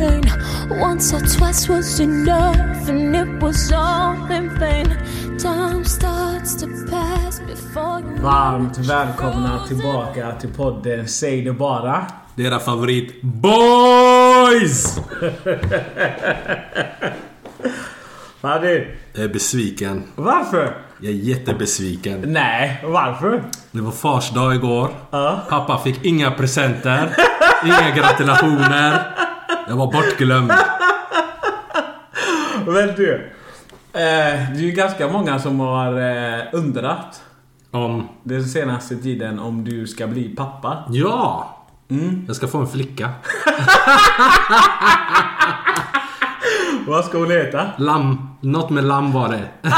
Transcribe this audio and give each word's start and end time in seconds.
Pain. 0.00 0.22
Once 0.80 1.12
or 1.16 1.20
twice 1.20 1.68
was 1.68 2.00
enough, 2.00 2.88
and 2.88 3.16
it 3.16 3.42
was 3.42 3.72
all 3.72 4.32
in 4.32 4.48
vain. 4.58 4.86
Time 5.38 5.84
starts 5.84 6.56
to 6.60 6.66
pass 6.90 7.40
before 7.40 8.00
you. 8.00 8.22
Varmt 8.22 8.78
välkomna 8.78 9.66
tillbaka 9.68 10.32
till 10.40 10.48
podden 10.48 11.08
Säg 11.08 11.42
det 11.42 11.52
bara. 11.52 12.06
Det 12.34 12.42
är 12.42 12.46
era 12.46 12.58
favorit 12.58 13.22
BOYS! 13.22 15.00
Vad 18.40 18.62
du? 18.62 18.96
Jag 19.12 19.24
är 19.24 19.28
besviken. 19.28 20.02
Varför? 20.14 20.74
Jag 21.00 21.12
är 21.12 21.16
jättebesviken. 21.16 22.20
Nej, 22.26 22.80
varför? 22.84 23.42
Det 23.70 23.80
var 23.80 23.90
fars 23.90 24.30
dag 24.30 24.54
igår. 24.54 24.90
Ja. 25.10 25.40
Pappa 25.48 25.78
fick 25.78 26.04
inga 26.04 26.30
presenter. 26.30 27.16
Inga 27.64 27.90
gratulationer. 27.96 29.02
Jag 29.68 29.76
var 29.76 29.92
bortglömd. 29.92 30.52
Men 32.66 32.94
du. 32.96 33.14
Eh, 33.92 34.50
det 34.52 34.58
är 34.58 34.62
ju 34.62 34.70
ganska 34.70 35.08
många 35.08 35.38
som 35.38 35.60
har 35.60 36.00
eh, 36.00 36.40
undrat 36.52 37.22
Om... 37.70 38.08
den 38.22 38.44
senaste 38.44 38.96
tiden 38.96 39.38
om 39.38 39.64
du 39.64 39.86
ska 39.86 40.06
bli 40.06 40.28
pappa. 40.36 40.84
Ja! 40.88 41.56
Jag 42.26 42.36
ska 42.36 42.46
få 42.48 42.58
en 42.58 42.68
flicka. 42.68 43.10
Vad 46.86 47.04
ska 47.04 47.18
hon 47.18 47.30
heta? 47.30 47.66
Lamm. 47.76 48.28
Något 48.40 48.70
med 48.70 48.84
lamm 48.84 49.12
var 49.12 49.28
det. 49.28 49.42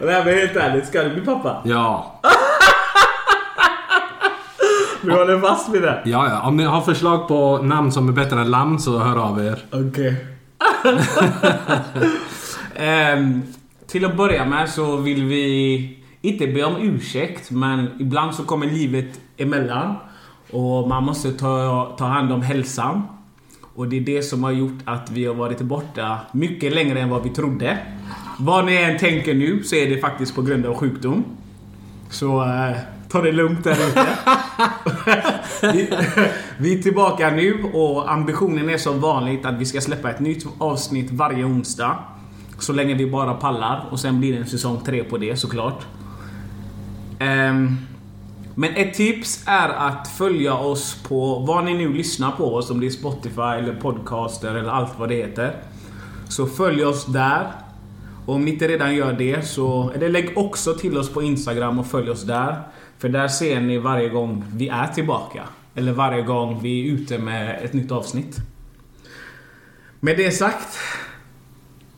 Nej 0.00 0.24
men 0.24 0.34
helt 0.34 0.56
ärligt, 0.56 0.86
ska 0.86 1.02
du 1.02 1.10
bli 1.10 1.20
pappa? 1.20 1.62
Ja. 1.64 2.20
Du 5.08 5.14
håller 5.14 5.40
fast 5.40 5.68
vid 5.68 5.82
det? 5.82 6.02
Ja, 6.04 6.28
ja. 6.28 6.48
Om 6.48 6.56
ni 6.56 6.64
har 6.64 6.80
förslag 6.80 7.28
på 7.28 7.58
namn 7.62 7.92
som 7.92 8.08
är 8.08 8.12
bättre 8.12 8.40
än 8.40 8.50
lamm 8.50 8.78
så 8.78 8.98
hör 8.98 9.16
av 9.16 9.44
er. 9.44 9.58
Okej. 9.72 10.24
Ehm, 12.80 13.42
till 13.86 14.04
att 14.04 14.16
börja 14.16 14.44
med 14.44 14.70
så 14.70 14.96
vill 14.96 15.24
vi 15.24 15.98
inte 16.20 16.46
be 16.46 16.64
om 16.64 16.76
ursäkt, 16.76 17.50
men 17.50 17.88
ibland 18.00 18.34
så 18.34 18.44
kommer 18.44 18.66
livet 18.66 19.20
emellan. 19.36 19.94
Och 20.50 20.88
man 20.88 21.04
måste 21.04 21.32
ta, 21.32 21.94
ta 21.98 22.04
hand 22.04 22.32
om 22.32 22.42
hälsan. 22.42 23.02
Och 23.74 23.88
det 23.88 23.96
är 23.96 24.00
det 24.00 24.22
som 24.22 24.44
har 24.44 24.50
gjort 24.50 24.78
att 24.84 25.10
vi 25.10 25.26
har 25.26 25.34
varit 25.34 25.60
borta 25.60 26.18
mycket 26.32 26.74
längre 26.74 27.00
än 27.00 27.10
vad 27.10 27.22
vi 27.22 27.30
trodde. 27.30 27.78
Vad 28.38 28.64
ni 28.64 28.76
än 28.76 28.98
tänker 28.98 29.34
nu 29.34 29.62
så 29.62 29.76
är 29.76 29.90
det 29.90 30.00
faktiskt 30.00 30.34
på 30.34 30.42
grund 30.42 30.66
av 30.66 30.74
sjukdom. 30.74 31.24
Så 32.10 32.42
eh, 32.42 32.76
ta 33.08 33.22
det 33.22 33.32
lugnt 33.32 33.64
där 33.64 33.72
ute. 33.72 34.06
vi, 35.72 35.90
vi 36.58 36.78
är 36.78 36.82
tillbaka 36.82 37.30
nu 37.30 37.62
och 37.72 38.12
ambitionen 38.12 38.70
är 38.70 38.78
som 38.78 39.00
vanligt 39.00 39.46
att 39.46 39.54
vi 39.54 39.64
ska 39.64 39.80
släppa 39.80 40.10
ett 40.10 40.20
nytt 40.20 40.46
avsnitt 40.58 41.10
varje 41.10 41.44
onsdag. 41.44 41.98
Så 42.58 42.72
länge 42.72 42.94
vi 42.94 43.10
bara 43.10 43.34
pallar 43.34 43.84
och 43.90 44.00
sen 44.00 44.20
blir 44.20 44.32
det 44.32 44.38
en 44.38 44.46
säsong 44.46 44.80
tre 44.84 45.04
på 45.04 45.18
det 45.18 45.36
såklart. 45.36 45.86
Um, 47.20 47.78
men 48.54 48.76
ett 48.76 48.94
tips 48.94 49.44
är 49.46 49.68
att 49.68 50.08
följa 50.08 50.54
oss 50.54 51.02
på 51.08 51.38
vad 51.38 51.64
ni 51.64 51.74
nu 51.74 51.92
lyssnar 51.92 52.30
på 52.30 52.54
oss, 52.54 52.70
om 52.70 52.80
det 52.80 52.86
är 52.86 52.90
Spotify 52.90 53.40
eller 53.40 53.74
Podcaster 53.74 54.54
eller 54.54 54.70
allt 54.70 54.98
vad 54.98 55.08
det 55.08 55.14
heter. 55.14 55.56
Så 56.28 56.46
följ 56.46 56.84
oss 56.84 57.06
där. 57.06 57.52
Och 58.26 58.34
om 58.34 58.44
ni 58.44 58.50
inte 58.50 58.68
redan 58.68 58.94
gör 58.94 59.12
det 59.12 59.46
så, 59.46 59.90
eller 59.94 60.08
lägg 60.08 60.38
också 60.38 60.74
till 60.74 60.98
oss 60.98 61.08
på 61.08 61.22
Instagram 61.22 61.78
och 61.78 61.86
följ 61.86 62.10
oss 62.10 62.22
där. 62.22 62.62
För 62.98 63.08
där 63.08 63.28
ser 63.28 63.60
ni 63.60 63.78
varje 63.78 64.08
gång 64.08 64.44
vi 64.52 64.68
är 64.68 64.86
tillbaka. 64.86 65.42
Eller 65.74 65.92
varje 65.92 66.22
gång 66.22 66.60
vi 66.62 66.88
är 66.88 66.92
ute 66.92 67.18
med 67.18 67.64
ett 67.64 67.72
nytt 67.72 67.92
avsnitt. 67.92 68.36
Med 70.00 70.16
det 70.16 70.30
sagt. 70.30 70.78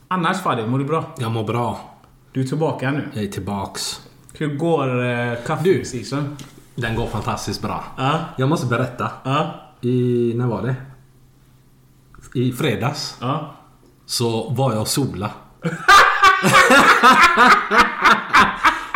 Annars 0.07 0.41
Fadi, 0.41 0.67
mår 0.67 0.79
du 0.79 0.85
bra? 0.85 1.15
Jag 1.17 1.31
mår 1.31 1.43
bra. 1.43 1.95
Du 2.31 2.41
är 2.41 2.45
tillbaka 2.45 2.91
nu. 2.91 3.09
Jag 3.13 3.23
är 3.23 3.27
tillbaks. 3.27 4.01
Hur 4.33 4.55
går 4.55 5.03
eh, 5.05 5.33
kaffeseason? 5.45 6.37
Den 6.75 6.95
går 6.95 7.07
fantastiskt 7.07 7.61
bra. 7.61 7.83
Ja. 7.97 8.19
Jag 8.37 8.49
måste 8.49 8.67
berätta. 8.67 9.11
Ja. 9.23 9.55
I... 9.81 10.33
När 10.35 10.47
var 10.47 10.61
det? 10.61 10.75
I 12.39 12.51
fredags. 12.51 13.17
Ja. 13.21 13.55
Så 14.05 14.49
var 14.49 14.71
jag 14.71 14.81
och 14.81 14.87
sola. 14.87 15.31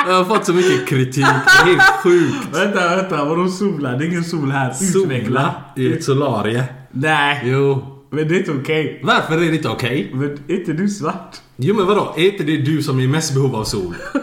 jag 0.08 0.14
har 0.14 0.24
fått 0.24 0.46
så 0.46 0.54
mycket 0.54 0.88
kritik. 0.88 1.26
Det 1.26 1.62
är 1.62 1.66
helt 1.66 2.04
sjukt. 2.04 2.48
Vänta, 2.54 2.96
vänta. 2.96 3.26
Vadå 3.26 3.48
sola? 3.48 3.92
Det 3.92 4.06
är 4.06 4.08
ingen 4.08 4.24
sol 4.24 4.52
här. 4.52 4.74
Utveckla. 4.82 5.42
Sola 5.42 5.54
i 5.76 5.94
ett 5.94 6.04
solarie. 6.04 6.64
Nej. 6.92 7.42
Jo. 7.44 7.86
Men 8.10 8.28
det 8.28 8.36
är 8.36 8.40
inte 8.40 8.52
okej. 8.52 9.02
Varför 9.04 9.34
är 9.34 9.50
det 9.50 9.56
inte 9.56 9.70
okej? 9.70 10.12
Men 10.14 10.40
är 10.48 10.56
inte 10.60 10.74
du 10.74 10.90
svart? 10.90 11.38
Jo 11.56 11.76
men 11.76 11.86
vadå? 11.86 12.14
Är 12.18 12.32
inte 12.32 12.44
det 12.44 12.58
du 12.58 12.84
som 12.84 13.00
är 13.00 13.08
mest 13.08 13.34
behov 13.34 13.56
av 13.56 13.64
sol? 13.64 13.96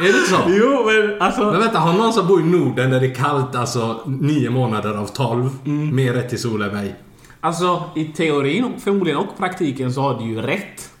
är 0.00 0.02
det 0.02 0.08
inte 0.08 0.30
så? 0.30 0.36
Jo, 0.48 0.86
men 0.86 1.22
alltså... 1.22 1.50
Men 1.50 1.60
vänta, 1.60 1.78
har 1.78 1.92
någon 1.92 2.12
som 2.12 2.26
bor 2.26 2.40
i 2.40 2.44
Norden 2.44 2.90
där 2.90 3.00
det 3.00 3.06
är 3.06 3.14
kallt 3.14 3.54
alltså 3.54 4.00
nio 4.06 4.50
månader 4.50 4.94
av 4.94 5.06
12 5.06 5.50
mer 5.92 6.12
rätt 6.12 6.28
till 6.28 6.40
sol 6.40 6.62
än 6.62 6.72
mig? 6.72 6.94
Alltså, 7.40 7.82
i 7.96 8.04
teorin 8.04 8.64
och 8.64 8.80
förmodligen 8.82 9.18
och 9.18 9.38
praktiken 9.38 9.92
så 9.92 10.00
har 10.00 10.18
du 10.18 10.24
ju 10.24 10.40
rätt. 10.42 10.91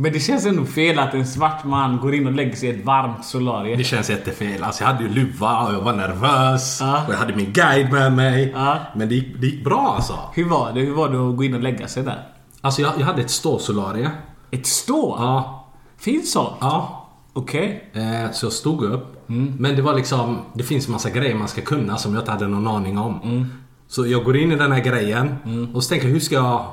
Men 0.00 0.12
det 0.12 0.20
känns 0.20 0.46
ändå 0.46 0.64
fel 0.64 0.98
att 0.98 1.14
en 1.14 1.26
svart 1.26 1.64
man 1.64 1.96
går 1.96 2.14
in 2.14 2.26
och 2.26 2.32
lägger 2.32 2.56
sig 2.56 2.68
i 2.68 2.72
ett 2.78 2.84
varmt 2.84 3.24
solarium. 3.24 3.78
Det 3.78 3.84
känns 3.84 4.10
jättefel. 4.10 4.62
Alltså 4.62 4.82
jag 4.84 4.88
hade 4.92 5.04
ju 5.04 5.08
luva 5.08 5.66
och 5.66 5.74
jag 5.74 5.80
var 5.80 5.92
nervös. 5.92 6.78
Ja. 6.80 7.04
Och 7.06 7.12
jag 7.12 7.18
hade 7.18 7.36
min 7.36 7.52
guide 7.52 7.92
med 7.92 8.12
mig. 8.12 8.52
Ja. 8.54 8.78
Men 8.94 9.08
det 9.08 9.14
gick, 9.14 9.40
det 9.40 9.46
gick 9.46 9.64
bra 9.64 9.92
alltså. 9.96 10.18
Hur 10.34 10.48
var 10.48 10.72
det? 10.72 10.80
Hur 10.80 10.94
var 10.94 11.08
det 11.08 11.28
att 11.30 11.36
gå 11.36 11.44
in 11.44 11.54
och 11.54 11.60
lägga 11.60 11.88
sig 11.88 12.02
där? 12.02 12.26
Alltså 12.60 12.82
jag, 12.82 12.92
jag 12.98 13.06
hade 13.06 13.22
ett 13.22 13.30
ståsolarie. 13.30 14.10
Ett 14.50 14.66
stå? 14.66 15.16
Ja. 15.18 15.66
Finns 15.98 16.32
sånt? 16.32 16.56
Ja. 16.60 17.08
Okej. 17.32 17.90
Eh, 17.92 18.32
så 18.32 18.46
jag 18.46 18.52
stod 18.52 18.84
upp. 18.84 19.22
Men 19.58 19.76
det 19.76 19.82
var 19.82 19.94
liksom, 19.94 20.38
det 20.52 20.62
finns 20.62 20.88
massa 20.88 21.10
grejer 21.10 21.34
man 21.34 21.48
ska 21.48 21.60
kunna 21.60 21.96
som 21.96 22.14
jag 22.14 22.22
inte 22.22 22.30
hade 22.30 22.48
någon 22.48 22.66
aning 22.66 22.98
om. 22.98 23.46
Så 23.88 24.06
jag 24.06 24.24
går 24.24 24.36
in 24.36 24.52
i 24.52 24.56
den 24.56 24.72
här 24.72 24.80
grejen 24.80 25.36
och 25.74 25.84
så 25.84 25.88
tänker 25.88 26.06
jag 26.06 26.12
hur 26.12 26.20
ska 26.20 26.34
jag... 26.34 26.66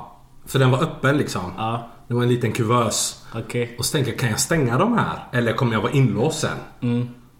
För 0.46 0.58
den 0.58 0.70
var 0.70 0.82
öppen 0.82 1.16
liksom. 1.16 1.42
Ja. 1.56 1.88
Det 2.08 2.14
var 2.14 2.22
en 2.22 2.28
liten 2.28 2.52
kuvös. 2.52 3.22
Okej. 3.34 3.74
Och 3.78 3.84
så 3.84 3.92
tänker 3.92 4.10
jag, 4.10 4.20
kan 4.20 4.30
jag 4.30 4.40
stänga 4.40 4.78
de 4.78 4.98
här? 4.98 5.24
Eller 5.32 5.52
kommer 5.52 5.72
jag 5.72 5.80
vara 5.80 5.92
inlåst 5.92 6.40
sen? 6.40 6.56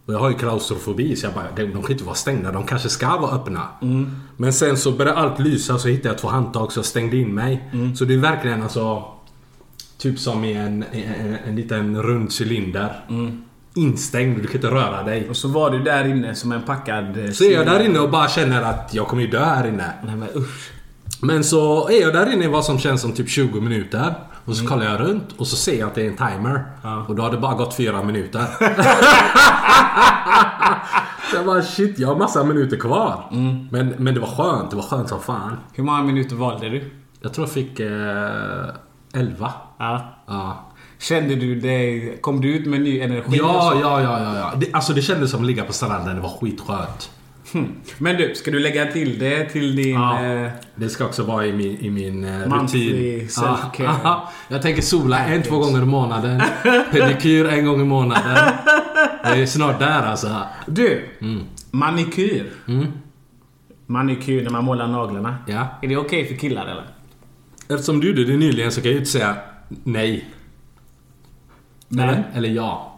Och 0.06 0.14
jag 0.14 0.18
har 0.18 0.28
ju 0.30 0.36
klaustrofobi 0.36 1.16
så 1.16 1.26
jag 1.26 1.34
bara, 1.34 1.44
de 1.56 1.82
kan 1.82 1.92
inte 1.92 2.04
vara 2.04 2.14
stängda. 2.14 2.52
De 2.52 2.64
kanske 2.66 2.88
ska 2.88 3.16
vara 3.16 3.32
öppna. 3.32 3.62
Men 4.36 4.52
sen 4.52 4.76
så 4.76 4.92
började 4.92 5.18
allt 5.18 5.38
lysa 5.38 5.78
så 5.78 5.88
hittade 5.88 6.08
jag 6.08 6.18
två 6.18 6.28
handtag 6.28 6.72
så 6.72 6.78
jag 6.78 6.84
stängde 6.84 7.16
in 7.16 7.34
mig. 7.34 7.70
Så 7.96 8.04
det 8.04 8.14
är 8.14 8.18
verkligen 8.18 8.62
alltså... 8.62 9.04
Typ 9.98 10.18
som 10.18 10.44
i 10.44 10.52
en, 10.52 10.84
en, 10.92 11.36
en 11.46 11.56
liten 11.56 12.02
rund 12.02 12.30
cylinder. 12.40 13.04
Instängd, 13.74 14.36
du 14.42 14.46
kan 14.46 14.54
inte 14.54 14.66
röra 14.70 15.02
dig. 15.02 15.28
Och 15.28 15.36
så 15.36 15.48
var 15.48 15.70
du 15.70 15.78
där 15.82 16.04
inne 16.08 16.34
som 16.34 16.52
en 16.52 16.62
packad... 16.62 17.24
eh, 17.24 17.30
Så 17.30 17.44
är 17.44 17.52
jag 17.52 17.66
där 17.66 17.80
inne 17.84 17.98
och 17.98 18.10
bara 18.10 18.28
känner 18.28 18.62
att 18.62 18.94
jag 18.94 19.06
kommer 19.08 19.22
ju 19.22 19.28
dö 19.28 19.44
här 19.44 19.66
inne. 19.68 19.92
Nej 20.04 20.16
men 20.16 20.28
usch. 20.36 20.70
Men 21.20 21.44
så 21.44 21.88
är 21.88 22.00
jag 22.00 22.12
där 22.12 22.32
inne 22.32 22.44
i 22.44 22.48
vad 22.48 22.64
som 22.64 22.78
känns 22.78 23.00
som 23.00 23.12
typ 23.12 23.28
20 23.28 23.60
minuter. 23.60 24.14
Och 24.46 24.56
så 24.56 24.66
kollar 24.66 24.84
jag 24.86 25.00
runt 25.00 25.32
och 25.36 25.46
så 25.46 25.56
ser 25.56 25.78
jag 25.78 25.86
att 25.86 25.94
det 25.94 26.02
är 26.02 26.06
en 26.06 26.16
timer. 26.16 26.64
Och 27.08 27.16
då 27.16 27.22
har 27.22 27.30
det 27.30 27.38
bara 27.38 27.54
gått 27.54 27.74
4 27.74 28.02
minuter. 28.02 28.44
så 31.30 31.36
jag 31.36 31.46
bara 31.46 31.62
shit, 31.62 31.98
jag 31.98 32.08
har 32.08 32.16
massa 32.16 32.44
minuter 32.44 32.76
kvar. 32.76 33.24
Men, 33.70 33.88
men 33.98 34.14
det 34.14 34.20
var 34.20 34.28
skönt. 34.28 34.70
Det 34.70 34.76
var 34.76 34.82
skönt 34.82 35.08
som 35.08 35.20
fan. 35.20 35.56
Hur 35.72 35.84
många 35.84 36.02
minuter 36.02 36.36
valde 36.36 36.68
du? 36.68 36.90
Jag 37.20 37.34
tror 37.34 37.46
jag 37.46 37.54
fick 37.54 37.80
eh, 37.80 38.66
11. 39.14 39.52
Ja. 39.78 40.00
Ja. 40.26 40.66
Kände 40.98 41.34
du 41.34 41.60
dig... 41.60 42.18
Kom 42.20 42.40
du 42.40 42.56
ut 42.56 42.66
med 42.66 42.80
ny 42.80 43.00
energi? 43.00 43.36
Ja, 43.38 43.74
ja, 43.80 44.02
ja, 44.02 44.22
ja. 44.22 44.36
ja. 44.36 44.52
Det, 44.56 44.72
alltså 44.72 44.92
det 44.92 45.02
kändes 45.02 45.30
som 45.30 45.40
att 45.40 45.46
ligga 45.46 45.64
på 45.64 45.72
stranden. 45.72 46.16
Det 46.16 46.22
var 46.22 46.28
skitskönt. 46.40 47.10
Men 47.98 48.16
du, 48.16 48.34
ska 48.34 48.50
du 48.50 48.58
lägga 48.58 48.86
till 48.92 49.18
det 49.18 49.44
till 49.44 49.76
din... 49.76 49.94
Ja. 49.94 50.24
Eh, 50.24 50.50
Det 50.74 50.88
ska 50.88 51.04
också 51.04 51.22
vara 51.22 51.46
i 51.46 51.52
min, 51.52 51.76
i 51.80 51.90
min 51.90 52.24
eh, 52.24 52.38
rutin. 52.40 53.28
self-care. 53.28 53.94
Ja, 54.04 54.30
jag 54.48 54.62
tänker 54.62 54.82
sola 54.82 55.18
en, 55.26 55.42
två 55.42 55.58
gånger 55.58 55.82
i 55.82 55.84
månaden. 55.84 56.42
Pedikyr 56.90 57.46
en 57.46 57.66
gång 57.66 57.80
i 57.80 57.84
månaden. 57.84 58.36
Jag 59.24 59.38
är 59.40 59.46
snart 59.46 59.78
där 59.78 60.02
alltså. 60.02 60.42
du! 60.66 61.08
Mm. 61.20 61.40
Manikyr. 61.70 62.52
Manikyr 63.86 64.42
när 64.42 64.50
man 64.50 64.64
målar 64.64 64.88
naglarna. 64.88 65.36
Ja. 65.46 65.66
Är 65.82 65.88
det 65.88 65.96
okej 65.96 66.26
för 66.28 66.34
killar 66.34 66.66
eller? 66.66 66.84
Eftersom 67.68 68.00
du 68.00 68.08
gjorde 68.08 68.24
det 68.24 68.36
nyligen 68.36 68.72
så 68.72 68.80
kan 68.80 68.86
jag 68.88 68.92
ju 68.92 68.98
inte 68.98 69.10
säga 69.10 69.36
nej. 69.84 70.28
Nej. 71.88 72.04
Eller, 72.08 72.24
eller 72.34 72.48
ja. 72.48 72.92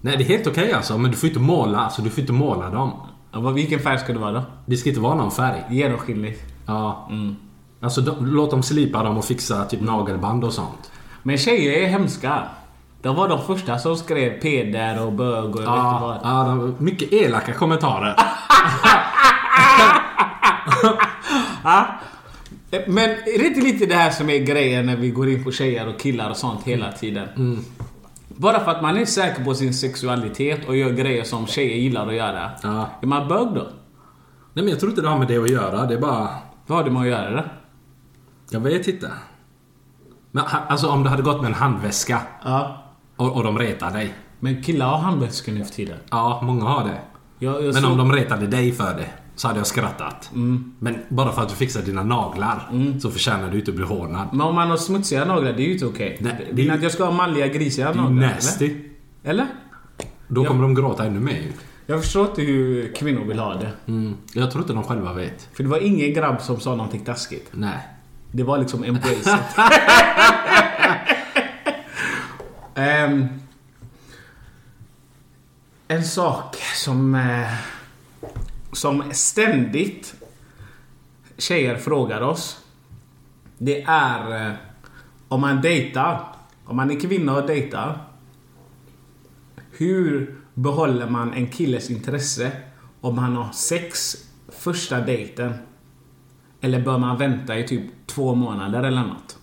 Nej, 0.00 0.16
det 0.16 0.24
är 0.24 0.28
helt 0.28 0.46
okej 0.46 0.72
alltså. 0.72 0.98
Men 0.98 1.10
du 1.10 1.16
får 1.16 1.28
inte 1.28 1.40
måla. 1.40 1.78
Alltså, 1.78 2.02
du 2.02 2.10
får 2.10 2.20
inte 2.20 2.32
måla 2.32 2.70
dem. 2.70 2.92
Ja, 3.32 3.40
vilken 3.40 3.80
färg 3.80 3.98
ska 3.98 4.12
det 4.12 4.18
vara 4.18 4.32
då? 4.32 4.42
Det 4.66 4.76
ska 4.76 4.88
inte 4.88 5.00
vara 5.00 5.14
någon 5.14 5.30
färg. 5.30 5.64
Genomskinligt. 5.70 6.42
Ja. 6.66 7.10
Alltså, 7.80 8.00
de, 8.00 8.26
låt 8.26 8.50
dem 8.50 8.62
slipa 8.62 9.02
dem 9.02 9.18
och 9.18 9.24
fixa 9.24 9.64
typ 9.64 9.80
nagelband 9.80 10.44
och 10.44 10.52
sånt. 10.52 10.90
Men 11.22 11.38
tjejer 11.38 11.72
är 11.82 11.86
hemska. 11.86 12.42
De 13.02 13.16
var 13.16 13.28
de 13.28 13.42
första 13.42 13.78
som 13.78 13.96
skrev 13.96 14.40
peder 14.40 15.06
och 15.06 15.12
bög 15.12 15.56
och 15.56 15.62
jag 15.62 15.70
vet 15.70 15.84
inte 15.84 16.00
vad. 16.00 16.18
ja 16.22 16.44
de, 16.44 16.74
mycket 16.78 17.12
elaka 17.12 17.52
kommentarer. 17.54 18.16
Men 22.86 23.10
är 23.10 23.38
det 23.38 23.46
inte 23.46 23.60
lite 23.60 23.86
det 23.86 23.94
här 23.94 24.10
som 24.10 24.30
är 24.30 24.38
grejen 24.38 24.86
när 24.86 24.96
vi 24.96 25.10
går 25.10 25.28
in 25.28 25.44
på 25.44 25.52
tjejer 25.52 25.88
och 25.88 26.00
killar 26.00 26.30
och 26.30 26.36
sånt 26.36 26.64
hela 26.64 26.92
tiden? 26.92 27.28
Mm. 27.36 27.64
Bara 28.40 28.60
för 28.60 28.70
att 28.70 28.82
man 28.82 28.96
är 28.96 29.04
säker 29.04 29.44
på 29.44 29.54
sin 29.54 29.74
sexualitet 29.74 30.68
och 30.68 30.76
gör 30.76 30.90
grejer 30.90 31.24
som 31.24 31.46
tjejer 31.46 31.76
gillar 31.76 32.06
att 32.08 32.14
göra. 32.14 32.50
Ja. 32.62 32.88
Är 33.02 33.06
man 33.06 33.28
bög 33.28 33.46
då? 33.54 33.62
Nej 34.52 34.64
men 34.64 34.68
jag 34.68 34.80
tror 34.80 34.90
inte 34.90 35.02
det 35.02 35.08
har 35.08 35.18
med 35.18 35.28
det 35.28 35.38
att 35.38 35.50
göra. 35.50 35.86
Det 35.86 35.94
är 35.94 36.00
bara... 36.00 36.28
Vad 36.66 36.78
har 36.78 36.84
det 36.84 36.90
med 36.90 37.02
att 37.02 37.08
göra 37.08 37.30
det? 37.30 37.44
Jag 38.50 38.60
vet 38.60 38.88
inte. 38.88 39.10
Men 40.30 40.44
alltså 40.68 40.88
om 40.88 41.02
det 41.02 41.08
hade 41.10 41.22
gått 41.22 41.40
med 41.40 41.46
en 41.48 41.54
handväska 41.54 42.20
Ja. 42.44 42.82
och, 43.16 43.32
och 43.36 43.44
de 43.44 43.58
retar 43.58 43.90
dig. 43.90 44.14
Men 44.38 44.62
killar 44.62 44.86
har 44.86 44.98
handväskor 44.98 45.52
nu 45.52 45.64
för 45.64 45.72
tiden. 45.72 45.98
Ja, 46.10 46.40
många 46.42 46.64
har 46.64 46.84
det. 46.84 46.98
Jag, 47.38 47.54
jag 47.54 47.62
Men 47.62 47.82
såg- 47.82 47.90
om 47.92 47.98
de 47.98 48.12
retade 48.12 48.46
dig 48.46 48.72
för 48.72 48.94
det 48.94 49.06
så 49.40 49.48
hade 49.48 49.60
jag 49.60 49.66
skrattat. 49.66 50.30
Men 50.78 50.98
bara 51.08 51.32
för 51.32 51.42
att 51.42 51.48
du 51.48 51.54
fixar 51.54 51.82
dina 51.82 52.02
naglar 52.02 52.70
så 53.00 53.10
förtjänar 53.10 53.50
du 53.50 53.58
inte 53.58 53.70
att 53.70 53.74
bli 53.76 53.84
hånad. 53.86 54.28
Men 54.32 54.40
om 54.40 54.54
man 54.54 54.70
har 54.70 54.76
smutsiga 54.76 55.24
naglar, 55.24 55.52
det 55.52 55.62
är 55.62 55.66
ju 55.66 55.72
inte 55.72 55.86
okej. 55.86 56.16
Nej, 56.20 56.48
Vill 56.52 56.66
ni 56.68 56.74
att 56.74 56.82
jag 56.82 56.92
ska 56.92 57.04
ha 57.04 57.12
manliga 57.12 57.46
grisiga 57.46 57.92
Det 57.92 57.98
är 57.98 58.02
naglar? 58.02 58.28
nasty. 58.28 58.76
Eller? 59.24 59.46
Då 60.28 60.44
Ja. 60.44 60.48
kommer 60.48 60.62
de 60.62 60.74
gråta 60.74 61.04
ännu 61.06 61.20
mer. 61.20 61.42
Jag 61.86 62.02
förstår 62.02 62.26
inte 62.26 62.42
hur 62.42 62.94
kvinnor 62.94 63.24
vill 63.24 63.38
ha 63.38 63.54
det. 63.54 63.70
mm. 63.86 64.16
Jag 64.34 64.50
tror 64.50 64.62
inte 64.62 64.74
de 64.74 64.82
själva 64.84 65.12
vet. 65.12 65.48
För 65.52 65.62
det 65.62 65.68
var 65.68 65.78
ingen 65.78 66.14
grabb 66.14 66.40
som 66.42 66.60
sa 66.60 66.70
någonting 66.74 67.04
taskigt. 67.04 67.48
Nej. 67.52 67.78
Det 68.32 68.42
var 68.42 68.58
liksom 68.58 68.84
embrace 68.84 69.14
it. 69.38 69.58
Ehm, 72.74 73.26
en 75.88 76.04
sak 76.04 76.56
som... 76.74 77.14
eh, 77.14 77.46
som 78.72 79.02
ständigt 79.12 80.14
tjejer 81.38 81.76
frågar 81.76 82.20
oss. 82.20 82.64
Det 83.58 83.82
är 83.82 84.46
eh, 84.46 84.54
om 85.28 85.40
man 85.40 85.60
dejtar. 85.60 86.26
Om 86.64 86.76
man 86.76 86.90
är 86.90 87.00
kvinna 87.00 87.36
och 87.36 87.46
dejtar. 87.46 87.98
Hur 89.70 90.36
behåller 90.54 91.10
man 91.10 91.32
en 91.32 91.46
killes 91.46 91.90
intresse 91.90 92.52
om 93.00 93.18
han 93.18 93.36
har 93.36 93.52
sex 93.52 94.16
första 94.48 95.00
dejten? 95.00 95.54
Eller 96.60 96.80
bör 96.80 96.98
man 96.98 97.18
vänta 97.18 97.58
i 97.58 97.68
typ 97.68 98.06
två 98.06 98.34
månader 98.34 98.82
eller 98.82 99.02
något? 99.04 99.38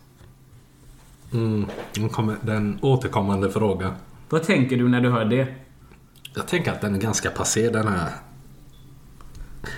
Mm. 1.34 1.66
Den 2.42 2.80
återkommande 2.82 3.52
frågan. 3.52 3.94
Vad 4.30 4.44
tänker 4.44 4.78
du 4.78 4.90
när 4.90 5.02
du 5.02 5.10
hör 5.10 5.26
det? 5.26 5.48
Jag 6.36 6.48
tänker 6.48 6.72
att 6.72 6.82
den 6.82 6.96
är 6.96 7.00
ganska 7.00 7.30
passé 7.30 7.70
den 7.70 7.88
här. 7.88 8.10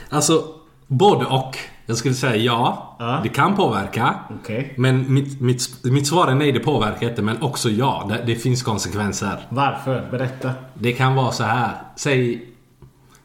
Alltså, 0.09 0.43
både 0.87 1.25
och. 1.25 1.57
Jag 1.85 1.97
skulle 1.97 2.13
säga 2.13 2.35
ja. 2.35 2.95
Ja. 2.99 3.19
Det 3.23 3.29
kan 3.29 3.55
påverka. 3.55 4.15
Okej. 4.41 4.73
Men 4.77 5.13
mitt, 5.13 5.41
mitt, 5.41 5.83
mitt 5.83 6.07
svar 6.07 6.27
är 6.27 6.35
nej, 6.35 6.51
det 6.51 6.59
påverkar 6.59 7.09
inte. 7.09 7.21
Men 7.21 7.41
också 7.41 7.69
ja, 7.69 8.05
det, 8.09 8.23
det 8.25 8.35
finns 8.35 8.63
konsekvenser. 8.63 9.45
Varför? 9.49 10.07
Berätta. 10.11 10.53
Det 10.73 10.93
kan 10.93 11.15
vara 11.15 11.31
så 11.31 11.43
här. 11.43 11.71
Säg, 11.95 12.45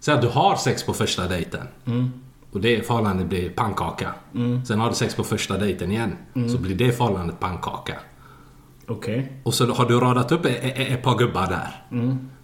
säg 0.00 0.14
att 0.14 0.22
du 0.22 0.28
har 0.28 0.56
sex 0.56 0.82
på 0.86 0.92
första 0.92 1.28
dejten. 1.28 1.66
Och 2.52 2.60
det 2.60 2.86
förhållandet 2.86 3.26
blir 3.26 3.50
pannkaka. 3.50 4.14
Sen 4.66 4.80
har 4.80 4.88
du 4.88 4.94
sex 4.94 5.14
på 5.14 5.24
första 5.24 5.58
dejten 5.58 5.92
igen. 5.92 6.16
Så 6.48 6.58
blir 6.58 6.74
det 6.74 6.92
förhållandet 6.92 7.40
pannkaka. 7.40 7.94
Okej. 8.86 9.32
Och 9.42 9.54
så 9.54 9.72
har 9.72 9.86
du 9.88 10.00
radat 10.00 10.32
upp 10.32 10.44
ett, 10.44 10.64
ett, 10.64 10.78
ett 10.90 11.02
par 11.02 11.18
gubbar 11.18 11.46
där. 11.46 11.82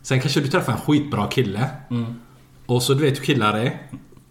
Sen 0.03 0.21
kanske 0.21 0.41
du 0.41 0.49
träffar 0.49 0.73
en 0.73 0.81
skitbra 0.81 1.27
kille. 1.27 1.71
Och 2.67 2.83
så 2.83 2.95
du 2.95 3.00
vet 3.00 3.19
hur 3.19 3.25
killar 3.25 3.59
är. 3.59 3.83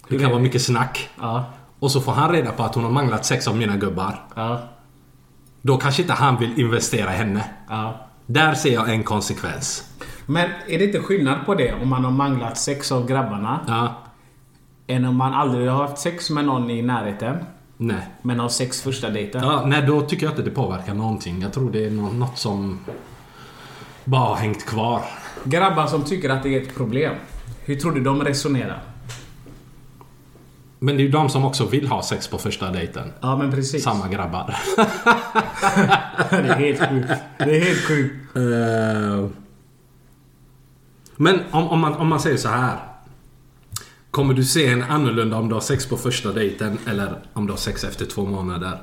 Det 0.10 0.20
kan 0.20 0.30
vara 0.32 0.42
mycket 0.42 0.62
snack. 0.62 1.10
Ja. 1.20 1.46
Och 1.80 1.92
så 1.92 2.02
får 2.02 2.12
han 2.12 2.32
reda 2.32 2.52
på 2.52 2.64
att 2.64 2.76
hon 2.76 2.84
har 2.84 2.92
manglat 2.92 3.26
sex 3.26 3.48
av 3.48 3.58
mina 3.58 3.78
gubbar. 3.78 4.26
Ja. 4.36 4.60
Då 5.62 5.78
kanske 5.78 6.02
inte 6.02 6.14
han 6.14 6.38
vill 6.38 6.60
investera 6.60 7.14
i 7.14 7.18
henne. 7.18 7.44
Ja. 7.70 8.06
Där 8.26 8.54
ser 8.54 8.74
jag 8.74 8.90
en 8.90 9.04
konsekvens. 9.04 9.84
Men 10.26 10.50
är 10.68 10.80
det 10.80 10.86
inte 10.86 11.00
skillnad 11.00 11.46
på 11.46 11.56
det 11.56 11.74
om 11.82 11.90
man 11.90 12.04
har 12.04 12.12
manglat 12.12 12.58
sex 12.58 12.92
av 12.92 13.08
grabbarna 13.08 13.60
Ja. 13.68 13.96
än 14.88 15.06
om 15.06 15.16
man 15.16 15.34
aldrig 15.34 15.70
har 15.70 15.88
haft 15.88 15.98
sex 15.98 16.30
med 16.30 16.46
någon 16.46 16.70
i 16.70 16.82
närheten 16.82 17.38
Nej. 17.78 18.08
men 18.22 18.40
har 18.40 18.50
sex 18.50 18.82
första 18.82 19.10
dejten? 19.10 19.44
Ja, 19.44 19.64
nej, 19.66 19.82
då 19.82 20.02
tycker 20.02 20.26
jag 20.26 20.32
inte 20.32 20.42
det 20.42 20.52
påverkar 20.52 20.94
någonting. 20.94 21.42
Jag 21.42 21.54
tror 21.54 21.72
det 21.72 21.86
är 21.86 21.92
nå- 21.92 22.12
något 22.12 22.38
som 22.38 22.80
bara 24.06 24.22
har 24.28 24.36
hängt 24.36 24.66
kvar. 24.66 25.02
Grabbar 25.44 25.88
som 25.88 26.04
tycker 26.04 26.30
att 26.30 26.44
det 26.44 26.56
är 26.58 26.62
ett 26.62 26.76
problem. 26.76 27.14
Hur 27.66 27.76
tror 27.76 27.92
du 27.92 28.02
de 28.02 28.24
resonerar? 28.24 28.80
Men 30.80 30.96
det 30.98 31.02
är 31.02 31.06
ju 31.06 31.12
de 31.12 31.30
som 31.30 31.46
också 31.46 31.66
vill 31.66 31.88
ha 31.88 32.04
sex 32.04 32.28
på 32.28 32.38
första 32.38 32.72
dejten. 32.72 33.14
Ja 33.22 33.38
men 33.38 33.52
precis. 33.52 33.84
Samma 33.84 34.08
grabbar. 34.08 34.56
det 36.30 36.36
är 36.38 36.56
helt 36.56 36.80
sjukt. 36.90 37.12
Det 37.38 37.58
är 37.58 37.62
helt 37.66 37.80
sjukt. 37.88 38.36
Eh, 38.36 39.30
Men 41.16 41.40
om, 41.52 41.68
om, 41.68 41.80
man, 41.80 41.94
om 41.94 42.08
man 42.08 42.20
säger 42.20 42.38
så 42.38 42.50
här. 42.50 42.78
Kommer 44.12 44.34
du 44.34 44.44
se 44.44 44.68
en 44.68 44.84
annorlunda 44.84 45.38
om 45.38 45.48
du 45.50 45.54
har 45.54 45.62
sex 45.62 45.86
på 45.90 45.98
första 45.98 46.32
dejten 46.32 46.78
eller 46.88 47.20
om 47.34 47.46
du 47.48 47.54
har 47.54 47.58
sex 47.58 47.84
efter 47.84 48.06
två 48.06 48.26
månader? 48.26 48.82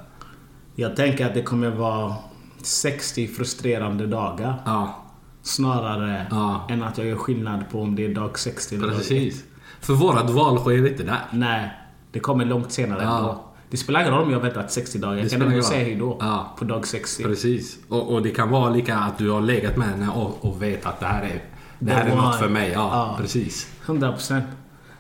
Jag 0.74 0.96
tänker 0.96 1.26
att 1.26 1.34
det 1.34 1.42
kommer 1.42 1.70
vara 1.70 2.14
60 2.62 3.28
frustrerande 3.28 4.06
dagar. 4.06 4.62
Ja, 4.64 5.02
Snarare 5.42 6.26
Ja. 6.30 6.66
än 6.70 6.82
att 6.82 6.98
jag 6.98 7.06
gör 7.06 7.16
skillnad 7.16 7.70
på 7.70 7.82
om 7.82 7.96
det 7.96 8.04
är 8.04 8.14
dag 8.14 8.38
60 8.38 8.74
eller 8.74 8.86
dag 8.86 8.96
precis. 8.96 9.44
För 9.80 9.92
vårat 9.94 10.30
val 10.30 10.58
sker 10.58 10.86
inte 10.88 11.02
där. 11.02 11.20
Nej, 11.32 11.70
det 12.16 12.20
kommer 12.20 12.44
långt 12.44 12.73
senare 12.73 13.02
Ja. 13.02 13.18
ändå. 13.18 13.44
Det 13.70 13.76
spelar 13.76 14.00
ingen 14.00 14.12
roll 14.12 14.23
om 14.25 14.30
jag 14.32 14.40
väntat 14.40 14.73
60 14.73 14.99
dagar. 14.99 15.16
Jag 15.16 15.30
kan 15.30 15.42
ändå 15.42 15.62
säga 15.62 15.85
hejdå 15.85 16.16
Ja. 16.20 16.54
på 16.58 16.64
dag 16.64 16.87
60. 16.87 17.23
Precis. 17.23 17.78
Och, 17.88 18.12
och 18.14 18.23
det 18.23 18.30
kan 18.30 18.50
vara 18.50 18.70
lika 18.70 18.96
att 18.96 19.18
du 19.18 19.30
har 19.30 19.40
legat 19.40 19.76
med 19.76 19.88
henne 19.88 20.08
och, 20.08 20.44
och 20.44 20.62
vet 20.62 20.87
att 20.87 21.00
det 21.00 21.06
här 21.06 21.23
är, 21.23 21.42
det 21.78 21.92
här 21.92 22.04
Det 22.04 22.11
är 22.11 22.16
något 22.16 22.37
för 22.38 22.49
mig. 22.49 22.70
Ja, 22.75 22.90
Ja. 22.92 23.16
precis. 23.20 23.68
100%. 23.87 24.42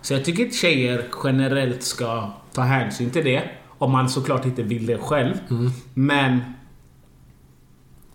Så 0.00 0.12
jag 0.14 0.24
tycker 0.24 0.42
inte 0.44 0.56
tjejer 0.56 1.04
generellt 1.24 1.82
ska 1.82 2.30
ta 2.52 2.62
hänsyn 2.62 3.10
till 3.10 3.24
det. 3.24 3.50
Om 3.78 3.92
man 3.92 4.08
såklart 4.08 4.44
inte 4.44 4.62
vill 4.62 4.86
det 4.86 4.98
själv. 4.98 5.34
Mm. 5.50 5.70
Men... 5.94 6.40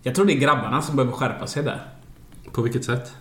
Jag 0.02 0.14
tror 0.14 0.26
det 0.26 0.32
är 0.32 0.38
grabbarna 0.40 0.82
som 0.82 0.96
behöver 0.96 1.12
skärpa 1.16 1.46
sig 1.46 1.62
där. 1.62 1.82
På 2.52 2.62
vilket 2.62 2.84
sätt? 2.84 3.12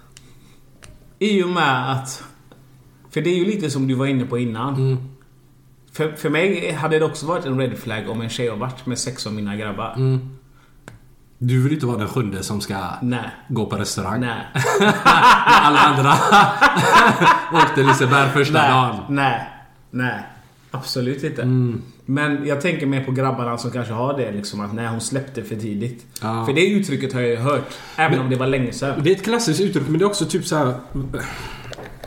I 1.19 1.43
och 1.43 1.49
med 1.49 1.91
att... 1.91 2.23
För 3.09 3.21
det 3.21 3.29
är 3.29 3.35
ju 3.37 3.45
lite 3.45 3.69
som 3.69 3.87
du 3.87 3.93
var 3.93 4.05
inne 4.05 4.25
på 4.25 4.37
innan. 4.37 4.75
Mm. 4.75 4.97
För, 5.93 6.11
för 6.11 6.29
mig 6.29 6.71
hade 6.71 6.99
det 6.99 7.05
också 7.05 7.25
varit 7.25 7.45
en 7.45 7.59
red 7.59 7.77
flag 7.77 8.09
om 8.09 8.21
en 8.21 8.29
tjej 8.29 8.47
har 8.47 8.57
varit 8.57 8.85
med 8.85 8.99
sex 8.99 9.27
av 9.27 9.33
mina 9.33 9.55
grabbar. 9.55 9.93
Mm. 9.97 10.29
Du 11.37 11.63
vill 11.63 11.73
inte 11.73 11.85
vara 11.85 11.97
den 11.97 12.07
sjunde 12.07 12.43
som 12.43 12.61
ska 12.61 12.77
Nej. 13.01 13.29
gå 13.47 13.65
på 13.65 13.75
restaurang. 13.75 14.19
Nej. 14.19 14.47
När 14.79 14.93
alla 15.45 15.79
andra 15.79 16.13
åkte 17.63 17.83
Liseberg 17.83 18.29
första 18.29 18.61
Nej. 18.61 18.71
dagen. 18.71 18.95
Nej. 19.09 19.49
Nej. 19.91 20.23
Absolut 20.71 21.23
inte. 21.23 21.41
Mm. 21.41 21.81
Men 22.05 22.47
jag 22.47 22.61
tänker 22.61 22.85
mer 22.85 23.03
på 23.03 23.11
grabbarna 23.11 23.57
som 23.57 23.71
kanske 23.71 23.93
har 23.93 24.17
det 24.17 24.31
liksom 24.31 24.61
att 24.61 24.73
nej 24.73 24.87
hon 24.87 25.01
släppte 25.01 25.43
för 25.43 25.55
tidigt. 25.55 26.05
Ja. 26.21 26.45
För 26.45 26.53
det 26.53 26.67
uttrycket 26.67 27.13
har 27.13 27.21
jag 27.21 27.29
ju 27.29 27.35
hört. 27.35 27.73
Även 27.95 28.19
om 28.19 28.29
det 28.29 28.35
var 28.35 28.47
länge 28.47 28.71
sedan. 28.71 29.03
Det 29.03 29.11
är 29.11 29.15
ett 29.15 29.23
klassiskt 29.23 29.61
uttryck 29.61 29.87
men 29.87 29.99
det 29.99 30.03
är 30.03 30.07
också 30.07 30.25
typ 30.25 30.45
så 30.45 30.55
här. 30.55 30.73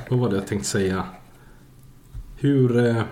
Vad 0.08 0.18
var 0.18 0.30
det 0.30 0.36
jag 0.36 0.46
tänkte 0.46 0.68
säga? 0.68 1.04
Hur... 2.36 3.04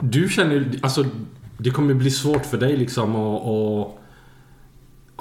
Du 0.00 0.28
känner 0.28 0.70
alltså 0.82 1.04
det 1.58 1.70
kommer 1.70 1.94
bli 1.94 2.10
svårt 2.10 2.46
för 2.46 2.58
dig 2.58 2.76
liksom 2.76 3.16
att, 3.16 3.42
att 3.42 3.98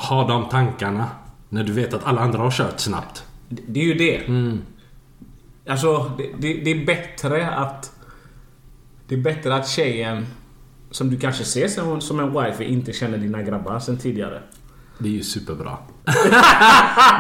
ha 0.06 0.28
de 0.28 0.50
tankarna 0.50 1.06
när 1.50 1.64
du 1.64 1.72
vet 1.72 1.94
att 1.94 2.06
alla 2.06 2.22
andra 2.22 2.40
har 2.40 2.52
kört 2.52 2.80
snabbt. 2.80 3.24
Det 3.50 3.80
är 3.80 3.86
ju 3.86 3.94
det. 3.94 4.16
Mm. 4.16 4.62
Alltså 5.68 6.12
det, 6.18 6.24
det, 6.38 6.54
det 6.54 6.72
är 6.72 6.86
bättre 6.86 7.50
att... 7.50 7.92
Det 9.08 9.16
är 9.16 9.20
bättre 9.20 9.56
att 9.56 9.68
tjejen 9.68 10.26
som 10.92 11.10
du 11.10 11.18
kanske 11.18 11.44
ser 11.44 11.68
som, 11.68 12.02
som 12.02 12.20
en 12.20 12.44
wife 12.44 12.64
inte 12.64 12.94
känner 12.94 13.18
dina 13.18 13.42
grabbar 13.42 13.80
sen 13.80 13.98
tidigare. 13.98 14.42
Det 15.00 15.10
är 15.10 15.14
ju 15.14 15.24
superbra. 15.24 15.78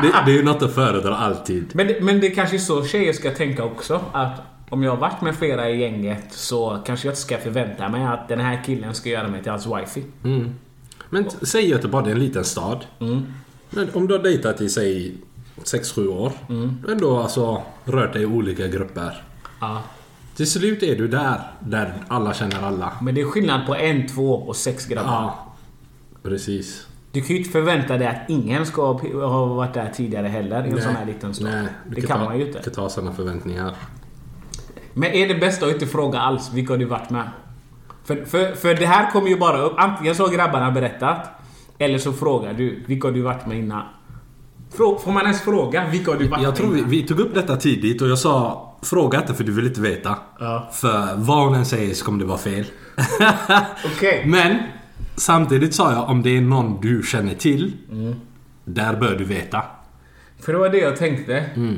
det, 0.01 0.13
det 0.25 0.31
är 0.31 0.35
ju 0.35 0.43
något 0.43 0.61
att 0.61 0.75
föredra 0.75 1.17
alltid. 1.17 1.71
Men, 1.73 1.87
men 2.01 2.19
det 2.19 2.29
kanske 2.29 2.55
är 2.55 2.59
så 2.59 2.85
tjejer 2.85 3.13
ska 3.13 3.31
tänka 3.31 3.63
också. 3.63 4.01
Att 4.11 4.41
om 4.69 4.83
jag 4.83 4.91
har 4.91 4.97
varit 4.97 5.21
med 5.21 5.35
flera 5.35 5.69
i 5.69 5.79
gänget 5.81 6.23
så 6.33 6.79
kanske 6.85 7.07
jag 7.07 7.11
inte 7.11 7.21
ska 7.21 7.37
förvänta 7.37 7.89
mig 7.89 8.05
att 8.05 8.27
den 8.27 8.39
här 8.39 8.61
killen 8.65 8.93
ska 8.93 9.09
göra 9.09 9.27
mig 9.27 9.41
till 9.43 9.51
hans 9.51 9.67
wifey. 9.67 10.03
Mm. 10.23 10.53
Men 11.09 11.23
t- 11.23 11.45
säg 11.45 11.69
Göteborg, 11.69 12.05
det 12.05 12.11
är 12.11 12.15
en 12.15 12.19
liten 12.19 12.43
stad. 12.43 12.85
Men 13.69 13.89
om 13.93 14.07
du 14.07 14.13
har 14.17 14.23
dejtat 14.23 14.61
i 14.61 14.69
säg 14.69 15.15
6-7 15.63 16.07
år. 16.07 16.31
Du 16.47 16.87
har 16.87 16.91
ändå 16.91 17.17
alltså 17.17 17.61
rört 17.85 18.13
dig 18.13 18.21
i 18.21 18.25
olika 18.25 18.67
grupper. 18.67 19.23
Ja. 19.61 19.81
Till 20.35 20.51
slut 20.51 20.83
är 20.83 20.95
du 20.95 21.07
där, 21.07 21.41
där 21.59 21.93
alla 22.07 22.33
känner 22.33 22.63
alla. 22.63 22.93
Men 23.01 23.15
det 23.15 23.21
är 23.21 23.25
skillnad 23.25 23.65
på 23.67 23.75
en, 23.75 24.07
två 24.07 24.33
och 24.35 24.55
sex 24.55 24.85
grabbar. 24.85 25.11
Ja, 25.11 25.53
precis. 26.23 26.87
Du 27.11 27.21
kan 27.21 27.29
ju 27.29 27.37
inte 27.37 27.49
förvänta 27.51 27.97
dig 27.97 28.07
att 28.07 28.29
ingen 28.29 28.65
ska 28.65 28.91
ha- 28.93 29.27
ha 29.27 29.45
varit 29.45 29.73
där 29.73 29.91
tidigare 29.95 30.27
heller 30.27 30.67
i 30.67 30.69
en 30.69 30.81
sån 30.81 30.95
här 30.95 31.05
liten 31.05 31.33
stad. 31.33 31.49
Nej, 31.51 31.67
du 31.89 31.95
det 31.95 32.01
kan 32.07 32.19
ta, 32.19 32.25
man 32.25 32.37
ju 32.37 32.43
Du 32.43 32.47
inte. 32.49 32.63
kan 32.63 32.73
ta 32.73 32.89
sådana 32.89 33.13
förväntningar. 33.13 33.73
Men 34.97 35.11
är 35.11 35.27
det 35.27 35.35
bästa 35.35 35.65
att 35.65 35.71
inte 35.71 35.87
fråga 35.87 36.19
alls 36.19 36.51
vilka 36.53 36.75
du 36.75 36.85
varit 36.85 37.09
med? 37.09 37.29
För, 38.05 38.25
för, 38.25 38.55
för 38.55 38.75
det 38.75 38.85
här 38.85 39.11
kommer 39.11 39.29
ju 39.29 39.37
bara 39.37 39.61
upp. 39.61 39.73
Antingen 39.77 40.15
så 40.15 40.23
har 40.23 40.33
grabbarna 40.33 40.71
berättat. 40.71 41.29
Eller 41.77 41.97
så 41.97 42.13
frågar 42.13 42.53
du 42.53 42.83
vilka 42.87 43.07
har 43.07 43.13
du 43.13 43.21
varit 43.21 43.45
med 43.45 43.57
innan? 43.57 43.83
Frå, 44.77 44.99
får 44.99 45.11
man 45.11 45.23
ens 45.23 45.41
fråga 45.41 45.87
vilka 45.91 46.11
har 46.11 46.17
du 46.17 46.27
varit 46.27 46.43
Jag 46.43 46.49
med 46.49 46.57
tror 46.57 46.71
vi, 46.71 46.83
vi 46.83 47.03
tog 47.03 47.19
upp 47.19 47.33
detta 47.33 47.55
tidigt 47.55 48.01
och 48.01 48.07
jag 48.07 48.19
sa 48.19 48.63
Fråga 48.81 49.19
inte 49.19 49.33
för 49.33 49.43
du 49.43 49.51
vill 49.51 49.67
inte 49.67 49.81
veta. 49.81 50.15
Ja. 50.39 50.69
För 50.73 51.15
vad 51.15 51.45
hon 51.45 51.55
än 51.55 51.65
säger 51.65 51.93
så 51.93 52.05
kommer 52.05 52.19
det 52.19 52.25
vara 52.25 52.37
fel. 52.37 52.65
Okej. 53.95 54.23
Men 54.25 54.57
samtidigt 55.15 55.75
sa 55.75 55.91
jag 55.91 56.09
om 56.09 56.23
det 56.23 56.37
är 56.37 56.41
någon 56.41 56.81
du 56.81 57.03
känner 57.05 57.33
till. 57.35 57.73
Mm. 57.91 58.15
Där 58.65 58.95
bör 58.95 59.15
du 59.15 59.23
veta. 59.23 59.63
För 60.39 60.53
det 60.53 60.59
var 60.59 60.69
det 60.69 60.77
jag 60.77 60.97
tänkte. 60.97 61.37
Mm. 61.37 61.77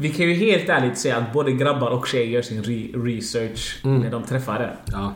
Vi 0.00 0.08
kan 0.08 0.26
ju 0.26 0.32
helt 0.34 0.68
ärligt 0.68 0.98
säga 0.98 1.16
att 1.16 1.32
både 1.32 1.52
grabbar 1.52 1.90
och 1.90 2.06
tjejer 2.06 2.26
gör 2.26 2.42
sin 2.42 2.62
re- 2.62 3.04
research 3.04 3.80
Mm. 3.84 4.00
när 4.00 4.10
de 4.10 4.22
träffar 4.22 4.58
den. 4.58 4.76
Ja, 5.00 5.14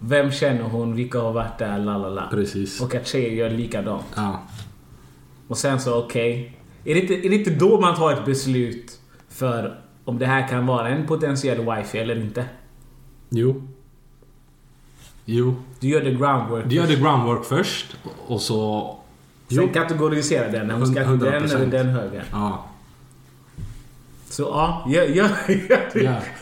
Vem 0.00 0.30
känner 0.32 0.62
hon? 0.62 0.96
Vilka 0.96 1.18
har 1.20 1.32
varit 1.32 1.58
där? 1.58 1.78
Lalala. 1.78 2.28
precis. 2.30 2.80
Och 2.80 2.94
att 2.94 3.06
tjejer 3.06 3.30
gör 3.30 3.50
likadant. 3.50 4.04
Ja. 4.16 4.42
Och 5.48 5.58
sen 5.58 5.80
så, 5.80 5.98
okej. 6.04 6.56
Är, 6.84 6.94
det 6.94 7.00
inte, 7.00 7.14
är 7.26 7.30
det 7.30 7.36
inte 7.36 7.50
då 7.50 7.80
man 7.80 7.94
tar 7.96 8.12
ett 8.12 8.24
beslut 8.24 8.98
för 9.28 9.80
om 10.04 10.18
det 10.18 10.26
här 10.26 10.48
kan 10.48 10.66
vara 10.66 10.88
en 10.88 11.06
potentiell 11.06 11.58
wifi 11.76 11.98
eller 11.98 12.16
inte? 12.20 12.44
Jo. 13.30 13.62
Jo. 15.24 15.54
Du 15.80 15.88
gör 15.88 16.00
the 16.00 16.10
groundwork. 16.14 16.64
Du 16.68 16.74
gör 16.76 16.86
det 16.86 16.94
groundwork 16.96 17.44
först 17.44 17.96
och 18.26 18.40
så... 18.40 18.96
Sen 19.48 19.68
kategorisera 19.68 20.48
den. 20.48 20.70
Hon 20.70 20.86
ska 20.86 21.00
den 21.00 21.22
eller 21.22 21.48
100%. 21.48 21.70
den 21.70 21.86
högen. 21.88 22.24
Ja. 22.32 22.66
Så 24.34 24.42
ja, 24.42 24.84
gör, 24.88 25.04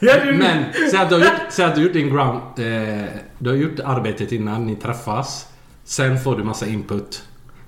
gör, 0.01 0.33
Men 0.39 0.65
säg 0.91 1.01
att 1.01 1.09
du 1.09 1.15
har 1.15 1.23
gjort, 1.23 1.33
säg 1.51 1.65
att 1.65 1.75
du 1.75 1.81
har 1.81 1.87
gjort 1.87 1.93
din 1.93 2.09
ground... 2.09 2.41
Eh, 2.57 3.05
du 3.39 3.51
har 3.51 3.57
gjort 3.57 3.81
arbetet 3.85 4.33
innan 4.33 4.67
ni 4.67 4.77
träffas. 4.77 5.49
Sen 5.85 6.19
får 6.19 6.37
du 6.37 6.45
massa 6.45 6.67
input. 6.67 7.23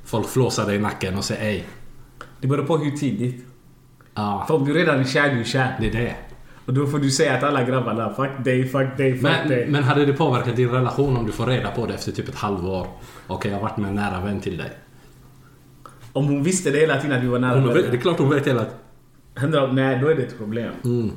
Folk 0.04 0.28
flåsar 0.28 0.66
dig 0.66 0.76
i 0.76 0.78
nacken 0.78 1.16
och 1.16 1.24
säger 1.24 1.44
ej. 1.44 1.64
Det 2.40 2.46
beror 2.46 2.64
på 2.64 2.76
hur 2.76 2.90
tidigt. 2.90 3.46
Ja, 4.14 4.44
För 4.48 4.54
om 4.54 4.64
du 4.64 4.74
redan 4.74 5.00
är 5.00 5.04
kär, 5.04 5.34
du 5.34 5.40
är 5.40 5.44
kär. 5.44 5.76
det 5.80 5.86
är 5.86 5.92
det. 5.92 6.14
Och 6.66 6.74
då 6.74 6.86
får 6.86 6.98
du 6.98 7.10
säga 7.10 7.34
att 7.34 7.42
alla 7.42 7.62
grabbarna 7.62 8.14
fuck 8.14 8.44
dig, 8.44 8.68
fuck 8.68 8.96
dig, 8.96 9.12
fuck 9.12 9.22
Men, 9.22 9.48
dig. 9.48 9.66
men 9.68 9.82
hade 9.82 10.06
det 10.06 10.12
påverkat 10.12 10.56
din 10.56 10.70
relation 10.70 11.16
om 11.16 11.26
du 11.26 11.32
får 11.32 11.46
reda 11.46 11.70
på 11.70 11.86
det 11.86 11.94
efter 11.94 12.12
typ 12.12 12.28
ett 12.28 12.34
halvår? 12.34 12.86
Okej, 13.26 13.50
jag 13.50 13.58
har 13.58 13.62
varit 13.62 13.76
med 13.76 13.88
en 13.88 13.94
nära 13.94 14.20
vän 14.20 14.40
till 14.40 14.56
dig. 14.56 14.70
Om 16.12 16.24
hon 16.24 16.42
visste 16.42 16.70
det 16.70 16.78
hela 16.78 17.00
tiden 17.00 17.16
att 17.16 17.22
du 17.22 17.28
var 17.28 17.38
nära 17.38 17.54
Hon 17.54 17.64
vet, 17.64 17.74
det 17.74 17.80
är 17.80 17.82
vänner. 17.84 18.00
klart 18.00 18.18
hon 18.18 18.30
vet 18.30 18.46
hela... 18.46 18.66
Hundra- 19.36 19.72
Nej, 19.72 19.98
då 20.00 20.08
är 20.08 20.14
det 20.14 20.22
ett 20.22 20.38
problem. 20.38 20.72
Mm. 20.84 21.10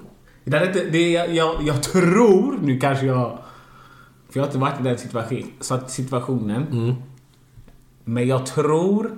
Det 0.43 0.57
är 0.57 0.67
inte, 0.67 0.83
det 0.89 1.15
är, 1.15 1.27
jag, 1.33 1.61
jag 1.63 1.83
tror, 1.83 2.57
nu 2.61 2.79
kanske 2.79 3.05
jag... 3.05 3.37
För 4.29 4.39
jag 4.39 4.43
har 4.43 4.47
inte 4.47 4.57
varit 4.57 4.79
i 4.79 4.83
den 4.83 4.97
situation, 4.97 5.51
situationen. 5.87 6.67
Mm. 6.71 6.95
Men 8.03 8.27
jag 8.27 8.45
tror 8.45 9.11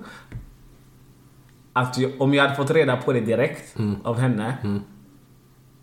att 1.73 1.97
jag, 1.97 2.11
om 2.21 2.33
jag 2.33 2.43
hade 2.43 2.55
fått 2.55 2.71
reda 2.71 2.97
på 2.97 3.13
det 3.13 3.19
direkt 3.19 3.79
Mm. 3.79 3.95
av 4.03 4.17
henne. 4.19 4.57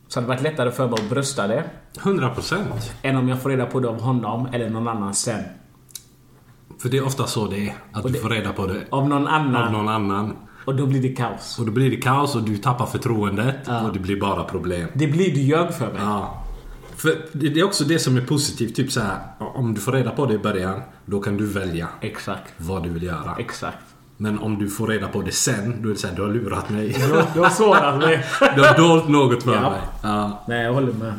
Så 0.09 0.21
hade 0.21 0.27
det 0.27 0.35
varit 0.35 0.43
lättare 0.43 0.71
för 0.71 0.87
mig 0.89 0.95
att 1.03 1.11
brösta 1.11 1.47
det. 1.47 1.65
100 2.03 2.31
procent. 2.35 2.93
Än 3.03 3.17
om 3.17 3.29
jag 3.29 3.43
får 3.43 3.51
reda 3.51 3.67
på 3.67 3.81
det 3.81 3.89
av 3.89 4.01
honom 4.01 4.49
eller 4.53 4.71
någon 4.71 4.89
annan 4.89 5.15
sen. 5.15 5.43
För 6.79 6.89
det 6.89 6.97
är 6.99 7.05
ofta 7.07 7.27
så 7.27 7.47
det 7.47 7.69
är. 7.69 7.75
Att 7.93 8.05
Och 8.05 8.11
du 8.11 8.15
det- 8.15 8.21
får 8.23 8.31
reda 8.31 8.53
på 8.53 8.67
det 8.67 8.85
Av 8.91 9.09
någon 9.09 9.27
annan. 9.27 9.65
av 9.67 9.73
någon 9.73 9.89
annan. 9.89 10.37
Och 10.67 10.75
då 10.77 10.87
blir 10.87 11.03
det 11.03 11.09
kaos. 11.09 11.59
Och 11.59 11.67
då 11.67 11.73
blir 11.73 11.91
det 11.91 11.97
kaos 11.97 12.35
och 12.35 12.43
du 12.43 12.57
tappar 12.57 12.87
förtroendet. 12.87 13.57
Ja. 13.67 13.81
Och 13.87 13.93
det 13.93 13.99
blir 13.99 14.21
bara 14.21 14.45
problem. 14.45 14.89
Det 14.95 15.07
blir 15.07 15.35
du 15.35 15.41
ljög 15.41 15.75
för 15.75 15.93
mig. 15.93 16.03
Ja. 16.03 16.43
För 16.97 17.19
det 17.33 17.61
är 17.61 17.65
också 17.65 17.85
det 17.85 17.99
som 17.99 18.17
är 18.17 18.21
positivt. 18.21 18.77
Typ 18.77 18.93
så 18.93 19.01
här, 19.01 19.19
om 19.39 19.75
du 19.75 19.81
får 19.81 19.93
reda 19.93 20.11
på 20.11 20.27
det 20.27 20.35
i 20.35 20.39
början, 20.39 20.81
då 21.07 21.21
kan 21.21 21.37
du 21.37 21.47
välja 21.47 21.89
Exakt. 22.01 22.53
vad 22.57 22.83
du 22.83 22.89
vill 22.89 23.03
göra. 23.03 23.37
Exakt. 23.39 23.79
Men 24.17 24.39
om 24.39 24.59
du 24.59 24.69
får 24.69 24.87
reda 24.87 25.09
på 25.09 25.23
det 25.23 25.33
sen, 25.33 25.83
då 25.83 25.89
är 25.89 25.93
det 25.93 25.99
så 25.99 26.07
här, 26.09 26.17
du 26.17 26.23
har 26.23 26.29
lurat 26.29 26.71
mig. 26.71 26.89
Du 26.89 27.13
har, 27.15 27.25
du 27.35 27.41
har 27.41 27.51
sårat 27.51 27.99
mig. 27.99 28.25
Du 28.57 28.63
har 28.63 28.77
dolt 28.77 29.09
något 29.09 29.43
för 29.43 29.55
Ja. 29.55 29.71
mig. 29.71 29.81
Ja. 30.03 30.45
Nej, 30.49 30.63
jag 30.65 30.73
håller 30.75 30.93
med. 30.93 31.15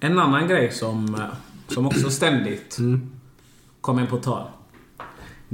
En 0.00 0.18
annan 0.18 0.48
grej 0.48 0.72
som, 0.72 1.20
som 1.68 1.86
också 1.86 2.10
ständigt 2.10 2.78
kommer 3.80 4.06
på 4.06 4.16
tal. 4.16 4.44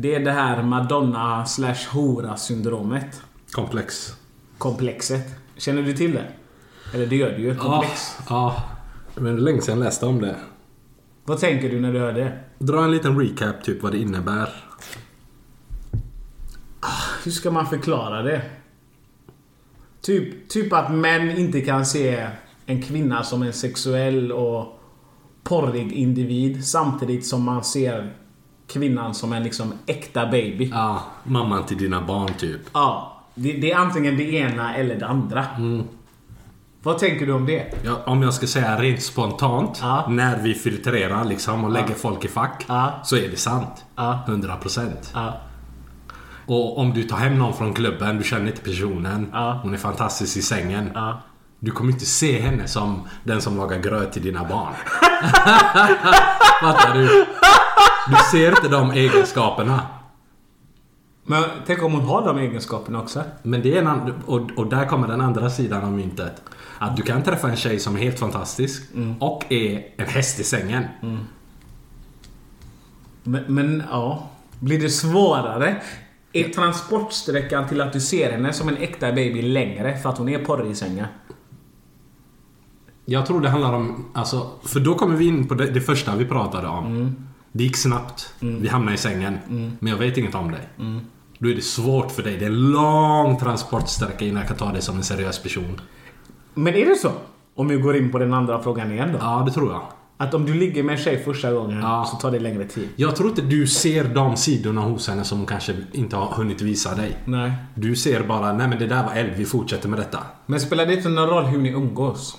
Det 0.00 0.14
är 0.14 0.20
det 0.20 0.32
här 0.32 0.62
Madonna 0.62 1.46
slash 1.46 1.88
hora 1.92 2.36
syndromet. 2.36 3.22
Komplex. 3.52 4.16
Komplexet. 4.58 5.34
Känner 5.56 5.82
du 5.82 5.92
till 5.92 6.12
det? 6.12 6.24
Eller 6.94 7.06
det 7.06 7.16
gör 7.16 7.30
du 7.30 7.42
ju. 7.42 7.56
Komplex. 7.56 8.16
Ja, 8.18 8.24
ja. 8.28 8.62
Men 9.20 9.24
det 9.24 9.40
är 9.40 9.44
länge 9.44 9.60
sedan 9.60 9.78
jag 9.78 9.84
läste 9.84 10.06
om 10.06 10.20
det. 10.20 10.36
Vad 11.24 11.38
tänker 11.38 11.70
du 11.70 11.80
när 11.80 11.92
du 11.92 11.98
hör 11.98 12.12
det? 12.12 12.38
Dra 12.58 12.84
en 12.84 12.90
liten 12.90 13.20
recap, 13.20 13.64
typ 13.64 13.82
vad 13.82 13.92
det 13.92 13.98
innebär. 13.98 14.64
Hur 17.24 17.30
ska 17.30 17.50
man 17.50 17.66
förklara 17.66 18.22
det? 18.22 18.42
Typ, 20.00 20.48
typ 20.48 20.72
att 20.72 20.92
män 20.92 21.30
inte 21.30 21.60
kan 21.60 21.86
se 21.86 22.28
en 22.66 22.82
kvinna 22.82 23.22
som 23.22 23.42
en 23.42 23.52
sexuell 23.52 24.32
och 24.32 24.80
porrig 25.42 25.92
individ 25.92 26.66
samtidigt 26.66 27.26
som 27.26 27.42
man 27.42 27.64
ser 27.64 28.14
kvinnan 28.68 29.14
som 29.14 29.32
en 29.32 29.42
liksom 29.42 29.72
äkta 29.86 30.26
baby. 30.26 30.70
Ja, 30.74 31.02
mamman 31.24 31.64
till 31.66 31.78
dina 31.78 32.00
barn 32.00 32.28
typ. 32.38 32.60
Ja. 32.72 33.14
Det, 33.34 33.52
det 33.52 33.72
är 33.72 33.76
antingen 33.76 34.16
det 34.16 34.32
ena 34.34 34.74
eller 34.74 34.94
det 34.96 35.06
andra. 35.06 35.46
Vad 36.82 36.98
tänker 36.98 37.26
du 37.26 37.32
om 37.32 37.46
det? 37.46 37.74
Ja, 37.84 38.02
om 38.06 38.22
jag 38.22 38.34
ska 38.34 38.46
säga 38.46 38.80
rent 38.80 39.02
spontant, 39.02 39.78
Ja. 39.82 40.06
när 40.08 40.38
vi 40.42 40.54
filtrerar 40.54 41.24
liksom 41.24 41.64
och 41.64 41.70
lägger 41.70 41.94
folk 41.94 42.24
i 42.24 42.28
fack, 42.28 42.66
så 43.04 43.16
är 43.16 43.28
det 43.28 43.36
sant. 43.36 43.84
Ja. 43.96 44.20
100%. 44.26 44.90
Ja. 45.14 45.40
Och 46.46 46.78
om 46.78 46.92
du 46.94 47.02
tar 47.02 47.16
hem 47.16 47.38
någon 47.38 47.54
från 47.54 47.74
klubben, 47.74 48.18
du 48.18 48.24
känner 48.24 48.46
inte 48.46 48.60
personen, 48.62 49.32
hon 49.62 49.74
är 49.74 49.78
fantastisk 49.78 50.36
i 50.36 50.42
sängen. 50.42 50.90
Du 51.60 51.70
kommer 51.70 51.92
inte 51.92 52.06
se 52.06 52.40
henne 52.40 52.68
som 52.68 53.08
den 53.24 53.40
som 53.40 53.56
lagar 53.56 53.78
gröt 53.78 54.12
till 54.12 54.22
dina 54.22 54.44
barn. 54.44 54.72
Fattar 56.62 56.94
du? 56.94 57.26
Du 58.10 58.16
ser 58.30 58.48
inte 58.50 58.68
de 58.68 58.90
egenskaperna. 58.90 59.80
Men 61.26 61.44
tänk 61.66 61.82
om 61.82 61.92
hon 61.92 62.04
har 62.04 62.26
de 62.26 62.38
egenskaperna 62.38 63.02
också? 63.02 63.22
Men 63.42 63.62
det 63.62 63.76
är 63.76 63.82
en 63.82 64.12
och, 64.26 64.50
och 64.56 64.66
där 64.66 64.86
kommer 64.86 65.08
den 65.08 65.20
andra 65.20 65.50
sidan 65.50 65.84
av 65.84 65.92
myntet. 65.92 66.42
Att 66.78 66.96
du 66.96 67.02
kan 67.02 67.22
träffa 67.22 67.48
en 67.48 67.56
tjej 67.56 67.78
som 67.78 67.96
är 67.96 68.00
helt 68.00 68.18
fantastisk 68.18 68.82
och 69.20 69.52
är 69.52 69.84
en 69.96 70.06
häst 70.06 70.40
i 70.40 70.44
sängen. 70.44 70.84
Men, 73.22 73.44
men 73.46 73.82
ja. 73.90 74.30
Blir 74.60 74.80
det 74.80 74.90
svårare? 74.90 75.82
Är 76.32 76.48
transportsträckan 76.48 77.68
till 77.68 77.80
att 77.80 77.92
du 77.92 78.00
ser 78.00 78.32
henne 78.32 78.52
som 78.52 78.68
en 78.68 78.76
äkta 78.76 79.12
baby 79.12 79.42
längre 79.42 79.98
för 79.98 80.08
att 80.08 80.18
hon 80.18 80.28
är 80.28 80.44
porrig 80.44 80.70
i 80.70 80.74
sängen? 80.74 81.06
Jag 83.04 83.26
tror 83.26 83.40
det 83.40 83.48
handlar 83.48 83.72
om, 83.72 84.10
alltså, 84.14 84.50
för 84.64 84.80
då 84.80 84.94
kommer 84.94 85.16
vi 85.16 85.26
in 85.26 85.48
på 85.48 85.54
det, 85.54 85.70
det 85.70 85.80
första 85.80 86.16
vi 86.16 86.24
pratade 86.24 86.68
om. 86.68 87.27
Det 87.52 87.64
gick 87.64 87.76
snabbt. 87.76 88.32
Vi 88.40 88.68
hamnade 88.68 88.94
i 88.94 88.98
sängen. 88.98 89.38
Men 89.80 89.90
jag 89.90 89.96
vet 89.96 90.16
inget 90.16 90.34
om 90.34 90.50
dig. 90.50 90.68
Då 91.38 91.48
är 91.50 91.54
det 91.54 91.62
svårt 91.62 92.10
för 92.10 92.22
dig. 92.22 92.36
Det 92.38 92.44
är 92.44 92.50
en 92.50 92.70
lång 92.70 93.38
transportsträcka 93.38 94.24
innan 94.24 94.36
jag 94.38 94.48
kan 94.48 94.56
ta 94.56 94.72
dig 94.72 94.82
som 94.82 94.96
en 94.96 95.02
seriös 95.04 95.42
person. 95.42 95.80
Men 96.54 96.74
är 96.74 96.86
det 96.86 96.96
så? 96.96 97.10
Om 97.54 97.68
vi 97.68 97.76
går 97.76 97.96
in 97.96 98.12
på 98.12 98.18
den 98.18 98.34
andra 98.34 98.62
frågan 98.62 98.92
igen 98.92 99.08
då. 99.12 99.18
Ja, 99.20 99.42
det 99.46 99.52
tror 99.52 99.72
jag. 99.72 99.82
Att 100.20 100.34
om 100.34 100.46
du 100.46 100.54
ligger 100.54 100.82
med 100.82 100.92
en 100.98 101.02
tjej 101.04 101.22
första 101.24 101.52
gången 101.52 101.78
Ja. 101.82 102.04
så 102.10 102.16
tar 102.16 102.30
det 102.30 102.38
längre 102.40 102.64
tid. 102.64 102.88
Jag 102.96 103.16
tror 103.16 103.28
inte 103.28 103.42
du 103.42 103.66
ser 103.66 104.04
de 104.04 104.36
sidorna 104.36 104.80
hos 104.80 105.08
henne 105.08 105.24
som 105.24 105.38
hon 105.38 105.46
kanske 105.46 105.74
inte 105.92 106.16
har 106.16 106.26
hunnit 106.26 106.60
visa 106.62 106.94
dig. 106.94 107.16
Nej. 107.24 107.52
Du 107.74 107.96
ser 107.96 108.22
bara, 108.22 108.52
nej 108.52 108.68
men 108.68 108.78
det 108.78 108.86
där 108.86 109.04
var 109.04 109.12
eld, 109.14 109.30
vi 109.36 109.44
fortsätter 109.44 109.88
med 109.88 109.98
detta. 109.98 110.18
Men 110.46 110.60
spelar 110.60 110.86
det 110.86 110.94
inte 110.94 111.08
någon 111.08 111.28
roll 111.28 111.44
hur 111.44 111.58
ni 111.58 111.68
umgås? 111.72 112.36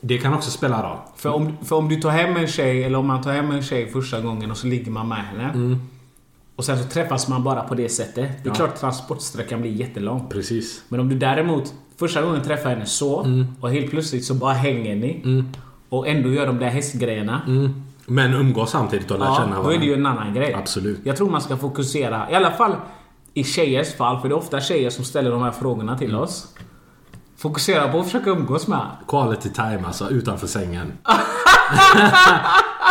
Det 0.00 0.18
kan 0.18 0.34
också 0.34 0.50
spela 0.50 0.90
roll. 0.90 0.98
För 1.16 1.30
om, 1.30 1.56
för 1.64 1.76
om 1.76 1.88
du 1.88 1.96
tar 2.00 2.10
hem 2.10 2.36
en 2.36 2.46
tjej, 2.46 2.84
eller 2.84 2.98
om 2.98 3.06
man 3.06 3.22
tar 3.22 3.32
hem 3.32 3.50
en 3.50 3.62
tjej 3.62 3.90
första 3.90 4.20
gången 4.20 4.50
och 4.50 4.56
så 4.56 4.66
ligger 4.66 4.90
man 4.90 5.08
med 5.08 5.18
henne. 5.18 5.78
Och 6.56 6.64
sen 6.64 6.78
så 6.78 6.84
träffas 6.88 7.28
man 7.28 7.42
bara 7.44 7.62
på 7.62 7.74
det 7.74 7.88
sättet. 7.88 8.14
Det 8.14 8.48
är 8.48 8.50
Ja. 8.50 8.54
klart 8.54 8.76
transportsträckan 8.76 9.60
blir 9.60 9.70
jättelång. 9.72 10.26
Precis. 10.30 10.82
Men 10.88 11.00
om 11.00 11.08
du 11.08 11.18
däremot 11.18 11.74
första 11.96 12.22
gången 12.22 12.42
träffar 12.42 12.70
henne 12.70 12.86
så 12.86 13.26
och 13.60 13.70
helt 13.70 13.90
plötsligt 13.90 14.24
så 14.24 14.34
bara 14.34 14.52
hänger 14.52 14.96
ni. 14.96 15.44
Och 15.88 16.08
ändå 16.08 16.28
gör 16.32 16.46
de 16.46 16.58
där 16.58 16.68
hästgrejerna. 16.68 17.40
Men 18.06 18.34
umgås 18.34 18.70
samtidigt 18.70 19.10
och 19.10 19.18
lär 19.18 19.26
känna 19.26 19.36
Ja, 19.38 19.46
varandra. 19.46 19.62
då 19.62 19.74
är 19.74 19.78
det 19.78 19.84
ju 19.86 19.94
en 19.94 20.06
annan 20.06 20.34
grej. 20.34 20.54
Absolut. 20.54 21.00
Jag 21.04 21.16
tror 21.16 21.30
man 21.30 21.40
ska 21.40 21.56
fokusera, 21.56 22.30
i 22.30 22.34
alla 22.34 22.50
fall 22.50 22.72
i 23.34 23.44
tjejers 23.44 23.94
fall, 23.94 24.20
för 24.20 24.28
det 24.28 24.32
är 24.34 24.36
ofta 24.38 24.60
tjejer 24.60 24.90
som 24.90 25.04
ställer 25.04 25.30
de 25.30 25.42
här 25.42 25.50
frågorna 25.50 25.98
till 25.98 26.10
Mm. 26.10 26.20
oss. 26.20 26.54
Fokusera 27.40 27.92
på 27.92 27.98
att 27.98 28.04
försöka 28.04 28.30
umgås 28.30 28.68
med. 28.68 28.86
Quality 29.08 29.50
time 29.50 29.82
alltså, 29.86 30.10
utanför 30.10 30.46
sängen. 30.46 30.92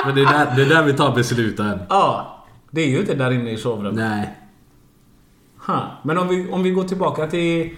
Men 0.06 0.16
det 0.16 0.22
är, 0.22 0.26
där, 0.26 0.56
det 0.56 0.62
är 0.62 0.70
där 0.70 0.84
vi 0.84 0.94
tar 0.94 1.16
besluten. 1.16 1.80
Ja, 1.90 2.36
det 2.72 2.82
är 2.82 2.88
ju 2.88 3.00
inte 3.00 3.16
där 3.16 3.32
inne 3.32 3.52
i 3.52 3.58
sovrummet. 3.58 3.96
Nej. 3.96 4.38
Ha. 5.58 5.92
Men 6.04 6.18
om 6.18 6.28
vi, 6.28 6.52
om 6.52 6.64
vi 6.64 6.72
går 6.72 6.84
tillbaka 6.84 7.28
till 7.28 7.76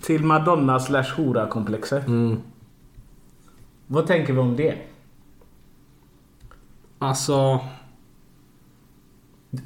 till 0.00 0.24
Madonna 0.24 0.80
slash 0.80 1.16
hora 1.16 1.46
komplexet. 1.46 2.06
Mm. 2.06 2.40
Vad 3.86 4.06
tänker 4.06 4.32
vi 4.32 4.38
om 4.38 4.56
det? 4.56 4.78
Alltså... 6.98 7.60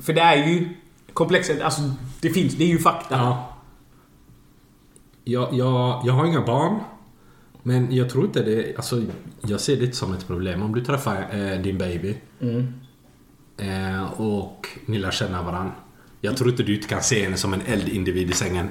För 0.00 0.12
det 0.12 0.20
är 0.20 0.36
ju 0.36 0.68
komplexet, 1.12 1.62
alltså 1.62 1.82
det 2.20 2.30
finns, 2.30 2.54
det 2.54 2.64
är 2.64 2.68
ju 2.68 2.78
fakta. 2.78 3.16
Ja. 3.16 3.49
Jag, 5.24 5.54
jag, 5.54 6.02
jag 6.04 6.12
har 6.12 6.26
inga 6.26 6.40
barn. 6.46 6.80
Men 7.62 7.94
jag 7.94 8.10
tror 8.10 8.24
inte 8.24 8.42
det... 8.42 8.76
Alltså, 8.76 9.02
jag 9.40 9.60
ser 9.60 9.76
det 9.76 9.84
inte 9.84 9.96
som 9.96 10.12
ett 10.12 10.26
problem. 10.26 10.62
Om 10.62 10.74
du 10.74 10.84
träffar 10.84 11.26
eh, 11.32 11.60
din 11.60 11.78
baby 11.78 12.16
eh, 13.56 14.20
och 14.20 14.68
ni 14.86 14.98
lär 14.98 15.10
känna 15.10 15.42
varandra. 15.42 15.72
Jag 16.20 16.36
tror 16.36 16.50
inte 16.50 16.62
du 16.62 16.74
inte 16.74 16.88
kan 16.88 17.02
se 17.02 17.24
henne 17.24 17.36
som 17.36 17.52
en 17.52 17.60
eldindivid 17.60 18.30
i 18.30 18.32
sängen. 18.32 18.68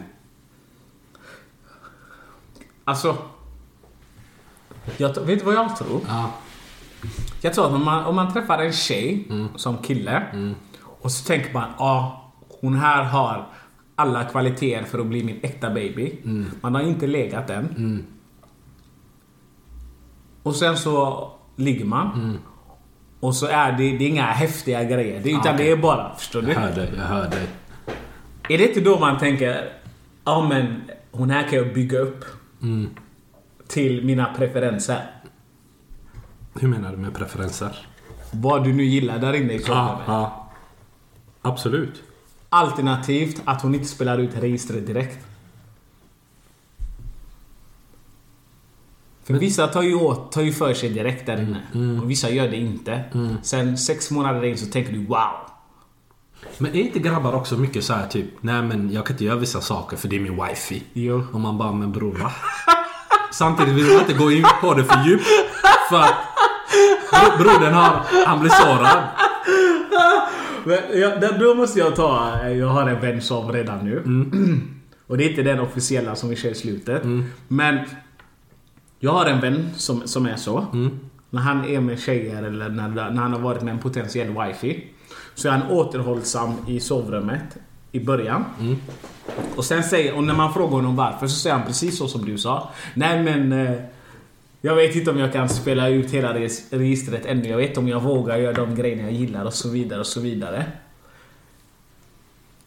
Alltså... 2.84 3.18
Jag, 4.98 5.26
vet 5.26 5.40
du 5.40 5.46
vad 5.46 5.56
jag 5.56 5.78
tror? 5.78 6.02
Ja. 6.08 6.34
Jag 7.42 7.54
tror 7.54 7.66
att 7.66 7.72
om 7.72 7.86
man, 7.86 8.06
om 8.06 8.16
man 8.16 8.34
träffar 8.34 8.64
en 8.64 8.74
tjej 8.74 9.28
som 9.56 9.78
kille 9.78 10.24
och 10.82 11.12
så 11.12 11.26
tänker 11.26 11.54
man 11.54 11.70
ja, 11.78 12.32
hon 12.62 12.76
här 12.76 13.04
har 13.04 13.48
alla 14.00 14.24
kvaliteter 14.24 14.84
för 14.86 15.00
att 15.00 15.06
bli 15.06 15.24
min 15.24 15.40
äkta 15.42 15.70
baby. 15.70 16.12
Man 16.62 16.76
har 16.76 16.82
inte 16.82 17.08
legat 17.08 17.50
än. 17.50 18.06
Och 20.44 20.56
sen 20.56 20.78
så 20.78 21.30
ligger 21.56 21.86
man. 21.86 22.38
Och 23.20 23.36
så 23.36 23.46
är 23.46 23.72
det, 23.72 23.78
det 23.98 24.04
är 24.06 24.08
inga 24.10 24.24
häftiga 24.26 24.84
grejer. 24.84 25.22
Det, 25.24 25.30
utan 25.30 25.40
okej. 25.42 25.54
det 25.58 25.72
är 25.72 25.78
bara, 25.78 26.16
förstår 26.16 26.42
du? 26.42 26.52
Jag 26.52 26.60
hör 26.60 26.76
dig, 26.76 26.92
jag 26.98 27.04
hör 27.04 27.30
dig. 27.30 27.48
Är 28.50 28.58
det 28.58 28.68
inte 28.68 28.82
då 28.82 29.00
man 29.00 29.18
tänker 29.18 29.70
ja 30.26 30.48
men 30.50 30.82
hon 31.12 31.30
här 31.30 31.48
kan 31.48 31.58
jag 31.60 31.74
bygga 31.74 32.00
upp 32.00 32.26
till 33.68 34.06
mina 34.06 34.34
preferenser. 34.38 35.02
Hur 36.60 36.68
menar 36.68 36.92
du 36.92 36.98
med 36.98 37.14
preferenser? 37.14 37.76
Vad 38.32 38.64
du 38.64 38.74
nu 38.74 38.84
gillar 38.84 39.20
där 39.20 39.34
inne 39.34 39.54
i 39.54 39.58
Ja, 39.58 39.64
sovrummet. 39.66 40.04
ja. 40.08 40.50
Absolut. 41.42 42.04
Alternativt 42.50 43.42
att 43.46 43.62
hon 43.62 43.76
inte 43.76 43.88
spelar 43.88 44.18
ut 44.18 44.36
registret 44.36 44.88
direkt. 44.88 45.26
För 49.24 49.34
vissa 49.34 49.68
tar 49.68 49.82
ju, 49.82 49.96
åt, 49.96 50.32
tar 50.32 50.42
ju 50.42 50.52
för 50.54 50.74
sig 50.74 50.90
direkt 50.90 51.26
där 51.26 51.38
inne. 51.42 52.00
Och 52.02 52.12
vissa 52.12 52.30
gör 52.30 52.48
det 52.48 52.56
inte. 52.58 53.04
Sen 53.44 53.78
sex 53.78 54.12
månader 54.12 54.44
in 54.46 54.58
så 54.58 54.66
tänker 54.66 54.92
du 54.94 55.06
wow. 55.06 55.32
Men 56.58 56.72
är 56.76 56.80
inte 56.82 57.00
grabbar 57.00 57.34
också 57.34 57.58
mycket 57.58 57.84
så 57.84 57.94
här 57.94 58.08
typ 58.08 58.26
Nej 58.42 58.62
men 58.62 58.92
jag 58.92 59.06
kan 59.06 59.14
inte 59.14 59.26
göra 59.26 59.36
vissa 59.36 59.62
saker 59.62 59.98
för 59.98 60.08
det 60.08 60.16
är 60.16 60.20
min 60.20 60.46
wifi. 60.46 60.84
Jo. 60.94 61.24
Och 61.34 61.40
man 61.40 61.58
bara 61.58 61.72
men 61.72 61.92
bror 61.92 62.14
va? 62.14 62.32
Samtidigt 63.32 63.74
vill 63.74 63.86
man 63.86 64.00
inte 64.00 64.14
gå 64.14 64.32
in 64.32 64.46
på 64.62 64.74
det 64.74 64.84
för 64.84 65.04
djupt. 65.06 65.28
För 65.90 66.00
att 66.00 66.14
bro- 67.12 67.44
brodern 67.44 67.74
har, 67.74 68.02
han 68.26 68.40
blir 68.40 68.50
sårad. 68.50 69.04
Men, 70.66 70.78
där- 71.22 71.40
då 71.40 71.56
måste 71.56 71.80
jag 71.80 71.96
ta, 71.96 72.48
jag 72.50 72.68
har 72.68 72.90
en 72.90 73.02
vän 73.02 73.22
som 73.22 73.52
redan 73.52 73.86
nu. 73.86 74.04
Och 75.08 75.18
det 75.18 75.24
är 75.26 75.30
inte 75.30 75.44
den 75.44 75.60
officiella 75.60 76.16
som 76.16 76.30
vi 76.30 76.36
kör 76.36 76.50
i 76.50 76.56
slutet. 76.56 77.02
Men 77.48 77.80
jag 79.00 79.12
har 79.12 79.26
en 79.26 79.42
vän 79.42 79.70
som, 79.76 80.08
som 80.08 80.26
är 80.26 80.36
så. 80.36 80.66
När 81.30 81.42
han 81.42 81.66
är 81.66 81.80
med 81.80 82.00
tjejer 82.00 82.44
eller 82.44 82.70
när, 82.70 82.88
när 82.90 83.22
han 83.22 83.34
har 83.34 83.40
varit 83.40 83.62
med 83.62 83.72
en 83.74 83.80
potentiell 83.80 84.28
wifi. 84.28 84.88
Så 85.36 85.48
är 85.48 85.52
han 85.52 85.72
återhållsam 85.72 86.54
i 86.68 86.80
sovrummet 86.80 87.58
i 87.92 88.00
början. 88.00 88.46
Och 89.56 89.66
sen 89.66 89.84
säger, 89.84 90.16
och 90.18 90.24
när 90.24 90.34
man 90.36 90.54
frågar 90.54 90.72
honom 90.76 90.96
varför 90.96 91.28
så 91.28 91.36
säger 91.40 91.56
han 91.56 91.66
precis 91.68 91.98
så 91.98 92.08
som 92.08 92.26
du 92.26 92.38
sa. 92.38 92.70
Nej 92.94 93.24
men 93.24 93.52
eh, 93.52 93.74
jag 94.62 94.76
vet 94.76 94.96
inte 94.96 95.12
om 95.12 95.20
jag 95.20 95.34
kan 95.34 95.50
spela 95.50 95.88
ut 95.88 96.12
hela 96.12 96.34
registret 96.70 97.26
ännu. 97.26 97.50
Jag 97.50 97.58
vet 97.58 97.70
inte 97.70 97.80
om 97.80 97.88
jag 97.88 98.00
vågar 98.00 98.38
göra 98.38 98.54
de 98.54 98.76
grejerna 98.76 99.04
jag 99.04 99.12
gillar 99.12 99.46
och 99.46 99.54
så 99.54 99.70
vidare 99.70 100.00
och 100.00 100.08
så 100.08 100.20
vidare. 100.20 100.66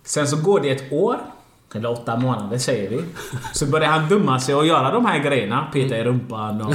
Sen 0.04 0.28
så 0.28 0.36
går 0.36 0.60
det 0.60 0.70
ett 0.70 0.92
år, 0.92 1.16
eller 1.74 1.90
åtta 1.90 2.16
månader 2.16 2.58
säger 2.58 2.90
vi. 2.90 3.04
Så 3.52 3.66
börjar 3.66 3.88
han 3.88 4.08
dumma 4.08 4.40
sig 4.40 4.54
och 4.54 4.66
göra 4.66 4.92
de 4.92 5.06
här 5.06 5.18
grejerna. 5.18 5.66
Peta 5.72 5.98
i 5.98 6.04
rumpan 6.04 6.62
och... 6.62 6.74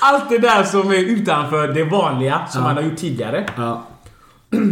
Allt 0.00 0.28
det 0.28 0.38
där 0.38 0.64
som 0.64 0.90
är 0.90 0.96
utanför 0.96 1.68
det 1.68 1.84
vanliga 1.84 2.46
som 2.46 2.62
han 2.62 2.76
har 2.76 2.82
gjort 2.82 2.96
tidigare. 2.96 3.46
Ja. 3.56 3.82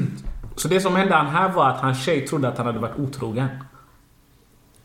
Så 0.57 0.69
det 0.69 0.81
som 0.81 0.97
hände 0.97 1.15
han 1.15 1.27
här 1.27 1.49
var 1.49 1.69
att 1.69 1.81
hans 1.81 2.05
tjej 2.05 2.27
trodde 2.27 2.49
att 2.49 2.57
han 2.57 2.67
hade 2.67 2.79
varit 2.79 2.99
otrogen. 2.99 3.49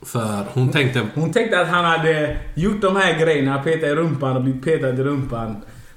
För 0.05 0.45
hon 0.53 0.71
tänkte 0.71 1.01
Hon 1.15 1.31
tänkte 1.31 1.61
att 1.61 1.67
han 1.67 1.85
hade 1.85 2.37
gjort 2.55 2.81
de 2.81 2.95
här 2.95 3.19
grejerna, 3.19 3.57
petat 3.63 3.83
i 3.89 3.95
rumpan 3.95 4.35
och 4.35 4.43
blivit 4.43 4.63
petad 4.63 4.89
i 4.89 5.03
rumpan 5.03 5.55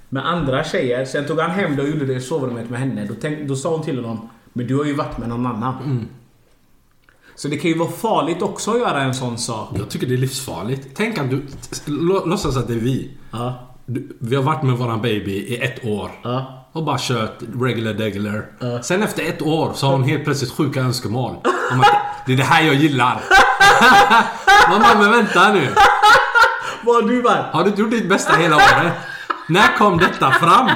med 0.09 0.27
andra 0.29 0.64
tjejer. 0.64 1.05
Sen 1.05 1.27
tog 1.27 1.38
han 1.40 1.51
hem 1.51 1.77
det 1.77 1.83
och 1.83 1.88
gjorde 1.88 2.07
det 2.07 2.14
i 2.14 2.21
sovrummet 2.21 2.71
med 2.71 2.81
henne. 2.81 3.05
Då, 3.05 3.14
tänk, 3.21 3.49
då 3.49 3.57
sa 3.57 3.71
hon 3.77 3.85
till 3.85 3.97
honom 4.05 4.29
Men 4.53 4.66
du 4.66 4.77
har 4.77 4.85
ju 4.85 4.94
varit 4.94 5.18
med 5.18 5.29
någon 5.29 5.47
annan. 5.47 6.07
Så 7.35 7.49
det 7.49 7.57
kan 7.57 7.71
ju 7.71 7.79
vara 7.79 7.90
farligt 7.90 8.42
också 8.42 8.71
att 8.71 8.79
göra 8.79 9.01
en 9.03 9.14
sån 9.14 9.38
sak. 9.38 9.68
Jag 9.79 9.88
tycker 9.88 10.07
det 10.07 10.14
är 10.14 10.18
livsfarligt. 10.18 10.88
Tänk 10.94 11.18
att 11.18 11.31
du... 11.31 11.42
lå- 11.87 12.29
Låtsas 12.29 12.57
att 12.57 12.68
det 12.68 12.75
är 12.75 12.79
vi. 12.79 13.11
Ja. 13.33 13.68
du, 13.87 14.16
vi 14.18 14.37
har 14.37 14.42
varit 14.42 14.62
med 14.62 14.75
våran 14.77 15.03
baby 15.03 15.33
i 15.33 15.57
ett 15.57 15.85
år. 15.85 16.11
Ja. 16.23 16.58
Och 16.78 16.84
bara 16.84 16.98
kört 17.00 17.38
regular 17.60 17.94
degular. 17.94 18.46
Sen 18.82 19.02
efter 19.02 19.22
ett 19.22 19.42
år 19.42 19.72
så 19.74 19.86
har 19.86 19.92
hon 19.92 20.04
helt 20.04 20.24
plötsligt 20.24 20.52
sjuka 20.52 20.80
önskemål. 20.80 21.36
Om 21.72 21.80
att 21.80 21.86
det 22.26 22.32
är 22.32 22.36
det 22.36 22.44
här 22.44 22.62
jag 22.62 22.74
gillar. 22.74 23.20
Man 24.70 24.80
bara, 24.80 24.98
men 24.98 25.10
vänta 25.10 25.52
nu. 25.52 25.68
Vad 26.84 27.08
du 27.08 27.22
varit? 27.22 27.44
Har 27.52 27.64
du 27.64 27.70
inte 27.70 27.80
gjort 27.80 27.90
ditt 27.90 28.08
bästa 28.08 28.32
hela 28.32 28.56
året? 28.56 28.92
När 29.48 29.76
kom 29.78 29.98
detta 29.98 30.30
fram? 30.30 30.70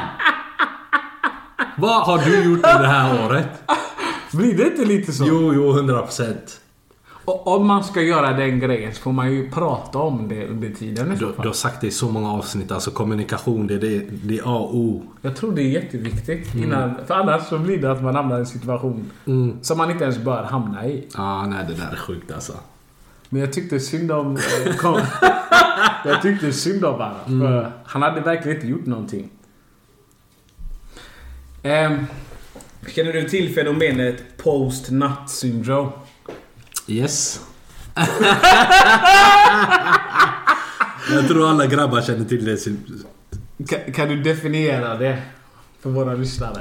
Vad 1.76 2.02
har 2.02 2.18
du 2.18 2.44
gjort 2.44 2.58
i 2.58 2.78
det 2.82 2.88
här 2.88 3.26
året? 3.26 3.48
Blir 4.32 4.56
det 4.56 4.64
inte 4.66 4.84
lite 4.84 5.12
så? 5.12 5.24
Jo, 5.26 5.52
jo, 5.54 5.70
100 5.70 6.02
procent. 6.02 6.60
Och 7.24 7.46
om 7.46 7.66
man 7.66 7.84
ska 7.84 8.02
göra 8.02 8.32
den 8.32 8.60
grejen 8.60 8.94
så 8.94 9.00
får 9.00 9.12
man 9.12 9.32
ju 9.32 9.50
prata 9.50 9.98
om 9.98 10.28
det 10.28 10.46
under 10.46 10.70
tiden 10.70 11.12
i 11.12 11.16
Du, 11.16 11.32
du 11.42 11.48
har 11.48 11.52
sagt 11.54 11.80
det 11.80 11.86
i 11.86 11.90
så 11.90 12.08
många 12.10 12.32
avsnitt. 12.32 12.72
Alltså 12.72 12.90
kommunikation, 12.90 13.66
det 13.66 13.74
är, 13.74 13.78
det, 13.78 13.98
det 14.10 14.38
är 14.38 14.42
A 14.42 14.58
och 14.58 14.76
O. 14.76 15.02
Jag 15.22 15.36
tror 15.36 15.52
det 15.52 15.62
är 15.62 15.68
jätteviktigt 15.68 16.54
innan... 16.54 16.94
För 17.06 17.14
annars 17.14 17.42
så 17.48 17.58
blir 17.58 17.78
det 17.78 17.92
att 17.92 18.02
man 18.02 18.14
hamnar 18.14 18.36
i 18.36 18.40
en 18.40 18.46
situation 18.46 19.10
som 19.62 19.78
man 19.78 19.90
inte 19.90 20.04
ens 20.04 20.18
bör 20.18 20.42
hamna 20.42 20.86
i. 20.86 21.08
Ja, 21.16 21.46
nej 21.46 21.64
det 21.68 21.74
där 21.74 21.92
är 21.92 21.96
sjukt 21.96 22.32
alltså. 22.32 22.52
Men 23.28 23.40
jag 23.40 23.52
tyckte 23.52 23.80
synd 23.80 24.12
om... 24.12 24.36
eh, 24.36 24.42
jag 26.04 26.22
tyckte 26.22 26.52
synd 26.52 26.84
om 26.84 26.94
honom. 27.00 27.40
För 27.40 27.72
han 27.84 28.02
hade 28.02 28.20
verkligen 28.20 28.56
inte 28.56 28.68
gjort 28.68 28.86
någonting. 28.86 29.30
Ehm, 31.62 32.06
känner 32.88 33.12
du 33.12 33.28
till 33.28 33.54
fenomenet 33.54 34.24
post-nut 34.36 35.28
syndrome? 35.28 35.90
Yes. 36.86 37.40
Jag 41.10 41.28
tror 41.28 41.50
alla 41.50 41.66
grabbar 41.66 42.02
känner 42.02 42.24
till 42.24 42.44
det. 42.44 42.66
Kan, 43.68 43.92
kan 43.92 44.08
du 44.08 44.22
definiera 44.22 44.96
det 44.96 45.22
för 45.80 45.90
våra 45.90 46.14
lyssnare? 46.14 46.60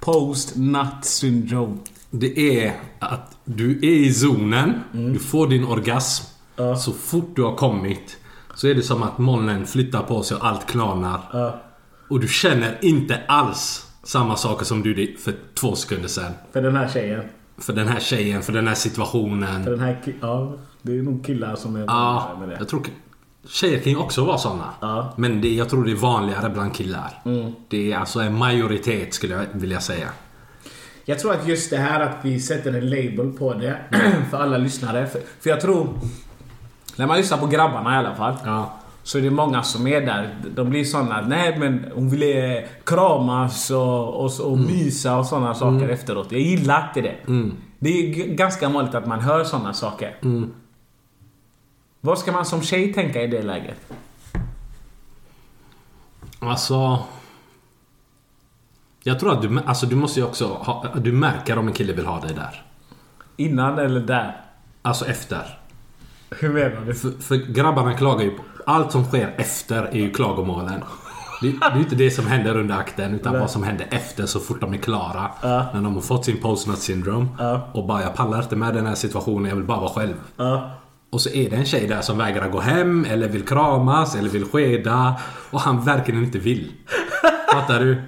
Post-nut 0.00 1.04
syndrome. 1.04 1.76
Det 2.10 2.64
är 2.64 2.72
att 2.98 3.36
du 3.44 3.70
är 3.70 4.06
i 4.06 4.12
zonen, 4.14 4.80
du 4.92 5.18
får 5.18 5.48
din 5.48 5.64
orgasm. 5.64 6.24
Ja. 6.56 6.76
Så 6.76 6.92
fort 6.92 7.36
du 7.36 7.42
har 7.42 7.56
kommit 7.56 8.16
så 8.54 8.68
är 8.68 8.74
det 8.74 8.82
som 8.82 9.02
att 9.02 9.18
molnen 9.18 9.66
flyttar 9.66 10.02
på 10.02 10.22
sig 10.22 10.36
och 10.36 10.46
allt 10.46 10.66
klarnar. 10.66 11.20
Ja. 11.32 11.62
Och 12.10 12.20
du 12.20 12.28
känner 12.28 12.78
inte 12.82 13.20
alls 13.28 13.86
samma 14.02 14.36
saker 14.36 14.64
som 14.64 14.82
du 14.82 14.88
gjorde 15.00 15.18
för 15.18 15.34
två 15.54 15.76
sekunder 15.76 16.08
sedan. 16.08 16.32
För 16.52 16.62
den 16.62 16.76
här 16.76 16.88
tjejen. 16.88 17.24
För 17.58 17.72
den 17.72 17.88
här 17.88 18.00
tjejen, 18.00 18.42
för 18.42 18.52
den 18.52 18.68
här 18.68 18.74
situationen. 18.74 19.64
För 19.64 19.70
den 19.70 19.80
här 19.80 19.98
Ja, 20.20 20.52
det 20.82 20.98
är 20.98 21.02
nog 21.02 21.24
killar 21.26 21.56
som 21.56 21.76
är 21.76 21.84
Ja, 21.86 22.36
med 22.40 22.48
det. 22.48 22.56
jag 22.58 22.68
tror 22.68 22.82
tjejer 23.48 23.80
kan 23.80 23.92
ju 23.92 23.98
också 23.98 24.24
vara 24.24 24.38
såna. 24.38 24.64
Ja. 24.80 25.12
Men 25.16 25.40
det, 25.40 25.54
jag 25.54 25.68
tror 25.68 25.84
det 25.84 25.90
är 25.90 25.96
vanligare 25.96 26.50
bland 26.50 26.74
killar. 26.74 27.20
Mm. 27.24 27.52
Det 27.68 27.92
är 27.92 27.98
alltså 27.98 28.20
en 28.20 28.38
majoritet 28.38 29.14
skulle 29.14 29.34
jag 29.34 29.44
vilja 29.52 29.80
säga. 29.80 30.08
Jag 31.04 31.18
tror 31.18 31.32
att 31.32 31.48
just 31.48 31.70
det 31.70 31.76
här 31.76 32.00
att 32.00 32.16
vi 32.22 32.40
sätter 32.40 32.72
en 32.72 32.90
label 32.90 33.32
på 33.38 33.54
det 33.54 33.78
för 34.30 34.38
alla 34.38 34.58
lyssnare. 34.58 35.06
För, 35.06 35.20
för 35.40 35.50
jag 35.50 35.60
tror... 35.60 35.88
När 36.96 37.06
man 37.06 37.16
lyssnar 37.16 37.38
på 37.38 37.46
grabbarna 37.46 37.94
i 37.94 37.98
alla 37.98 38.14
fall. 38.14 38.34
Ja. 38.44 38.77
Så 39.08 39.18
är 39.18 39.22
det 39.22 39.30
många 39.30 39.62
som 39.62 39.86
är 39.86 40.00
där. 40.00 40.36
De 40.54 40.70
blir 40.70 40.84
såna 40.84 41.20
nej 41.20 41.58
men 41.58 41.84
hon 41.94 42.08
ville 42.08 42.68
kramas 42.84 43.70
och, 43.70 44.24
och, 44.24 44.40
och 44.40 44.58
mysa 44.58 45.18
och 45.18 45.26
såna 45.26 45.54
saker 45.54 45.88
efteråt. 45.88 46.32
Jag 46.32 46.40
gillar 46.40 46.88
inte 46.88 47.00
det. 47.00 47.16
Det 47.78 47.88
är 47.88 48.26
ganska 48.26 48.68
vanligt 48.68 48.94
att 48.94 49.06
man 49.06 49.20
hör 49.20 49.44
såna 49.44 49.72
saker. 49.72 50.16
Vad 52.00 52.18
ska 52.18 52.32
man 52.32 52.44
som 52.44 52.62
tjej 52.62 52.92
tänka 52.94 53.22
i 53.22 53.26
det 53.26 53.42
läget? 53.42 53.92
Alltså... 56.38 56.98
Jag 59.02 59.20
tror 59.20 59.32
att 59.32 59.42
du, 59.42 59.60
alltså 59.66 59.86
du 59.86 59.96
måste 59.96 60.20
ju 60.20 60.26
också 60.26 60.46
ha, 60.46 60.94
Du 60.94 61.12
märker 61.12 61.58
om 61.58 61.68
en 61.68 61.74
kille 61.74 61.92
vill 61.92 62.06
ha 62.06 62.20
dig 62.20 62.34
där. 62.34 62.62
Innan 63.36 63.78
eller 63.78 64.00
där? 64.00 64.40
Alltså 64.82 65.06
efter. 65.06 65.58
Hur 66.30 66.48
menar 66.48 66.84
du? 66.86 66.94
För, 66.94 67.10
för 67.10 67.36
grabbarna 67.36 67.94
klagar 67.94 68.24
ju 68.24 68.30
på... 68.30 68.42
Allt 68.68 68.92
som 68.92 69.04
sker 69.04 69.34
efter 69.36 69.82
är 69.82 69.98
ju 69.98 70.10
klagomålen. 70.10 70.84
Det, 71.42 71.48
det 71.48 71.66
är 71.66 71.74
ju 71.74 71.80
inte 71.80 71.94
det 71.94 72.10
som 72.10 72.26
händer 72.26 72.56
under 72.56 72.74
akten 72.74 73.14
utan 73.14 73.32
Nej. 73.32 73.40
vad 73.40 73.50
som 73.50 73.62
händer 73.62 73.86
efter 73.90 74.26
så 74.26 74.40
fort 74.40 74.60
de 74.60 74.74
är 74.74 74.78
klara. 74.78 75.30
Ja. 75.42 75.66
När 75.74 75.82
de 75.82 75.94
har 75.94 76.00
fått 76.00 76.24
sin 76.24 76.36
post-nut 76.36 76.78
syndrome. 76.78 77.26
Ja. 77.38 77.68
Och 77.72 77.86
bara 77.86 78.02
jag 78.02 78.14
pallar 78.14 78.42
inte 78.42 78.56
med 78.56 78.74
den 78.74 78.86
här 78.86 78.94
situationen, 78.94 79.48
jag 79.48 79.56
vill 79.56 79.64
bara 79.64 79.80
vara 79.80 79.90
själv. 79.90 80.14
Ja. 80.36 80.70
Och 81.10 81.20
så 81.20 81.30
är 81.30 81.50
det 81.50 81.56
en 81.56 81.64
tjej 81.64 81.86
där 81.86 82.00
som 82.00 82.18
vägrar 82.18 82.48
gå 82.48 82.60
hem 82.60 83.06
eller 83.10 83.28
vill 83.28 83.46
kramas 83.46 84.16
eller 84.16 84.30
vill 84.30 84.44
skeda. 84.44 85.14
Och 85.50 85.60
han 85.60 85.84
verkligen 85.84 86.24
inte 86.24 86.38
vill. 86.38 86.72
Fattar 87.52 87.80
du? 87.80 88.02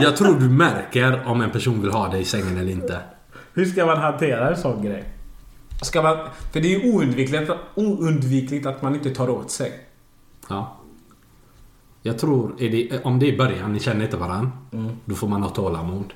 Jag 0.00 0.16
tror 0.16 0.40
du 0.40 0.48
märker 0.48 1.22
om 1.26 1.40
en 1.40 1.50
person 1.50 1.82
vill 1.82 1.90
ha 1.90 2.08
dig 2.08 2.20
i 2.20 2.24
sängen 2.24 2.56
eller 2.56 2.72
inte. 2.72 2.98
Hur 3.54 3.64
ska 3.64 3.86
man 3.86 3.98
hantera 3.98 4.48
en 4.48 4.56
sån 4.56 4.82
grej? 4.82 5.04
Ska 5.82 6.02
man, 6.02 6.16
för 6.52 6.60
det 6.60 6.74
är 6.74 6.80
ju 6.80 6.92
oundvikligt, 6.92 7.50
oundvikligt 7.74 8.66
att 8.66 8.82
man 8.82 8.94
inte 8.94 9.10
tar 9.10 9.30
åt 9.30 9.50
sig. 9.50 9.72
Ja. 10.48 10.76
Jag 12.02 12.18
tror, 12.18 12.52
det, 12.58 13.04
om 13.04 13.18
det 13.18 13.26
är 13.28 13.32
i 13.32 13.36
början, 13.36 13.72
ni 13.72 13.80
känner 13.80 14.04
inte 14.04 14.16
varandra. 14.16 14.50
Då 15.04 15.14
får 15.14 15.28
man 15.28 15.42
ha 15.42 15.50
tålamod. 15.50 16.12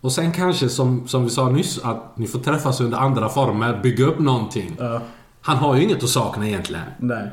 Och 0.00 0.12
sen 0.12 0.32
kanske 0.32 0.68
som, 0.68 1.08
som 1.08 1.24
vi 1.24 1.30
sa 1.30 1.48
nyss, 1.48 1.78
att 1.84 2.16
ni 2.18 2.26
får 2.26 2.38
träffas 2.38 2.80
under 2.80 2.98
andra 2.98 3.28
former, 3.28 3.80
bygga 3.82 4.04
upp 4.06 4.18
någonting. 4.18 4.76
Ja. 4.78 5.00
Han 5.40 5.56
har 5.56 5.74
ju 5.76 5.82
inget 5.82 6.02
att 6.02 6.08
sakna 6.08 6.48
egentligen. 6.48 6.84
Nej. 6.98 7.28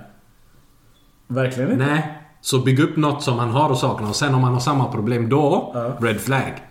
Verkligen 1.28 1.72
inte. 1.72 1.86
Nej. 1.86 2.18
Så 2.42 2.60
bygg 2.60 2.80
upp 2.80 2.98
något 2.98 3.24
som 3.24 3.40
han 3.40 3.50
har 3.50 3.72
att 3.72 3.78
sakna 3.80 4.10
och 4.10 4.16
sen 4.16 4.36
om 4.36 4.44
han 4.44 4.54
har 4.54 4.60
samma 4.60 4.86
problem 4.92 5.30
då, 5.30 5.72
Ja. 5.74 6.08
red 6.08 6.22
flag. 6.22 6.64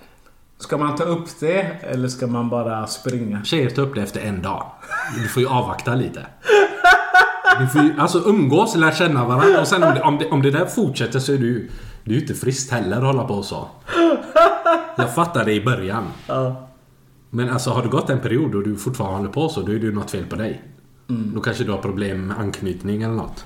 Ska 0.61 0.79
man 0.79 0.97
ta 0.97 1.05
upp 1.05 1.41
det 1.41 1.61
eller 1.81 2.09
ska 2.09 2.27
man 2.27 2.49
bara 2.49 2.87
springa? 2.87 3.45
Tjejer 3.45 3.71
tar 3.71 3.83
upp 3.83 3.95
det 3.95 4.03
efter 4.03 4.21
en 4.21 4.43
dag. 4.43 4.67
Du 5.17 5.29
får 5.29 5.43
ju 5.43 5.49
avvakta 5.49 5.95
lite. 5.95 6.27
Du 7.61 7.67
får 7.67 7.83
ju, 7.83 7.95
alltså 7.99 8.19
umgås, 8.19 8.77
lära 8.77 8.93
känna 8.93 9.25
varandra 9.25 9.61
och 9.61 9.67
sen 9.67 9.83
om 9.83 9.95
det, 9.95 10.03
om 10.03 10.19
det, 10.19 10.29
om 10.29 10.43
det 10.43 10.51
där 10.51 10.67
fortsätter 10.67 11.19
så 11.19 11.33
är 11.33 11.39
du. 11.39 11.71
Det 12.05 12.11
är 12.11 12.15
ju 12.15 12.21
inte 12.21 12.35
friskt 12.35 12.73
heller 12.73 12.97
att 12.97 13.03
hålla 13.03 13.25
på 13.25 13.43
så. 13.43 13.69
Jag 14.97 15.15
fattar 15.15 15.45
det 15.45 15.53
i 15.53 15.65
början. 15.65 16.05
Ja. 16.27 16.69
Men 17.31 17.51
alltså 17.51 17.71
har 17.71 17.83
det 17.83 17.89
gått 17.89 18.11
en 18.11 18.21
period 18.21 18.55
och 18.55 18.63
du 18.63 18.77
fortfarande 18.77 19.17
håller 19.17 19.31
på 19.31 19.49
så, 19.49 19.61
då 19.61 19.73
är 19.73 19.77
det 19.77 19.87
ju 19.87 19.95
något 19.95 20.11
fel 20.11 20.27
på 20.27 20.37
dig. 20.37 20.63
Då 21.07 21.41
kanske 21.41 21.65
du 21.65 21.71
har 21.71 21.79
problem 21.79 22.27
med 22.27 22.39
anknytning 22.39 23.03
eller 23.03 23.15
något. 23.15 23.45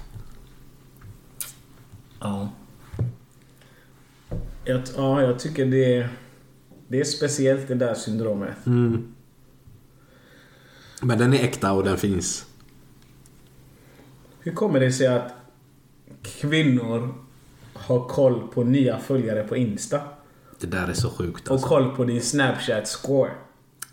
Ja. 2.21 2.49
Jag, 4.65 4.81
ja, 4.97 5.23
jag 5.23 5.39
tycker 5.39 5.67
det, 5.67 6.09
det 6.89 7.01
är 7.01 7.05
speciellt 7.05 7.69
det 7.69 7.75
där 7.75 7.95
syndromet. 7.95 8.57
Men 11.03 11.19
den 11.19 11.33
är 11.35 11.45
äkta 11.45 11.73
och 11.73 11.85
den 11.85 11.97
finns. 11.97 12.47
Hur 14.41 14.53
kommer 14.53 14.81
det 14.81 14.93
sig 14.93 15.07
att 15.07 15.35
kvinnor 16.23 17.15
har 17.75 18.09
koll 18.09 18.49
på 18.49 18.65
nya 18.65 18.99
följare 18.99 19.43
på 19.43 19.57
Insta? 19.57 20.01
Det 20.61 20.67
där 20.67 20.89
är 20.89 20.93
så 20.93 21.11
sjukt 21.11 21.49
Och 21.49 21.53
alltså. 21.53 21.69
koll 21.69 21.97
på 21.97 22.05
din 22.05 22.23
Snapchat 22.23 22.89
score? 22.89 23.31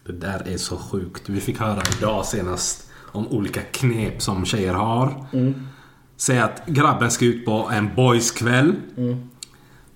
Det 0.05 0.11
där 0.11 0.47
är 0.47 0.57
så 0.57 0.77
sjukt. 0.77 1.29
Vi 1.29 1.39
fick 1.41 1.59
höra 1.59 1.81
idag 1.97 2.25
senast 2.25 2.89
om 2.97 3.27
olika 3.27 3.61
knep 3.61 4.21
som 4.21 4.45
tjejer 4.45 4.73
har. 4.73 5.25
Säg 6.17 6.39
att 6.39 6.65
grabben 6.65 7.11
ska 7.11 7.25
ut 7.25 7.45
på 7.45 7.69
en 7.73 7.95
boyskväll. 7.95 8.75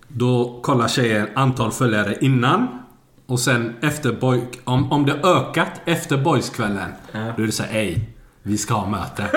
Då 0.07 0.59
kollar 0.63 0.87
tjejen 0.87 1.27
antal 1.35 1.71
följare 1.71 2.17
innan. 2.21 2.84
Och 3.27 3.39
sen 3.39 3.75
efter 3.81 4.11
boy... 4.11 4.41
Om, 4.63 4.91
om 4.91 5.05
det 5.05 5.13
ökat 5.13 5.81
efter 5.85 6.17
boyskvällen. 6.17 6.91
Då 7.11 7.43
är 7.43 7.45
det 7.45 7.51
så 7.51 7.63
här, 7.63 7.79
ej. 7.79 8.09
Vi 8.43 8.57
ska 8.57 8.73
ha 8.73 8.89
möte. 8.89 9.23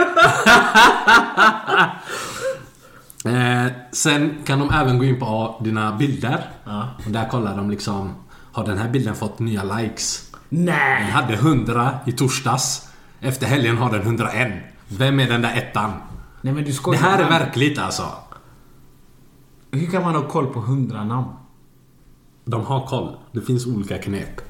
eh, 3.24 3.66
sen 3.92 4.42
kan 4.44 4.58
de 4.58 4.70
även 4.70 4.98
gå 4.98 5.04
in 5.04 5.20
på 5.20 5.60
dina 5.64 5.96
bilder. 5.96 6.50
Och 7.06 7.10
där 7.10 7.28
kollar 7.28 7.56
de 7.56 7.70
liksom... 7.70 8.14
Har 8.52 8.66
den 8.66 8.78
här 8.78 8.88
bilden 8.88 9.14
fått 9.14 9.38
nya 9.38 9.64
likes? 9.64 10.30
Den 10.48 10.64
Nej! 10.64 11.02
hade 11.02 11.34
100 11.34 11.98
i 12.06 12.12
torsdags. 12.12 12.88
Efter 13.20 13.46
helgen 13.46 13.78
har 13.78 13.90
den 13.90 14.02
101. 14.02 14.52
Vem 14.88 15.20
är 15.20 15.28
den 15.28 15.42
där 15.42 15.56
ettan? 15.56 15.92
Nej 16.40 16.52
men 16.54 16.64
du 16.64 16.72
Det 16.90 16.96
här 16.96 17.18
är 17.18 17.28
verkligt 17.28 17.78
alltså. 17.78 18.06
Hur 19.70 19.86
kan 19.90 20.02
man 20.02 20.14
ha 20.14 20.28
koll 20.28 20.46
på 20.46 20.60
100 20.60 21.04
namn? 21.04 21.28
De 22.50 22.64
har 22.66 22.86
koll. 22.86 23.16
Det 23.32 23.40
finns 23.40 23.66
olika 23.66 23.98
knep. 23.98 24.40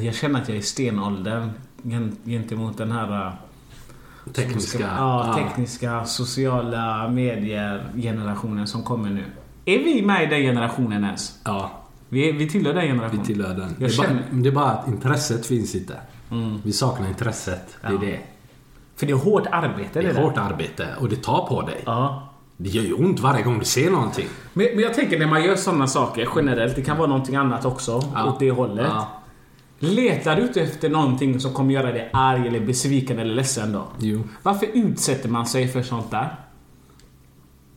Jag 0.00 0.14
känner 0.14 0.40
att 0.42 0.48
jag 0.48 0.58
är 0.58 0.62
stenåldern 0.62 1.50
gen- 1.82 2.16
gentemot 2.24 2.78
den 2.78 2.92
här... 2.92 3.26
äh, 3.26 3.32
Tekniska. 4.32 4.78
Ja, 4.98 5.34
tekniska, 5.38 6.04
sociala 6.04 7.08
medier-generationen 7.08 8.66
som 8.66 8.82
kommer 8.82 9.10
nu. 9.10 9.24
Är 9.64 9.78
vi 9.78 10.02
med 10.02 10.22
i 10.22 10.26
den 10.26 10.42
generationen 10.42 11.04
ens? 11.04 11.38
Ja, 11.44 11.70
Vi, 12.08 12.32
vi 12.32 12.48
tillhör 12.48 12.74
den 12.74 12.86
generationen. 12.86 13.20
vi 13.20 13.26
tillhör 13.26 13.54
den. 13.54 13.74
Det 13.78 13.84
är, 13.84 13.96
bara, 13.98 14.06
känner- 14.06 14.22
det 14.30 14.48
är 14.48 14.52
bara 14.52 14.70
att 14.70 14.88
intresset 14.88 15.46
finns 15.46 15.74
inte. 15.74 15.96
Vi 16.62 16.72
saknar 16.72 17.08
intresset. 17.08 17.76
Det 17.80 17.86
är 17.86 17.92
Ja. 17.92 17.98
det. 17.98 18.20
För 18.96 19.06
det 19.06 19.12
är 19.12 19.16
hårt 19.16 19.46
arbete 19.50 19.88
Det 19.92 20.00
det, 20.02 20.08
är 20.10 20.14
där. 20.14 20.22
hårt 20.22 20.38
arbete 20.38 20.88
och 21.00 21.08
det 21.08 21.22
tar 21.22 21.46
på 21.46 21.62
dig. 21.62 21.82
Ja. 21.86 22.28
Det 22.56 22.68
gör 22.68 22.82
ju 22.82 22.92
ont 22.92 23.20
varje 23.20 23.42
gång 23.42 23.58
du 23.58 23.64
ser 23.64 23.90
någonting. 23.90 24.26
Men, 24.52 24.66
men 24.74 24.78
jag 24.78 24.94
tänker 24.94 25.18
när 25.18 25.26
man 25.26 25.44
gör 25.44 25.56
sådana 25.56 25.86
saker 25.86 26.28
generellt, 26.36 26.76
det 26.76 26.82
kan 26.82 26.96
vara 26.96 27.08
någonting 27.08 27.36
annat 27.36 27.64
också 27.64 27.96
åt 28.26 28.38
det 28.38 28.50
hållet. 28.50 28.86
Ja. 28.88 29.22
Letar 29.78 30.36
du 30.36 30.42
ute 30.42 30.62
efter 30.62 30.88
någonting 30.88 31.40
som 31.40 31.52
kommer 31.52 31.74
göra 31.74 31.92
dig 31.92 32.10
arg 32.12 32.48
eller 32.48 32.60
besviken 32.60 33.18
eller 33.18 33.34
ledsen 33.34 33.72
då? 33.72 33.86
Jo. 33.98 34.22
Varför 34.42 34.68
utsätter 34.72 35.28
man 35.28 35.46
sig 35.46 35.68
för 35.68 35.82
sånt 35.82 36.10
där? 36.10 36.36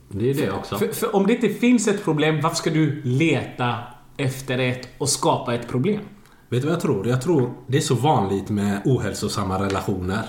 Det 0.08 0.30
är 0.30 0.34
det 0.34 0.50
också. 0.50 0.78
För, 0.78 0.88
för 0.88 1.16
om 1.16 1.26
det 1.26 1.34
inte 1.34 1.48
finns 1.48 1.88
ett 1.88 2.04
problem, 2.04 2.40
varför 2.40 2.56
ska 2.56 2.70
du 2.70 3.02
leta 3.04 3.74
efter 4.16 4.58
ett 4.58 4.88
och 4.98 5.08
skapa 5.08 5.54
ett 5.54 5.68
problem? 5.68 6.00
Vet 6.48 6.62
du 6.62 6.66
vad 6.66 6.74
jag 6.74 6.82
tror? 6.82 7.08
Jag 7.08 7.22
tror 7.22 7.50
det 7.66 7.76
är 7.76 7.80
så 7.80 7.94
vanligt 7.94 8.48
med 8.48 8.80
ohälsosamma 8.84 9.64
relationer. 9.64 10.22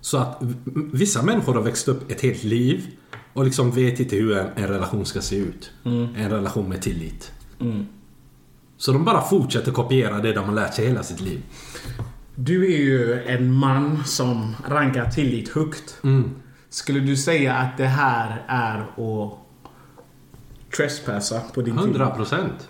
Så 0.00 0.18
att 0.18 0.42
vissa 0.92 1.22
människor 1.22 1.54
har 1.54 1.62
växt 1.62 1.88
upp 1.88 2.10
ett 2.10 2.20
helt 2.20 2.44
liv 2.44 2.86
och 3.36 3.44
liksom 3.44 3.70
vet 3.70 4.00
inte 4.00 4.16
hur 4.16 4.36
en, 4.36 4.46
en 4.56 4.68
relation 4.68 5.06
ska 5.06 5.20
se 5.20 5.36
ut. 5.36 5.70
En 5.84 6.30
relation 6.30 6.68
med 6.68 6.82
tillit. 6.82 7.32
Så 8.76 8.92
de 8.92 9.04
bara 9.04 9.22
fortsätter 9.22 9.72
kopiera 9.72 10.20
det 10.20 10.32
de 10.32 10.44
har 10.44 10.54
lärt 10.54 10.74
sig 10.74 10.86
hela 10.86 11.02
sitt 11.02 11.20
liv. 11.20 11.42
Du 12.34 12.74
är 12.74 12.78
ju 12.78 13.22
en 13.26 13.52
man 13.52 14.04
som 14.04 14.54
rankar 14.68 15.10
tillit 15.10 15.48
högt. 15.48 16.00
Skulle 16.68 17.00
du 17.00 17.16
säga 17.16 17.54
att 17.54 17.76
det 17.76 17.86
här 17.86 18.44
är 18.46 18.78
att 18.78 19.32
trespassa 20.76 21.40
på 21.54 21.62
din 21.62 21.78
100 21.78 21.92
tillit? 21.92 22.16
procent. 22.16 22.68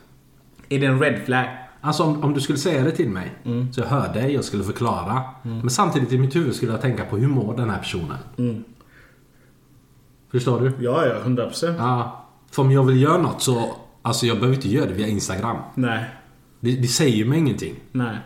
Är 0.68 0.81
det 0.81 0.87
en 0.87 1.00
red 1.00 1.22
flag? 1.24 1.46
Alltså 1.81 2.02
om, 2.02 2.24
om 2.24 2.35
du 2.35 2.40
skulle 2.40 2.59
säga 2.59 2.85
det 2.85 2.90
till 2.90 3.09
mig 3.11 3.33
så 3.72 3.81
jag 3.81 3.87
hör 3.87 4.14
dig 4.14 4.38
och 4.38 4.44
skulle 4.44 4.64
förklara. 4.64 5.22
Men 5.42 5.70
samtidigt 5.70 6.12
i 6.12 6.18
mitt 6.18 6.37
huvud 6.37 6.55
skulle 6.55 6.72
jag 6.72 6.81
tänka 6.81 7.05
på 7.05 7.16
hur 7.16 7.29
mår 7.29 7.57
den 7.57 7.70
här 7.70 7.79
personen? 7.79 8.18
Förstår 10.37 10.61
du? 10.61 10.72
Ja, 10.85 11.07
ja. 11.07 11.14
100 11.14 11.46
procent. 11.46 11.77
Ja. 11.79 12.25
För 12.51 12.62
om 12.62 12.70
jag 12.70 12.85
vill 12.85 13.03
göra 13.03 13.18
något 13.18 13.42
så... 13.42 13.77
Alltså 14.03 14.27
jag 14.27 14.37
behöver 14.37 14.57
inte 14.57 14.68
göra 14.68 14.87
det 14.87 14.94
via 14.94 15.07
Instagram. 15.07 15.57
Nej. 15.75 16.05
Det, 16.61 16.70
det 16.77 16.88
säger 16.88 17.16
ju 17.16 17.25
mig 17.25 17.38
ingenting. 17.38 17.75
Nej. 17.92 18.16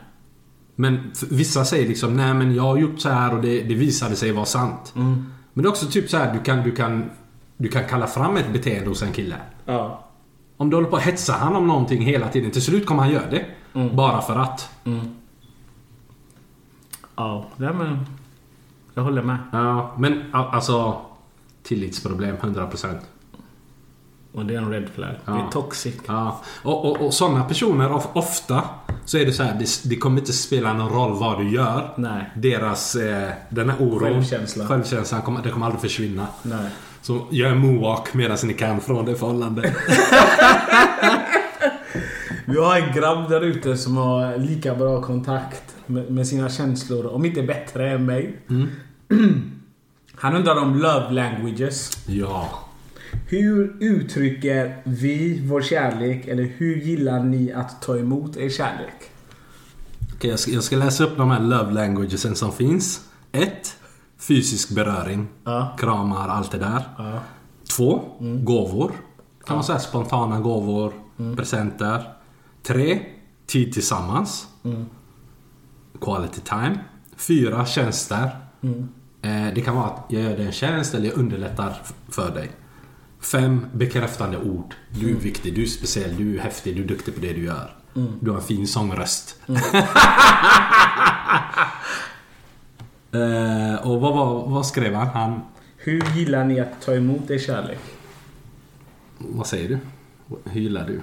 Men 0.76 1.10
vissa 1.30 1.64
säger 1.64 1.88
liksom 1.88 2.16
nej 2.16 2.34
men 2.34 2.54
jag 2.54 2.62
har 2.62 2.76
gjort 2.76 3.00
så 3.00 3.08
här 3.08 3.34
och 3.34 3.42
det, 3.42 3.62
det 3.62 3.74
visade 3.74 4.16
sig 4.16 4.32
vara 4.32 4.44
sant. 4.44 4.92
Men 4.94 5.32
det 5.52 5.62
är 5.62 5.68
också 5.68 5.86
typ 5.86 6.10
så 6.10 6.16
här 6.16 6.34
du 6.34 6.40
kan, 6.40 6.62
du 6.62 6.72
kan 6.72 7.10
du 7.56 7.68
kan 7.68 7.84
kalla 7.84 8.06
fram 8.06 8.36
ett 8.36 8.52
beteende 8.52 8.88
hos 8.88 9.02
en 9.02 9.12
kille. 9.12 9.36
Ja. 9.64 10.04
Om 10.56 10.70
du 10.70 10.76
håller 10.76 10.88
på 10.88 10.96
att 10.96 11.02
hetsa 11.02 11.32
han 11.32 11.56
om 11.56 11.66
någonting 11.66 12.02
hela 12.02 12.28
tiden, 12.28 12.50
till 12.50 12.62
slut 12.62 12.86
kommer 12.86 13.02
han 13.02 13.12
göra 13.12 13.30
det. 13.30 13.44
Bara 13.94 14.20
för 14.20 14.36
att. 14.36 14.70
Ja, 17.16 17.46
nej, 17.56 17.74
men... 17.74 18.06
Jag 18.94 19.02
håller 19.02 19.22
med. 19.22 19.38
Ja, 19.52 19.94
men 19.98 20.22
alltså... 20.32 21.00
Tillitsproblem, 21.62 22.36
100%. 22.36 22.94
Och 24.32 24.46
det 24.46 24.54
är 24.54 24.58
en 24.58 24.70
red 24.70 24.88
flag. 24.94 25.08
Det 25.10 25.18
Ja. 25.32 25.46
är 25.46 25.50
toxic. 25.50 25.94
Ja. 26.06 26.40
Och, 26.62 26.84
och, 26.90 27.06
och 27.06 27.14
sådana 27.14 27.44
personer, 27.44 27.92
of- 27.92 28.08
ofta 28.12 28.64
så 29.04 29.18
är 29.18 29.26
det 29.26 29.32
så 29.32 29.42
här, 29.42 29.54
det, 29.58 29.68
det 29.90 29.96
kommer 29.96 30.18
inte 30.20 30.32
spela 30.32 30.72
någon 30.72 30.88
roll 30.92 31.18
vad 31.18 31.38
du 31.38 31.50
gör. 31.50 31.90
Nej. 31.96 32.30
Deras, 32.36 32.94
eh, 32.96 33.30
den 33.50 33.70
här 33.70 33.76
oron, 33.82 34.00
Självkänsla. 34.00 34.66
självkänslan 34.66 35.22
kommer, 35.22 35.42
det 35.42 35.50
kommer 35.50 35.66
aldrig 35.66 35.80
försvinna. 35.80 36.26
Nej. 36.42 36.70
Så 37.02 37.26
gör 37.30 37.48
en 37.50 37.58
moonwalk 37.58 38.14
medan 38.14 38.38
ni 38.44 38.54
kan 38.54 38.80
från 38.80 39.04
det 39.04 39.14
förhållandet. 39.14 39.72
Vi 42.44 42.56
har 42.58 42.76
en 42.76 42.94
grabb 42.94 43.30
där 43.30 43.40
ute 43.40 43.76
som 43.76 43.96
har 43.96 44.38
lika 44.38 44.74
bra 44.74 45.02
kontakt 45.02 45.62
med, 45.86 46.10
med 46.10 46.26
sina 46.26 46.48
känslor, 46.48 47.06
om 47.06 47.24
inte 47.24 47.42
bättre 47.42 47.90
än 47.90 48.06
mig. 48.06 48.36
Han 50.20 50.36
undrar 50.36 50.56
om 50.56 50.74
love 50.74 51.10
languages. 51.10 52.06
ja. 52.06 52.48
Hur 53.28 53.76
uttrycker 53.80 54.82
vi 54.84 55.46
vår 55.46 55.62
kärlek? 55.62 56.26
Eller 56.28 56.42
hur 56.56 56.76
gillar 56.76 57.20
ni 57.24 57.52
att 57.52 57.82
ta 57.82 57.98
emot 57.98 58.36
er 58.36 58.48
kärlek? 58.48 58.94
Okej, 60.14 60.30
jag, 60.30 60.38
ska, 60.38 60.50
jag 60.50 60.64
ska 60.64 60.76
läsa 60.76 61.04
upp 61.04 61.16
de 61.16 61.30
här 61.30 61.40
love 61.40 61.72
languagesen 61.72 62.34
som 62.36 62.52
finns. 62.52 63.08
1. 63.32 63.76
Fysisk 64.18 64.70
beröring. 64.74 65.28
Ja. 65.44 65.76
Kramar, 65.78 66.28
allt 66.28 66.50
det 66.52 66.58
där. 66.58 66.82
Ja. 66.98 67.20
2. 67.76 68.02
Gåvor. 68.20 68.92
Kan 69.46 69.56
man 69.56 69.64
säga 69.64 69.78
spontana 69.78 70.40
gåvor, 70.40 70.92
presenter. 71.36 72.12
3. 72.62 73.00
Tid 73.46 73.72
tillsammans. 73.72 74.46
Quality 76.00 76.40
time. 76.40 76.78
4. 77.16 77.66
Tjänster. 77.66 78.30
Eh, 78.62 78.70
det 79.54 79.64
kan 79.64 79.76
vara 79.76 79.86
att 79.86 80.04
jag 80.08 80.22
gör 80.22 80.36
dig 80.36 80.46
en 80.46 80.52
tjänst 80.52 80.94
eller 80.94 81.08
jag 81.08 81.18
underlättar 81.18 81.76
för 82.08 82.30
dig. 82.34 82.50
5. 83.20 83.66
Bekräftande 83.72 84.38
ord. 84.38 84.74
Du 84.90 85.10
är 85.10 85.14
viktig, 85.14 85.54
du 85.54 85.62
är 85.62 85.66
speciell, 85.66 86.16
du 86.16 86.36
är 86.36 86.40
häftig, 86.40 86.76
du 86.76 86.82
är 86.82 86.86
duktig 86.86 87.14
på 87.14 87.20
det 87.20 87.32
du 87.32 87.44
gör. 87.44 87.76
Du 88.20 88.30
har 88.30 88.36
en 88.36 88.44
fin 88.44 88.66
sångröst. 88.66 89.36
eh, 93.12 93.74
och 93.86 94.00
vad, 94.00 94.14
var, 94.14 94.48
vad 94.48 94.66
skrev 94.66 94.94
han? 94.94 95.06
han? 95.06 95.40
Hur 95.76 96.02
gillar 96.16 96.44
ni 96.44 96.60
att 96.60 96.82
ta 96.82 96.94
emot 96.94 97.30
er 97.30 97.38
kärlek? 97.38 97.80
Vad 99.18 99.46
säger 99.46 99.68
du? 99.68 99.78
Hur 100.44 100.60
gillar 100.60 100.86
du? 100.86 101.00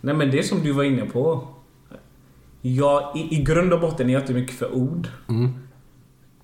Nej 0.00 0.14
men 0.14 0.30
det 0.30 0.42
som 0.42 0.62
du 0.62 0.72
var 0.72 0.84
inne 0.84 1.06
på. 1.06 1.48
Jag, 2.60 3.16
i, 3.16 3.36
I 3.36 3.42
grund 3.42 3.72
och 3.72 3.80
botten 3.80 4.08
är 4.08 4.12
jag 4.12 4.22
inte 4.22 4.34
mycket 4.34 4.56
för 4.56 4.74
ord. 4.74 5.08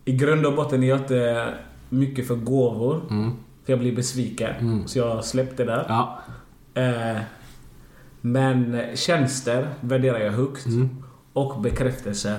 I 0.09 0.13
grund 0.13 0.47
och 0.47 0.55
botten 0.55 0.83
är 0.83 0.89
jag 0.89 0.99
inte 0.99 1.55
mycket 1.89 2.27
för 2.27 2.35
gåvor. 2.37 3.01
För 3.65 3.73
jag 3.73 3.79
blir 3.79 3.97
besviken. 3.97 4.55
Så 4.89 4.99
jag 4.99 5.25
släppte 5.25 5.65
det 5.65 5.71
där. 5.73 5.87
Ja. 5.89 6.21
Eh, 6.75 7.21
men 8.21 8.83
tjänster 8.95 9.69
värderar 9.81 10.19
jag 10.19 10.33
högt. 10.33 10.67
Och 11.33 11.61
bekräftelse. 11.61 12.37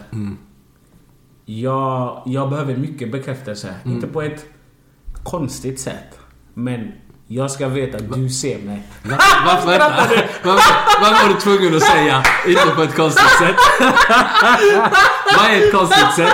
Jag, 1.45 2.21
jag 2.25 2.49
behöver 2.49 2.77
mycket 2.77 3.11
bekräftelse. 3.11 3.75
Inte 3.85 4.07
på 4.07 4.21
ett 4.21 4.45
konstigt 5.23 5.79
sätt. 5.79 6.19
Men 6.53 6.91
jag 7.27 7.51
ska 7.51 7.67
veta 7.67 7.97
att 7.97 8.13
du 8.13 8.29
ser 8.29 8.57
mig. 8.59 8.81
Va- 9.03 9.17
Varför, 9.45 9.79
varför, 9.79 10.15
varför, 10.43 10.73
varför 11.01 11.27
var 11.27 11.33
du 11.33 11.39
tvungen 11.39 11.75
att 11.75 11.81
säga 11.83 12.23
inte 12.47 12.67
på 12.75 12.81
ett 12.81 12.95
konstigt 12.95 13.29
sätt? 13.39 13.55
Vad 15.37 15.51
är 15.51 15.57
ett 15.57 15.71
konstigt 15.71 16.13
sätt? 16.15 16.33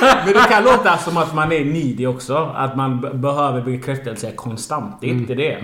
Men 0.24 0.32
det 0.34 0.46
kan 0.50 0.64
låta 0.64 0.98
som 0.98 1.16
att 1.16 1.34
man 1.34 1.52
är 1.52 1.64
needy 1.64 2.06
också. 2.06 2.36
Att 2.56 2.76
man 2.76 3.20
behöver 3.20 3.60
bekräftelse 3.62 4.32
konstant. 4.36 4.94
Det 5.00 5.06
är 5.06 5.10
inte 5.10 5.34
det. 5.34 5.58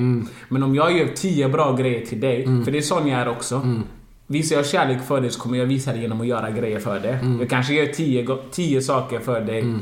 Men 0.49 0.63
om 0.63 0.75
jag 0.75 0.99
gör 0.99 1.07
10 1.17 1.49
bra 1.49 1.73
grejer 1.77 2.07
till 2.07 2.21
dig, 2.21 2.45
för 2.65 2.71
det 2.73 2.79
är 2.79 2.83
sån 2.83 3.07
jag 3.09 3.21
är 3.21 3.29
också. 3.29 3.61
Visar 4.27 4.57
jag 4.57 4.67
kärlek 4.67 4.99
för 5.09 5.21
dig 5.21 5.31
så 5.31 5.41
kommer 5.41 5.59
jag 5.59 5.67
visa 5.67 5.93
det 5.93 5.99
genom 5.99 6.21
att 6.21 6.27
göra 6.27 6.51
grejer 6.51 6.81
för 6.81 7.01
dig. 7.01 7.19
Jag 7.41 7.51
kanske 7.51 7.75
gör 7.75 7.87
10 7.87 8.37
10 8.53 8.83
saker 8.83 9.19
för 9.21 9.41
dig. 9.41 9.75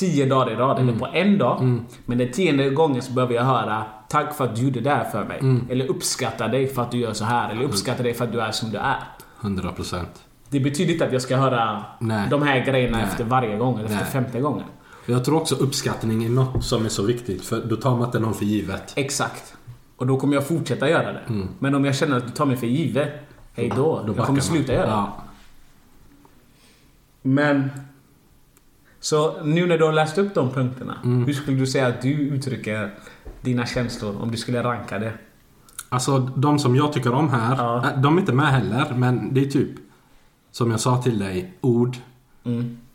T- 0.00 0.06
10 0.06 0.26
dagar 0.26 0.52
i 0.52 0.56
rad, 0.56 0.78
eller 0.78 0.92
på 0.92 1.06
en 1.06 1.38
dag. 1.38 1.80
Men 2.06 2.18
den 2.18 2.32
tionde 2.32 2.70
gången 2.70 3.02
så 3.02 3.12
behöver 3.12 3.34
jag 3.34 3.44
höra 3.44 3.84
Tack 4.08 4.34
för 4.34 4.44
att 4.44 4.56
du 4.56 4.62
gjorde 4.62 4.80
det 4.80 4.90
här 4.90 5.04
för 5.04 5.24
mig. 5.24 5.40
Eller 5.70 5.86
uppskatta 5.86 6.48
dig 6.48 6.66
för 6.66 6.82
att 6.82 6.90
du 6.90 6.98
gör 6.98 7.12
så 7.12 7.24
här. 7.24 7.50
Eller 7.50 7.62
uppskatta 7.62 8.02
dig 8.02 8.14
för 8.14 8.24
att 8.24 8.32
du 8.32 8.40
är 8.40 8.50
som 8.52 8.70
du 8.70 8.78
är. 8.78 8.98
100 9.40 9.72
procent. 9.72 10.24
Det 10.48 10.60
betyder 10.60 10.92
inte 10.92 11.06
att 11.06 11.12
jag 11.12 11.22
ska 11.22 11.36
höra 11.36 11.84
Nej. 11.98 12.28
de 12.30 12.42
här 12.42 12.64
grejerna 12.64 12.96
Nej. 12.96 13.06
efter 13.06 13.24
varje 13.24 13.56
gång, 13.56 13.78
eller 13.78 13.88
efter 13.88 14.04
femte 14.04 14.40
gången. 14.40 14.64
Jag 15.06 15.24
tror 15.24 15.36
också 15.40 15.54
uppskattning 15.54 16.24
är 16.24 16.28
något 16.28 16.64
som 16.64 16.84
är 16.84 16.88
så 16.88 17.02
viktigt. 17.02 17.44
För 17.44 17.60
då 17.64 17.76
tar 17.76 17.96
man 17.96 18.04
inte 18.04 18.18
någon 18.18 18.34
för 18.34 18.44
givet. 18.44 18.92
Exakt. 18.96 19.54
Och 19.96 20.06
då 20.06 20.16
kommer 20.16 20.34
jag 20.34 20.46
fortsätta 20.46 20.90
göra 20.90 21.12
det. 21.12 21.46
Men 21.58 21.74
om 21.74 21.84
jag 21.84 21.94
känner 21.94 22.16
att 22.16 22.26
du 22.26 22.32
tar 22.32 22.46
mig 22.46 22.56
för 22.56 22.66
givet, 22.66 23.08
hej 23.54 23.72
då. 23.76 24.02
Då 24.06 24.14
jag 24.16 24.26
kommer 24.26 24.32
man. 24.32 24.40
sluta 24.40 24.72
göra 24.72 24.86
det. 24.86 24.92
Ja. 24.92 25.16
Men... 27.22 27.70
Så 29.00 29.42
nu 29.44 29.66
när 29.66 29.78
du 29.78 29.84
har 29.84 29.92
läst 29.92 30.18
upp 30.18 30.34
de 30.34 30.50
punkterna, 30.50 30.94
Mm. 31.04 31.24
hur 31.24 31.32
skulle 31.32 31.56
du 31.58 31.66
säga 31.66 31.86
att 31.86 32.02
du 32.02 32.10
uttrycker 32.12 32.90
dina 33.40 33.66
känslor 33.66 34.22
om 34.22 34.30
du 34.30 34.36
skulle 34.36 34.62
ranka 34.62 34.98
det? 34.98 35.12
Alltså 35.88 36.18
de 36.18 36.58
som 36.58 36.76
jag 36.76 36.92
tycker 36.92 37.12
om 37.12 37.30
här, 37.30 37.56
Ja. 37.56 37.84
äh, 37.94 38.00
de 38.00 38.16
är 38.16 38.20
inte 38.20 38.32
med 38.32 38.46
heller. 38.46 38.94
Men 38.96 39.34
det 39.34 39.40
är 39.40 39.50
typ, 39.50 39.70
som 40.52 40.70
jag 40.70 40.80
sa 40.80 41.02
till 41.02 41.18
dig, 41.18 41.52
ord. 41.60 41.96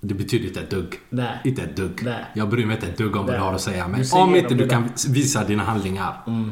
Det 0.01 0.13
betyder 0.13 0.47
inte 0.47 0.59
ett 0.59 0.69
dugg. 0.69 0.85
Mm. 0.85 0.95
Nej. 1.09 1.41
Inte 1.43 1.61
ett 1.61 1.75
dugg. 1.77 2.01
Nej. 2.03 2.25
Jag 2.33 2.49
bryr 2.49 2.65
mig 2.65 2.75
inte 2.75 2.87
ett 2.87 2.97
dugg 2.97 3.15
om 3.15 3.25
vad 3.25 3.35
du 3.35 3.39
har 3.39 3.53
att 3.53 3.61
säga. 3.61 3.87
Men 3.87 4.03
om 4.13 4.35
inte 4.35 4.53
du 4.55 4.67
kan 4.69 4.89
visa 5.09 5.43
dina 5.43 5.63
handlingar. 5.63 6.21
Mm. 6.27 6.51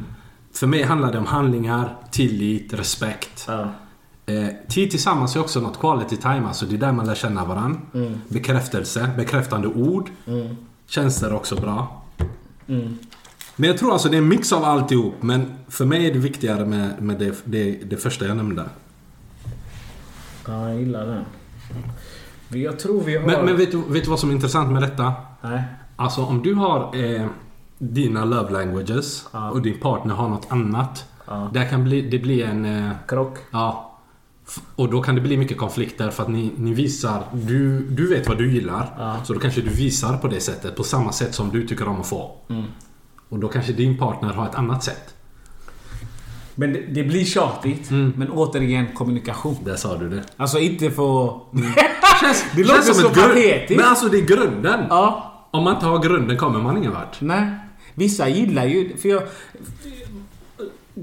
För 0.53 0.67
mig 0.67 0.83
handlar 0.83 1.11
det 1.11 1.17
om 1.17 1.25
handlingar, 1.25 1.95
tillit, 2.11 2.73
respekt. 2.73 3.45
Ja. 3.47 3.71
Eh, 4.25 4.47
tid 4.67 4.91
tillsammans 4.91 5.35
är 5.35 5.39
också 5.39 5.59
något 5.59 5.79
quality 5.79 6.17
time. 6.17 6.47
Alltså 6.47 6.65
det 6.65 6.75
är 6.75 6.79
där 6.79 6.91
man 6.91 7.05
lär 7.05 7.15
känna 7.15 7.45
varandra. 7.45 7.79
Mm. 7.93 8.13
Bekräftelse, 8.27 9.09
bekräftande 9.17 9.67
ord. 9.67 10.09
Tjänster 10.87 11.27
är 11.27 11.33
också 11.33 11.55
bra. 11.55 12.03
Mm. 12.67 12.97
Men 13.55 13.69
jag 13.69 13.77
tror 13.77 13.93
alltså 13.93 14.09
det 14.09 14.17
är 14.17 14.21
en 14.21 14.27
mix 14.27 14.53
av 14.53 14.63
alltihop. 14.63 15.13
Men 15.21 15.51
för 15.67 15.85
mig 15.85 16.07
är 16.07 16.13
det 16.13 16.19
viktigare 16.19 16.65
med, 16.65 17.01
med 17.01 17.19
det, 17.19 17.41
det, 17.45 17.71
det 17.71 17.97
första 17.97 18.25
jag 18.25 18.37
nämnde. 18.37 18.63
ja, 20.47 20.69
jag 20.69 20.79
gillar 20.79 21.05
det. 21.05 21.25
Jag 22.59 22.79
tror 22.79 23.01
vi 23.01 23.17
har... 23.17 23.25
Men, 23.25 23.45
men 23.45 23.57
vet, 23.57 23.71
du, 23.71 23.81
vet 23.87 24.03
du 24.03 24.09
vad 24.09 24.19
som 24.19 24.29
är 24.29 24.33
intressant 24.33 24.71
med 24.71 24.81
detta? 24.81 25.13
Nej. 25.41 25.63
Alltså 25.95 26.25
om 26.25 26.41
du 26.41 26.53
har 26.53 26.95
eh, 27.03 27.25
dina 27.77 28.25
love 28.25 28.51
languages 28.51 29.25
och 29.51 29.61
din 29.61 29.79
partner 29.79 30.15
har 30.15 30.29
något 30.29 30.47
annat. 30.49 31.05
Där 31.53 31.69
kan 31.69 31.83
bli, 31.83 32.01
det 32.01 32.19
bli 32.19 32.41
en... 32.41 32.65
Eh, 32.65 32.91
Krock. 33.07 33.37
ja. 33.51 33.92
Och 34.75 34.89
då 34.91 35.01
kan 35.01 35.15
det 35.15 35.21
bli 35.21 35.37
mycket 35.37 35.57
konflikter 35.57 36.09
för 36.09 36.23
att 36.23 36.29
ni, 36.29 36.51
ni 36.57 36.73
visar... 36.73 37.23
Du, 37.33 37.79
du 37.79 38.07
vet 38.09 38.27
vad 38.27 38.37
du 38.37 38.51
gillar. 38.53 39.19
Så 39.25 39.33
då 39.33 39.39
kanske 39.39 39.61
du 39.61 39.69
visar 39.69 40.17
på 40.17 40.27
det 40.27 40.39
sättet. 40.39 40.75
På 40.75 40.83
samma 40.83 41.11
sätt 41.11 41.35
som 41.35 41.49
du 41.49 41.67
tycker 41.67 41.87
om 41.87 42.01
att 42.01 42.07
få. 42.07 42.31
Och 43.29 43.39
då 43.39 43.47
kanske 43.47 43.73
din 43.73 43.97
partner 43.97 44.33
har 44.33 44.45
ett 44.45 44.55
annat 44.55 44.83
sätt. 44.83 45.13
Men 46.55 46.73
det, 46.73 46.79
det 46.81 47.03
blir 47.03 47.25
tjatigt. 47.25 47.91
Men 47.91 48.29
återigen 48.31 48.87
kommunikation. 48.93 49.57
Där 49.65 49.75
sa 49.75 49.97
du 49.97 50.09
det. 50.09 50.23
Alltså 50.37 50.59
inte 50.59 50.91
få... 50.91 51.41
Känns, 52.21 52.45
Det 52.55 52.63
låter 52.63 52.81
så 52.81 53.07
ett 53.07 53.15
grund- 53.15 53.27
patetiskt. 53.27 53.79
Men 53.81 53.85
alltså 53.89 54.07
det 54.09 54.17
är 54.17 54.25
grunden. 54.25 54.79
Ja. 54.89 55.29
Om 55.51 55.63
man 55.63 55.73
inte 55.75 55.85
har 55.85 55.99
grunden 55.99 56.37
kommer 56.37 56.59
man 56.59 56.77
ingen 56.77 56.91
vart. 56.91 57.21
Nej. 57.21 57.47
Vissa 57.93 58.29
gillar 58.29 58.65
ju... 58.65 58.97
För 58.97 59.09
jag, 59.09 59.23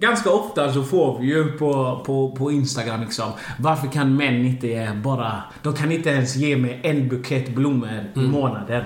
ganska 0.01 0.31
ofta 0.31 0.73
så 0.73 0.83
får 0.83 1.19
vi 1.19 1.27
ju 1.27 1.53
på, 1.53 2.01
på, 2.07 2.37
på 2.37 2.53
Instagram 2.53 3.01
liksom. 3.01 3.33
Varför 3.59 3.87
kan 3.89 4.17
män 4.17 4.47
inte 4.47 5.01
bara... 5.05 5.43
De 5.63 5.73
kan 5.75 5.93
inte 5.93 6.11
ens 6.11 6.37
ge 6.37 6.57
mig 6.57 6.81
en 6.83 7.09
bukett 7.09 7.55
blommor 7.55 8.05
i 8.17 8.19
månaden. 8.21 8.83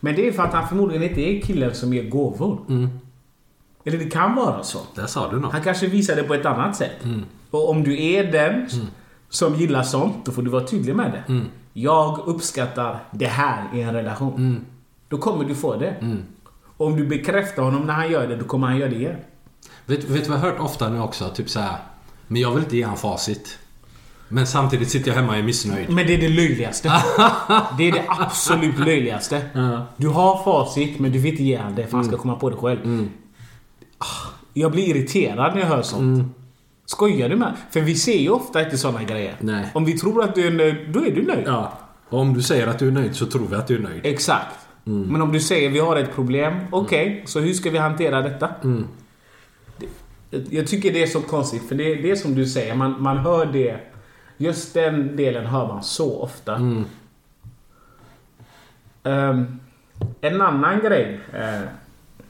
Men 0.00 0.14
det 0.14 0.28
är 0.28 0.32
för 0.32 0.42
att 0.42 0.52
han 0.52 0.68
förmodligen 0.68 1.02
inte 1.02 1.20
är 1.20 1.40
killen 1.40 1.74
som 1.74 1.94
ger 1.94 2.08
gåvor. 2.10 2.58
Eller 3.84 3.98
det 3.98 4.10
kan 4.10 4.34
vara 4.34 4.62
så. 4.62 4.78
Där 4.94 5.06
sa 5.06 5.30
du 5.30 5.40
något. 5.40 5.52
Han 5.52 5.62
kanske 5.62 5.86
visar 5.86 6.16
det 6.16 6.22
på 6.22 6.34
ett 6.34 6.46
annat 6.46 6.76
sätt. 6.76 7.04
Och 7.50 7.70
om 7.70 7.82
du 7.84 8.02
är 8.02 8.32
den 8.32 8.68
som 9.28 9.54
gillar 9.54 9.82
sånt, 9.82 10.14
då 10.24 10.32
får 10.32 10.42
du 10.42 10.50
vara 10.50 10.64
tydlig 10.66 10.96
med 10.96 11.12
det. 11.12 11.22
Jag 11.72 12.18
uppskattar 12.26 12.98
det 13.10 13.26
här 13.26 13.64
i 13.74 13.80
en 13.82 13.92
relation. 13.94 14.64
Då 15.08 15.18
kommer 15.18 15.44
du 15.44 15.54
få 15.54 15.76
det. 15.76 15.94
Om 16.76 16.96
du 16.96 17.06
bekräftar 17.06 17.62
honom 17.62 17.86
när 17.86 17.94
han 17.94 18.10
gör 18.10 18.28
det, 18.28 18.36
då 18.36 18.44
kommer 18.44 18.66
han 18.66 18.76
göra 18.78 18.90
det 18.90 18.96
igen. 18.96 19.16
Vet, 19.90 20.04
vet 20.04 20.24
du 20.24 20.30
vad 20.30 20.38
jag 20.38 20.42
har 20.42 20.50
hört 20.50 20.60
ofta 20.60 20.88
nu 20.88 21.00
också? 21.00 21.28
Typ 21.28 21.50
så 21.50 21.60
här. 21.60 21.76
Men 22.26 22.42
jag 22.42 22.50
vill 22.50 22.62
inte 22.64 22.76
ge 22.76 22.82
han 22.84 22.96
facit. 22.96 23.58
Men 24.28 24.46
samtidigt 24.46 24.88
sitter 24.90 25.08
jag 25.08 25.14
hemma 25.16 25.28
och 25.32 25.38
är 25.38 25.42
missnöjd. 25.42 25.90
Men 25.90 26.06
det 26.06 26.14
är 26.14 26.18
det 26.20 26.28
löjligaste. 26.28 26.88
det 27.78 27.88
är 27.88 27.92
det 27.92 28.04
absolut 28.08 28.78
löjligaste. 28.78 29.42
Du 29.96 30.08
har 30.08 30.44
facit, 30.44 30.98
men 30.98 31.12
du 31.12 31.18
vill 31.18 31.32
inte 31.32 31.42
ge 31.44 31.56
han 31.56 31.74
det 31.74 31.86
för 31.86 31.96
han 31.96 32.04
ska 32.06 32.16
komma 32.16 32.34
på 32.34 32.50
det 32.50 32.56
själv. 32.56 33.08
Ah, 33.98 34.04
Jag 34.54 34.72
blir 34.72 34.88
irriterad 34.96 35.54
när 35.54 35.60
jag 35.60 35.68
hör 35.68 35.82
sånt. 35.82 36.28
Skojar 36.86 37.28
du 37.28 37.36
med? 37.36 37.52
För 37.70 37.80
vi 37.80 37.94
ser 37.94 38.18
ju 38.18 38.30
ofta 38.30 38.64
inte 38.64 38.78
såna 38.78 39.02
grejer. 39.02 39.36
Nej. 39.40 39.70
Om 39.74 39.84
vi 39.84 39.98
tror 39.98 40.24
att 40.24 40.34
du 40.34 40.46
är 40.46 40.50
nöjd, 40.50 40.76
då 40.92 41.00
är 41.06 41.10
du 41.14 41.22
nöjd. 41.22 41.44
Ja. 41.46 41.72
Och 42.08 42.18
om 42.20 42.34
du 42.34 42.42
säger 42.42 42.66
att 42.66 42.78
du 42.78 42.88
är 42.88 42.92
nöjd 42.92 43.16
så 43.16 43.26
tror 43.26 43.46
vi 43.50 43.56
att 43.56 43.66
du 43.66 43.74
är 43.76 43.80
nöjd. 43.80 44.00
Exakt. 44.06 44.56
Men 44.84 45.22
om 45.22 45.32
du 45.32 45.40
säger 45.40 45.70
vi 45.70 45.78
har 45.78 45.96
ett 45.96 46.14
problem. 46.14 46.54
Okej, 46.70 47.22
så 47.26 47.40
hur 47.40 47.52
ska 47.54 47.70
vi 47.70 47.78
hantera 47.78 48.22
detta? 48.22 48.48
Det- 48.62 48.84
Jag 50.30 50.66
tycker 50.66 50.92
det 50.92 51.02
är 51.02 51.06
så 51.06 51.20
konstigt, 51.20 51.68
för 51.68 51.74
det 51.74 51.92
är 51.92 52.02
det 52.02 52.16
som 52.16 52.34
du 52.34 52.46
säger. 52.46 52.74
Man, 52.74 53.02
man 53.02 53.18
hör 53.18 53.46
det. 53.46 53.80
Just 54.36 54.74
den 54.74 55.16
delen 55.16 55.46
hör 55.46 55.68
man 55.68 55.82
så 55.82 56.20
ofta. 56.20 56.54
Ehm, 59.02 59.60
en 60.20 60.40
annan 60.40 60.80
grej 60.80 61.20
eh, 61.34 61.60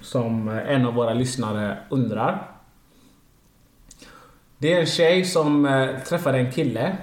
som 0.01 0.49
en 0.49 0.87
av 0.87 0.95
våra 0.95 1.15
lyssnare 1.15 1.79
undrar. 1.89 2.51
Det 4.59 4.73
är 4.73 4.81
en 4.81 4.87
tjej 4.87 5.25
som 5.25 5.67
eh, 5.67 5.99
träffade 5.99 6.39
en 6.39 6.53
kille. 6.53 6.97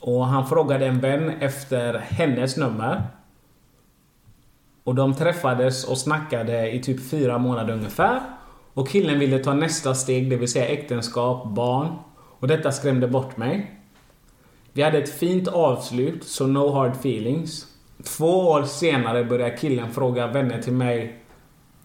Och 0.00 0.26
han 0.26 0.46
frågade 0.46 0.86
en 0.86 1.00
vän 1.00 1.30
efter 1.40 1.98
hennes 1.98 2.56
nummer. 2.56 3.02
Och 4.84 4.94
de 4.94 5.14
träffades 5.14 5.84
och 5.84 5.98
snackade 5.98 6.70
i 6.70 6.82
typ 6.82 7.10
fyra 7.10 7.38
månader 7.38 7.74
ungefär. 7.74 8.20
Och 8.78 8.88
killen 8.88 9.18
ville 9.18 9.38
ta 9.38 9.54
nästa 9.54 9.94
steg, 9.94 10.30
det 10.30 10.36
vill 10.36 10.48
säga 10.48 10.66
äktenskap, 10.66 11.48
barn. 11.54 11.96
Och 12.38 12.48
detta 12.48 12.72
skrämde 12.72 13.08
bort 13.08 13.36
mig. 13.36 13.80
Vi 14.72 14.82
hade 14.82 14.98
ett 14.98 15.18
fint 15.18 15.48
avslut, 15.48 16.24
så 16.24 16.46
no 16.46 16.72
hard 16.72 16.92
feelings. 16.92 17.66
Två 18.04 18.48
år 18.48 18.62
senare 18.62 19.24
börjar 19.24 19.56
killen 19.56 19.92
fråga 19.92 20.26
vänner 20.26 20.62
till 20.62 20.72
mig 20.72 21.22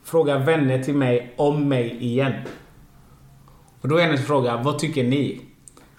Fråga 0.04 0.38
vänner 0.38 0.84
till 0.84 0.96
mig 0.96 1.34
om 1.38 1.70
mig 1.70 1.98
igen. 2.04 2.34
Och 3.82 3.88
då 3.88 3.98
är 3.98 4.06
hennes 4.06 4.28
fråga, 4.28 4.58
vad 4.58 4.80
tycker 4.80 5.04
ni? 5.04 5.42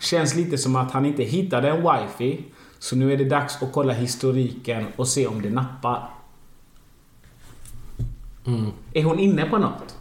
Känns 0.00 0.34
lite 0.34 0.58
som 0.58 0.76
att 0.76 0.92
han 0.92 1.06
inte 1.06 1.22
hittade 1.22 1.70
en 1.70 1.76
wifi. 1.82 2.44
Så 2.78 2.96
nu 2.96 3.12
är 3.12 3.16
det 3.16 3.24
dags 3.24 3.62
att 3.62 3.72
kolla 3.72 3.92
historiken 3.92 4.86
och 4.96 5.08
se 5.08 5.26
om 5.26 5.42
det 5.42 5.50
nappar. 5.50 6.10
Är 8.92 9.04
hon 9.04 9.18
inne 9.18 9.44
på 9.44 9.58
något? 9.58 9.96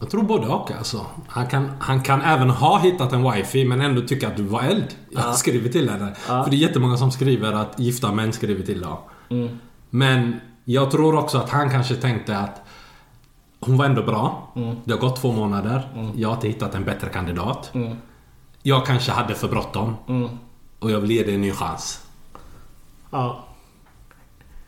Jag 0.00 0.10
tror 0.10 0.22
både 0.22 0.46
och 0.46 0.70
alltså. 0.70 1.06
Han 1.28 1.46
kan, 1.46 1.70
han 1.78 2.00
kan 2.02 2.20
även 2.22 2.50
ha 2.50 2.78
hittat 2.78 3.12
en 3.12 3.32
wifi 3.32 3.64
men 3.64 3.80
ändå 3.80 4.00
tycka 4.00 4.28
att 4.28 4.36
du 4.36 4.42
var 4.42 4.62
eld. 4.62 4.94
Jag 5.10 5.34
skriver 5.34 5.68
till 5.68 5.90
henne. 5.90 6.14
För 6.14 6.50
det 6.50 6.56
är 6.56 6.58
jättemånga 6.58 6.96
som 6.96 7.10
skriver 7.10 7.52
att 7.52 7.78
gifta 7.78 8.12
män 8.12 8.32
skriver 8.32 8.62
till 8.62 8.80
dem. 8.80 8.98
Men 9.90 10.40
jag 10.64 10.90
tror 10.90 11.14
också 11.14 11.38
att 11.38 11.50
han 11.50 11.70
kanske 11.70 11.94
tänkte 11.94 12.38
att 12.38 12.62
hon 13.60 13.76
var 13.76 13.84
ändå 13.84 14.02
bra. 14.02 14.52
Det 14.84 14.92
har 14.92 15.00
gått 15.00 15.20
två 15.20 15.32
månader. 15.32 16.12
Jag 16.16 16.28
har 16.28 16.34
inte 16.34 16.48
hittat 16.48 16.74
en 16.74 16.84
bättre 16.84 17.08
kandidat. 17.08 17.72
Jag 18.62 18.86
kanske 18.86 19.12
hade 19.12 19.34
för 19.34 19.48
bråttom. 19.48 19.96
Och 20.78 20.90
jag 20.90 21.00
vill 21.00 21.10
ge 21.10 21.22
dig 21.22 21.34
en 21.34 21.40
ny 21.40 21.52
chans. 21.52 22.06
Ja. 23.10 23.44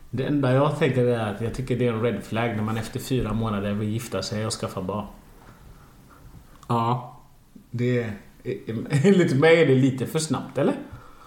Det 0.09 0.23
enda 0.25 0.53
jag 0.53 0.79
tänker 0.79 1.05
är 1.05 1.33
att 1.33 1.41
jag 1.41 1.53
tycker 1.53 1.79
det 1.79 1.87
är 1.87 1.93
en 1.93 2.01
red 2.01 2.23
flag 2.23 2.55
när 2.55 2.63
man 2.63 2.77
efter 2.77 2.99
fyra 2.99 3.33
månader 3.33 3.73
vill 3.73 3.89
gifta 3.89 4.21
sig 4.23 4.45
och 4.45 4.53
skaffa 4.53 4.81
barn. 4.81 5.05
Ja. 6.69 7.19
Det 7.71 8.03
är... 8.03 8.13
Enligt 8.89 9.35
mig 9.35 9.61
är 9.61 9.65
det 9.65 9.75
lite 9.75 10.05
för 10.05 10.19
snabbt, 10.19 10.57
eller? 10.57 10.75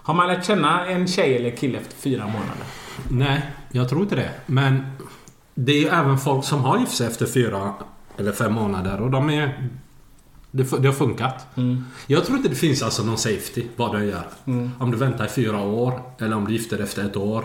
Har 0.03 0.15
man 0.15 0.29
lärt 0.29 0.47
känna 0.47 0.87
en 0.87 1.07
tjej 1.07 1.37
eller 1.37 1.51
kille 1.51 1.79
efter 1.79 1.97
fyra 1.97 2.27
månader? 2.27 2.65
Nej, 3.09 3.43
jag 3.73 3.89
tror 3.89 4.03
inte 4.03 4.17
det. 4.17 4.31
Men 4.47 4.83
det 5.55 5.73
är 5.73 5.81
ju 5.81 5.87
även 5.87 6.19
folk 6.19 6.45
som 6.45 6.65
har 6.65 6.79
gift 6.79 6.97
sig 6.97 7.07
efter 7.07 7.27
fyra 7.27 7.75
eller 8.17 8.33
fem 8.33 8.53
månader 8.53 9.01
och 9.01 9.11
de 9.11 9.31
är... 9.31 9.69
Det, 10.51 10.71
har 10.71 10.93
funkat. 10.93 11.47
Jag 12.07 12.25
tror 12.25 12.37
inte 12.37 12.49
det 12.49 12.55
finns 12.55 12.83
alltså 12.83 13.05
någon 13.05 13.19
safety 13.19 13.65
vad 13.77 13.99
du 13.99 14.05
gör. 14.05 14.27
Om 14.79 14.91
du 14.91 14.97
väntar 14.97 15.25
i 15.25 15.29
fyra 15.29 15.61
år 15.61 16.03
eller 16.19 16.37
om 16.37 16.45
du 16.45 16.53
gifter 16.53 16.77
dig 16.77 16.85
efter 16.85 17.05
ett 17.05 17.17
år. 17.17 17.45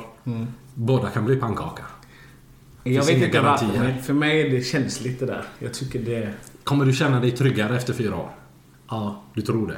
Båda 0.74 1.10
kan 1.10 1.26
bli 1.26 1.36
pannkaka. 1.36 1.84
Jag 2.84 3.06
vet 3.06 3.18
inte 3.18 3.42
varför, 3.42 3.66
garantier. 3.66 3.94
men 3.94 4.04
för 4.04 4.14
mig 4.14 4.42
är 4.42 4.50
det 4.50 4.62
känsligt 4.62 5.20
det 5.20 5.26
där. 5.26 5.44
Jag 5.60 5.74
tycker 5.74 6.00
det... 6.00 6.34
Kommer 6.68 6.86
du 6.86 6.94
känna 6.94 7.20
dig 7.20 7.32
tryggare 7.32 7.76
efter 7.76 7.94
fyra 7.94 8.16
år? 8.16 8.30
Ja. 8.90 9.24
Du 9.34 9.42
tror 9.42 9.68
det? 9.68 9.78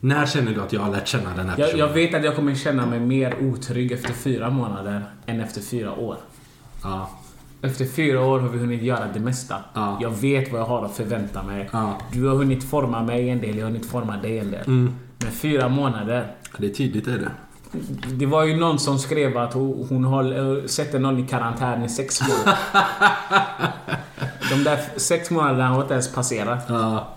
När 0.00 0.26
känner 0.26 0.54
du 0.54 0.60
att 0.60 0.72
jag 0.72 0.80
har 0.80 0.92
lärt 0.92 1.08
känna 1.08 1.30
den 1.36 1.48
här 1.48 1.58
Jag, 1.58 1.66
personen? 1.68 1.86
jag 1.86 1.94
vet 1.94 2.14
att 2.14 2.24
jag 2.24 2.36
kommer 2.36 2.54
känna 2.54 2.86
mig 2.86 3.00
mer 3.00 3.34
otrygg 3.40 3.92
efter 3.92 4.12
fyra 4.12 4.50
månader 4.50 5.02
än 5.26 5.40
efter 5.40 5.60
fyra 5.60 5.94
år. 5.94 6.16
Ja. 6.82 7.10
Efter 7.62 7.84
fyra 7.84 8.24
år 8.24 8.40
har 8.40 8.48
vi 8.48 8.58
hunnit 8.58 8.82
göra 8.82 9.06
det 9.14 9.20
mesta. 9.20 9.56
Ja. 9.74 9.98
Jag 10.00 10.10
vet 10.10 10.52
vad 10.52 10.60
jag 10.60 10.66
har 10.66 10.84
att 10.84 10.96
förvänta 10.96 11.42
mig. 11.42 11.68
Ja. 11.72 11.98
Du 12.12 12.26
har 12.26 12.36
hunnit 12.36 12.64
forma 12.64 13.02
mig 13.02 13.30
en 13.30 13.40
del, 13.40 13.56
jag 13.56 13.66
har 13.66 13.70
hunnit 13.72 13.86
forma 13.86 14.16
dig 14.16 14.38
en 14.38 14.50
del. 14.50 14.64
Men 14.66 15.30
fyra 15.32 15.68
månader. 15.68 16.26
Det 16.58 16.66
är 16.66 16.70
tidigt 16.70 17.06
är 17.06 17.18
det. 17.18 17.30
Det 18.06 18.26
var 18.26 18.44
ju 18.44 18.56
någon 18.56 18.78
som 18.78 18.98
skrev 18.98 19.38
att 19.38 19.52
hon, 19.52 19.86
hon 19.88 20.04
håller, 20.04 20.66
sätter 20.66 20.98
någon 20.98 21.18
i 21.18 21.26
karantän 21.26 21.84
i 21.84 21.88
sex 21.88 22.20
månader. 22.20 22.58
De 24.50 24.64
där 24.64 24.78
sex 24.96 25.30
månaderna 25.30 25.68
har 25.68 25.82
inte 25.82 25.94
ens 25.94 26.14
passerat. 26.14 26.64
Ja. 26.68 27.08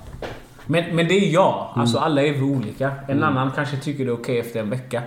Men, 0.66 0.96
men 0.96 1.08
det 1.08 1.13
är 1.13 1.34
jag. 1.34 1.70
Alltså 1.76 1.98
alla 1.98 2.24
är 2.24 2.34
vi 2.34 2.42
olika. 2.42 2.92
En 3.08 3.24
annan 3.24 3.52
kanske 3.52 3.78
tycker 3.78 4.06
det 4.06 4.12
är 4.12 4.16
okej 4.16 4.39
efter 4.39 4.60
en 4.60 4.70
vecka. 4.70 5.04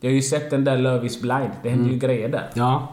Jag 0.00 0.10
har 0.10 0.14
ju 0.14 0.22
sett 0.22 0.50
den 0.50 0.64
där 0.64 0.78
Love 0.78 1.06
is 1.06 1.20
blind. 1.20 1.50
Det 1.62 1.70
händer 1.70 1.90
ju 1.90 1.98
grejer 1.98 2.28
där. 2.28 2.50
Ja. 2.54 2.88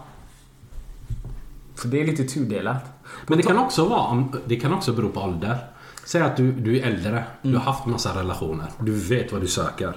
Så 1.75 1.87
det 1.87 2.01
är 2.01 2.05
lite 2.05 2.23
tudelat. 2.23 2.85
Men 3.27 3.37
det 3.37 3.43
kan 3.43 3.57
också 3.57 3.85
vara, 3.85 4.23
det 4.45 4.55
kan 4.55 4.73
också 4.73 4.93
bero 4.93 5.09
på 5.09 5.21
ålder. 5.21 5.57
Säg 6.05 6.21
att 6.21 6.37
du, 6.37 6.51
du 6.51 6.79
är 6.79 6.87
äldre, 6.87 7.23
du 7.41 7.53
har 7.53 7.63
haft 7.63 7.85
massa 7.85 8.19
relationer, 8.19 8.65
du 8.79 8.91
vet 8.91 9.31
vad 9.31 9.41
du 9.41 9.47
söker. 9.47 9.93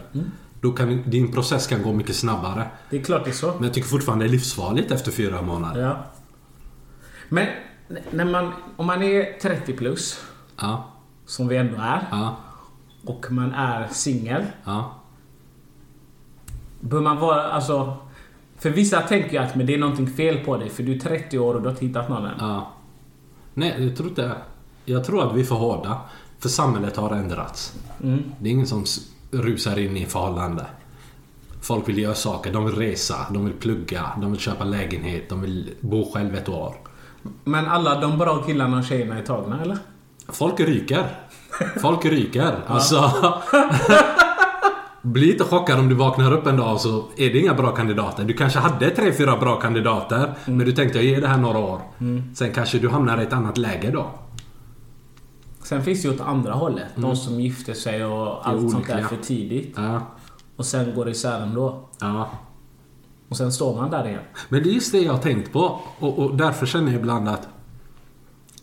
Då 0.61 0.73
kan 0.73 1.11
din 1.11 1.33
process 1.33 1.67
kan 1.67 1.83
gå 1.83 1.93
mycket 1.93 2.17
snabbare. 2.17 2.71
Det 2.91 2.97
är 2.99 3.03
klart 3.03 3.25
det 3.25 3.31
är 3.31 3.35
så. 3.35 3.53
Men 3.55 3.65
jag 3.65 3.75
tycker 3.75 3.89
fortfarande 3.89 4.25
det 4.25 4.29
är 4.29 4.33
livsfarligt 4.33 4.91
efter 4.91 5.11
fyra 5.11 5.43
månader. 5.43 5.81
Ja. 5.83 5.97
Men 7.29 7.47
när 8.11 8.25
man, 8.25 8.53
om 8.77 8.87
man 8.87 9.03
är 9.03 9.39
30 9.41 9.73
plus, 9.77 10.21
Ja, 10.61 10.85
som 11.27 11.49
vi 11.49 11.57
ändå 11.57 11.77
är, 11.81 12.09
ja, 12.11 12.37
och 13.07 13.27
man 13.31 13.53
är 13.53 13.89
singel. 13.89 14.45
ja. 14.65 14.95
Bör 16.81 17.01
man 17.01 17.17
vara, 17.21 17.43
alltså... 17.43 17.97
För 18.59 18.71
vissa 18.71 19.01
tänker 19.01 19.31
ju 19.33 19.39
att 19.39 19.55
men 19.57 19.67
det 19.67 19.75
är 19.75 19.79
någonting 19.79 20.07
fel 20.07 20.39
på 20.45 20.57
dig 20.57 20.69
för 20.69 20.83
du 20.83 20.95
är 20.95 20.99
30 21.01 21.39
år 21.39 21.55
och 21.55 21.61
du 21.61 21.67
har 21.67 21.73
inte 21.73 21.87
hittat 21.87 22.09
någon 22.09 22.25
än. 22.27 22.35
ja. 22.39 22.73
Nej, 23.55 23.85
jag 23.87 23.97
tror 23.97 24.09
inte... 24.09 24.33
Jag 24.85 25.05
tror 25.05 25.29
att 25.31 25.37
vi 25.37 25.41
är 25.41 25.45
för 25.45 25.55
hårda. 25.55 26.01
För 26.39 26.49
samhället 26.49 26.97
har 26.97 27.11
ändrats. 27.15 27.79
Det 28.39 28.49
är 28.49 28.53
ingen 28.53 28.67
som 28.67 28.85
rusar 29.31 29.79
in 29.79 29.97
i 29.97 30.07
förhållande. 30.07 30.67
Folk 31.61 31.89
vill 31.89 31.99
göra 31.99 32.15
saker. 32.15 32.53
De 32.53 32.65
vill 32.67 32.75
resa, 32.75 33.17
de 33.31 33.45
vill 33.45 33.55
plugga, 33.55 34.05
de 34.21 34.33
vill 34.33 34.41
köpa 34.41 34.65
lägenhet, 34.65 35.29
de 35.29 35.41
vill 35.41 35.71
bo 35.81 36.13
själv 36.13 36.35
ett 36.35 36.49
år. 36.49 36.75
Men 37.45 37.67
alla 37.67 38.01
de 38.01 38.19
bra 38.19 38.43
killarna 38.43 38.79
och 38.79 38.85
tjejerna 38.85 39.19
är 39.19 39.23
tagna 39.23 39.63
eller? 39.63 39.79
Folk 40.29 40.61
ryker. 40.61 41.05
Folk 41.81 42.05
ryker. 42.05 42.55
Alltså... 42.67 43.13
Bli 45.03 45.33
inte 45.33 45.45
chockad 45.45 45.79
om 45.79 45.89
du 45.89 45.95
vaknar 45.95 46.33
upp 46.33 46.47
en 46.47 46.57
dag 46.57 46.73
och 46.73 46.81
så 46.81 47.05
är 47.17 47.31
det 47.33 47.39
inga 47.39 47.55
bra 47.55 47.71
kandidater. 47.71 48.25
Du 48.25 48.35
kanske 48.35 48.59
hade 48.59 48.91
tre, 48.91 49.13
fyra 49.13 49.37
bra 49.37 49.61
kandidater. 49.61 50.35
Men 50.45 50.59
du 50.59 50.73
tänkte 50.73 50.99
jag 50.99 51.05
ger 51.05 51.21
det 51.21 51.29
här 51.29 51.39
några 51.39 51.59
år. 51.59 51.81
Sen 52.35 52.53
kanske 52.53 52.79
du 52.79 52.89
hamnar 52.89 53.21
i 53.21 53.23
ett 53.23 53.33
annat 53.33 53.59
läge 53.59 53.91
då. 53.91 54.11
Sen 55.69 55.83
finns 55.83 56.03
det 56.03 56.09
ju 56.09 56.15
åt 56.15 56.21
andra 56.21 56.53
hållet. 56.53 56.87
De 56.97 57.17
som 57.17 57.41
gifter 57.41 57.75
sig 57.75 58.05
och 58.05 58.49
allt 58.49 58.71
sånt 58.71 58.87
där 58.87 59.03
för 59.03 59.17
tidigt. 59.17 59.75
Ja. 59.77 60.01
Och 60.57 60.67
sen 60.67 60.95
går 60.95 61.05
det 61.05 61.11
isär 61.11 61.41
ändå. 61.41 61.89
ja. 62.01 62.31
Och 63.29 63.37
sen 63.37 63.53
står 63.53 63.77
man 63.77 63.91
där 63.91 64.09
igen. 64.09 64.23
Men 64.49 64.63
det 64.63 64.69
är 64.69 64.73
just 64.73 64.93
det 64.93 64.99
jag 64.99 65.13
har 65.13 65.21
tänkt 65.21 65.53
på. 65.53 65.81
Och, 65.99 66.19
och 66.19 66.37
därför 66.37 66.67
känner 66.67 66.93
jag 66.93 67.01
ibland 67.01 67.29
att... 67.29 67.49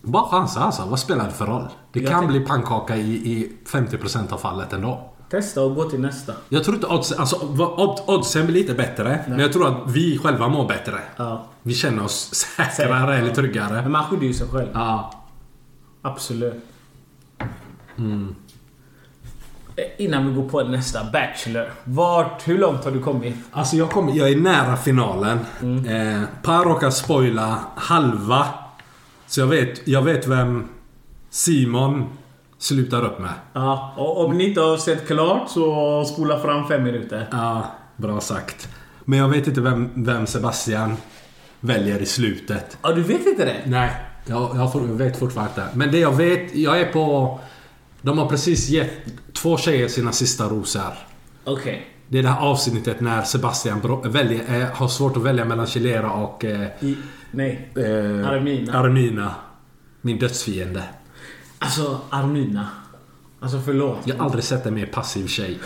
Bara 0.02 0.30
chansa 0.30 0.60
alltså. 0.60 0.86
Vad 0.86 1.00
spelar 1.00 1.26
det 1.26 1.32
för 1.32 1.46
roll? 1.46 1.68
Det 1.92 2.00
Jag 2.00 2.12
kan 2.12 2.28
bli 2.28 2.40
pannkaka 2.40 2.98
i, 2.98 3.12
i 3.12 3.58
50% 3.68 4.34
av 4.34 4.38
fallet 4.38 4.74
ändå. 4.74 5.14
Testa 5.30 5.62
och 5.62 5.76
gå 5.76 5.84
till 5.90 6.00
nästa. 6.00 6.34
Jag 6.50 6.64
tror 6.64 6.76
inte 6.76 6.88
odds, 6.88 7.12
alltså, 7.12 7.36
oddsen 8.08 8.46
blir 8.46 8.56
lite 8.56 8.74
bättre. 8.74 9.26
Men 9.28 9.40
jag 9.40 9.54
tror 9.54 9.68
att 9.68 9.92
vi 9.92 10.18
själva 10.18 10.48
mår 10.48 10.68
bättre. 10.68 11.00
Ja. 11.18 11.46
Vi 11.62 11.74
känner 11.74 12.04
oss 12.04 12.34
säkrare 12.34 12.72
Säkrare, 12.72 13.18
eller 13.18 13.36
tryggare. 13.36 13.82
Men 13.82 13.92
man 13.92 14.04
skyddar 14.04 14.24
ju 14.24 14.34
sig 14.34 14.48
själv. 14.48 14.70
Ja. 14.74 15.12
Absolut. 16.02 16.64
Eh, 17.98 19.84
Innan 19.98 20.28
vi 20.28 20.34
går 20.42 20.50
på 20.50 20.64
nästa 20.64 21.04
Bachelor. 21.04 21.72
Vart, 21.84 22.48
hur 22.48 22.58
långt 22.58 22.84
har 22.84 22.92
du 22.92 23.00
kommit? 23.02 23.36
Alltså 23.52 23.76
jag, 23.76 23.90
kommer, 23.92 24.14
jag 24.14 24.30
är 24.30 24.36
nära 24.36 24.78
finalen. 24.78 25.40
Eh, 25.62 26.22
Per 26.44 26.64
råkar 26.64 26.90
spoila 26.90 27.60
halva. 27.76 28.48
Så 29.28 29.40
jag 29.40 29.48
vet, 29.48 29.88
jag 29.88 30.02
vet 30.02 30.28
vem 30.28 30.68
Simon 31.30 32.06
slutar 32.58 33.06
upp 33.06 33.20
med. 33.20 33.34
Ja, 33.54 33.94
och 33.98 34.26
om 34.26 34.38
ni 34.38 34.48
inte 34.48 34.62
har 34.62 34.78
sett 34.78 35.08
klart 35.08 35.50
så 35.50 36.06
spola 36.06 36.40
fram 36.40 36.68
fem 36.68 36.84
minuter. 36.84 37.28
Ja, 37.32 37.64
bra 37.98 38.20
sagt. 38.20 38.68
Men 39.06 39.20
jag 39.20 39.30
vet 39.30 39.48
inte 39.48 39.62
vem, 39.62 39.90
vem 39.94 40.28
Sebastian 40.28 40.98
väljer 41.60 42.00
i 42.02 42.06
slutet. 42.06 42.78
Ja, 42.82 42.92
du 42.92 43.02
vet 43.02 43.28
inte 43.28 43.46
det? 43.46 43.56
Nej, 43.66 43.92
jag, 44.26 44.50
jag 44.74 44.82
vet 44.82 45.20
fortfarande 45.20 45.52
inte. 45.52 45.78
Men 45.78 45.92
det 45.92 46.00
jag 46.00 46.12
vet, 46.16 46.56
jag 46.56 46.80
är 46.82 46.94
på... 46.94 47.40
De 48.06 48.18
har 48.18 48.26
precis 48.30 48.70
gett 48.70 48.92
två 49.34 49.58
tjejer 49.58 49.88
sina 49.88 50.12
sista 50.12 50.44
rosor. 50.50 50.94
Okej. 51.44 51.88
Det 52.08 52.20
är 52.20 52.24
det 52.24 52.30
här 52.30 52.42
avsnittet 52.42 53.00
när 53.02 53.22
Sebastian 53.24 54.02
väljer, 54.06 54.62
eh, 54.62 54.68
har 54.74 54.88
svårt 54.88 55.18
att 55.18 55.24
välja 55.24 55.46
mellan 55.46 55.68
Chilera 55.68 56.12
och... 56.12 56.46
Eh, 56.46 56.68
I- 56.80 56.98
Nej. 57.32 57.70
eh, 57.76 57.84
Armina. 58.30 58.74
Armina. 58.80 59.36
Min 60.02 60.20
dödsfiende. 60.20 60.84
Alltså, 61.60 62.00
Armina. 62.10 62.68
Alltså 63.40 63.62
förlåt. 63.66 63.98
Jag 64.04 64.16
har 64.16 64.26
aldrig 64.26 64.44
sett 64.44 64.66
en 64.66 64.74
mer 64.74 64.86
passiv 64.86 65.28
tjej. 65.28 65.60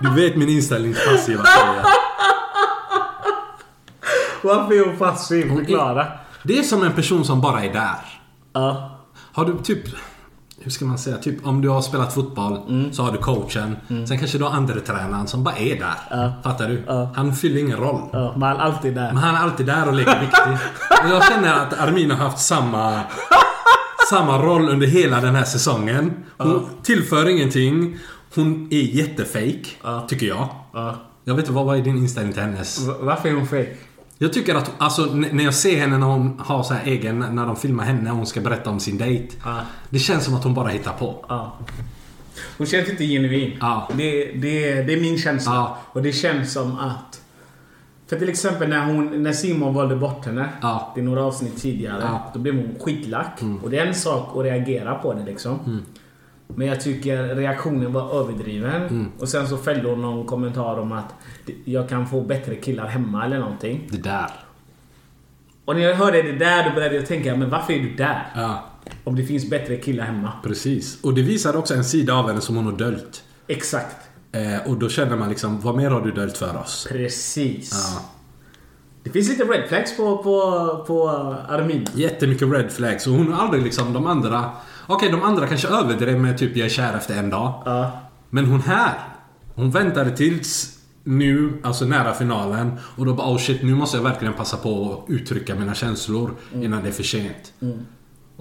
du 0.00 0.10
vet 0.14 0.36
min 0.36 0.48
inställning 0.48 0.94
till 0.94 1.02
passiva 1.12 1.44
tjejer. 1.44 1.84
Varför 4.42 4.74
är 4.74 4.86
hon 4.86 4.96
passiv? 4.96 5.54
Förklara. 5.56 6.06
Det 6.42 6.58
är 6.58 6.62
som 6.62 6.82
en 6.82 6.92
person 6.92 7.24
som 7.24 7.40
bara 7.40 7.64
är 7.64 7.72
där. 7.72 8.20
Ja. 8.52 8.91
Har 9.32 9.44
du 9.44 9.58
typ... 9.62 9.82
Hur 10.64 10.70
ska 10.70 10.84
man 10.84 10.98
säga? 10.98 11.16
Typ 11.16 11.46
om 11.46 11.60
du 11.60 11.68
har 11.68 11.82
spelat 11.82 12.14
fotboll 12.14 12.60
så 12.92 13.02
har 13.02 13.12
du 13.12 13.18
coachen. 13.18 13.76
Sen 13.88 14.18
kanske 14.18 14.38
du 14.38 14.44
har 14.44 14.50
andra 14.50 14.80
tränaren 14.80 15.26
som 15.26 15.44
bara 15.44 15.56
är 15.56 15.78
där. 15.80 16.32
Fattar 16.42 16.68
du? 16.68 16.82
Han 17.16 17.34
fyller 17.36 17.60
ingen 17.60 17.76
roll. 17.78 18.00
Ja, 18.12 18.34
man 18.36 18.56
är 18.56 18.60
alltid 18.60 18.94
där. 18.94 19.12
Men 19.12 19.16
han 19.22 19.34
är 19.34 19.38
alltid 19.38 19.66
där 19.66 19.88
och 19.88 19.94
leker 19.94 20.20
viktig. 20.20 20.52
Och 21.04 21.10
jag 21.10 21.24
känner 21.28 21.54
att 21.54 21.80
Armin 21.80 22.10
har 22.10 22.18
haft 22.18 22.38
samma... 22.38 23.00
Samma 24.10 24.38
roll 24.42 24.68
under 24.68 24.86
hela 24.86 25.20
den 25.20 25.34
här 25.34 25.44
säsongen. 25.44 26.12
Hon 26.38 26.66
tillför 26.82 27.28
ingenting. 27.28 27.98
Hon 28.34 28.68
är 28.70 28.80
jättefake, 28.80 29.64
tycker 30.08 30.26
jag. 30.26 30.48
Ja. 30.72 30.94
Jag 31.24 31.34
vet 31.34 31.42
inte, 31.42 31.52
vad 31.52 31.66
vad 31.66 31.78
är 31.78 31.82
din 31.82 31.96
inställning 31.98 32.32
till 32.32 32.42
hennes? 32.42 32.88
V- 32.88 32.92
Varför 33.00 33.28
är 33.28 33.34
hon 33.34 33.46
fake? 33.46 33.74
Jag 34.22 34.32
tycker 34.32 34.54
att, 34.54 34.72
alltså 34.78 35.04
när 35.04 35.44
jag 35.44 35.54
ser 35.54 35.78
henne 35.78 35.98
när 35.98 36.06
hon 36.06 36.38
har 36.38 36.62
så 36.62 36.74
här 36.74 36.86
egen, 36.86 37.18
när 37.18 37.46
de 37.46 37.56
filmar 37.56 37.84
henne 37.84 38.10
och 38.10 38.16
hon 38.16 38.26
ska 38.26 38.40
berätta 38.40 38.70
om 38.70 38.80
sin 38.80 38.98
dejt. 38.98 39.36
Ja. 39.44 39.60
Det 39.90 39.98
känns 39.98 40.24
som 40.24 40.34
att 40.34 40.44
hon 40.44 40.54
bara 40.54 40.68
hittar 40.68 40.92
på. 40.92 41.24
Ja. 41.28 41.58
Hon 42.58 42.66
känns 42.66 42.88
inte 42.88 43.04
genuin. 43.04 43.56
Ja. 43.60 43.88
Det, 43.94 44.24
det, 44.24 44.82
det 44.82 44.92
är 44.92 45.00
min 45.00 45.18
känsla. 45.18 45.76
Och 45.92 46.02
det 46.02 46.12
känns 46.12 46.52
som 46.52 46.78
att... 46.78 47.22
För 48.06 48.18
till 48.18 48.28
exempel 48.28 48.68
när, 48.68 48.86
hon, 48.86 49.22
när 49.22 49.32
Simon 49.32 49.74
valde 49.74 49.96
bort 49.96 50.24
henne. 50.26 50.48
Det 50.94 51.00
är 51.00 51.04
några 51.04 51.24
avsnitt 51.24 51.62
tidigare. 51.62 52.02
Mm. 52.02 52.20
Då 52.32 52.38
blev 52.38 52.56
hon 52.56 52.74
skitlack. 52.80 53.40
Och 53.62 53.70
det 53.70 53.78
är 53.78 53.86
en 53.86 53.94
sak 53.94 54.36
att 54.36 54.44
reagera 54.44 54.94
på 54.94 55.14
det 55.14 55.24
liksom. 55.24 55.82
Men 56.56 56.66
jag 56.66 56.80
tycker 56.80 57.34
reaktionen 57.34 57.92
var 57.92 58.20
överdriven. 58.20 58.82
Mm. 58.82 59.08
Och 59.18 59.28
sen 59.28 59.48
så 59.48 59.56
fällde 59.56 59.88
hon 59.88 60.02
någon 60.02 60.26
kommentar 60.26 60.78
om 60.78 60.92
att 60.92 61.14
jag 61.64 61.88
kan 61.88 62.06
få 62.06 62.20
bättre 62.20 62.54
killar 62.56 62.86
hemma 62.86 63.24
eller 63.24 63.38
någonting. 63.38 63.88
Det 63.90 63.96
där. 64.02 64.30
Och 65.64 65.74
när 65.76 65.82
jag 65.82 65.94
hörde 65.94 66.22
det 66.22 66.32
där 66.32 66.68
då 66.68 66.74
började 66.74 66.94
jag 66.96 67.06
tänka, 67.06 67.36
men 67.36 67.50
varför 67.50 67.72
är 67.72 67.78
du 67.80 67.94
där? 67.94 68.32
Ja, 68.34 68.64
Om 69.04 69.16
det 69.16 69.24
finns 69.24 69.50
bättre 69.50 69.76
killar 69.76 70.04
hemma. 70.04 70.32
precis. 70.42 71.02
Och 71.02 71.14
det 71.14 71.22
visar 71.22 71.56
också 71.56 71.74
en 71.74 71.84
sida 71.84 72.14
av 72.14 72.28
henne 72.28 72.40
som 72.40 72.56
hon 72.56 72.64
har 72.64 72.72
döljt. 72.72 73.22
Exakt. 73.48 73.96
Eh, 74.32 74.70
och 74.70 74.76
då 74.78 74.88
känner 74.88 75.16
man 75.16 75.28
liksom, 75.28 75.60
vad 75.60 75.76
mer 75.76 75.90
har 75.90 76.00
du 76.00 76.10
döljt 76.12 76.36
för 76.36 76.56
oss? 76.56 76.86
Precis. 76.90 77.70
Ja. 77.96 78.02
Det 79.02 79.10
finns 79.10 79.28
lite 79.28 79.44
red 79.44 79.68
flags 79.68 79.96
på, 79.96 80.16
på, 80.16 80.84
på 80.86 81.08
Armin. 81.48 81.86
Jättemycket 81.94 82.48
red 82.52 82.72
flags. 82.72 83.06
Och 83.06 83.12
hon 83.12 83.32
har 83.32 83.44
aldrig 83.44 83.62
liksom 83.62 83.92
de 83.92 84.06
andra... 84.06 84.50
Okej, 84.86 85.10
de 85.10 85.22
andra 85.22 85.46
kanske 85.46 85.68
överdrev 85.68 86.20
med 86.20 86.38
typ 86.38 86.56
jag 86.56 86.66
är 86.66 86.70
kär 86.70 86.96
efter 86.96 87.18
en 87.18 87.30
dag. 87.30 87.62
Ja. 87.64 87.90
Men 88.30 88.44
hon 88.46 88.60
här, 88.60 88.94
hon 89.54 89.70
väntade 89.70 90.16
tills 90.16 90.78
nu, 91.04 91.60
alltså 91.62 91.84
nära 91.84 92.14
finalen. 92.14 92.72
Och 92.96 93.06
då 93.06 93.14
bara 93.14 93.32
oh 93.32 93.38
shit, 93.38 93.62
nu 93.62 93.74
måste 93.74 93.96
jag 93.96 94.04
verkligen 94.04 94.34
passa 94.34 94.56
på 94.56 94.92
att 94.92 95.10
uttrycka 95.10 95.54
mina 95.54 95.74
känslor 95.74 96.34
innan 96.54 96.82
det 96.82 96.88
är 96.88 96.92
för 96.92 97.02
sent. 97.02 97.52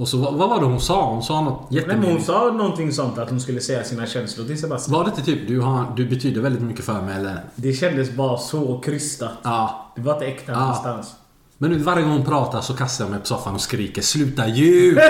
Och 0.02 0.08
så 0.08 0.18
vad, 0.18 0.34
vad 0.34 0.50
var 0.50 0.60
det 0.60 0.66
hon 0.66 0.82
sa? 0.82 1.06
Hon 1.14 1.24
sa 1.24 1.42
något 1.42 1.72
men 1.72 1.80
hon 1.80 1.88
jättemycket. 1.98 2.26
sa 2.26 2.52
någonting 2.52 2.92
sånt 2.94 3.18
att 3.18 3.30
hon 3.30 3.42
skulle 3.42 3.62
säga 3.62 3.84
sina 3.84 4.06
känslor 4.06 4.46
till 4.46 4.62
Sebastian. 4.62 4.98
Var 4.98 5.04
det 5.04 5.10
inte 5.10 5.22
typ 5.22 5.48
du, 5.48 5.60
har, 5.60 5.86
du 5.96 6.06
betyder 6.06 6.42
väldigt 6.42 6.62
mycket 6.62 6.86
för 6.86 7.02
mig 7.02 7.16
eller? 7.18 7.44
Det 7.56 7.74
kändes 7.74 8.12
bara 8.12 8.38
så 8.38 8.80
krystat. 8.80 9.32
Ja. 9.44 9.92
Det 9.96 10.02
var 10.02 10.14
inte 10.14 10.26
äkta 10.26 10.52
Ja. 10.52 10.60
någonstans. 10.60 11.16
Men 11.58 11.72
nu 11.72 11.78
varje 11.78 12.02
gång 12.04 12.12
hon 12.12 12.26
pratar 12.26 12.62
så 12.62 12.74
kastar 12.74 13.06
jag 13.06 13.12
mig 13.12 13.20
på 13.20 13.26
soffan 13.26 13.56
och 13.56 13.62
skriker 13.62 14.02
Sluta 14.02 14.48
ljug! 14.48 14.98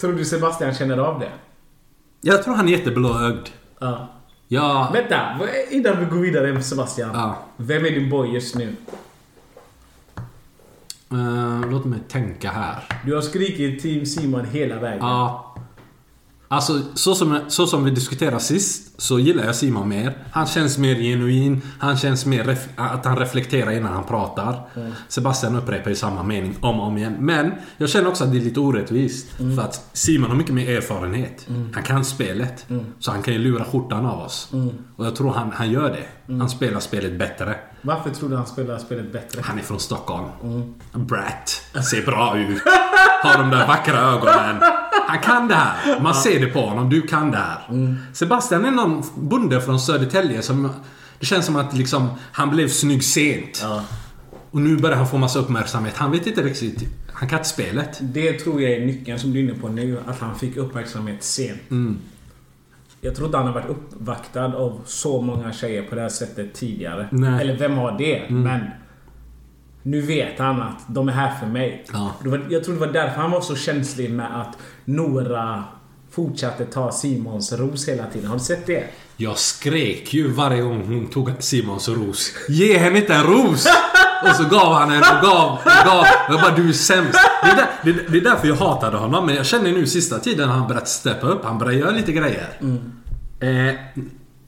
Tror 0.00 0.12
du 0.12 0.24
Sebastian 0.24 0.74
känner 0.74 0.98
av 0.98 1.20
det? 1.20 1.30
jag 2.20 2.42
tror 2.42 2.54
han 2.54 2.68
är 2.68 2.72
jätteblåögd. 2.72 3.48
Ja. 3.78 4.08
Ja, 4.48 4.90
Vänta, 4.92 5.20
innan 5.70 5.98
vi 6.00 6.04
går 6.04 6.20
vidare 6.20 6.52
med 6.52 6.64
Sebastian. 6.66 7.10
Ja. 7.14 7.36
Vem 7.56 7.84
är 7.84 7.90
din 7.90 8.10
boy 8.10 8.28
just 8.34 8.54
nu? 8.54 8.76
Eh, 11.12 11.70
låt 11.70 11.84
mig 11.84 11.98
tänka 12.08 12.50
här. 12.50 12.76
Du 13.06 13.14
har 13.14 13.22
skrikit 13.22 13.82
Team 13.82 14.06
Simon 14.06 14.44
hela 14.44 14.80
vägen. 14.80 14.98
Ja. 15.00 15.45
Alltså, 16.48 16.80
så 16.94 17.14
som, 17.14 17.40
så 17.48 17.66
som 17.66 17.84
vi 17.84 17.90
diskuterade 17.90 18.40
sist 18.40 19.00
så 19.00 19.18
gillar 19.18 19.44
jag 19.44 19.54
Simon 19.56 19.88
mer. 19.88 20.18
Han 20.32 20.46
känns 20.46 20.78
mer 20.78 20.94
genuin. 20.94 21.62
Han 21.78 21.96
känns 21.96 22.26
mer 22.26 22.58
att 22.76 23.04
han 23.04 23.16
reflekterar 23.18 23.70
innan 23.70 23.92
han 23.92 24.04
pratar. 24.04 24.60
Sebastian 25.08 25.56
upprepar 25.56 25.90
ju 25.90 25.96
samma 25.96 26.22
mening 26.22 26.56
om 26.60 26.80
och 26.80 26.86
om 26.86 26.96
igen. 26.98 27.16
Men 27.18 27.52
jag 27.76 27.88
känner 27.88 28.08
också 28.08 28.24
att 28.24 28.32
det 28.32 28.38
är 28.38 28.42
lite 28.42 28.60
orättvist. 28.60 29.26
För 29.36 29.60
att 29.62 29.88
Simon 29.92 30.30
har 30.30 30.36
mycket 30.36 30.54
mer 30.54 30.76
erfarenhet. 30.76 31.46
Han 31.74 31.82
kan 31.82 32.04
spelet. 32.04 32.66
Så 32.98 33.10
han 33.10 33.22
kan 33.22 33.34
ju 33.34 33.40
lura 33.40 33.64
skjortan 33.64 34.06
av 34.06 34.20
oss. 34.20 34.48
Och 34.96 35.06
jag 35.06 35.16
tror 35.16 35.32
han, 35.32 35.52
han 35.54 35.70
gör 35.70 35.90
det. 35.90 36.34
Han 36.38 36.50
spelar 36.50 36.80
spelet 36.80 37.18
bättre. 37.18 37.56
Varför 37.82 38.10
tror 38.10 38.28
du 38.28 38.36
han 38.36 38.46
spelar 38.46 38.78
spelet 38.78 39.12
bättre? 39.12 39.40
Han 39.44 39.58
är 39.58 39.62
från 39.62 39.80
Stockholm. 39.80 40.26
Brat. 40.92 41.62
Ser 41.90 42.06
bra 42.06 42.38
ut. 42.38 42.62
Har 43.22 43.38
de 43.38 43.50
där 43.50 43.66
vackra 43.66 43.98
ögonen. 43.98 44.56
Han 45.06 45.18
kan 45.18 45.48
det 45.48 45.54
här. 45.54 46.00
Man 46.00 46.14
ser 46.14 46.40
det 46.40 46.46
på 46.46 46.60
honom. 46.60 46.90
Du 46.90 47.02
kan 47.02 47.30
det 47.30 47.36
här. 47.36 47.96
Sebastian 48.12 48.64
är 48.64 48.70
någon 48.70 49.02
bonde 49.16 49.60
från 49.60 49.80
Södertälje 49.80 50.42
som... 50.42 50.70
Det 51.20 51.26
känns 51.26 51.46
som 51.46 51.56
att 51.56 51.76
liksom, 51.76 52.08
han 52.32 52.50
blev 52.50 52.68
snygg 52.68 53.04
sent. 53.04 53.60
Ja. 53.62 53.84
Och 54.50 54.60
nu 54.60 54.76
börjar 54.76 54.96
han 54.96 55.08
få 55.08 55.18
massa 55.18 55.38
uppmärksamhet. 55.38 55.96
Han 55.96 56.10
vet 56.10 56.26
inte 56.26 56.42
riktigt... 56.42 56.84
Han 57.12 57.28
kan 57.28 57.38
inte 57.38 57.48
spelet. 57.48 57.98
Det 58.00 58.32
tror 58.32 58.62
jag 58.62 58.72
är 58.72 58.86
nyckeln 58.86 59.18
som 59.18 59.32
du 59.32 59.38
är 59.38 59.42
inne 59.42 59.54
på 59.54 59.68
nu. 59.68 59.98
Att 60.06 60.20
han 60.20 60.34
fick 60.34 60.56
uppmärksamhet 60.56 61.22
sent. 61.22 61.62
Jag 63.00 63.14
tror 63.14 63.26
inte 63.26 63.38
han 63.38 63.46
har 63.46 63.54
varit 63.54 63.68
uppvaktad 63.68 64.44
av 64.44 64.80
så 64.86 65.22
många 65.22 65.52
tjejer 65.52 65.82
på 65.82 65.94
det 65.94 66.00
här 66.00 66.08
sättet 66.08 66.54
tidigare. 66.54 67.08
Nej. 67.10 67.40
Eller 67.40 67.56
vem 67.56 67.76
har 67.76 67.98
det? 67.98 68.30
Men 68.30 68.60
nu 69.82 70.00
vet 70.00 70.38
han 70.38 70.62
att 70.62 70.84
de 70.86 71.08
är 71.08 71.12
här 71.12 71.34
för 71.40 71.46
mig. 71.46 71.84
Ja. 71.92 72.12
Jag 72.50 72.64
tror 72.64 72.74
det 72.74 72.80
var 72.80 72.92
därför 72.92 73.20
han 73.20 73.30
var 73.30 73.40
så 73.40 73.56
känslig 73.56 74.10
med 74.10 74.40
att 74.40 74.58
Nora 74.86 75.64
fortsatte 76.10 76.64
ta 76.64 76.92
Simons 76.92 77.52
ros 77.52 77.88
hela 77.88 78.06
tiden. 78.06 78.26
Har 78.26 78.36
du 78.36 78.44
sett 78.44 78.66
det? 78.66 78.84
Jag 79.16 79.38
skrek 79.38 80.14
ju 80.14 80.32
varje 80.32 80.62
gång 80.62 80.86
hon 80.86 81.06
tog 81.06 81.32
Simons 81.38 81.88
ros. 81.88 82.32
Ge 82.48 82.78
henne 82.78 82.98
inte 82.98 83.14
en 83.14 83.22
ros! 83.22 83.66
Och 84.22 84.36
så 84.36 84.44
gav 84.44 84.74
han 84.74 84.90
en 84.90 84.98
och 84.98 85.22
gav 85.22 85.52
och 85.52 85.86
gav. 85.86 86.04
Jag 86.28 86.40
bara 86.40 86.54
du 86.56 86.68
är 86.68 86.72
sämst. 86.72 87.18
Det 87.42 87.50
är, 87.50 87.56
där, 87.56 87.68
det, 87.84 87.92
det 87.92 88.18
är 88.18 88.22
därför 88.22 88.48
jag 88.48 88.56
hatade 88.56 88.96
honom. 88.96 89.26
Men 89.26 89.34
jag 89.34 89.46
känner 89.46 89.72
nu 89.72 89.86
sista 89.86 90.18
tiden 90.18 90.48
han 90.48 90.68
börjat 90.68 90.88
steppa 90.88 91.26
upp. 91.26 91.44
Han 91.44 91.58
börjar 91.58 91.72
göra 91.72 91.90
lite 91.90 92.12
grejer. 92.12 92.48
Eh, 93.40 93.74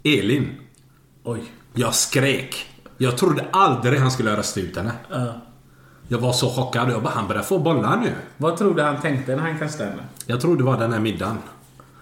Elin. 0.05 0.51
Oj. 1.25 1.53
Jag 1.75 1.95
skrek. 1.95 2.67
Jag 2.99 3.17
trodde 3.19 3.45
aldrig 3.51 4.01
han 4.01 4.11
skulle 4.11 4.37
rösta 4.37 4.61
ut 4.61 4.77
henne. 4.77 4.93
Ja. 5.11 5.41
Jag 6.09 6.19
var 6.19 6.33
så 6.33 6.49
chockad. 6.51 6.91
Jag 6.91 7.03
bara, 7.03 7.13
han 7.15 7.29
börjar 7.29 7.43
få 7.43 7.59
bollar 7.59 7.97
nu. 7.97 8.13
Vad 8.37 8.57
tror 8.57 8.75
du 8.75 8.83
han 8.83 9.01
tänkte 9.01 9.37
när 9.37 9.43
han 9.43 9.59
kastade 9.59 9.91
henne? 9.91 10.03
Jag 10.27 10.41
tror 10.41 10.57
det 10.57 10.63
var 10.65 10.77
den 10.79 10.93
här 10.93 11.01
middagen. 11.01 11.39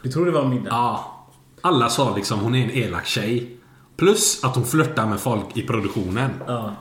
Du 0.03 0.11
tror 0.11 0.27
det 0.27 0.33
var 0.33 0.45
middag? 0.45 0.69
Ja. 0.71 1.13
Alla 1.61 1.89
sa 1.89 2.17
liksom 2.17 2.41
hon 2.41 2.55
är 2.55 2.65
en 2.65 2.71
elak 2.71 3.07
tjej. 3.07 3.57
Plus 3.97 4.45
att 4.45 4.55
hon 4.55 4.65
flörtar 4.65 5.07
med 5.07 5.21
folk 5.21 5.57
i 5.57 5.63
produktionen. 5.63 6.31
Ja. 6.47 6.73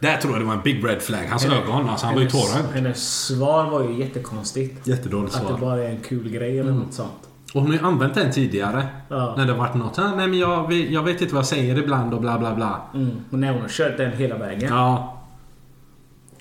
Där 0.00 0.16
tror 0.16 0.32
jag 0.32 0.42
det 0.42 0.46
var 0.46 0.54
en 0.54 0.60
big 0.62 0.84
red 0.88 1.02
flag. 1.02 1.26
Hans 1.30 1.44
ögon, 1.46 1.88
alltså 1.88 2.06
han 2.06 2.14
var 2.14 2.22
ju 2.22 2.28
Hennes- 2.28 2.52
tårögd. 2.52 2.74
Hennes 2.74 3.24
svar 3.26 3.70
var 3.70 3.82
ju 3.84 3.98
jättekonstigt. 4.00 4.86
Jättedåligt 4.86 5.34
Att 5.34 5.40
det 5.42 5.48
svar. 5.48 5.58
bara 5.58 5.82
är 5.84 5.88
en 5.90 6.00
kul 6.00 6.28
grej 6.30 6.58
eller 6.60 6.72
något 6.72 6.92
sånt. 6.94 7.10
Och 7.54 7.60
hon 7.60 7.70
har 7.70 7.78
ju 7.78 7.84
använt 7.86 8.14
den 8.14 8.32
tidigare. 8.32 8.86
Ja. 9.08 9.34
När 9.36 9.46
det 9.46 9.52
varit 9.54 9.74
något. 9.74 9.98
"Ah, 9.98 10.14
Nej 10.16 10.28
men 10.28 10.38
jag, 10.38 10.68
vet- 10.68 10.90
jag 10.90 11.02
vet 11.02 11.20
inte 11.20 11.34
vad 11.34 11.40
jag 11.40 11.46
säger 11.48 11.78
ibland 11.78 12.14
och 12.14 12.20
bla 12.20 12.38
bla 12.38 12.54
bla. 12.54 12.80
Mm. 12.94 13.10
Och 13.30 13.38
när 13.38 13.52
hon 13.52 13.62
har 13.62 13.68
kört 13.68 13.96
den 13.96 14.12
hela 14.12 14.36
vägen. 14.38 14.74
Ja. 14.74 15.15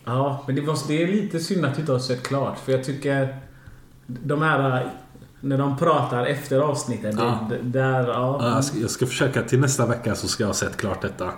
Ja, 0.05 0.43
men 0.45 0.55
det, 0.55 0.61
var, 0.61 0.77
det 0.87 1.03
är 1.03 1.07
lite 1.07 1.39
synd 1.39 1.65
att 1.65 1.75
du 1.75 1.79
inte 1.79 1.91
har 1.91 1.99
sett 1.99 2.23
klart. 2.23 2.59
För 2.59 2.71
jag 2.71 2.83
tycker... 2.83 3.37
De 4.05 4.41
här... 4.41 4.89
När 5.39 5.57
de 5.57 5.77
pratar 5.77 6.25
efter 6.25 6.59
avsnittet. 6.59 7.15
Ja. 7.17 7.49
Det, 7.49 7.57
där, 7.61 8.07
ja. 8.07 8.39
Jag 8.41 8.63
ska, 8.63 8.77
jag 8.77 8.89
ska 8.89 9.05
försöka 9.05 9.41
till 9.41 9.59
nästa 9.59 9.85
vecka 9.85 10.15
så 10.15 10.27
ska 10.27 10.43
jag 10.43 10.47
ha 10.47 10.53
sett 10.53 10.77
klart 10.77 11.01
detta. 11.01 11.31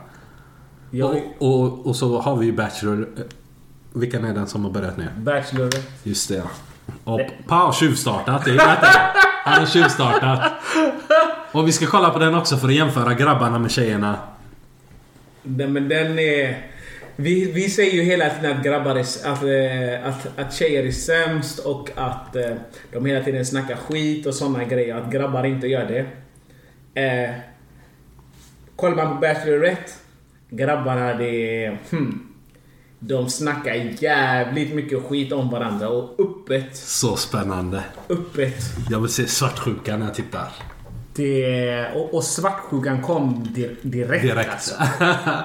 Jag, 0.91 1.09
Och, 1.09 1.63
och, 1.63 1.87
och 1.87 1.95
så 1.95 2.21
har 2.21 2.35
vi 2.37 2.45
ju 2.45 2.51
Bachelor. 2.51 3.07
Vilken 3.93 4.25
är 4.25 4.33
den 4.33 4.47
som 4.47 4.63
har 4.63 4.71
börjat 4.71 4.97
nu? 4.97 5.07
Bachelorette. 5.17 5.81
Just 6.03 6.29
det 6.29 6.35
ja. 6.35 6.43
Och 7.03 7.21
Pa 7.47 7.55
har 7.55 7.73
tjuvstartat. 7.73 8.45
Det 8.45 8.51
är. 8.51 8.77
Han 9.43 9.59
har 9.59 9.65
tjuvstartat. 9.65 10.51
Och 11.51 11.67
vi 11.67 11.71
ska 11.71 11.85
kolla 11.85 12.09
på 12.09 12.19
den 12.19 12.35
också 12.35 12.57
för 12.57 12.67
att 12.67 12.73
jämföra 12.73 13.13
grabbarna 13.13 13.59
med 13.59 13.71
tjejerna. 13.71 14.15
Den, 15.43 15.73
men 15.73 15.89
den 15.89 16.19
är... 16.19 16.71
Vi, 17.19 17.51
vi 17.51 17.69
säger 17.69 17.93
ju 17.93 18.01
hela 18.01 18.29
tiden 18.29 18.57
att 18.57 18.63
grabbar 18.63 18.95
är, 18.95 19.01
att, 19.01 19.43
eh, 19.43 20.09
att, 20.09 20.39
att 20.39 20.53
tjejer 20.53 20.83
är 20.83 20.91
sämst 20.91 21.59
och 21.59 21.89
att 21.95 22.35
eh, 22.35 22.55
de 22.91 23.05
hela 23.05 23.25
tiden 23.25 23.45
snackar 23.45 23.75
skit 23.75 24.25
och 24.25 24.33
såna 24.33 24.63
grejer. 24.63 24.95
Att 24.95 25.11
grabbar 25.11 25.43
inte 25.43 25.67
gör 25.67 25.85
det. 25.85 26.05
Eh, 27.01 27.35
kollar 28.75 28.95
man 28.95 29.13
på 29.13 29.21
Bachelorette. 29.21 29.91
Grabbarna 30.49 31.13
det. 31.13 31.77
Hmm, 31.89 32.27
de 32.99 33.29
snackar 33.29 33.73
jävligt 33.99 34.75
mycket 34.75 35.03
skit 35.03 35.31
om 35.31 35.49
varandra 35.49 35.89
och 35.89 36.19
öppet. 36.19 36.75
Så 36.75 37.15
spännande. 37.15 37.83
Öppet. 38.09 38.63
Jag 38.89 38.99
vill 38.99 39.11
se 39.11 39.27
svartsjuka 39.27 39.97
när 39.97 40.05
jag 40.05 40.15
tittar. 40.15 40.47
Det, 41.17 41.87
och, 41.95 42.13
och 42.13 42.23
svartsjukan 42.23 43.01
kom 43.01 43.47
di, 43.53 43.69
direkt. 43.81 44.23
Direkt. 44.23 44.49
Alltså. 44.51 44.75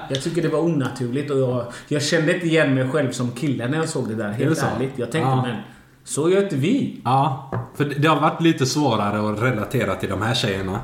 Jag 0.09 0.21
tycker 0.23 0.41
det 0.41 0.47
var 0.47 0.59
onaturligt 0.59 1.31
och 1.31 1.39
jag, 1.39 1.65
jag 1.87 2.03
kände 2.03 2.33
inte 2.33 2.47
igen 2.47 2.73
mig 2.75 2.89
själv 2.89 3.11
som 3.11 3.31
kille 3.31 3.67
när 3.67 3.77
jag 3.77 3.89
såg 3.89 4.09
det 4.09 4.15
där. 4.15 4.25
Är 4.25 4.37
det 4.37 4.43
Helt 4.43 4.57
så? 4.57 4.65
ärligt. 4.75 4.91
Jag 4.95 5.11
tänkte 5.11 5.29
Ja. 5.29 5.41
men 5.41 5.55
så 6.03 6.29
gör 6.29 6.43
inte 6.43 6.55
vi. 6.55 7.01
Ja, 7.05 7.51
för 7.75 7.85
det 7.85 7.95
det 7.95 8.07
har 8.07 8.21
varit 8.21 8.41
lite 8.41 8.65
svårare 8.65 9.31
att 9.33 9.41
relatera 9.41 9.95
till 9.95 10.09
de 10.09 10.21
här 10.21 10.33
tjejerna. 10.33 10.79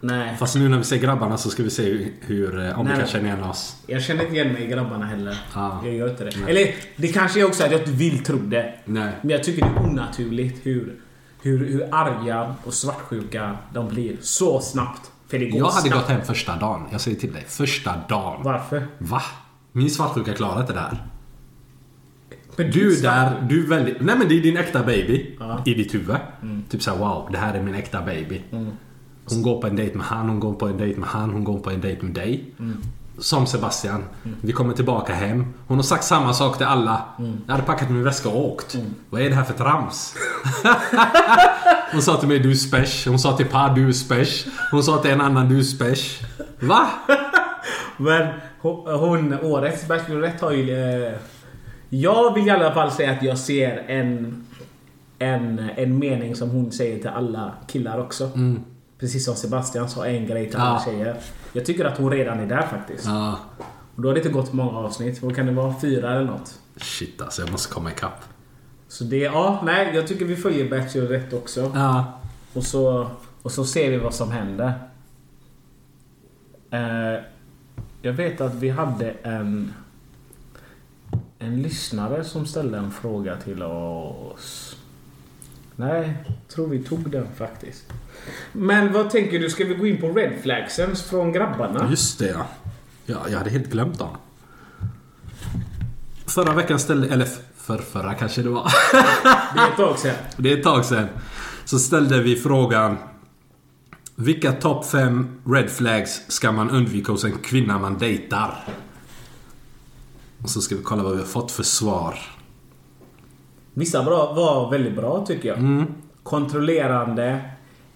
Nej. 0.00 0.36
Fast 0.38 0.56
nu 0.56 0.68
när 0.68 0.78
vi 0.78 0.84
ser 0.84 0.96
grabbarna 0.96 1.36
så 1.36 1.50
ska 1.50 1.62
vi 1.62 1.70
se 1.70 2.08
hur, 2.20 2.66
eh, 2.66 2.78
om 2.80 2.86
vi 2.86 2.92
Nej. 2.92 3.00
kan 3.00 3.08
känna 3.08 3.26
igen 3.28 3.42
oss. 3.44 3.76
Jag 3.86 4.02
känner 4.02 4.22
inte 4.22 4.34
igen 4.34 4.52
mig 4.52 4.62
i 4.62 4.66
grabbarna 4.66 5.06
heller. 5.06 5.36
Ja. 5.54 5.80
Jag 5.84 5.94
gör 5.94 6.10
inte 6.10 6.24
det. 6.24 6.30
Eller 6.50 6.74
det 6.96 7.08
kanske 7.08 7.40
är 7.40 7.44
också 7.44 7.64
att 7.64 7.70
jag 7.72 7.80
inte 7.80 7.90
vill 7.92 8.24
tro 8.24 8.36
det. 8.38 8.74
Nej. 8.84 9.12
Men 9.20 9.30
jag 9.30 9.44
tycker 9.44 9.62
det 9.62 9.70
är 9.80 9.84
onaturligt 9.84 10.66
hur, 10.66 10.94
hur, 11.42 11.58
hur 11.66 11.88
arga 11.94 12.54
och 12.64 12.74
svartsjuka 12.74 13.56
de 13.74 13.88
blir 13.88 14.16
så 14.20 14.60
snabbt. 14.60 15.10
För 15.28 15.38
det 15.38 15.48
går 15.50 15.58
Jag 15.58 15.66
hade 15.66 15.88
snabbt. 15.88 16.00
gått 16.02 16.10
hem 16.10 16.24
första 16.24 16.56
dagen. 16.56 16.82
Jag 16.92 17.00
säger 17.00 17.16
till 17.20 17.32
dig. 17.32 17.44
Första 17.48 17.94
dagen. 18.08 18.40
Varför? 18.42 18.86
Va? 18.98 19.22
Min 19.72 19.90
svartsjuka 19.90 20.32
klarar 20.34 20.60
inte 20.60 20.72
det 20.72 20.80
här. 20.80 21.06
Men 22.56 22.70
Du 22.70 22.94
sa- 22.96 23.02
där, 23.10 23.46
du 23.48 23.64
är 23.64 23.68
väldigt... 23.68 24.00
Nej 24.00 24.18
men 24.18 24.28
det 24.28 24.38
är 24.38 24.42
din 24.42 24.56
äkta 24.56 24.82
baby. 24.84 25.36
Ja. 25.38 25.44
Mm. 25.50 25.62
I 25.66 25.74
ditt 25.74 25.94
huvud. 25.94 26.16
Typ 26.70 26.82
såhär 26.82 26.98
wow, 26.98 27.28
det 27.32 27.38
här 27.38 27.54
är 27.54 27.62
min 27.62 27.74
äkta 27.74 28.02
baby. 28.02 28.42
Hon 29.24 29.42
går 29.42 29.60
på 29.60 29.66
en 29.66 29.76
dejt 29.76 29.96
med 29.96 30.06
han, 30.06 30.28
hon 30.28 30.40
går 30.40 30.52
på 30.54 30.68
en 30.68 30.76
dejt 30.76 31.00
med 31.00 31.08
han, 31.08 31.30
hon 31.30 31.44
går 31.44 31.58
på 31.58 31.70
en 31.70 31.80
dejt 31.80 32.02
med 32.06 32.14
dig. 32.14 32.54
Mm. 32.58 32.76
Som 33.20 33.46
Sebastian. 33.46 34.04
Vi 34.42 34.52
kommer 34.52 34.74
tillbaka 34.74 35.14
hem. 35.14 35.54
Hon 35.66 35.78
har 35.78 35.82
sagt 35.82 36.04
samma 36.04 36.32
sak 36.34 36.56
till 36.56 36.66
alla. 36.66 37.02
Mm. 37.18 37.40
Jag 37.46 37.52
hade 37.54 37.66
packat 37.66 37.90
min 37.90 38.04
väska 38.04 38.28
och 38.28 38.44
åkt. 38.44 38.76
Vad 39.10 39.20
är 39.22 39.28
det 39.28 39.34
här 39.34 39.44
för 39.44 39.54
trams? 39.54 40.14
hon 41.92 42.02
sa 42.02 42.16
till 42.16 42.28
mig 42.28 42.38
du 42.38 42.50
är 42.50 42.54
spesh. 42.54 43.08
Hon 43.08 43.18
sa 43.18 43.36
till 43.36 43.46
Pa 43.46 43.68
du 43.74 43.88
är 43.88 43.92
spesh. 43.92 44.46
Hon 44.70 44.82
sa 44.82 44.98
till 44.98 45.10
en 45.10 45.20
annan 45.20 45.48
du 45.48 45.58
är 45.58 45.62
spesh. 45.62 46.22
Va? 46.60 46.86
Men 47.96 48.28
hon, 48.60 49.38
årets 49.42 49.88
Bachelorette 49.88 50.44
har 50.44 50.52
ju... 50.52 51.04
Eh, 51.06 51.12
jag 51.88 52.34
vill 52.34 52.46
i 52.46 52.50
alla 52.50 52.74
fall 52.74 52.90
säga 52.90 53.10
att 53.12 53.22
jag 53.22 53.38
ser 53.38 53.84
en, 53.88 54.44
en, 55.18 55.70
en 55.76 55.98
mening 55.98 56.36
som 56.36 56.50
hon 56.50 56.72
säger 56.72 56.98
till 56.98 57.08
alla 57.10 57.52
killar 57.66 57.98
också. 58.00 58.30
Precis 58.98 59.24
som 59.24 59.34
Sebastian 59.36 59.88
sa 59.88 60.06
en 60.06 60.26
grej 60.26 60.50
till 60.50 60.58
alla 60.58 60.82
Ja. 60.86 60.92
tjejer. 60.92 61.16
Jag 61.52 61.66
tycker 61.66 61.84
att 61.84 61.98
hon 61.98 62.10
redan 62.10 62.40
är 62.40 62.46
där 62.46 62.66
faktiskt. 62.66 63.04
Ja. 63.06 63.38
Och 63.96 64.02
då 64.02 64.08
har 64.08 64.14
det 64.14 64.20
inte 64.20 64.32
gått 64.32 64.52
många 64.52 64.78
avsnitt. 64.78 65.22
Vad 65.22 65.36
kan 65.36 65.46
det 65.46 65.52
vara? 65.52 65.74
Fyra 65.80 66.12
eller 66.12 66.24
något? 66.24 66.58
Shit 66.76 67.22
alltså, 67.22 67.42
jag 67.42 67.50
måste 67.50 67.74
komma 67.74 67.90
ikapp. 67.90 68.24
Så 68.88 69.04
det, 69.04 69.16
ja, 69.16 69.62
nej, 69.64 69.90
jag 69.94 70.06
tycker 70.06 70.24
vi 70.24 70.36
följer 70.36 70.70
Bachelorette 70.70 71.36
också. 71.36 71.72
Ja. 71.74 72.20
Och 72.52 72.64
så, 72.64 73.10
och 73.42 73.52
så 73.52 73.64
ser 73.64 73.90
vi 73.90 73.96
vad 73.96 74.14
som 74.14 74.30
händer. 74.30 74.72
Eh, 76.70 77.22
jag 78.02 78.12
vet 78.12 78.40
att 78.40 78.54
vi 78.54 78.68
hade 78.68 79.10
en... 79.10 79.74
En 81.38 81.62
lyssnare 81.62 82.24
som 82.24 82.46
ställde 82.46 82.78
en 82.78 82.90
fråga 82.90 83.36
till 83.36 83.62
oss. 83.62 84.76
Nej, 85.80 86.16
tror 86.48 86.66
vi 86.66 86.82
tog 86.82 87.10
den 87.10 87.26
faktiskt. 87.36 87.84
Men 88.52 88.92
vad 88.92 89.10
tänker 89.10 89.38
du? 89.38 89.50
Ska 89.50 89.64
vi 89.64 89.74
gå 89.74 89.86
in 89.86 90.00
på 90.00 90.08
red 90.08 90.32
flagsen 90.42 90.96
från 90.96 91.32
grabbarna? 91.32 91.90
Just 91.90 92.18
det 92.18 92.28
ja. 92.28 92.46
ja. 93.06 93.18
Jag 93.28 93.38
hade 93.38 93.50
helt 93.50 93.70
glömt 93.70 93.98
dem. 93.98 94.16
Förra 96.26 96.54
veckan 96.54 96.78
ställde... 96.78 97.08
Eller 97.08 97.28
för 97.56 97.78
förra 97.78 98.14
kanske 98.14 98.42
det 98.42 98.48
var. 98.48 98.72
Det 99.54 99.60
är 99.60 99.70
ett 99.70 99.76
tag 99.76 99.98
sedan. 99.98 100.16
det 100.36 100.52
är 100.52 100.56
ett 100.56 100.62
tag 100.62 100.84
sedan. 100.84 101.08
Så 101.64 101.78
ställde 101.78 102.22
vi 102.22 102.36
frågan. 102.36 102.96
Vilka 104.14 104.52
topp 104.52 104.86
5 104.86 105.40
red 105.46 105.70
flags 105.70 106.22
ska 106.28 106.52
man 106.52 106.70
undvika 106.70 107.12
hos 107.12 107.24
en 107.24 107.38
kvinna 107.38 107.78
man 107.78 107.98
dejtar? 107.98 108.64
Och 110.42 110.50
så 110.50 110.60
ska 110.60 110.76
vi 110.76 110.82
kolla 110.82 111.02
vad 111.02 111.12
vi 111.12 111.18
har 111.18 111.26
fått 111.26 111.52
för 111.52 111.62
svar. 111.62 112.18
Vissa 113.74 114.02
bra, 114.02 114.32
var 114.32 114.70
väldigt 114.70 114.96
bra 114.96 115.26
tycker 115.26 115.48
jag. 115.48 115.84
Kontrollerande, 116.22 117.40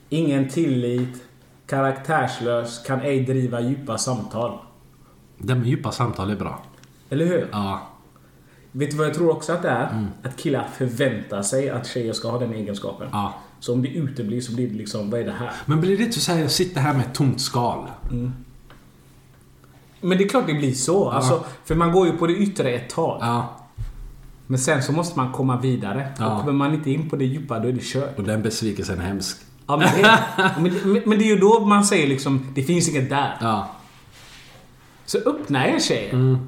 ingen 0.09 0.49
tillit, 0.49 1.25
karaktärslös, 1.67 2.83
kan 2.87 3.01
ej 3.01 3.21
driva 3.25 3.61
djupa 3.61 3.99
samtal. 3.99 4.59
Det 5.39 5.55
med 5.55 5.67
djupa 5.67 5.93
samtal 5.93 6.31
är 6.31 6.37
bra. 6.37 6.63
Eller 7.11 7.27
hur? 7.27 7.49
Ja. 7.53 7.89
Vet 8.73 8.91
du 8.91 8.97
vad 8.97 9.07
jag 9.07 9.15
tror 9.15 9.31
också 9.31 9.53
att 9.53 9.63
det 9.63 9.69
är? 9.69 10.07
Att 10.23 10.37
killar 10.37 10.69
förväntar 10.77 11.43
sig 11.43 11.71
att 11.71 11.87
tjejer 11.87 12.13
ska 12.13 12.31
ha 12.31 12.39
den 12.39 12.55
egenskapen. 12.55 13.09
Ja. 13.13 13.35
Så 13.61 13.73
om 13.73 13.83
det 13.83 13.89
uteblir 13.89 14.41
så 14.41 14.55
blir 14.55 14.69
det 14.69 14.75
liksom, 14.75 15.11
vad 15.11 15.21
är 15.21 15.25
det 15.25 15.33
här? 15.33 15.51
Men 15.67 15.81
blir 15.81 15.99
det 15.99 16.05
inte 16.05 16.21
så 16.21 16.33
här, 16.33 16.41
jag 16.41 16.51
sitter 16.51 16.81
här 16.81 16.95
med 16.95 17.07
ett 17.07 17.15
tomt 17.15 17.41
skal? 17.41 17.87
Men 20.01 20.19
det 20.19 20.25
är 20.25 20.29
klart 20.29 20.47
det 20.47 20.55
blir 20.55 20.73
så. 20.73 21.11
Alltså, 21.11 21.45
för 21.65 21.75
man 21.75 21.93
går 21.93 22.07
ju 22.07 22.13
på 22.13 22.27
det 22.27 22.33
yttre 22.33 22.71
ett 22.71 22.91
tag. 22.91 23.19
Ja. 23.21 23.61
Men 24.47 24.59
sen 24.59 24.83
så 24.83 24.93
måste 24.93 25.19
man 25.19 25.33
komma 25.33 25.61
vidare. 25.61 26.09
Ja. 26.19 26.27
Och 26.27 26.41
kommer 26.41 26.53
man 26.53 26.75
inte 26.75 26.91
in 26.91 27.11
på 27.11 27.17
det 27.17 27.25
djupa, 27.25 27.59
då 27.59 27.69
är 27.69 27.73
det 27.73 27.83
kört. 27.83 28.19
Och 28.19 28.25
den 28.25 28.43
besvikelsen 28.43 28.99
är 28.99 29.03
hemsk. 29.05 29.37
Ja, 29.67 29.77
men, 29.77 29.89
det, 29.97 30.21
men, 30.61 30.93
men, 30.93 31.03
men 31.07 31.19
det 31.19 31.25
är 31.25 31.35
ju 31.35 31.39
då 31.39 31.61
man 31.61 31.85
säger 31.85 32.07
liksom, 32.07 32.47
det 32.55 32.63
finns 32.63 32.89
inget 32.89 33.11
där. 33.11 33.37
Ja. 33.41 33.71
Så 35.07 35.19
öppna 35.19 35.69
er 35.69 35.79
tjejer. 35.79 36.13
Mm. 36.13 36.39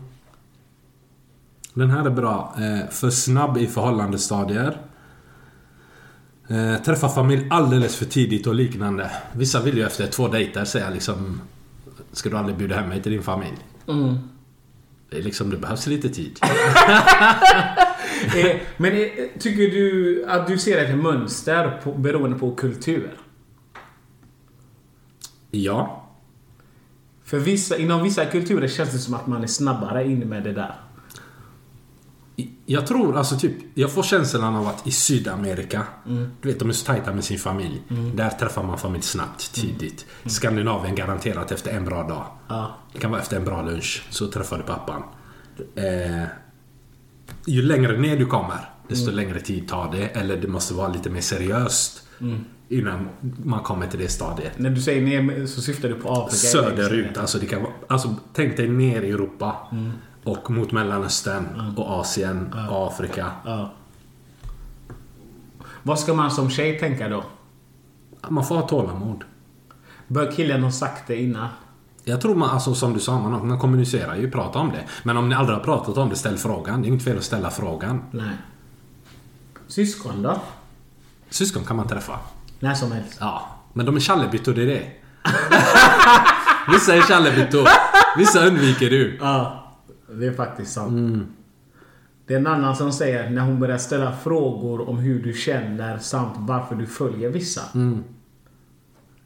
Den 1.74 1.90
här 1.90 2.06
är 2.06 2.10
bra. 2.10 2.54
Eh, 2.56 2.90
för 2.90 3.10
snabb 3.10 3.58
i 3.58 3.66
förhållandestadier. 3.66 4.76
Eh, 6.48 6.82
träffa 6.82 7.08
familj 7.08 7.46
alldeles 7.50 7.96
för 7.96 8.04
tidigt 8.04 8.46
och 8.46 8.54
liknande. 8.54 9.10
Vissa 9.32 9.62
vill 9.62 9.76
ju 9.76 9.86
efter 9.86 10.06
två 10.06 10.28
dejter 10.28 10.64
säga 10.64 10.90
liksom... 10.90 11.40
Ska 12.12 12.28
du 12.28 12.36
aldrig 12.36 12.56
bjuda 12.56 12.76
hem 12.76 12.88
mig 12.88 13.02
till 13.02 13.12
din 13.12 13.22
familj? 13.22 13.58
Mm. 13.88 14.18
Det, 15.16 15.20
är 15.20 15.24
liksom, 15.24 15.50
det 15.50 15.56
behövs 15.56 15.86
lite 15.86 16.08
tid. 16.08 16.40
Eh, 18.36 18.56
men 18.76 18.92
eh, 18.92 19.08
tycker 19.38 19.62
du 19.62 20.24
att 20.28 20.46
du 20.46 20.58
ser 20.58 20.84
ett 20.84 20.98
mönster 20.98 21.80
på, 21.84 21.92
beroende 21.92 22.38
på 22.38 22.54
kultur? 22.54 23.10
Ja. 25.50 26.08
För 27.24 27.38
vissa, 27.38 27.76
inom 27.76 28.02
vissa 28.02 28.24
kulturer 28.24 28.68
känns 28.68 28.92
det 28.92 28.98
som 28.98 29.14
att 29.14 29.26
man 29.26 29.42
är 29.42 29.46
snabbare 29.46 30.04
in 30.04 30.18
med 30.18 30.44
det 30.44 30.52
där. 30.52 30.74
Jag 32.66 32.86
tror 32.86 33.16
alltså 33.16 33.36
typ, 33.36 33.52
jag 33.74 33.92
får 33.92 34.02
känslan 34.02 34.56
av 34.56 34.66
att 34.66 34.86
i 34.86 34.90
Sydamerika, 34.90 35.82
du 36.40 36.48
vet 36.48 36.58
de 36.58 36.68
är 36.68 36.72
så 36.72 36.86
tajta 36.86 37.12
med 37.12 37.24
sin 37.24 37.38
familj. 37.38 37.82
Där 38.14 38.30
träffar 38.30 38.62
man 38.62 38.78
familj 38.78 39.02
snabbt, 39.02 39.54
tidigt. 39.54 40.06
Skandinavien 40.26 40.94
garanterat 40.94 41.52
efter 41.52 41.70
en 41.70 41.84
bra 41.84 42.02
dag. 42.02 42.26
Ja. 42.48 42.76
Det 42.92 42.98
kan 42.98 43.10
vara 43.10 43.20
efter 43.20 43.36
en 43.36 43.44
bra 43.44 43.62
lunch, 43.62 44.06
så 44.10 44.26
träffar 44.26 44.56
du 44.56 44.62
pappan. 44.62 45.02
Eh, 45.74 46.24
ju 47.46 47.62
längre 47.62 47.98
ner 47.98 48.18
du 48.18 48.26
kommer, 48.26 48.70
desto 48.88 49.10
längre 49.10 49.40
tid 49.40 49.68
tar 49.68 49.92
det. 49.92 50.04
Eller 50.06 50.36
det 50.36 50.48
måste 50.48 50.74
vara 50.74 50.88
lite 50.88 51.10
mer 51.10 51.20
seriöst 51.20 52.02
innan 52.68 53.08
man 53.44 53.62
kommer 53.62 53.86
till 53.86 53.98
det 53.98 54.08
stadiet. 54.08 54.58
När 54.58 54.70
du 54.70 54.80
säger 54.80 55.02
ner 55.02 55.46
så 55.46 55.62
syftar 55.62 55.88
du 55.88 55.94
på 55.94 56.08
Afrika? 56.08 56.36
Söderut, 56.36 57.18
alltså 57.18 57.38
det 57.38 57.46
kan 57.46 57.62
vara... 57.62 57.72
Alltså 57.86 58.14
tänk 58.32 58.56
dig 58.56 58.68
ner 58.68 59.02
i 59.02 59.10
Europa. 59.10 59.56
Och 60.26 60.50
mot 60.50 60.72
Mellanöstern 60.72 61.74
och 61.76 62.00
Asien, 62.00 62.54
Afrika. 62.70 63.30
Ja. 63.44 63.70
Vad 65.82 65.98
ska 65.98 66.14
man 66.14 66.30
som 66.30 66.50
tjej 66.50 66.78
tänka 66.78 67.08
då? 67.08 67.24
Man 68.28 68.44
får 68.44 68.54
ha 68.54 68.68
tålamod. 68.68 69.24
Bör 70.06 70.32
killen 70.32 70.62
ha 70.62 70.70
sagt 70.70 71.06
det 71.06 71.22
innan? 71.22 71.48
Jag 72.04 72.20
tror 72.20 72.34
man, 72.34 72.50
alltså 72.50 72.74
som 72.74 72.92
du 72.92 73.00
sa, 73.00 73.18
man, 73.18 73.48
man 73.48 73.58
kommunicerar 73.58 74.16
ju, 74.16 74.30
pratar 74.30 74.60
om 74.60 74.70
det. 74.70 74.84
Men 75.02 75.16
om 75.16 75.28
ni 75.28 75.34
aldrig 75.34 75.58
har 75.58 75.64
pratat 75.64 75.96
om 75.96 76.08
det, 76.08 76.16
ställ 76.16 76.38
frågan. 76.38 76.82
Det 76.82 76.86
är 76.86 76.88
inget 76.88 77.04
fel 77.04 77.18
att 77.18 77.24
ställa 77.24 77.50
frågan. 77.50 78.02
Nej. 78.10 78.36
Syskon 79.66 80.22
då? 80.22 80.40
Syskon 81.30 81.64
kan 81.64 81.76
man 81.76 81.88
träffa. 81.88 82.18
När 82.60 82.74
som 82.74 82.92
helst. 82.92 83.16
Ja, 83.20 83.48
men 83.72 83.86
de 83.86 83.96
är 83.96 84.00
tjallebyttor, 84.00 84.54
det 84.54 84.62
är 84.62 84.66
det. 84.66 84.86
Vissa 86.72 86.94
är 86.94 87.02
tjallebyttor. 87.02 87.68
Vissa 88.16 88.46
undviker 88.46 88.90
du. 88.90 89.18
Ja, 89.20 89.65
det 90.08 90.26
är 90.26 90.32
faktiskt 90.32 90.72
sant. 90.72 91.24
Det 92.26 92.34
är 92.34 92.38
en 92.38 92.46
annan 92.46 92.76
som 92.76 92.92
säger 92.92 93.30
när 93.30 93.42
hon 93.42 93.60
börjar 93.60 93.78
ställa 93.78 94.12
frågor 94.12 94.88
om 94.88 94.98
hur 94.98 95.22
du 95.22 95.32
känner 95.32 95.98
samt 95.98 96.34
varför 96.38 96.74
du 96.74 96.86
följer 96.86 97.30
vissa. 97.30 97.62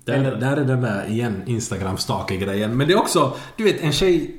Där, 0.05 0.15
Eller- 0.15 0.37
där 0.37 0.57
är 0.57 0.65
den 0.65 0.81
där 0.81 1.09
igen, 1.09 1.43
instagram 1.47 1.97
grejen 2.29 2.77
Men 2.77 2.87
det 2.87 2.93
är 2.93 2.99
också, 2.99 3.35
du 3.57 3.65
vet 3.65 3.81
en 3.81 3.93
tjej... 3.93 4.37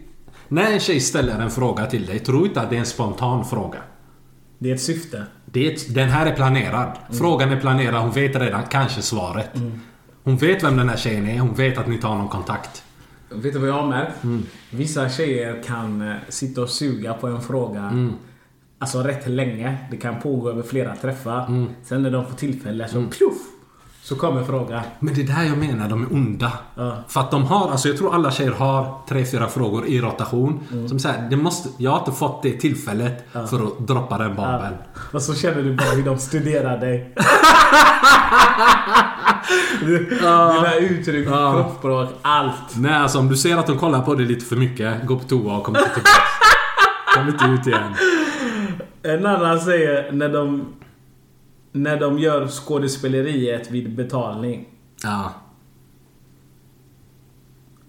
När 0.47 0.71
en 0.71 0.79
tjej 0.79 0.99
ställer 0.99 1.39
en 1.39 1.49
fråga 1.51 1.85
till 1.85 2.05
dig, 2.05 2.19
tro 2.19 2.45
inte 2.45 2.61
att 2.61 2.69
det 2.69 2.75
är 2.75 2.79
en 2.79 2.85
spontan 2.85 3.45
fråga. 3.45 3.79
Det 4.59 4.69
är 4.69 4.75
ett 4.75 4.81
syfte. 4.81 5.23
Det 5.45 5.67
är 5.67 5.73
ett, 5.73 5.95
den 5.95 6.09
här 6.09 6.25
är 6.25 6.35
planerad. 6.35 6.97
Frågan 7.09 7.49
är 7.49 7.59
planerad, 7.59 8.01
hon 8.01 8.11
vet 8.11 8.35
redan 8.35 8.63
kanske 8.69 9.01
svaret. 9.01 9.49
Hon 10.23 10.37
vet 10.37 10.63
vem 10.63 10.77
den 10.77 10.89
här 10.89 10.97
tjejen 10.97 11.27
är, 11.27 11.39
hon 11.39 11.53
vet 11.53 11.77
att 11.77 11.87
ni 11.87 11.97
tar 11.97 12.15
någon 12.17 12.27
kontakt. 12.27 12.83
Vet 13.33 13.53
du 13.53 13.59
vad 13.59 13.69
jag 13.69 13.73
har 13.73 13.87
märkt? 13.87 14.45
Vissa 14.69 15.09
tjejer 15.09 15.63
kan 15.63 16.01
eh, 16.01 16.15
sitta 16.29 16.61
och 16.61 16.69
suga 16.69 17.13
på 17.13 17.27
en 17.27 17.41
fråga 17.41 18.11
Alltså 18.79 19.03
rätt 19.03 19.27
länge. 19.27 19.77
Det 19.91 19.97
kan 19.97 20.19
pågå 20.19 20.49
över 20.49 20.63
flera 20.63 20.95
träffar. 20.95 21.67
Sen 21.83 22.03
när 22.03 22.11
de 22.11 22.25
får 22.25 22.35
tillfälle 22.35 22.87
så 22.87 23.01
pjuff! 23.01 23.37
Så 24.03 24.15
kommer 24.15 24.43
frågan. 24.43 24.83
Men 24.99 25.13
det 25.13 25.21
är 25.21 25.27
där 25.27 25.43
jag 25.43 25.57
menar, 25.57 25.89
de 25.89 26.03
är 26.03 26.13
onda. 26.13 26.51
Ja. 26.75 26.97
För 27.07 27.19
att 27.19 27.31
de 27.31 27.43
har, 27.43 27.71
alltså 27.71 27.87
jag 27.87 27.97
tror 27.97 28.15
alla 28.15 28.31
tjejer 28.31 28.51
har 28.51 28.97
tre, 29.09 29.25
fyra 29.25 29.47
frågor 29.47 29.87
i 29.87 30.01
rotation. 30.01 30.59
Som 30.89 30.99
säger, 30.99 31.29
det 31.29 31.37
måste, 31.37 31.69
jag 31.77 31.91
har 31.91 31.99
inte 31.99 32.11
fått 32.11 32.43
det 32.43 32.51
tillfället 32.51 33.25
för 33.31 33.67
att 33.67 33.87
droppa 33.87 34.17
den 34.17 34.35
bomben. 34.35 34.73
Och 35.13 35.21
så 35.21 35.35
känner 35.35 35.63
du 35.63 35.75
bara 35.75 35.89
hur 35.89 36.03
de 36.03 36.17
studerar 36.17 36.77
dig. 36.77 37.15
Dina 39.85 40.75
uttryck, 40.75 41.27
kroppsspråk, 41.27 42.09
allt. 42.21 42.77
Nej, 42.77 42.93
alltså 42.93 43.19
om 43.19 43.29
du 43.29 43.37
ser 43.37 43.57
att 43.57 43.67
de 43.67 43.77
kollar 43.77 44.01
på 44.01 44.15
dig 44.15 44.25
lite 44.25 44.45
för 44.45 44.55
mycket, 44.55 45.05
gå 45.05 45.19
på 45.19 45.23
toa 45.23 45.57
och 45.57 45.63
kom 45.63 45.75
inte 45.75 45.89
tillbaka. 45.89 46.19
kom 47.15 47.27
inte 47.27 47.45
ut 47.45 47.67
igen. 47.67 47.93
En 49.03 49.25
annan 49.25 49.59
säger 49.59 50.11
när 50.11 50.29
de 50.29 50.73
när 51.71 51.99
de 51.99 52.19
gör 52.19 52.47
skådespeleriet 52.47 53.71
vid 53.71 53.95
betalning. 53.95 54.67
Ja. 55.03 55.33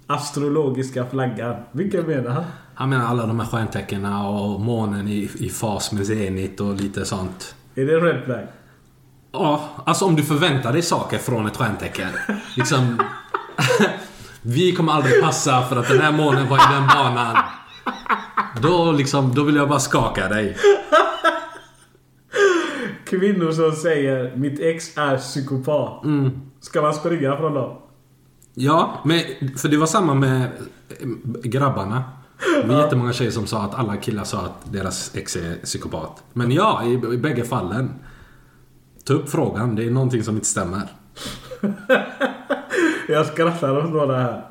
Astrologiska 0.07 1.07
flaggan. 1.07 1.57
Vilken 1.72 2.07
menar 2.07 2.30
han? 2.30 2.44
Han 2.74 2.90
menar 2.90 3.07
alla 3.07 3.26
de 3.26 3.40
här 3.40 3.46
stjärntecknen 3.46 4.12
och 4.12 4.61
månen 4.61 5.09
i, 5.09 5.30
i 5.38 5.48
fas 5.48 5.92
med 5.92 6.07
zenit 6.07 6.61
och 6.61 6.74
lite 6.74 7.05
sånt. 7.05 7.55
Är 7.74 7.84
det 7.86 7.96
red 7.96 8.24
flag? 8.24 8.46
Ja, 9.33 9.68
alltså 9.87 10.05
om 10.05 10.16
du 10.16 10.22
förväntar 10.22 10.72
dig 10.72 10.83
saker 10.83 11.18
från 11.18 11.47
ett 11.47 11.57
stjärntecken. 11.57 12.09
Liksom... 12.57 13.03
Vi 14.45 14.72
kommer 14.72 14.93
aldrig 14.93 15.22
passa 15.22 15.62
för 15.62 15.76
att 15.76 15.89
den 15.89 16.01
här 16.01 16.12
månen 16.12 16.49
var 16.49 16.57
i 16.57 16.74
den 16.74 16.87
banan. 16.87 17.37
Då 18.62 18.93
liksom, 18.93 19.35
då 19.35 19.45
vill 19.45 19.57
jag 19.57 19.68
bara 19.68 19.80
skaka 19.80 20.28
dig. 20.28 20.57
Kvinnor 23.05 23.53
som 23.53 23.72
säger 23.72 24.37
mitt 24.37 24.61
ex 24.61 24.99
är 24.99 25.16
psykopat. 25.16 26.03
Ska 26.61 26.83
man 26.83 26.95
springa 26.95 27.37
från 27.37 27.55
dem? 27.55 27.78
Ja, 28.55 29.01
men, 29.05 29.20
för 29.57 29.68
det 29.68 29.76
var 29.76 29.87
samma 29.87 30.14
med 30.14 30.43
eh, 30.43 31.09
grabbarna. 31.43 32.05
Det 32.62 32.68
var 32.68 32.83
jättemånga 32.83 33.12
tjejer 33.12 33.30
som 33.30 33.47
sa 33.47 33.62
att 33.62 33.74
alla 33.74 33.97
killar 33.97 34.24
sa 34.24 34.39
att 34.39 34.72
deras 34.72 35.14
ex 35.14 35.37
är 35.37 35.55
psykopat. 35.64 36.22
Men 36.33 36.53
ja, 36.53 36.83
i, 36.85 36.93
i 36.93 37.16
bägge 37.16 37.45
fallen. 37.45 37.91
Ta 39.05 39.14
upp 39.14 39.30
frågan, 39.30 39.76
det 39.76 39.84
är 39.86 39.90
någonting 39.90 40.22
som 40.22 40.34
inte 40.34 40.46
stämmer. 40.46 40.82
Jag 43.09 43.26
skrattar 43.26 43.78
åt 43.78 43.92
några 43.92 44.22
här. 44.22 44.46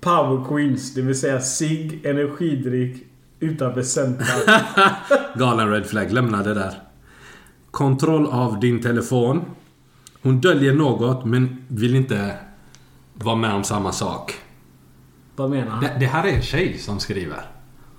Power 0.00 0.44
Queens, 0.48 0.94
det 0.94 1.02
vill 1.02 1.20
säga 1.20 1.40
sig, 1.40 2.00
energidryck 2.04 3.06
utanför 3.40 3.82
centrum. 3.82 4.56
Galen 5.34 5.70
red 5.70 5.86
flag, 5.86 6.12
lämna 6.12 6.42
det 6.42 6.54
där. 6.54 6.74
Kontroll 7.70 8.26
av 8.26 8.60
din 8.60 8.82
telefon. 8.82 9.44
Hon 10.22 10.40
döljer 10.40 10.74
något 10.74 11.24
men 11.24 11.64
vill 11.68 11.94
inte 11.94 12.36
vara 13.14 13.36
med 13.36 13.54
om 13.54 13.64
samma 13.64 13.92
sak. 13.92 14.34
Vad 15.36 15.50
menar 15.50 15.70
han? 15.70 15.80
Det, 15.80 15.96
det 16.00 16.06
här 16.06 16.28
är 16.28 16.32
en 16.32 16.42
tjej 16.42 16.78
som 16.78 17.00
skriver. 17.00 17.44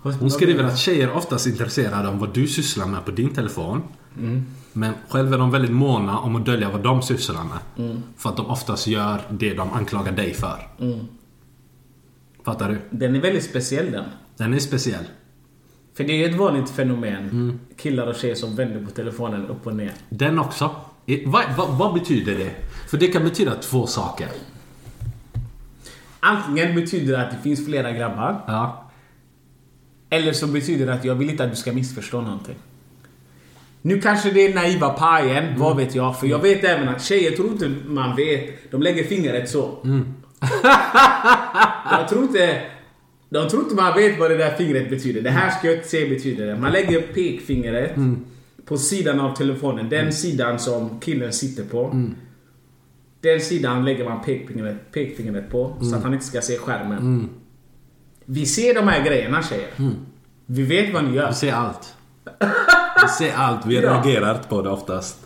Hon 0.01 0.31
skriver 0.31 0.63
att 0.63 0.77
tjejer 0.77 1.07
är 1.07 1.13
oftast 1.13 1.47
intresserade 1.47 2.07
av 2.07 2.19
vad 2.19 2.33
du 2.33 2.47
sysslar 2.47 2.87
med 2.87 3.05
på 3.05 3.11
din 3.11 3.29
telefon. 3.33 3.81
Men 4.73 4.93
själv 5.09 5.33
är 5.33 5.37
de 5.37 5.51
väldigt 5.51 5.71
måna 5.71 6.19
om 6.19 6.35
att 6.35 6.45
dölja 6.45 6.69
vad 6.69 6.83
de 6.83 7.01
sysslar 7.01 7.43
med. 7.43 8.01
För 8.17 8.29
att 8.29 8.37
de 8.37 8.45
oftast 8.45 8.87
gör 8.87 9.21
det 9.29 9.53
de 9.53 9.73
anklagar 9.73 10.11
dig 10.11 10.33
för. 10.33 10.67
Fattar 12.45 12.69
du? 12.69 12.77
Den 12.89 13.15
är 13.15 13.19
väldigt 13.19 13.43
speciell 13.43 13.91
den. 13.91 14.05
Den 14.37 14.53
är 14.53 14.59
speciell. 14.59 15.03
För 15.93 16.03
det 16.03 16.23
är 16.23 16.29
ett 16.29 16.37
vanligt 16.37 16.69
fenomen. 16.69 17.59
Killar 17.77 18.07
och 18.07 18.15
tjejer 18.15 18.35
som 18.35 18.55
vänder 18.55 18.85
på 18.85 18.91
telefonen 18.91 19.47
upp 19.47 19.67
och 19.67 19.75
ner. 19.75 19.91
Den 20.09 20.39
också. 20.39 20.75
Vad, 21.25 21.43
vad, 21.57 21.77
vad 21.77 21.93
betyder 21.93 22.37
det? 22.37 22.51
För 22.89 22.97
det 22.97 23.07
kan 23.07 23.23
betyda 23.23 23.55
två 23.55 23.87
saker. 23.87 24.27
Antingen 26.19 26.75
betyder 26.75 27.17
det 27.17 27.25
att 27.25 27.31
det 27.31 27.37
finns 27.37 27.65
flera 27.65 27.91
grabbar. 27.91 28.43
Ja. 28.47 28.91
Eller 30.09 30.33
så 30.33 30.47
betyder 30.47 30.85
det 30.85 30.93
att 30.93 31.05
jag 31.05 31.15
vill 31.15 31.29
inte 31.29 31.43
att 31.43 31.49
du 31.49 31.55
ska 31.55 31.73
missförstå 31.73 32.21
någonting. 32.21 32.55
Nu 33.85 34.01
kanske 34.01 34.31
det 34.31 34.47
är 34.47 34.53
naiva 34.55 34.89
pajen, 34.89 35.59
vad 35.59 35.77
vet 35.77 35.95
jag? 35.95 36.19
För 36.19 36.27
jag 36.27 36.39
vet 36.39 36.63
även 36.63 36.89
att 36.89 37.01
tjejer 37.03 37.31
tror 37.31 37.51
inte 37.51 37.69
man 37.87 38.15
vet. 38.15 38.71
De 38.71 38.81
lägger 38.81 39.03
fingret 39.03 39.49
så. 39.49 39.77
jag 41.91 42.07
tror 42.09 42.23
inte... 42.23 42.61
De 43.29 43.49
tror 43.49 43.63
inte 43.63 43.75
man 43.75 43.95
vet 43.95 44.19
vad 44.19 44.31
det 44.31 44.37
där 44.37 44.55
fingret 44.55 44.89
betyder. 44.89 45.21
Det 45.21 45.29
här 45.29 45.49
ska 45.49 45.71
jag 45.71 45.85
se 45.85 46.09
betyder 46.09 46.45
det. 46.47 46.55
Man 46.55 46.71
lägger 46.71 47.01
pekfingret 47.01 47.91
på 48.65 48.77
sidan 48.77 49.19
av 49.19 49.35
telefonen. 49.35 49.89
Den 49.89 50.13
sidan 50.13 50.59
som 50.59 50.99
killen 50.99 51.33
sitter 51.33 51.63
på. 51.63 52.11
Den 53.21 53.41
sidan 53.41 53.85
lägger 53.85 54.05
man 54.09 54.23
pekfingret, 54.23 54.91
pekfingret 54.91 55.49
på 55.49 55.77
så 55.81 55.95
att 55.95 56.03
han 56.03 56.13
inte 56.13 56.25
ska 56.25 56.41
se 56.41 56.57
skärmen. 56.57 57.29
Vi 58.25 58.45
ser 58.45 58.73
de 58.73 58.87
här 58.87 59.05
grejerna 59.05 59.43
tjejer. 59.43 59.69
Vi 60.45 60.63
vet 60.63 60.93
vad 60.93 61.03
ni 61.03 61.15
gör. 61.15 61.27
Vi 61.27 61.35
ser 61.35 61.53
allt. 61.53 61.95
Vi 63.03 63.09
ser 63.09 63.35
allt. 63.35 63.65
Vi 63.65 63.75
Ja. 63.75 63.81
reagerar 63.81 64.37
på 64.49 64.61
det 64.61 64.69
oftast. 64.69 65.17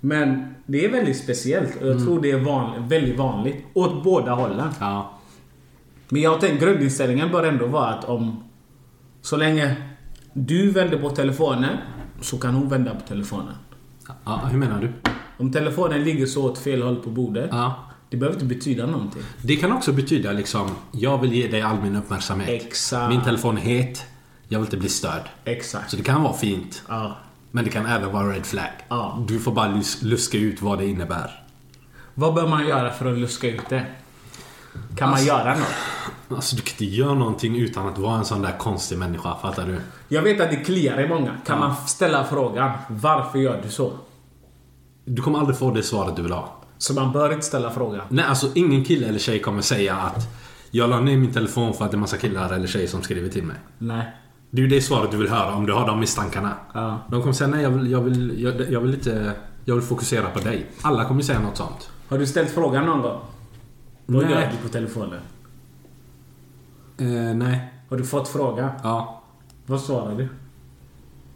Men 0.00 0.54
det 0.66 0.84
är 0.84 0.90
väldigt 0.92 1.16
speciellt 1.18 1.82
och 1.82 1.88
jag 1.88 1.98
tror 2.04 2.20
det 2.22 2.30
är 2.30 2.38
van, 2.40 2.88
väldigt 2.88 3.18
vanligt. 3.18 3.64
Åt 3.74 4.04
båda 4.04 4.32
hållen. 4.32 4.68
Ja. 4.80 5.10
Men 6.08 6.22
jag 6.22 6.40
tänkte 6.40 6.66
grundinställningen 6.66 7.30
bör 7.32 7.42
ändå 7.44 7.66
vara 7.66 7.86
att 7.86 8.04
om... 8.04 8.44
Så 9.22 9.36
länge 9.36 9.76
du 10.32 10.70
vänder 10.70 10.98
på 10.98 11.10
telefonen 11.10 11.76
så 12.20 12.38
kan 12.38 12.54
hon 12.54 12.68
vända 12.68 12.94
på 12.94 13.00
telefonen. 13.00 13.54
ja. 14.24 14.40
Hur 14.50 14.58
menar 14.58 14.80
du? 14.80 15.10
Om 15.38 15.52
telefonen 15.52 16.04
ligger 16.04 16.26
så 16.26 16.44
åt 16.44 16.58
fel 16.58 16.82
håll 16.82 16.96
på 16.96 17.10
bordet. 17.10 17.48
Ja. 17.52 17.74
Det 18.10 18.16
behöver 18.16 18.36
inte 18.36 18.54
betyda 18.54 18.86
någonting. 18.86 19.22
Det 19.42 19.56
kan 19.56 19.72
också 19.72 19.92
betyda 19.92 20.32
liksom, 20.32 20.70
jag 20.92 21.18
vill 21.20 21.32
ge 21.32 21.48
dig 21.48 21.62
all 21.62 21.80
min 21.82 21.96
uppmärksamhet. 21.96 22.48
Exakt. 22.48 23.08
Min 23.08 23.22
telefon 23.22 23.56
är 23.58 23.60
het. 23.62 24.02
Jag 24.48 24.58
vill 24.58 24.66
inte 24.66 24.76
bli 24.76 24.88
störd. 24.88 25.22
Exakt. 25.44 25.90
Så 25.90 25.96
det 25.96 26.02
kan 26.02 26.22
vara 26.22 26.34
fint. 26.34 26.82
Ja. 26.88 27.16
Men 27.50 27.64
det 27.64 27.70
kan 27.70 27.86
även 27.86 28.12
vara 28.12 28.32
red 28.32 28.46
flag. 28.46 28.70
Ja. 28.88 29.24
Du 29.28 29.38
får 29.40 29.52
bara 29.52 29.68
lus- 29.68 30.02
luska 30.02 30.38
ut 30.38 30.62
vad 30.62 30.78
det 30.78 30.86
innebär. 30.86 31.44
Vad 32.14 32.34
bör 32.34 32.46
man 32.48 32.66
göra 32.66 32.90
för 32.92 33.12
att 33.12 33.18
luska 33.18 33.48
ut 33.48 33.68
det? 33.68 33.86
Kan 34.96 35.10
man 35.10 35.24
göra 35.24 35.54
något? 35.54 35.68
Alltså 36.36 36.56
du 36.56 36.62
kan 36.62 36.72
inte 36.72 36.84
göra 36.84 37.14
någonting 37.14 37.56
utan 37.56 37.88
att 37.88 37.98
vara 37.98 38.18
en 38.18 38.24
sån 38.24 38.42
där 38.42 38.58
konstig 38.58 38.98
människa, 38.98 39.36
fattar 39.42 39.66
du? 39.66 39.80
Jag 40.08 40.22
vet 40.22 40.40
att 40.40 40.50
det 40.50 40.56
kliar 40.56 41.00
i 41.00 41.08
många. 41.08 41.36
Kan 41.46 41.58
man 41.58 41.76
ställa 41.86 42.24
frågan 42.24 42.70
Varför 42.88 43.38
gör 43.38 43.60
du 43.62 43.70
så? 43.70 43.92
Du 45.04 45.22
kommer 45.22 45.38
aldrig 45.38 45.58
få 45.58 45.70
det 45.70 45.82
svaret 45.82 46.16
du 46.16 46.22
vill 46.22 46.32
ha. 46.32 46.56
Så 46.78 46.94
man 46.94 47.12
bör 47.12 47.32
inte 47.32 47.46
ställa 47.46 47.70
frågan. 47.70 48.06
Nej, 48.08 48.24
alltså 48.24 48.50
ingen 48.54 48.84
kille 48.84 49.06
eller 49.08 49.18
tjej 49.18 49.38
kommer 49.38 49.62
säga 49.62 49.96
att 49.96 50.22
jag 50.70 50.90
la 50.90 51.00
ner 51.00 51.16
min 51.16 51.32
telefon 51.32 51.74
för 51.74 51.84
att 51.84 51.90
det 51.90 51.96
är 51.96 51.98
massa 51.98 52.16
killar 52.16 52.52
eller 52.52 52.66
tjejer 52.66 52.88
som 52.88 53.02
skriver 53.02 53.28
till 53.28 53.42
mig. 53.44 53.56
Nej. 53.78 54.06
Det 54.54 54.60
är 54.60 54.62
ju 54.62 54.68
det 54.68 54.80
svaret 54.80 55.10
du 55.10 55.16
vill 55.16 55.28
höra 55.28 55.54
om 55.54 55.66
du 55.66 55.72
har 55.72 55.86
de 55.86 56.00
misstankarna. 56.00 56.54
Ja. 56.72 56.98
De 57.10 57.20
kommer 57.20 57.32
säga 57.32 57.48
nej, 57.50 57.62
jag 57.62 57.70
vill, 57.70 57.90
jag 57.90 58.00
vill, 58.00 58.42
jag, 58.42 58.70
jag 58.70 58.80
vill 58.80 58.94
inte... 58.94 59.32
Jag 59.64 59.74
vill 59.74 59.84
fokusera 59.84 60.30
på 60.30 60.38
dig. 60.38 60.66
Alla 60.82 61.04
kommer 61.04 61.22
säga 61.22 61.40
något 61.40 61.56
sånt. 61.56 61.90
Har 62.08 62.18
du 62.18 62.26
ställt 62.26 62.50
frågan 62.50 62.86
någon 62.86 63.02
gång? 63.02 63.20
Vad 64.06 64.24
Nej. 64.24 64.32
gör 64.32 64.40
du 64.40 64.56
på 64.56 64.68
telefonen? 64.68 65.20
Eh, 66.98 67.06
nej. 67.36 67.72
Har 67.90 67.96
du 67.96 68.04
fått 68.04 68.28
frågan? 68.28 68.70
Ja. 68.82 69.22
Vad 69.66 69.80
svarar 69.80 70.14
du? 70.14 70.28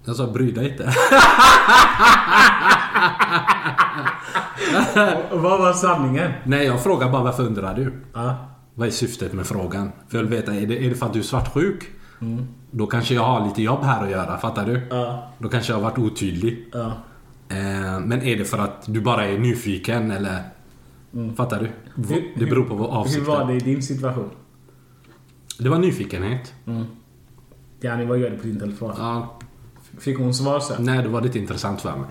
Jag 0.04 0.16
sa 0.16 0.26
bry 0.26 0.52
dig 0.52 0.70
inte. 0.70 0.84
Vad 5.30 5.58
var 5.58 5.72
sanningen? 5.72 6.32
nej, 6.44 6.66
jag 6.66 6.82
frågar 6.82 7.10
bara 7.10 7.22
varför 7.22 7.46
undrar 7.46 7.74
du? 7.74 7.92
Ja. 8.14 8.36
Vad 8.74 8.86
är 8.88 8.92
syftet 8.92 9.32
med 9.32 9.46
frågan? 9.46 9.92
För 10.08 10.18
jag 10.18 10.24
vill 10.24 10.32
veta, 10.32 10.54
är 10.54 10.66
det, 10.66 10.86
är 10.86 10.88
det 10.90 10.94
för 10.94 11.06
att 11.06 11.12
du 11.12 11.18
är 11.18 11.22
svartsjuk? 11.22 11.97
Då 12.70 12.86
kanske 12.86 13.14
jag 13.14 13.22
har 13.24 13.46
lite 13.46 13.62
jobb 13.62 13.82
här 13.82 14.04
att 14.04 14.10
göra, 14.10 14.38
fattar 14.38 14.66
du? 14.66 14.86
Ja. 14.90 15.28
Då 15.38 15.48
kanske 15.48 15.72
jag 15.72 15.76
har 15.78 15.82
varit 15.90 15.98
otydlig. 15.98 16.64
Ja. 16.72 16.86
Eh, 17.48 18.00
men 18.00 18.22
är 18.22 18.36
det 18.36 18.44
för 18.44 18.58
att 18.58 18.82
du 18.86 19.00
bara 19.00 19.24
är 19.26 19.38
nyfiken 19.38 20.10
eller? 20.10 20.42
Fattar 21.36 21.60
du? 21.60 21.70
Hur- 22.14 22.32
Det 22.36 22.46
beror 22.46 22.64
på 22.64 22.74
vad 22.74 22.90
Hur 22.90 22.96
avsikten. 23.00 23.24
var 23.26 23.44
det 23.44 23.54
i 23.54 23.58
din 23.58 23.82
situation? 23.82 24.30
Det 25.58 25.68
var 25.68 25.78
nyfikenhet. 25.78 26.52
Jani, 27.80 28.04
vad 28.04 28.18
gör 28.18 28.30
du 28.30 28.36
på 28.36 28.42
din 28.46 28.60
telefon? 28.60 28.92
Ja, 28.98 29.38
Fick 29.98 30.18
hon 30.18 30.34
svar 30.34 30.60
sen? 30.60 30.84
nej, 30.84 31.02
det 31.02 31.08
var 31.08 31.20
lite 31.20 31.38
intressant 31.38 31.80
för 31.80 31.90
mig. 31.96 32.08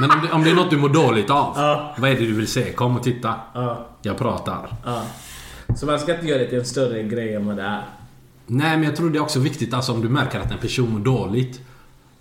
Men 0.00 0.10
om 0.10 0.16
det, 0.26 0.32
om 0.32 0.42
det 0.44 0.50
är 0.50 0.54
något 0.54 0.70
du 0.70 0.76
mår 0.76 0.88
dåligt 0.88 1.30
av. 1.30 1.52
Ja. 1.56 1.94
Vad 1.98 2.10
är 2.10 2.14
det 2.14 2.20
du 2.20 2.32
vill 2.34 2.46
se? 2.46 2.72
Kom 2.72 2.96
och 2.96 3.02
titta. 3.02 3.34
Ja. 3.54 3.86
Jag 4.02 4.18
pratar. 4.18 4.76
Ja. 4.84 5.02
Så 5.76 5.86
man 5.86 5.98
ska 5.98 6.14
inte 6.14 6.26
göra 6.26 6.38
det 6.38 6.48
till 6.48 6.58
en 6.58 6.64
större 6.64 7.02
grej 7.02 7.34
än 7.34 7.46
vad 7.46 7.56
det 7.56 7.62
är. 7.62 7.82
Nej, 8.52 8.76
men 8.76 8.82
jag 8.82 8.96
tror 8.96 9.10
det 9.10 9.18
är 9.18 9.22
också 9.22 9.38
viktigt 9.40 9.74
alltså 9.74 9.92
om 9.92 10.00
du 10.02 10.08
märker 10.08 10.40
att 10.40 10.50
en 10.52 10.58
person 10.58 10.90
mår 10.92 11.00
dåligt. 11.00 11.60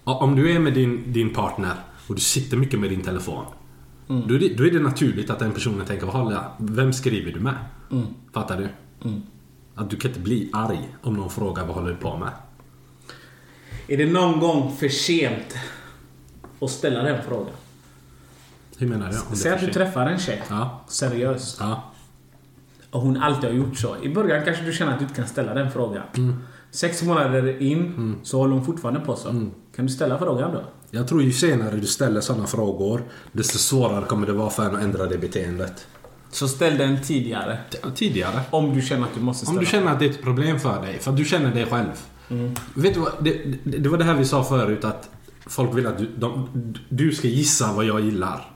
Om 0.04 0.36
du 0.36 0.52
är 0.56 0.60
med 0.60 0.74
din, 0.74 1.14
din 1.14 1.34
partner 1.34 1.74
och 2.08 2.16
du 2.16 2.22
sitter 2.22 2.58
mycket 2.58 2.80
med 2.80 2.90
din 2.90 3.02
telefon. 3.02 3.46
Då, 4.08 4.36
är 4.36 4.40
det, 4.40 4.54
då 4.58 4.66
är 4.68 4.72
det 4.72 4.80
naturligt 4.80 5.30
att 5.30 5.40
den 5.40 5.52
personen 5.52 5.86
tänker, 5.86 6.08
"Hålla, 6.08 6.52
vem 6.58 6.94
skriver 6.94 7.32
du 7.32 7.40
med? 7.40 7.56
Fattar 8.34 8.58
du? 8.58 8.70
Att 9.76 9.90
du 9.90 9.98
kan 9.98 10.12
inte 10.12 10.22
bli 10.22 10.50
arg 10.54 10.96
om 11.02 11.14
någon 11.14 11.30
frågar 11.30 11.66
vad 11.66 11.76
håller 11.76 11.90
du 11.90 11.96
på 11.96 12.18
med? 12.18 12.30
Är 13.88 13.98
det 13.98 14.06
någon 14.12 14.40
gång 14.40 14.76
för 14.80 14.90
sent 14.90 15.56
att 16.62 16.70
ställa 16.72 17.04
den 17.04 17.24
frågan? 17.28 17.54
Hur 18.78 18.88
menar 18.88 19.14
du? 19.32 19.36
Säg 19.36 19.52
att 19.52 19.60
du 19.62 19.74
träffar 19.74 20.08
en 20.08 20.20
tjej. 20.20 20.44
Ja. 20.50 20.82
Seriöst. 20.88 21.58
Ja. 21.60 21.89
Och 22.92 23.02
hon 23.02 23.18
alltid 23.18 23.50
har 23.50 23.58
gjort 23.58 23.78
så. 23.78 23.96
I 24.04 24.10
början 24.14 24.46
kanske 24.46 24.64
du 24.64 24.74
känner 24.74 24.92
att 24.94 25.00
du 25.00 25.04
inte 25.04 25.16
kan 25.16 25.28
ställa 25.28 25.54
den 25.54 25.72
frågan. 25.72 26.04
Sex 26.72 27.04
månader 27.04 27.62
in 27.62 28.16
så 28.24 28.38
håller 28.38 28.54
hon 28.54 28.66
fortfarande 28.66 29.00
på 29.00 29.16
så. 29.16 29.30
Kan 29.76 29.86
du 29.86 29.90
ställa 29.92 30.18
frågan 30.18 30.52
då? 30.54 30.64
Jag 30.92 31.08
tror 31.08 31.24
ju 31.24 31.32
senare 31.32 31.76
du 31.76 31.88
ställer 31.88 32.22
sådana 32.22 32.48
frågor, 32.48 33.04
desto 33.32 33.58
svårare 33.58 34.06
kommer 34.06 34.28
det 34.28 34.34
vara 34.34 34.50
för 34.50 34.66
en 34.66 34.76
att 34.76 34.82
ändra 34.82 35.06
det 35.06 35.18
beteendet. 35.18 35.88
Så 36.32 36.48
ställ 36.48 36.78
den 36.78 37.02
tidigare. 37.02 37.58
Tidigare. 37.96 38.42
Om 38.50 38.76
du 38.76 38.82
känner 38.82 39.04
att 39.04 39.14
du 39.14 39.22
måste 39.22 39.46
Om 39.46 39.48
ställa 39.48 39.60
du 39.60 39.66
känner 39.66 39.92
att 39.92 40.00
det 40.00 40.06
är 40.06 40.10
ett 40.10 40.22
problem 40.22 40.60
för 40.60 40.82
dig, 40.82 41.00
för 41.00 41.12
att 41.12 41.18
du 41.18 41.26
känner 41.26 41.54
dig 41.54 41.66
själv. 41.66 41.92
Vet 42.74 42.94
du 42.94 43.00
vad? 43.00 43.12
Det, 43.20 43.42
det, 43.64 43.90
var 43.90 43.98
det 43.98 44.04
här 44.04 44.14
vi 44.14 44.26
sa 44.26 44.44
förut 44.44 44.84
att 44.84 45.10
folk 45.46 45.78
vill 45.78 45.88
att 45.88 45.98
du, 45.98 46.10
de, 46.18 46.50
du 46.90 47.12
ska 47.12 47.28
gissa 47.28 47.74
vad 47.74 47.86
jag 47.86 48.02
gillar. 48.02 48.52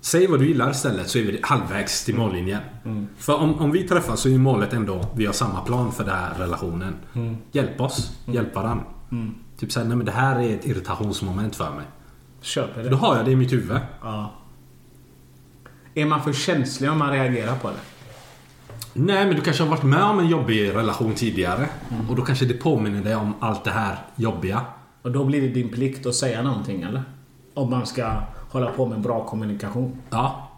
Säg 0.00 0.26
vad 0.26 0.40
du 0.40 0.48
gillar 0.48 0.70
istället 0.70 1.08
så 1.08 1.18
är 1.18 1.22
vi 1.22 1.40
halvvägs 1.42 2.04
till 2.04 2.14
mållinjen. 2.16 2.60
För 3.18 3.34
om, 3.34 3.54
om 3.54 3.70
vi 3.70 3.82
träffas 3.88 4.20
så 4.20 4.28
är 4.28 4.38
målet 4.38 4.72
ändå 4.72 5.04
vi 5.16 5.26
har 5.26 5.32
samma 5.32 5.60
plan 5.60 5.92
för 5.92 6.04
den 6.04 6.14
här 6.14 6.34
relationen. 6.38 6.94
Hjälp 7.52 7.80
oss, 7.80 8.12
hjälp 8.26 8.54
varandra. 8.54 8.84
Typ 9.58 9.72
såhär, 9.72 9.86
nej 9.86 9.96
men 9.96 10.06
det 10.06 10.12
här 10.12 10.40
är 10.40 10.54
ett 10.54 10.66
irritationsmoment 10.66 11.56
för 11.56 11.70
mig. 11.70 11.84
Köper 12.40 12.82
Då 12.84 12.88
det. 12.90 12.96
har 12.96 13.16
jag 13.16 13.24
det 13.24 13.30
i 13.30 13.36
mitt 13.36 13.52
huvud. 13.52 13.78
Ja. 14.02 14.32
Är 15.94 16.06
man 16.06 16.22
för 16.22 16.32
känslig 16.32 16.90
om 16.90 16.98
man 16.98 17.10
reagerar 17.10 17.56
på 17.56 17.68
det? 17.68 17.76
Nej, 18.92 19.26
men 19.26 19.36
du 19.36 19.42
kanske 19.42 19.62
har 19.62 19.70
varit 19.70 19.82
med 19.82 20.02
om 20.02 20.18
en 20.18 20.28
jobbig 20.28 20.74
relation 20.74 21.14
tidigare. 21.14 21.68
Och 22.08 22.16
då 22.16 22.22
kanske 22.22 22.44
det 22.44 22.54
påminner 22.54 23.04
dig 23.04 23.16
om 23.16 23.34
allt 23.40 23.64
det 23.64 23.70
här 23.70 23.96
jobbiga. 24.16 24.60
Och 25.02 25.12
då 25.12 25.24
blir 25.24 25.40
det 25.40 25.48
din 25.48 25.68
plikt 25.68 26.06
att 26.06 26.14
säga 26.14 26.42
någonting 26.42 26.82
eller? 26.82 27.02
Om 27.54 27.70
man 27.70 27.86
ska 27.86 28.12
hålla 28.48 28.70
på 28.70 28.86
med 28.86 29.00
bra 29.00 29.24
kommunikation. 29.24 30.02
Ja. 30.10 30.48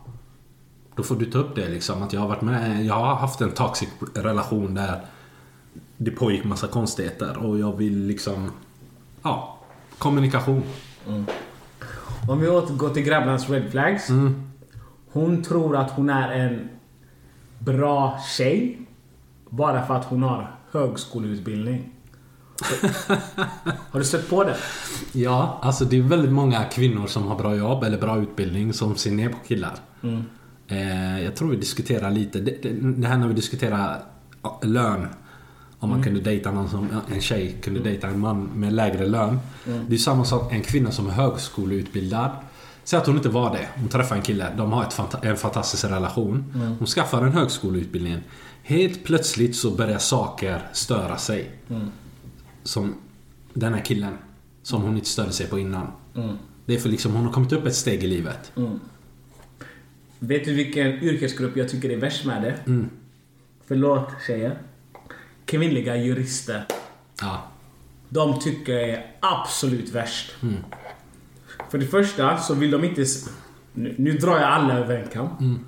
Då 0.96 1.02
får 1.02 1.16
du 1.16 1.26
ta 1.26 1.38
upp 1.38 1.54
det 1.54 1.68
liksom. 1.68 2.02
Att 2.02 2.12
jag 2.12 2.20
har 2.20 2.28
varit 2.28 2.42
med. 2.42 2.84
Jag 2.84 2.94
har 2.94 3.14
haft 3.14 3.40
en 3.40 3.50
toxic 3.50 3.88
relation 4.14 4.74
där 4.74 5.00
det 5.96 6.10
pågick 6.10 6.44
massa 6.44 6.66
konstigheter. 6.66 7.36
Och 7.46 7.58
jag 7.58 7.76
vill 7.76 8.06
liksom... 8.06 8.50
Ja. 9.22 9.58
Kommunikation. 9.98 10.62
Om 12.28 12.40
vi 12.40 12.48
återgår 12.48 12.90
till 12.90 13.02
grabbarnas 13.02 13.50
red 13.50 13.70
flags. 13.70 14.08
Hon 15.12 15.42
tror 15.42 15.76
att 15.76 15.90
hon 15.90 16.10
är 16.10 16.30
en 16.30 16.68
bra 17.58 18.18
tjej. 18.36 18.78
Bara 19.48 19.86
för 19.86 19.94
att 19.94 20.04
hon 20.04 20.22
har 20.22 20.56
högskoleutbildning. 20.70 21.92
Har 23.90 23.98
du 23.98 24.04
stött 24.04 24.28
på 24.30 24.44
det? 24.44 24.56
Ja, 25.12 25.58
alltså 25.62 25.84
det 25.84 25.98
är 25.98 26.02
väldigt 26.02 26.32
många 26.32 26.64
kvinnor 26.64 27.06
som 27.06 27.26
har 27.26 27.36
bra 27.38 27.54
jobb 27.56 27.84
eller 27.84 27.98
bra 27.98 28.18
utbildning 28.22 28.72
som 28.72 28.96
ser 28.96 29.10
ner 29.10 29.28
på 29.28 29.36
killar. 29.48 29.74
Eh, 30.66 31.24
jag 31.24 31.36
tror 31.36 31.50
vi 31.50 31.56
diskuterar 31.56 32.10
lite, 32.10 32.40
det, 32.40 32.62
det, 32.62 32.68
det 33.00 33.08
här 33.08 33.18
när 33.18 33.28
vi 33.28 33.34
diskuterar 33.34 34.02
lön. 34.62 35.06
Om 35.78 35.90
man 35.90 36.02
kunde 36.02 36.20
dejta 36.20 36.50
någon 36.50 36.68
som, 36.68 36.88
en 37.14 37.20
tjej 37.20 37.56
kunde 37.62 37.80
dejta 37.80 38.06
en 38.08 38.20
man 38.20 38.42
med 38.44 38.72
lägre 38.72 39.06
lön. 39.06 39.38
Det 39.88 39.94
är 39.94 39.98
samma 39.98 40.24
sak, 40.24 40.52
en 40.52 40.62
kvinna 40.62 40.90
som 40.90 41.06
är 41.06 41.10
högskoleutbildad. 41.10 42.30
Säg 42.84 42.98
att 42.98 43.06
hon 43.06 43.16
inte 43.16 43.28
var 43.28 43.50
det. 43.52 43.66
Hon 43.76 43.88
träffar 43.88 44.16
en 44.16 44.22
kille, 44.22 44.46
de 44.56 44.72
har 44.72 44.84
fanta- 44.84 45.26
en 45.26 45.36
fantastisk 45.36 45.84
relation. 45.84 46.44
Hon 46.78 46.86
skaffar 46.86 47.22
en 47.22 47.32
högskoleutbildning. 47.32 48.16
Helt 48.62 49.04
plötsligt 49.04 49.56
så 49.56 49.70
börjar 49.70 49.98
saker 49.98 50.62
störa 50.72 51.16
sig. 51.16 51.50
Som 52.62 52.94
den 53.54 53.74
här 53.74 53.84
killen. 53.84 54.14
Som 54.62 54.82
hon 54.82 54.94
inte 54.94 55.08
störde 55.08 55.32
sig 55.32 55.46
på 55.46 55.58
innan. 55.58 55.86
Det 56.66 56.74
är 56.74 56.78
för 56.78 56.88
liksom 56.88 57.12
hon 57.12 57.24
har 57.24 57.32
kommit 57.32 57.52
upp 57.52 57.66
ett 57.66 57.74
steg 57.74 58.04
i 58.04 58.06
livet. 58.06 58.52
Vet 60.18 60.44
du 60.44 60.54
vilken 60.54 60.86
yrkesgrupp 60.86 61.56
jag 61.56 61.68
tycker 61.68 61.90
är 61.90 61.96
värst 61.96 62.24
med 62.24 62.42
det? 62.42 62.86
Förlåt 63.66 64.08
tjejer. 64.26 64.58
Kvinnliga 65.46 65.96
jurister. 65.96 66.64
Ja. 67.20 67.42
De 68.08 68.40
tycker 68.40 68.72
jag 68.72 68.88
är 68.88 69.06
absolut 69.20 69.90
värst. 69.92 70.34
För 71.70 71.78
det 71.78 71.86
första 71.86 72.36
så 72.38 72.54
vill 72.54 72.70
de 72.70 72.84
inte... 72.84 73.04
Nu, 73.72 73.94
nu 73.98 74.12
drar 74.12 74.36
jag 74.36 74.48
alla 74.48 74.78
över 74.78 74.96
en 74.96 75.08
kam. 75.08 75.64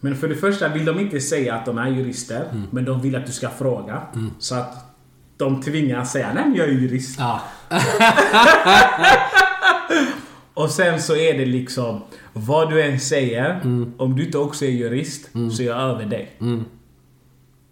Men 0.00 0.16
för 0.16 0.28
det 0.28 0.36
första 0.36 0.68
vill 0.68 0.84
de 0.84 1.00
inte 1.00 1.20
säga 1.20 1.54
att 1.54 1.66
de 1.66 1.78
är 1.78 1.88
jurister. 1.88 2.66
Men 2.70 2.84
de 2.84 3.00
vill 3.02 3.16
att 3.16 3.26
du 3.26 3.32
ska 3.32 3.50
fråga. 3.50 4.02
Så 4.38 4.54
att 4.54 4.89
de 5.40 5.62
tvingas 5.62 6.12
säga 6.12 6.32
nej 6.34 6.44
men 6.48 6.54
jag 6.54 6.68
är 6.68 6.72
jurist. 6.72 7.18
Ja. 7.18 7.40
Och 10.54 10.70
sen 10.70 11.02
så 11.02 11.16
är 11.16 11.38
det 11.38 11.46
liksom 11.46 12.00
vad 12.32 12.70
du 12.70 12.82
än 12.82 13.00
säger. 13.00 13.60
Om 13.96 14.16
du 14.16 14.24
inte 14.26 14.38
också 14.38 14.64
är 14.64 14.70
jurist 14.70 15.28
så 15.56 15.62
är 15.62 15.66
jag 15.66 15.76
över 15.80 16.04
dig. 16.06 16.36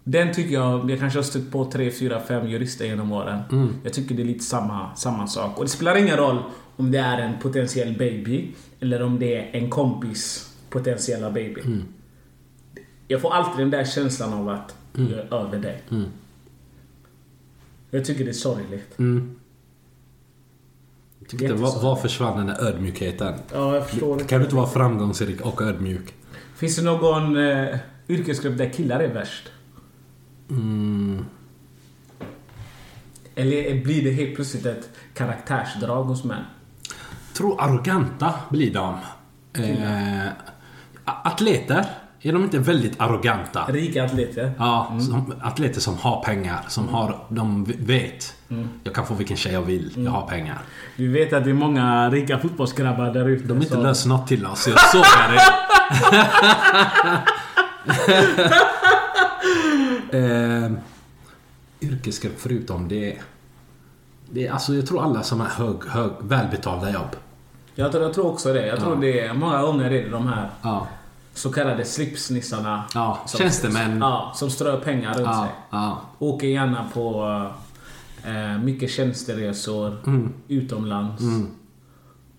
Den 0.03 0.33
tycker 0.33 0.53
jag, 0.53 0.91
jag 0.91 0.99
kanske 0.99 1.19
har 1.19 1.23
stött 1.23 1.51
på 1.51 1.65
3, 1.71 1.91
4, 1.91 2.19
5 2.27 2.47
jurister 2.47 2.85
genom 2.85 3.11
åren. 3.11 3.39
Jag 3.83 3.93
tycker 3.93 4.15
det 4.15 4.21
är 4.21 4.25
lite 4.25 4.43
samma, 4.43 4.95
samma 4.95 5.27
sak. 5.27 5.57
Och 5.57 5.63
det 5.63 5.69
spelar 5.69 5.95
ingen 5.95 6.17
roll 6.17 6.43
om 6.75 6.91
det 6.91 6.97
är 6.97 7.17
en 7.17 7.33
potentiell 7.41 7.97
baby 7.97 8.47
eller 8.79 9.01
om 9.01 9.19
det 9.19 9.35
är 9.35 9.49
en 9.51 9.69
kompis 9.69 10.49
potentiella 10.69 11.31
baby. 11.31 11.61
Jag 13.07 13.21
får 13.21 13.33
alltid 13.33 13.59
den 13.59 13.69
där 13.71 13.85
känslan 13.85 14.33
av 14.33 14.49
att 14.49 14.75
jag 14.93 15.11
är 15.19 15.33
över 15.33 15.57
dig. 15.59 15.81
Jag 17.89 18.05
tycker 18.05 18.23
det 18.23 18.31
är 18.31 18.33
sorgligt. 18.33 18.97
Tyckte, 21.27 21.53
var, 21.53 21.81
var 21.83 21.95
försvann 21.95 22.37
den 22.37 22.47
där 22.47 22.67
ödmjukheten? 22.67 23.33
Ja, 23.53 23.75
jag 23.75 23.89
förstår 23.89 24.17
det. 24.17 24.23
Kan 24.23 24.39
du 24.39 24.45
inte 24.45 24.55
vara 24.55 24.67
framgångsrik 24.67 25.41
och 25.41 25.61
ödmjuk? 25.61 26.13
Finns 26.55 26.75
det 26.75 26.81
någon 26.81 27.37
eh, 27.37 27.77
yrkesgrupp 28.09 28.57
där 28.57 28.69
killar 28.69 28.99
är 28.99 29.13
värst? 29.13 29.51
Eller 33.35 33.83
blir 33.83 34.03
det 34.03 34.11
helt 34.11 34.35
plötsligt 34.35 34.65
ett 34.65 34.89
karaktärsdrag 35.13 36.03
hos 36.03 36.23
män? 36.23 36.43
Tror 37.33 37.61
arroganta 37.61 38.33
blir 38.49 38.73
de. 38.73 38.97
Eh, 39.53 40.27
atleter. 41.05 41.85
Är 42.21 42.33
de 42.33 42.43
inte 42.43 42.59
väldigt 42.59 43.01
arroganta? 43.01 43.65
Rika 43.69 44.05
atleter. 44.05 44.51
Ja, 44.57 44.93
som, 44.99 45.33
atleter 45.41 45.81
som 45.81 45.97
har 45.97 46.23
pengar. 46.23 46.59
Som 46.67 46.89
har, 46.89 47.15
de 47.29 47.65
vet. 47.65 48.35
Jag 48.83 48.93
kan 48.95 49.05
få 49.07 49.13
vilken 49.13 49.37
tjej 49.37 49.53
jag 49.53 49.61
vill. 49.61 49.91
Jag 49.95 50.11
har 50.11 50.27
pengar. 50.27 50.57
Du 50.97 51.11
vet 51.11 51.33
att 51.33 51.43
det 51.43 51.49
är 51.49 51.53
många 51.53 52.09
rika 52.09 52.39
fotbollsgrabbar 52.39 53.13
där 53.13 53.29
ute. 53.29 53.47
De 53.47 53.53
har 53.57 53.63
inte 53.63 53.75
så- 53.75 53.81
löst 53.83 54.05
något 54.05 54.27
till 54.27 54.45
oss. 54.45 54.67
Jag 54.67 54.79
sågar 54.79 55.31
det. 55.31 55.41
eh, 60.17 60.71
yrkesgrupp 61.81 62.39
förutom 62.41 62.87
det. 62.87 63.17
Det 64.31 64.47
är 64.47 64.51
alltså, 64.51 64.73
jag 64.73 64.87
tror 64.87 65.03
alla 65.03 65.23
som 65.23 65.39
har 65.39 65.47
hög, 65.47 65.75
hög, 65.89 66.11
välbetalda 66.21 66.91
jobb. 66.93 67.15
Jag 67.75 67.91
tror, 67.91 68.03
jag 68.03 68.13
tror 68.13 68.27
också 68.27 68.53
det. 68.53 68.67
Jag 68.67 68.79
tror 68.79 68.95
det 68.95 69.19
är 69.19 69.33
många 69.33 69.61
gånger 69.61 69.85
är 69.85 69.89
det 69.89 70.09
de 70.09 70.27
här 70.27 70.49
Ja. 70.61 70.87
Så 71.33 71.51
kallade 71.51 71.85
slipsnissarna. 71.85 72.83
Ja, 72.93 73.19
som, 73.25 73.37
tjänstemän. 73.37 73.97
Ja, 73.99 74.31
som 74.35 74.49
strör 74.49 74.77
pengar 74.79 75.13
runt 75.13 75.25
Ja, 75.27 75.43
sig. 75.43 75.51
ja. 75.69 76.01
Åker 76.19 76.47
gärna 76.47 76.85
på 76.93 77.25
eh, 78.25 78.57
mycket 78.63 78.89
tjänsteresor 78.91 79.97
Mm. 80.07 80.33
utomlands. 80.47 81.23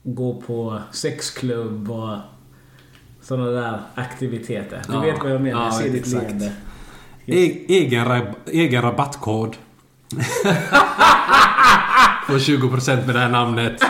Går 0.03 0.41
på 0.47 0.78
sexklubb 0.93 1.91
och 1.91 2.16
sådana 3.22 3.51
där 3.51 3.80
aktiviteter. 3.95 4.82
Du 4.88 4.93
Ja. 4.95 5.01
vet 5.01 5.22
vad 5.22 5.32
jag 5.32 5.41
menar. 5.41 5.61
Ja, 5.61 5.66
jag 5.66 5.74
ser 5.74 5.91
ditt 5.91 6.07
leende. 6.07 6.53
E- 7.26 7.64
egen, 7.68 8.05
rab- 8.07 8.34
egen 8.47 8.82
rabattkod. 8.82 9.57
Får 12.26 12.38
20% 12.38 13.07
med 13.07 13.14
det 13.14 13.18
här 13.20 13.28
namnet. 13.28 13.82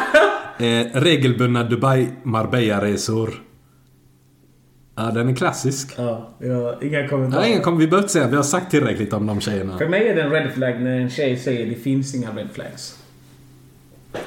Eh, 0.58 1.00
regelbundna 1.00 1.62
Dubai 1.64 2.08
Marbella-resor. 2.22 3.30
Ja, 5.00 5.10
den 5.10 5.28
är 5.28 5.34
klassisk. 5.34 5.94
Ja, 5.96 6.28
ja, 6.38 6.78
inga 6.82 7.00
Ja, 7.00 7.08
kommentarer. 7.08 7.46
ingen 7.46 7.62
kommer 7.62 7.78
vi 7.78 7.86
behöver 7.86 8.02
inte 8.02 8.12
säga. 8.12 8.28
Vi 8.28 8.36
har 8.36 8.42
sagt 8.42 8.70
tillräckligt 8.70 9.12
om 9.12 9.26
de 9.26 9.40
tjejerna. 9.40 9.78
För 9.78 9.88
mig 9.88 10.08
är 10.08 10.14
det 10.14 10.22
en 10.22 10.30
red 10.30 10.52
flag 10.52 10.80
när 10.82 11.00
en 11.00 11.10
tjej 11.10 11.36
säger 11.36 11.66
det 11.66 11.74
finns 11.74 12.14
inga 12.14 12.30
red 12.30 12.48
flags. 12.52 12.96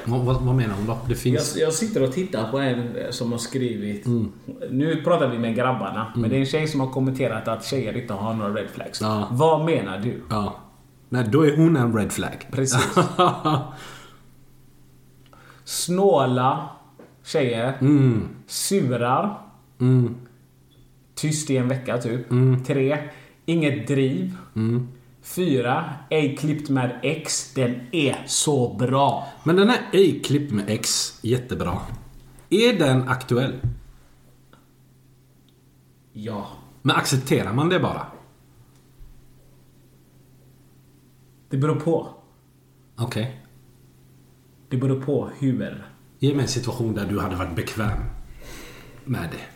Vad, 0.04 0.20
vad, 0.42 0.54
menar 0.54 0.74
hon 0.74 0.86
då? 0.86 0.92
Det 0.92 1.12
Jag, 1.12 1.18
finns... 1.18 1.56
jag 1.56 1.72
sitter 1.72 2.02
och 2.02 2.12
tittar 2.12 2.50
på 2.50 2.58
en 2.58 2.96
eh, 2.96 3.10
som 3.10 3.32
har 3.32 3.38
skrivit... 3.38 4.06
Mm. 4.06 4.32
Nu 4.70 5.02
pratar 5.04 5.28
vi 5.28 5.38
med 5.38 5.54
grabbarna, 5.54 6.12
men 6.16 6.30
det 6.30 6.36
är 6.36 6.40
en 6.40 6.46
tjej 6.46 6.68
som 6.68 6.80
har 6.80 6.88
kommenterat 6.88 7.48
att 7.48 7.64
tjejer 7.64 7.96
inte 7.96 8.12
har 8.12 8.34
några 8.34 8.54
red 8.54 8.68
flags. 8.74 9.00
Ja. 9.00 9.28
Vad 9.30 9.64
menar 9.64 9.98
du? 9.98 10.22
Ja. 10.30 10.56
Nej, 11.08 11.24
då 11.28 11.46
är 11.46 11.56
hon 11.56 11.76
en 11.76 11.96
red 11.96 12.12
flag. 12.12 12.46
Precis. 12.50 12.78
Snåla 15.64 16.68
tjejer. 17.24 17.72
Mm. 17.80 18.28
Surar. 18.46 19.38
Tyst 21.14 21.50
i 21.50 21.56
en 21.56 21.68
vecka 21.68 21.98
typ. 21.98 22.30
Mm. 22.30 22.64
Tre. 22.64 22.98
Inget 23.46 23.88
driv. 23.88 24.36
Fyra. 25.22 25.94
Ej 26.10 26.36
klippt 26.36 26.68
med 26.68 27.00
X. 27.02 27.52
Den 27.54 27.80
är 27.92 28.16
så 28.26 28.74
bra. 28.74 29.28
Men 29.44 29.56
den 29.56 29.68
här 29.68 29.80
ej 29.92 30.20
klippt 30.24 30.52
med 30.52 30.64
X, 30.68 31.18
jättebra. 31.22 31.78
Är 32.50 32.78
den 32.78 33.08
aktuell? 33.08 33.60
Ja. 36.12 36.46
Men 36.82 36.96
accepterar 36.96 37.52
man 37.52 37.68
det 37.68 37.80
bara? 37.80 38.06
Det 41.50 41.56
beror 41.56 41.80
på. 41.80 42.08
Okej. 42.96 43.40
Det 44.68 44.76
beror 44.76 45.00
på 45.00 45.30
hur. 45.38 45.86
Ge 46.18 46.34
mig 46.34 46.42
en 46.42 46.48
situation 46.48 46.94
där 46.94 47.06
du 47.06 47.20
hade 47.20 47.36
varit 47.36 47.56
bekväm 47.56 47.98
med 49.04 49.28
det. 49.30 49.53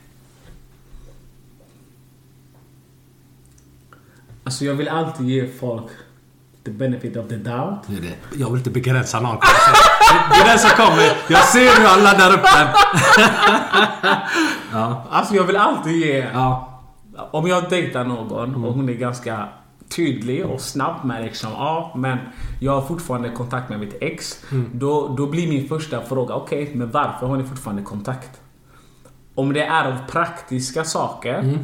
Alltså 4.49 4.65
jag 4.65 4.75
vill 4.75 4.89
alltid 4.89 5.29
ge 5.29 5.47
folk 5.47 5.87
the 6.65 6.71
benefit 6.71 7.17
of 7.17 7.29
the 7.29 7.37
doubt. 7.37 7.87
det, 7.87 8.01
det. 8.01 8.39
Jag 8.39 8.47
vill 8.51 8.59
inte 8.59 8.71
begränsa 8.71 9.21
någon. 9.21 9.37
Det 10.31 10.37
är 10.41 10.45
den 10.45 10.59
som 10.59 10.71
kommer. 10.71 11.13
Jag 11.29 11.45
ser 11.45 11.81
hur 11.81 11.87
han 11.89 12.05
laddar 12.05 12.35
upp 12.35 12.45
den. 12.55 12.69
Alltså 15.11 15.35
jag 15.35 15.45
vill 15.45 15.57
alltid 15.57 15.93
ge... 15.93 16.19
Ja. 16.33 16.81
Om 17.31 17.47
jag 17.47 17.71
dejtar 17.71 18.05
någon 18.05 18.65
och 18.65 18.75
hon 18.75 18.89
är 18.89 18.93
ganska 18.93 19.49
tydlig 19.97 20.47
och 20.47 20.61
snabb 20.61 21.05
med 21.05 21.25
liksom, 21.25 21.51
ja 21.53 21.93
men 21.97 22.19
jag 22.61 22.73
har 22.73 22.83
fortfarande 22.83 23.31
kontakt 23.31 23.69
med 23.69 23.81
mitt 23.81 23.97
ex. 24.01 24.45
Då, 24.73 25.09
då 25.17 25.27
blir 25.27 25.49
min 25.49 25.69
första 25.69 26.03
fråga, 26.03 26.35
okej 26.35 26.71
men 26.75 26.91
varför 26.91 27.27
har 27.27 27.37
ni 27.37 27.45
fortfarande 27.45 27.83
kontakt? 27.83 28.41
Om 29.35 29.53
det 29.53 29.63
är 29.63 29.85
av 29.85 29.97
praktiska 30.11 30.85
saker, 30.85 31.59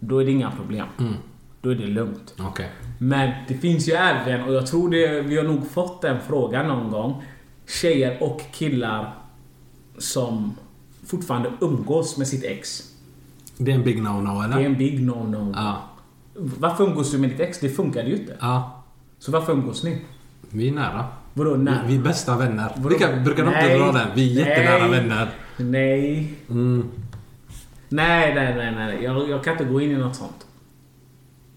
då 0.00 0.18
är 0.20 0.24
det 0.24 0.30
inga 0.30 0.50
problem. 0.50 0.86
Då 1.62 1.70
är 1.70 1.74
det 1.74 1.86
lugnt. 1.86 2.34
Okej. 2.38 2.68
Men 2.98 3.30
det 3.48 3.54
finns 3.54 3.88
ju 3.88 3.92
även, 3.92 4.42
och 4.44 4.54
jag 4.54 4.66
tror 4.66 4.90
det, 4.90 5.20
vi 5.22 5.36
har 5.36 5.44
nog 5.44 5.70
fått 5.70 6.02
den 6.02 6.16
frågan 6.26 6.68
någon 6.68 6.90
gång. 6.90 7.22
Tjejer 7.68 8.22
och 8.22 8.40
killar 8.52 9.14
som 9.98 10.56
fortfarande 11.06 11.52
umgås 11.60 12.16
med 12.16 12.28
sitt 12.28 12.44
ex. 12.44 12.82
Det 13.56 13.70
är 13.70 13.74
en 13.74 13.82
big 13.84 13.98
no-no 14.02 14.44
eller? 14.44 14.56
Det 14.56 14.62
är 14.62 14.66
en 14.66 14.78
big 14.78 15.00
no-no. 15.00 15.52
Ja. 15.56 15.82
Varför 16.34 16.84
umgås 16.84 17.12
du 17.12 17.18
med 17.18 17.30
ditt 17.30 17.40
ex? 17.40 17.58
Det 17.60 17.68
funkade 17.68 18.08
ju 18.08 18.16
inte. 18.16 18.36
Ja. 18.40 18.82
Så 19.18 19.32
varför 19.32 19.52
umgås 19.52 19.84
ni? 19.84 19.98
Vi 20.50 20.68
är 20.68 20.72
nära. 20.72 21.04
Vadå 21.34 21.54
Vi, 21.54 21.64
nära? 21.64 21.82
vi 21.86 21.96
är 21.96 22.02
bästa 22.02 22.36
vänner. 22.36 22.72
Vadå? 22.76 22.88
Vilka, 22.88 23.16
brukar 23.16 23.44
de 23.44 23.54
inte 23.54 23.78
dra 23.78 23.92
den? 23.92 24.08
Vi 24.14 24.40
är 24.40 24.46
jättenära 24.46 24.86
Nej. 24.86 25.00
vänner. 25.00 25.30
Nej. 25.56 26.34
Mm. 26.50 26.88
Nej, 27.88 28.34
nej, 28.34 28.54
nej, 28.56 28.74
nej. 28.74 29.04
Jag, 29.04 29.30
jag 29.30 29.44
kan 29.44 29.52
inte 29.52 29.64
gå 29.64 29.80
in 29.80 29.90
i 29.90 29.96
något 29.96 30.16
sånt. 30.16 30.46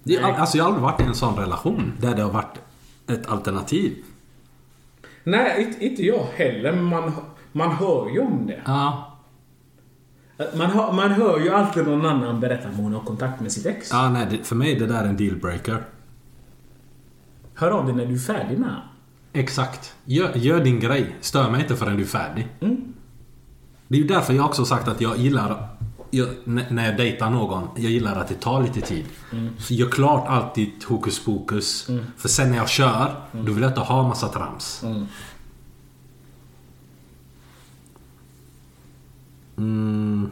Det 0.03 0.19
alltså 0.19 0.57
jag 0.57 0.63
har 0.63 0.69
aldrig 0.69 0.83
varit 0.83 1.01
i 1.01 1.03
en 1.03 1.15
sån 1.15 1.35
relation 1.35 1.93
där 1.99 2.15
det 2.15 2.21
har 2.21 2.31
varit 2.31 2.57
ett 3.07 3.27
alternativ. 3.27 3.97
Nej, 5.23 5.63
inte, 5.63 5.85
inte 5.85 6.03
jag 6.03 6.23
heller, 6.35 6.71
men 6.71 6.83
man, 6.83 7.11
man 7.51 7.71
hör 7.71 8.09
ju 8.09 8.19
om 8.19 8.47
det. 8.47 8.61
Ja. 8.65 9.09
Man 10.37 10.69
hör, 10.69 10.91
man 10.91 11.11
hör 11.11 11.39
ju 11.39 11.49
alltid 11.49 11.87
någon 11.87 12.05
annan 12.05 12.39
berätta 12.39 12.69
om 12.69 12.75
hon 12.75 12.93
har 12.93 13.01
kontakt 13.01 13.41
med 13.41 13.51
sitt 13.51 13.65
ex. 13.65 13.89
Ja, 13.91 14.09
nej, 14.09 14.27
det, 14.29 14.37
för 14.37 14.55
mig 14.55 14.75
är 14.75 14.79
det 14.79 14.87
där 14.87 15.03
en 15.05 15.17
dealbreaker. 15.17 15.83
Hör 17.53 17.71
av 17.71 17.85
dig 17.85 17.95
när 17.95 18.05
du 18.05 18.13
är 18.13 18.19
färdig 18.19 18.59
med. 18.59 18.81
Exakt. 19.33 19.95
Gör, 20.05 20.31
gör 20.35 20.63
din 20.63 20.79
grej. 20.79 21.15
Stör 21.21 21.51
mig 21.51 21.61
inte 21.61 21.75
förrän 21.75 21.97
du 21.97 22.03
är 22.03 22.07
färdig. 22.07 22.47
Mm. 22.59 22.93
Det 23.87 23.95
är 23.97 24.01
ju 24.01 24.07
därför 24.07 24.33
jag 24.33 24.45
också 24.45 24.65
sagt 24.65 24.87
att 24.87 25.01
jag 25.01 25.17
gillar... 25.17 25.67
Jag, 26.15 26.27
när 26.45 26.85
jag 26.85 26.97
dejtar 26.97 27.29
någon, 27.29 27.67
jag 27.75 27.91
gillar 27.91 28.15
att 28.15 28.27
det 28.27 28.33
tar 28.33 28.63
lite 28.63 28.81
tid. 28.81 29.05
Mm. 29.31 29.49
Så 29.59 29.73
gör 29.73 29.89
klart 29.89 30.27
alltid 30.27 30.69
hokus 30.87 31.25
pokus. 31.25 31.89
För 32.17 32.29
sen 32.29 32.49
när 32.49 32.57
jag 32.57 32.69
kör, 32.69 33.15
då 33.31 33.51
vill 33.51 33.61
jag 33.61 33.71
inte 33.71 33.81
ha 33.81 34.07
massa 34.07 34.27
trams. 34.27 34.83
Mm. 34.83 35.05
Mm. 39.57 40.31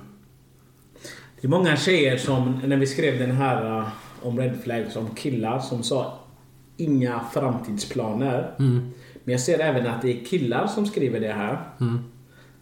Det 1.42 1.48
är 1.48 1.50
många 1.50 1.78
tjejer 1.78 2.18
som, 2.18 2.62
när 2.66 2.78
vi 2.78 2.88
skrev 2.88 3.20
den 3.20 3.32
här 3.32 3.80
uh, 3.80 3.88
om 4.22 4.38
red 4.40 4.60
flags, 4.64 4.96
om 4.96 5.16
killar 5.16 5.60
som 5.60 5.84
sa 5.84 6.20
inga 6.78 7.22
framtidsplaner. 7.34 8.54
Men 9.24 9.32
jag 9.32 9.40
ser 9.40 9.60
även 9.60 9.88
att 9.88 10.02
det 10.02 10.22
är 10.22 10.26
killar 10.26 10.68
som 10.68 10.86
skriver 10.86 11.20
det 11.20 11.34
här. 11.34 11.60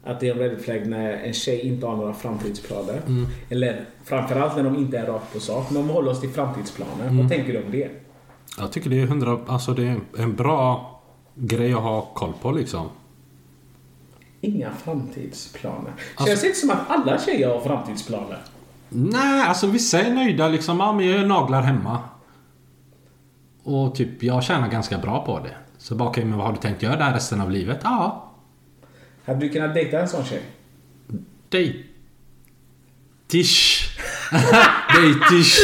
Att 0.03 0.19
det 0.19 0.27
är 0.27 0.31
en 0.33 0.39
red 0.39 0.61
flag 0.61 0.87
när 0.87 1.11
en 1.13 1.33
tjej 1.33 1.59
inte 1.67 1.85
har 1.85 1.95
några 1.95 2.13
framtidsplaner. 2.13 3.01
Eller 3.49 3.85
framförallt 4.03 4.55
när 4.55 4.63
de 4.63 4.75
inte 4.75 4.97
är 4.97 5.05
rakt 5.05 5.33
på 5.33 5.39
sak. 5.39 5.69
Men 5.69 5.81
om 5.81 5.87
vi 5.87 5.93
håller 5.93 6.11
oss 6.11 6.21
till 6.21 6.29
framtidsplaner. 6.29 7.09
Vad 7.21 7.29
tänker 7.29 7.53
du 7.53 7.63
om 7.65 7.71
det? 7.71 7.89
Jag 8.57 8.71
tycker 8.71 8.89
det 8.89 9.01
är 9.01 9.05
hundra... 9.07 9.39
Alltså 9.47 9.73
det 9.73 9.83
är 9.87 9.99
en 10.17 10.35
bra 10.35 10.99
grej 11.35 11.73
att 11.73 11.79
ha 11.81 12.01
koll 12.01 12.33
på 12.41 12.51
liksom. 12.51 12.87
Inga 14.41 14.71
framtidsplaner. 14.71 15.91
Alltså- 16.15 16.25
Känns 16.27 16.41
det 16.41 16.47
inte 16.47 16.59
som 16.59 16.69
att 16.69 16.89
alla 16.89 17.19
tjejer 17.19 17.49
har 17.49 17.59
framtidsplaner? 17.61 18.37
Nej, 18.89 19.47
alltså 19.47 19.67
vissa 19.67 19.99
är 20.01 20.13
nöjda 20.13 20.47
liksom. 20.47 20.79
Ja, 20.79 20.91
men 20.93 21.07
jag 21.07 21.19
gör 21.19 21.25
naglar 21.27 21.61
hemma. 21.61 21.99
Och 23.63 23.95
typ, 23.95 24.23
jag 24.23 24.43
tjänar 24.43 24.67
ganska 24.69 24.97
bra 24.97 25.25
på 25.25 25.39
det. 25.39 25.55
Så 25.77 25.95
bara, 25.95 26.09
okej, 26.09 26.25
men 26.25 26.37
vad 26.37 26.45
har 26.47 26.53
du 26.53 26.59
tänkt 26.59 26.83
göra 26.83 26.95
där 26.95 27.13
resten 27.13 27.41
av 27.41 27.51
livet? 27.51 27.79
Ja, 27.83 28.28
Hade 29.25 29.39
du 29.39 29.49
kunnat 29.49 29.73
dejta 29.73 29.99
en 29.99 30.07
sån 30.07 30.25
tjej? 30.25 30.41
dig. 31.49 31.85
Tisch. 33.27 33.89
Dejtisch. 34.95 35.59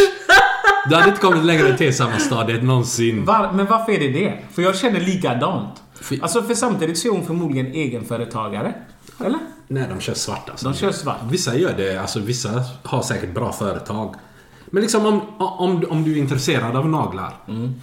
Du 0.89 0.95
hade 0.95 1.09
inte 1.09 1.21
kommit 1.21 1.45
längre 1.45 1.77
till 1.77 1.95
samma 1.95 2.19
stadiet 2.19 2.63
någonsin. 2.63 3.25
Var, 3.25 3.51
men 3.51 3.65
varför 3.65 3.91
är 3.91 3.99
det 3.99 4.07
det? 4.11 4.37
För 4.51 4.61
jag 4.61 4.75
känner 4.77 4.99
likadant. 4.99 5.83
För- 5.95 6.21
Alltså 6.21 6.43
för 6.43 6.53
samtidigt 6.55 6.97
så 6.97 7.07
är 7.07 7.11
hon 7.11 7.25
förmodligen 7.25 7.67
egenföretagare. 7.73 8.73
Eller? 9.25 9.39
Nej, 9.67 9.85
de 9.89 9.99
kör 10.01 10.13
svart 10.13 10.49
alltså. 10.49 10.69
De 10.69 10.75
kör 10.77 10.91
svart. 10.91 11.17
Vissa 11.31 11.55
gör 11.57 11.73
det, 11.77 11.97
alltså 11.97 12.19
vissa 12.19 12.63
har 12.83 13.01
säkert 13.01 13.33
bra 13.33 13.51
företag. 13.53 14.15
Men 14.65 14.81
liksom 14.81 15.05
om, 15.05 15.21
om, 15.37 15.83
om 15.89 16.03
du 16.03 16.11
är 16.11 16.17
intresserad 16.17 16.75
av 16.75 16.89
naglar. 16.89 17.33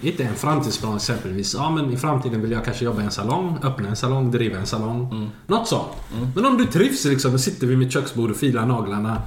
Inte 0.01 0.23
en 0.23 0.35
framtidsplan 0.35 0.95
exempelvis. 0.95 1.53
Ja 1.53 1.69
men 1.69 1.91
i 1.91 1.97
framtiden 1.97 2.41
vill 2.41 2.51
jag 2.51 2.65
kanske 2.65 2.85
jobba 2.85 3.01
i 3.01 3.05
en 3.05 3.11
salong, 3.11 3.57
öppna 3.63 3.89
en 3.89 3.95
salong, 3.95 4.31
driva 4.31 4.57
en 4.57 4.65
salong. 4.65 5.29
Något 5.47 5.67
sånt. 5.67 5.87
Men 6.35 6.45
om 6.45 6.57
du 6.57 6.65
trivs 6.65 7.05
liksom 7.05 7.33
och 7.33 7.39
sitter 7.39 7.67
vid 7.67 7.77
mitt 7.77 7.91
köksbord 7.93 8.31
och 8.31 8.37
filar 8.37 8.65
naglarna. 8.65 9.21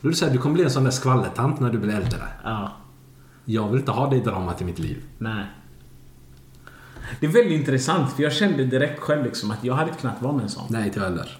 Då 0.00 0.08
är 0.08 0.10
det 0.10 0.16
så 0.16 0.26
här, 0.26 0.32
du 0.32 0.38
kommer 0.38 0.54
bli 0.54 0.64
en 0.64 0.70
sån 0.70 0.84
där 0.84 0.90
skvallertant 0.90 1.60
när 1.60 1.70
du 1.70 1.78
blir 1.78 1.94
äldre. 1.94 2.22
Ja. 2.44 2.72
Jag 3.44 3.68
vill 3.68 3.78
inte 3.78 3.92
ha 3.92 4.10
det 4.10 4.20
dramat 4.20 4.60
i 4.60 4.64
mitt 4.64 4.78
liv. 4.78 5.02
Nej. 5.18 5.46
Det 7.20 7.26
är 7.26 7.30
väldigt 7.30 7.60
intressant 7.60 8.12
för 8.12 8.22
jag 8.22 8.32
kände 8.32 8.64
direkt 8.64 9.00
själv 9.00 9.24
liksom 9.24 9.50
att 9.50 9.64
jag 9.64 9.74
hade 9.74 9.90
kunnat 9.90 10.22
vara 10.22 10.32
med 10.32 10.42
en 10.42 10.48
sån. 10.48 10.66
Nej, 10.68 10.86
inte 10.86 10.98
jag 10.98 11.06
heller. 11.06 11.38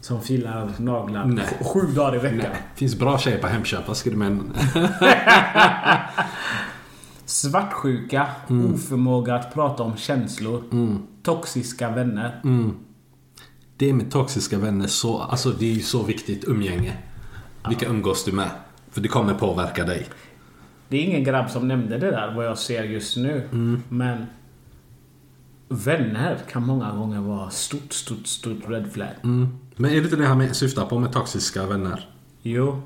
Som 0.00 0.20
filar 0.22 0.70
naglar 0.78 1.24
Nej. 1.24 1.44
sj- 1.60 1.64
sju 1.64 1.86
dagar 1.94 2.14
i 2.16 2.18
veckan. 2.18 2.38
Nej. 2.38 2.62
Finns 2.74 2.98
bra 2.98 3.18
tjejer 3.18 3.38
på 3.38 3.46
Hemköp, 3.46 3.88
vad 3.88 3.96
ska 3.96 4.10
du 4.10 4.16
med. 4.16 4.38
Svartsjuka, 7.24 8.26
Mm. 8.48 8.74
oförmåga 8.74 9.34
att 9.34 9.54
prata 9.54 9.82
om 9.82 9.96
känslor, 9.96 10.62
toxiska 11.22 11.90
vänner. 11.90 12.40
Mm. 12.44 12.74
Det 13.76 13.92
med 13.92 14.10
toxiska 14.10 14.58
vänner, 14.58 14.86
så, 14.86 15.18
alltså 15.18 15.50
det 15.50 15.66
är 15.70 15.72
ju 15.74 15.80
så 15.80 16.02
viktigt 16.02 16.44
umgänge. 16.48 16.92
Vilka 17.68 17.86
umgås 17.86 18.24
du 18.24 18.32
med? 18.32 18.50
För 18.90 19.00
det 19.00 19.08
kommer 19.08 19.34
påverka 19.34 19.84
dig. 19.84 20.06
Det 20.88 20.96
är 20.96 21.02
ingen 21.02 21.24
grabb 21.24 21.50
som 21.50 21.68
nämnde 21.68 21.98
det 21.98 22.10
där 22.10 22.32
vad 22.36 22.46
jag 22.46 22.58
ser 22.58 22.82
just 22.84 23.16
nu. 23.16 23.48
Mm. 23.52 23.82
Men 23.88 24.26
vänner 25.68 26.38
kan 26.50 26.66
många 26.66 26.92
gånger 26.92 27.20
vara 27.20 27.50
stort, 27.50 27.92
stort, 27.92 28.26
stort 28.26 28.68
red 28.68 28.92
flag. 28.92 29.08
Mm. 29.24 29.58
Men 29.76 29.90
är 29.90 29.94
det 29.94 30.04
inte 30.04 30.16
det 30.16 30.26
han 30.26 30.54
syftar 30.54 30.86
på 30.86 30.98
med 30.98 31.12
toxiska 31.12 31.66
vänner? 31.66 32.08
Jo. 32.42 32.82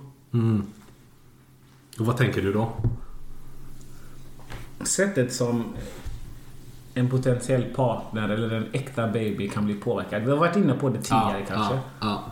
Och 1.98 2.06
vad 2.06 2.16
tänker 2.16 2.42
du 2.42 2.52
då? 2.52 2.72
Sättet 4.80 5.32
som 5.34 5.64
en 6.94 7.08
potentiell 7.10 7.62
partner 7.64 8.28
eller 8.28 8.50
en 8.50 8.66
äkta 8.72 9.08
baby 9.08 9.48
kan 9.48 9.64
bli 9.64 9.74
påverkad. 9.74 10.22
Vi 10.22 10.30
har 10.30 10.38
varit 10.38 10.56
inne 10.56 10.74
på 10.74 10.88
det 10.88 10.98
tidigare 11.02 11.44
kanske. 11.48 11.74
Ja, 11.74 11.80
ja. 12.00 12.24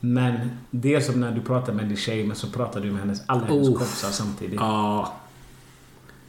Men 0.00 0.50
det 0.70 0.94
är 0.94 1.00
som 1.00 1.20
när 1.20 1.32
du 1.32 1.40
pratar 1.40 1.72
med 1.72 1.86
din 1.88 1.96
tjej 1.96 2.26
men 2.26 2.36
så 2.36 2.46
pratar 2.46 2.80
du 2.80 2.90
med 2.90 3.00
hennes, 3.00 3.22
alla 3.26 3.44
hennes 3.44 3.68
Oh. 3.68 3.74
kompisar 3.74 4.10
samtidigt. 4.10 4.60
ja. 4.60 5.12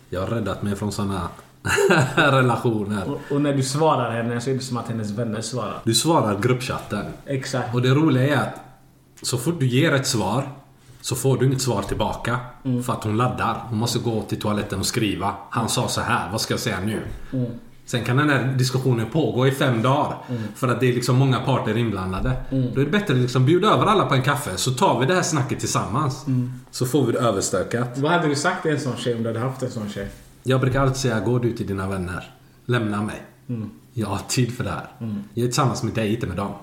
Jag 0.10 0.20
har 0.22 0.28
räddat 0.28 0.64
mig 0.64 0.76
från 0.76 0.92
såna 0.92 1.30
relationer. 2.16 3.10
Och, 3.10 3.36
och 3.36 3.42
när 3.42 3.54
du 3.54 3.64
svarar 3.64 4.12
henne 4.12 4.42
så 4.42 4.50
är 4.50 4.54
det 4.54 4.60
som 4.60 4.78
att 4.78 4.88
hennes 4.88 5.12
vänner 5.12 5.42
svarar. 5.42 5.80
Du 5.84 5.94
svarar 5.94 6.40
gruppchatten. 6.40 7.06
Exakt. 7.26 7.76
Och 7.76 7.82
det 7.82 7.90
roliga 7.90 8.36
är 8.36 8.42
att 8.42 8.56
så 9.22 9.38
fort 9.38 9.60
du 9.60 9.68
ger 9.68 9.94
ett 9.94 10.08
svar 10.08 10.50
så 11.02 11.16
får 11.16 11.38
du 11.38 11.46
inget 11.46 11.62
svar 11.62 11.82
tillbaka. 11.82 12.40
För 12.86 12.94
att 12.94 13.04
hon 13.04 13.18
laddar. 13.18 13.64
Hon 13.70 13.78
måste 13.78 14.00
gå 14.00 14.22
till 14.22 14.40
toaletten 14.42 14.80
och 14.80 14.86
skriva. 14.86 15.34
Han 15.50 15.70
sa 15.70 15.88
så 15.88 16.02
här, 16.02 16.32
vad 16.32 16.42
ska 16.42 16.54
jag 16.54 16.62
säga 16.62 16.80
nu? 16.80 17.02
Sen 17.86 18.04
kan 18.04 18.18
den 18.18 18.30
här 18.30 18.54
diskussionen 18.58 19.06
pågå 19.12 19.48
i 19.48 19.52
fem 19.52 19.82
dagar. 19.82 20.18
För 20.56 20.68
att 20.68 20.80
det 20.80 20.90
är 20.90 20.94
liksom 20.94 21.16
många 21.16 21.40
parter 21.40 21.78
inblandade. 21.78 22.32
Då 22.50 22.82
är 22.82 22.86
det 22.86 22.92
bättre 22.92 23.14
att 23.14 23.20
liksom 23.20 23.46
bjuda 23.46 23.68
över 23.68 23.86
alla 23.86 24.06
på 24.06 24.14
en 24.16 24.22
kaffe. 24.24 24.58
Så 24.58 24.72
tar 24.72 25.00
vi 25.00 25.06
det 25.06 25.14
här 25.16 25.22
snacket 25.22 25.60
tillsammans. 25.60 26.26
Så 26.72 26.86
får 26.86 27.06
vi 27.06 27.12
det 27.12 27.20
överstökat. 27.20 27.98
Vad 27.98 28.12
hade 28.12 28.28
du 28.28 28.36
sagt 28.36 28.62
till 28.62 28.72
en 28.72 28.80
sån 28.80 28.98
tjej 28.98 29.16
om 29.16 29.24
du 29.24 29.30
hade 29.30 29.40
haft 29.40 29.62
en 29.64 29.72
sån 29.72 29.90
tjej? 29.90 30.08
Jag 30.44 30.62
brukar 30.62 30.82
alltid 30.82 30.98
säga, 30.98 31.20
gå 31.20 31.40
du 31.40 31.54
till 31.54 31.68
dina 31.68 31.88
vänner. 31.88 32.32
Lämna 32.66 33.04
mig. 33.04 33.22
Jag 33.94 34.08
har 34.08 34.20
tid 34.28 34.52
för 34.54 34.64
det 34.64 34.70
här. 34.70 34.88
Jag 35.34 35.44
är 35.44 35.48
tillsammans 35.48 35.84
med 35.84 35.94
dig, 35.94 36.14
inte 36.14 36.28
med 36.28 36.38
dem. 36.38 36.54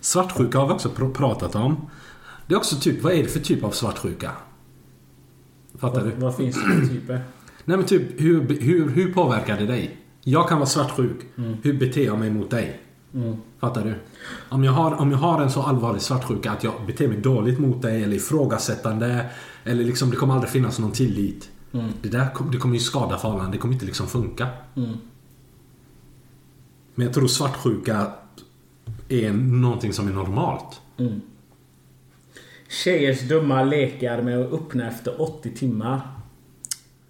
Svartsjuka 0.00 0.58
har 0.58 0.66
vi 0.66 0.72
också 0.72 0.88
pr- 0.88 1.14
pratat 1.14 1.54
om. 1.54 1.76
Det 2.46 2.54
är 2.54 2.58
också 2.58 2.76
typ, 2.76 3.02
vad 3.02 3.12
är 3.12 3.22
det 3.22 3.28
för 3.28 3.40
typ 3.40 3.64
av 3.64 3.70
svartsjuka? 3.70 4.30
Fattar 5.78 6.04
du? 6.04 6.10
Vad, 6.10 6.20
vad 6.20 6.36
finns 6.36 6.56
det 6.56 6.60
för 6.60 6.86
typer? 6.94 7.20
Nej 7.64 7.76
men 7.76 7.86
typ, 7.86 8.20
hur, 8.20 8.60
hur, 8.60 8.88
hur 8.88 9.12
påverkar 9.14 9.58
det 9.58 9.66
dig? 9.66 9.96
Jag 10.22 10.48
kan 10.48 10.58
vara 10.58 10.66
svartsjuk. 10.68 11.16
Hur 11.62 11.78
beter 11.78 12.04
jag 12.04 12.18
mig 12.18 12.30
mot 12.30 12.50
dig? 12.50 12.80
Fattar 13.60 13.84
du? 13.84 13.94
Om 14.48 14.64
jag, 14.64 14.72
har, 14.72 14.94
om 15.00 15.10
jag 15.10 15.18
har 15.18 15.42
en 15.42 15.50
så 15.50 15.62
allvarlig 15.62 16.02
svartsjuka 16.02 16.50
att 16.52 16.64
jag 16.64 16.72
beter 16.86 17.08
mig 17.08 17.16
dåligt 17.18 17.58
mot 17.58 17.82
dig 17.82 18.02
eller 18.04 18.16
ifrågasättande. 18.16 19.26
Eller 19.64 19.84
liksom 19.84 20.10
det 20.10 20.16
kommer 20.16 20.34
aldrig 20.34 20.50
finnas 20.50 20.78
någon 20.78 20.92
tillit. 20.92 21.50
Det 22.02 22.08
där 22.08 22.28
det 22.52 22.58
kommer 22.58 22.74
ju 22.74 22.80
skada 22.80 23.18
förhållanden. 23.18 23.50
Det 23.52 23.58
kommer 23.58 23.74
inte 23.74 23.86
liksom 23.86 24.06
funka. 24.06 24.48
Men 26.94 27.06
jag 27.06 27.14
tror 27.14 27.28
svartsjuka 27.28 28.12
är 29.08 29.32
någonting 29.32 29.92
som 29.92 30.08
är 30.08 30.12
normalt. 30.12 30.80
Tjejers 32.68 33.20
dumma 33.20 33.62
lekar 33.62 34.22
med 34.22 34.40
att 34.40 34.52
öppna 34.52 34.88
efter 34.88 35.22
80 35.22 35.54
timmar. 35.54 36.00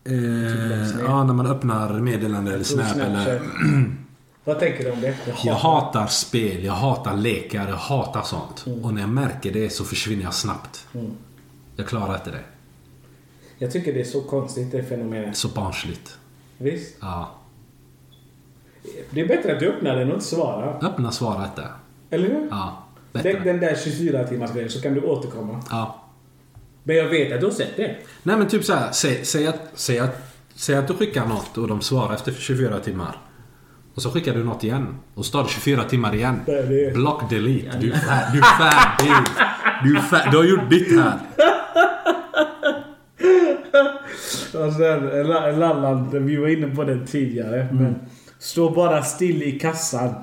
Eh, 0.04 1.00
ja, 1.00 1.24
när 1.24 1.34
man 1.34 1.46
öppnar 1.46 2.00
meddelande 2.00 2.54
eller 2.54 2.64
snap 2.64 2.96
eller... 2.96 3.40
Vad 4.44 4.58
tänker 4.58 4.84
du 4.84 4.90
om 4.90 5.00
det? 5.00 5.16
Jag 5.44 5.54
hatar 5.54 6.06
spel, 6.06 6.64
jag 6.64 6.72
hatar 6.72 7.16
lekar, 7.16 7.68
jag 7.68 7.76
hatar 7.76 8.22
sånt. 8.22 8.66
Och 8.82 8.94
när 8.94 9.00
jag 9.00 9.10
märker 9.10 9.52
det 9.52 9.70
så 9.70 9.84
försvinner 9.84 10.22
jag 10.22 10.34
snabbt. 10.34 10.86
Jag 11.76 11.86
klarar 11.86 12.14
inte 12.14 12.30
det. 12.30 12.44
Jag 13.58 13.70
tycker 13.72 13.92
det 13.94 14.00
är 14.00 14.04
så 14.04 14.20
konstigt 14.20 14.72
det 14.72 14.82
fenomenet. 14.82 15.36
Så 15.36 15.48
barnsligt. 15.48 16.18
Visst? 16.58 16.96
Ja. 17.00 17.34
Det 19.10 19.20
är 19.20 19.28
bättre 19.28 19.52
att 19.54 19.60
du 19.60 19.68
öppnar 19.68 19.96
den 19.96 20.08
och 20.08 20.14
inte 20.14 20.26
svarar. 20.26 20.78
Öppna, 20.82 21.10
svara 21.10 21.44
inte. 21.44 21.64
Eller 22.10 22.28
hur? 22.28 22.46
Ja. 22.50 22.84
Den, 23.12 23.22
Bättre. 23.22 23.40
den 23.44 23.60
där 23.60 23.76
24 23.84 24.24
timmars 24.24 24.52
grejen 24.52 24.70
så 24.70 24.80
kan 24.80 24.94
du 24.94 25.00
återkomma. 25.00 25.62
Ja. 25.70 26.04
Men 26.82 26.96
jag 26.96 27.08
vet 27.08 27.32
att 27.32 27.40
du 27.40 27.46
har 27.46 27.52
sett 27.52 27.76
det. 27.76 27.96
Nej 28.22 28.36
men 28.36 28.48
typ 28.48 28.64
så 28.64 28.74
här, 28.74 28.92
säg, 28.92 29.24
säg, 29.24 29.46
att, 29.46 29.60
säg, 29.74 29.98
att, 29.98 30.16
säg 30.54 30.76
att 30.76 30.88
du 30.88 30.94
skickar 30.94 31.26
något 31.26 31.58
och 31.58 31.68
de 31.68 31.80
svarar 31.80 32.14
efter 32.14 32.32
24 32.32 32.78
timmar. 32.80 33.16
Och 33.94 34.02
så 34.02 34.10
skickar 34.10 34.34
du 34.34 34.44
något 34.44 34.64
igen. 34.64 34.96
Och 35.14 35.24
så 35.26 35.32
tar 35.32 35.42
det 35.42 35.48
24 35.48 35.84
timmar 35.84 36.14
igen. 36.14 36.40
Det 36.46 36.58
är 36.58 36.66
det. 36.66 36.94
Block 36.94 37.30
delete. 37.30 37.78
Du 37.80 37.92
är 37.92 37.96
fär- 37.96 38.32
du 38.32 38.38
är 38.38 38.70
färdig. 38.70 39.12
Du, 39.84 39.96
är 39.96 40.00
fär- 40.02 40.30
du 40.30 40.36
har 40.36 40.44
gjort 40.44 40.70
ditt 40.70 41.00
här. 41.00 41.18
La- 44.54 45.50
Lallan, 45.50 46.26
vi 46.26 46.36
var 46.36 46.48
inne 46.48 46.74
på 46.76 46.84
det 46.84 47.06
tidigare. 47.06 47.68
Men 47.72 47.94
stå 48.38 48.70
bara 48.70 49.02
still 49.02 49.42
i 49.42 49.58
kassan. 49.58 50.14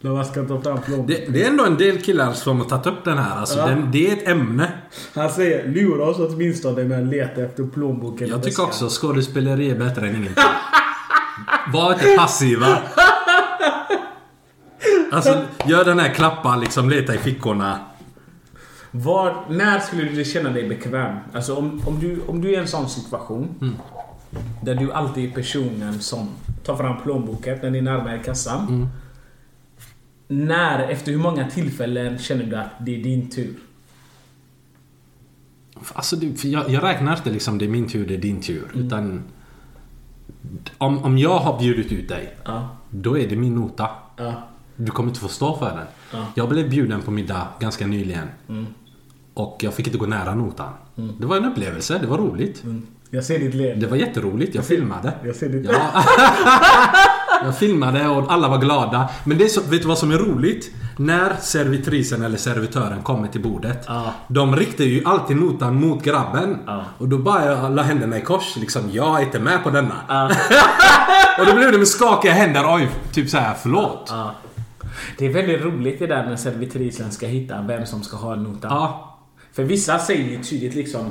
När 0.00 0.10
man 0.10 0.24
ska 0.24 0.42
ta 0.44 0.60
fram 0.60 0.80
plånboken. 0.82 1.06
Det, 1.06 1.32
det 1.32 1.44
är 1.44 1.48
ändå 1.50 1.64
en 1.64 1.76
del 1.76 1.98
killar 1.98 2.32
som 2.32 2.60
har 2.60 2.64
tagit 2.68 2.86
upp 2.86 3.04
den 3.04 3.18
här. 3.18 3.36
Alltså, 3.40 3.58
Ja. 3.58 3.66
den, 3.66 3.88
det 3.92 4.08
är 4.08 4.12
ett 4.12 4.28
ämne. 4.28 4.72
Han 5.14 5.30
säger 5.30 5.68
lura 5.68 6.04
oss 6.04 6.16
åtminstone 6.18 6.84
med 6.84 6.98
att 7.02 7.06
leta 7.08 7.40
efter 7.42 7.64
plånboken. 7.64 8.28
Jag 8.28 8.42
tycker 8.42 8.50
väskan." 8.50 8.64
också 8.66 8.88
skådespeleri 8.90 9.70
är 9.70 9.74
bättre 9.78 10.08
än 10.08 10.16
ingenting. 10.16 10.44
Var 11.72 11.92
inte 11.92 12.16
passiva. 12.16 12.78
Alltså, 15.12 15.38
gör 15.66 15.84
den 15.84 15.98
här 15.98 16.14
klappa, 16.14 16.56
liksom 16.56 16.90
leta 16.90 17.14
i 17.14 17.18
fickorna. 17.18 17.78
Var, 18.90 19.44
när 19.50 19.80
skulle 19.80 20.04
du 20.04 20.24
känna 20.24 20.50
dig 20.50 20.68
bekväm? 20.68 21.16
Alltså 21.34 21.56
om, 21.56 21.82
om, 21.86 22.00
du, 22.00 22.20
om 22.26 22.40
du 22.40 22.48
är 22.48 22.52
i 22.52 22.56
en 22.56 22.68
sån 22.68 22.88
situation. 22.88 23.54
Mm. 23.60 23.74
Där 24.62 24.74
du 24.74 24.92
alltid 24.92 25.30
är 25.30 25.34
personen 25.34 26.00
som 26.00 26.28
tar 26.64 26.76
fram 26.76 27.02
plånboken 27.02 27.58
när 27.62 27.70
ni 27.70 27.80
närmar 27.80 28.22
kassan. 28.24 28.68
Mm. 28.68 28.88
När, 30.28 30.88
efter 30.88 31.12
hur 31.12 31.18
många 31.18 31.50
tillfällen 31.50 32.18
känner 32.18 32.44
du 32.44 32.56
att 32.56 32.70
det 32.80 33.00
är 33.00 33.02
din 33.04 33.30
tur? 33.30 33.54
Alltså, 35.94 36.16
jag, 36.42 36.70
jag 36.70 36.82
räknar 36.82 37.16
inte 37.16 37.30
liksom 37.30 37.58
det 37.58 37.64
är 37.64 37.68
min 37.68 37.88
tur, 37.88 38.06
det 38.06 38.14
är 38.14 38.18
din 38.18 38.40
tur. 38.42 38.70
Utan... 38.74 39.22
Om, 40.78 40.98
om 41.04 41.18
jag 41.18 41.38
har 41.38 41.58
bjudit 41.58 41.92
ut 41.92 42.08
dig, 42.08 42.36
Ja. 42.44 42.76
då 42.90 43.18
är 43.18 43.28
det 43.28 43.36
min 43.36 43.54
nota. 43.54 43.88
Ja. 44.16 44.48
Du 44.76 44.90
kommer 44.90 45.08
inte 45.08 45.20
få 45.20 45.28
stå 45.28 45.56
för 45.58 45.76
den. 45.76 45.86
Ja. 46.12 46.26
Jag 46.34 46.48
blev 46.48 46.70
bjuden 46.70 47.02
på 47.02 47.10
middag 47.10 47.48
ganska 47.60 47.86
nyligen. 47.86 48.28
Och 49.34 49.58
jag 49.60 49.74
fick 49.74 49.86
inte 49.86 49.98
gå 49.98 50.06
nära 50.06 50.34
notan. 50.34 50.72
Det 51.20 51.26
var 51.26 51.36
en 51.36 51.44
upplevelse, 51.44 51.98
det 51.98 52.06
var 52.06 52.18
roligt. 52.18 52.62
Jag 53.10 53.24
ser 53.24 53.38
ditt 53.38 53.54
leende. 53.54 53.86
Det 53.86 53.90
var 53.90 53.96
jätteroligt, 53.96 54.54
jag 54.54 54.64
filmade. 54.64 55.12
Jag 55.24 55.36
ser 55.36 55.48
ditt 55.48 55.70
Ja. 55.70 56.04
jag 57.44 57.58
filmade 57.58 58.08
och 58.08 58.32
alla 58.32 58.48
var 58.48 58.58
glada. 58.58 59.08
Men 59.24 59.38
det 59.38 59.44
är 59.44 59.48
så, 59.48 59.60
vet 59.60 59.82
du 59.82 59.88
vad 59.88 59.98
som 59.98 60.10
är 60.10 60.18
roligt? 60.18 60.70
När 60.96 61.36
servitrisen 61.40 62.22
eller 62.22 62.36
servitören 62.36 63.02
kommer 63.02 63.28
till 63.28 63.42
bordet. 63.42 63.84
Ja. 63.86 64.12
De 64.28 64.56
riktar 64.56 64.84
ju 64.84 65.04
alltid 65.04 65.36
notan 65.36 65.74
mot 65.80 66.02
grabben. 66.04 66.58
Ja. 66.66 66.84
Och 66.98 67.08
då 67.08 67.18
bara 67.18 67.44
jag 67.44 67.72
la 67.74 67.82
händerna 67.82 68.18
i 68.18 68.20
kors. 68.20 68.56
Liksom, 68.56 68.82
jag 68.92 69.20
är 69.20 69.24
inte 69.24 69.38
med 69.38 69.62
på 69.64 69.70
denna. 69.70 69.94
och 71.40 71.46
då 71.46 71.54
blev 71.54 71.72
det 71.72 71.78
med 71.78 71.88
skakiga 71.88 72.32
händer. 72.32 72.64
Oj, 72.74 72.90
typ 73.12 73.30
så 73.30 73.38
här, 73.38 73.54
förlåt. 73.62 74.06
Ja. 74.08 74.34
Det 75.18 75.26
är 75.26 75.32
väldigt 75.32 75.60
roligt 75.60 75.98
det 75.98 76.06
där 76.06 76.26
när 76.26 76.36
servitrisen 76.36 77.12
ska 77.12 77.26
hitta 77.26 77.62
vem 77.62 77.86
som 77.86 78.02
ska 78.02 78.16
ha 78.16 78.34
notan. 78.34 78.70
Ja. 78.70 79.18
För 79.52 79.62
vissa 79.64 79.98
säger 79.98 80.30
ju 80.30 80.42
tydligt 80.42 80.74
liksom, 80.74 81.06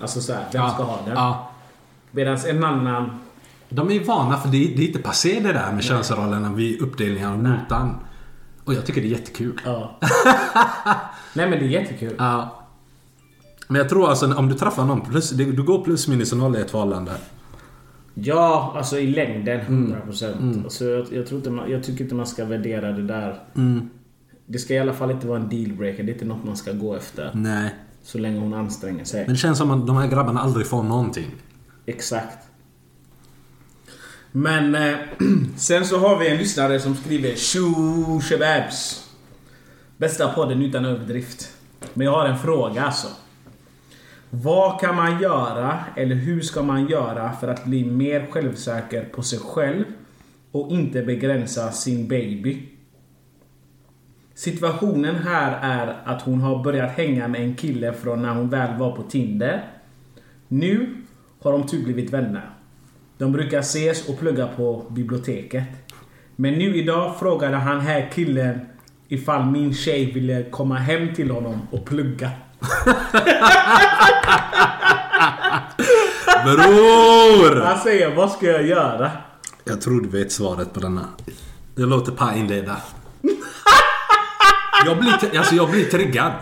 alltså 0.00 0.20
så 0.20 0.32
här, 0.32 0.44
vem 0.52 0.62
ja. 0.62 0.70
ska 0.70 0.82
ha 0.82 0.98
den? 1.06 1.14
Ja. 1.14 1.50
Medan 2.10 2.38
en 2.46 2.64
annan... 2.64 3.20
De 3.68 3.88
är 3.90 3.94
ju 3.94 4.04
vana 4.04 4.36
för 4.36 4.48
det 4.48 4.56
är, 4.64 4.76
det 4.76 4.82
är 4.82 4.86
inte 4.86 4.98
passé 4.98 5.40
det 5.40 5.52
där 5.52 5.72
med 5.72 5.84
könsrollerna 5.84 6.52
vid 6.52 6.80
uppdelningen 6.80 7.30
av 7.30 7.42
notan. 7.42 7.96
Och 8.64 8.74
jag 8.74 8.86
tycker 8.86 9.00
det 9.00 9.06
är 9.06 9.10
jättekul. 9.10 9.60
Ja. 9.64 9.98
Nej 11.34 11.50
men 11.50 11.58
det 11.58 11.64
är 11.64 11.68
jättekul. 11.68 12.14
Ja. 12.18 12.62
Men 13.68 13.78
jag 13.78 13.88
tror 13.88 14.10
alltså 14.10 14.34
om 14.34 14.48
du 14.48 14.54
träffar 14.54 14.84
någon 14.84 15.00
plus, 15.00 15.30
du 15.30 15.62
går 15.62 15.84
plus 15.84 16.08
minus 16.08 16.32
noll 16.32 16.56
i 16.56 16.60
ett 16.60 16.70
förhållande. 16.70 17.12
Ja, 18.14 18.74
alltså 18.76 18.98
i 18.98 19.06
längden 19.06 19.60
100%. 19.60 20.64
Alltså, 20.64 20.84
jag, 20.84 21.06
jag, 21.12 21.26
tror 21.26 21.38
inte 21.38 21.50
man, 21.50 21.70
jag 21.70 21.84
tycker 21.84 22.04
inte 22.04 22.14
man 22.14 22.26
ska 22.26 22.44
värdera 22.44 22.92
det 22.92 23.02
där. 23.02 23.38
Det 24.46 24.58
ska 24.58 24.74
i 24.74 24.78
alla 24.78 24.92
fall 24.92 25.10
inte 25.10 25.26
vara 25.26 25.40
en 25.40 25.48
dealbreaker. 25.48 26.02
Det 26.02 26.10
är 26.10 26.14
inte 26.14 26.24
något 26.24 26.44
man 26.44 26.56
ska 26.56 26.72
gå 26.72 26.96
efter. 26.96 27.30
Nej. 27.34 27.74
Så 28.02 28.18
länge 28.18 28.40
hon 28.40 28.54
anstränger 28.54 29.04
sig. 29.04 29.20
Men 29.20 29.34
det 29.34 29.38
känns 29.38 29.58
som 29.58 29.70
att 29.70 29.86
de 29.86 29.96
här 29.96 30.08
grabbarna 30.08 30.40
aldrig 30.40 30.66
får 30.66 30.82
någonting. 30.82 31.30
Exakt. 31.86 32.38
Men 34.32 34.74
eh, 34.74 34.96
sen 35.56 35.86
så 35.86 35.98
har 35.98 36.18
vi 36.18 36.28
en 36.28 36.36
lyssnare 36.36 36.80
som 36.80 36.94
skriver 36.96 37.34
Shoo 37.34 38.20
Shababs. 38.20 39.08
Bästa 39.96 40.28
podden 40.28 40.62
utan 40.62 40.84
överdrift. 40.84 41.52
Men 41.94 42.04
jag 42.04 42.12
har 42.12 42.26
en 42.26 42.38
fråga 42.38 42.82
alltså. 42.82 43.08
Vad 44.34 44.80
kan 44.80 44.96
man 44.96 45.22
göra 45.22 45.84
eller 45.96 46.14
hur 46.14 46.40
ska 46.40 46.62
man 46.62 46.86
göra 46.86 47.32
för 47.32 47.48
att 47.48 47.64
bli 47.64 47.84
mer 47.84 48.26
självsäker 48.30 49.04
på 49.04 49.22
sig 49.22 49.38
själv 49.38 49.84
och 50.52 50.70
inte 50.70 51.02
begränsa 51.02 51.72
sin 51.72 52.08
baby? 52.08 52.68
Situationen 54.34 55.14
här 55.14 55.58
är 55.62 55.96
att 56.04 56.22
hon 56.22 56.40
har 56.40 56.64
börjat 56.64 56.90
hänga 56.90 57.28
med 57.28 57.40
en 57.40 57.54
kille 57.54 57.92
från 57.92 58.22
när 58.22 58.34
hon 58.34 58.48
väl 58.48 58.78
var 58.78 58.96
på 58.96 59.02
Tinder. 59.02 59.64
Nu 60.48 60.96
har 61.42 61.52
de 61.52 61.66
typ 61.66 61.84
blivit 61.84 62.12
vänner. 62.12 62.50
De 63.18 63.32
brukar 63.32 63.58
ses 63.58 64.08
och 64.08 64.18
plugga 64.18 64.46
på 64.46 64.84
biblioteket. 64.90 65.64
Men 66.36 66.54
nu 66.54 66.76
idag 66.76 67.18
frågade 67.18 67.56
han 67.56 67.80
här 67.80 68.10
killen 68.14 68.60
ifall 69.08 69.50
min 69.50 69.74
tjej 69.74 70.12
ville 70.12 70.42
komma 70.42 70.76
hem 70.76 71.14
till 71.14 71.30
honom 71.30 71.60
och 71.70 71.84
plugga. 71.84 72.30
Bror! 76.44 77.60
Han 77.60 77.78
säger, 77.78 78.14
vad 78.14 78.30
ska 78.30 78.46
jag 78.46 78.66
göra? 78.66 79.10
Jag 79.64 79.80
tror 79.80 80.00
du 80.00 80.08
vet 80.08 80.32
svaret 80.32 80.72
på 80.72 80.80
denna. 80.80 81.08
Jag 81.74 81.88
låter 81.88 82.12
Pa 82.12 82.34
inleda. 82.34 82.76
Jag 84.86 84.98
blir, 84.98 85.38
alltså 85.38 85.54
jag 85.54 85.70
blir 85.70 85.84
triggad. 85.84 86.32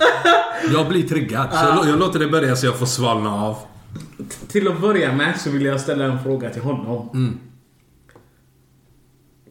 Jag 0.72 0.88
blir 0.88 1.08
triggad. 1.08 1.48
Så 1.52 1.56
jag, 1.66 1.88
jag 1.88 1.98
låter 1.98 2.18
det 2.18 2.28
börja 2.28 2.56
så 2.56 2.66
jag 2.66 2.78
får 2.78 2.86
svalna 2.86 3.34
av. 3.34 3.56
Till 4.48 4.68
att 4.68 4.80
börja 4.80 5.12
med 5.12 5.40
så 5.40 5.50
vill 5.50 5.64
jag 5.64 5.80
ställa 5.80 6.04
en 6.04 6.22
fråga 6.22 6.50
till 6.50 6.62
honom. 6.62 7.38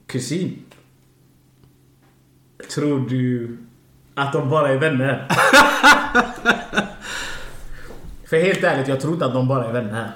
Kusin. 0.08 0.64
Tror 2.74 3.10
du 3.10 3.58
att 4.20 4.34
de 4.34 4.50
bara 4.50 4.70
är 4.70 4.78
vänner? 4.78 5.28
För 8.30 8.38
helt 8.38 8.64
ärligt, 8.64 8.88
jag 8.88 9.02
tror 9.02 9.14
inte 9.14 9.26
att 9.26 9.34
de 9.34 9.48
bara 9.48 9.66
är 9.66 9.74
vänner. 9.74 10.12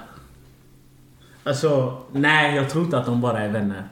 Alltså, 1.44 1.98
nej, 2.12 2.56
jag 2.56 2.70
tror 2.70 2.84
inte 2.84 2.98
att 2.98 3.06
de 3.06 3.20
bara 3.20 3.40
är 3.40 3.48
vänner. 3.48 3.88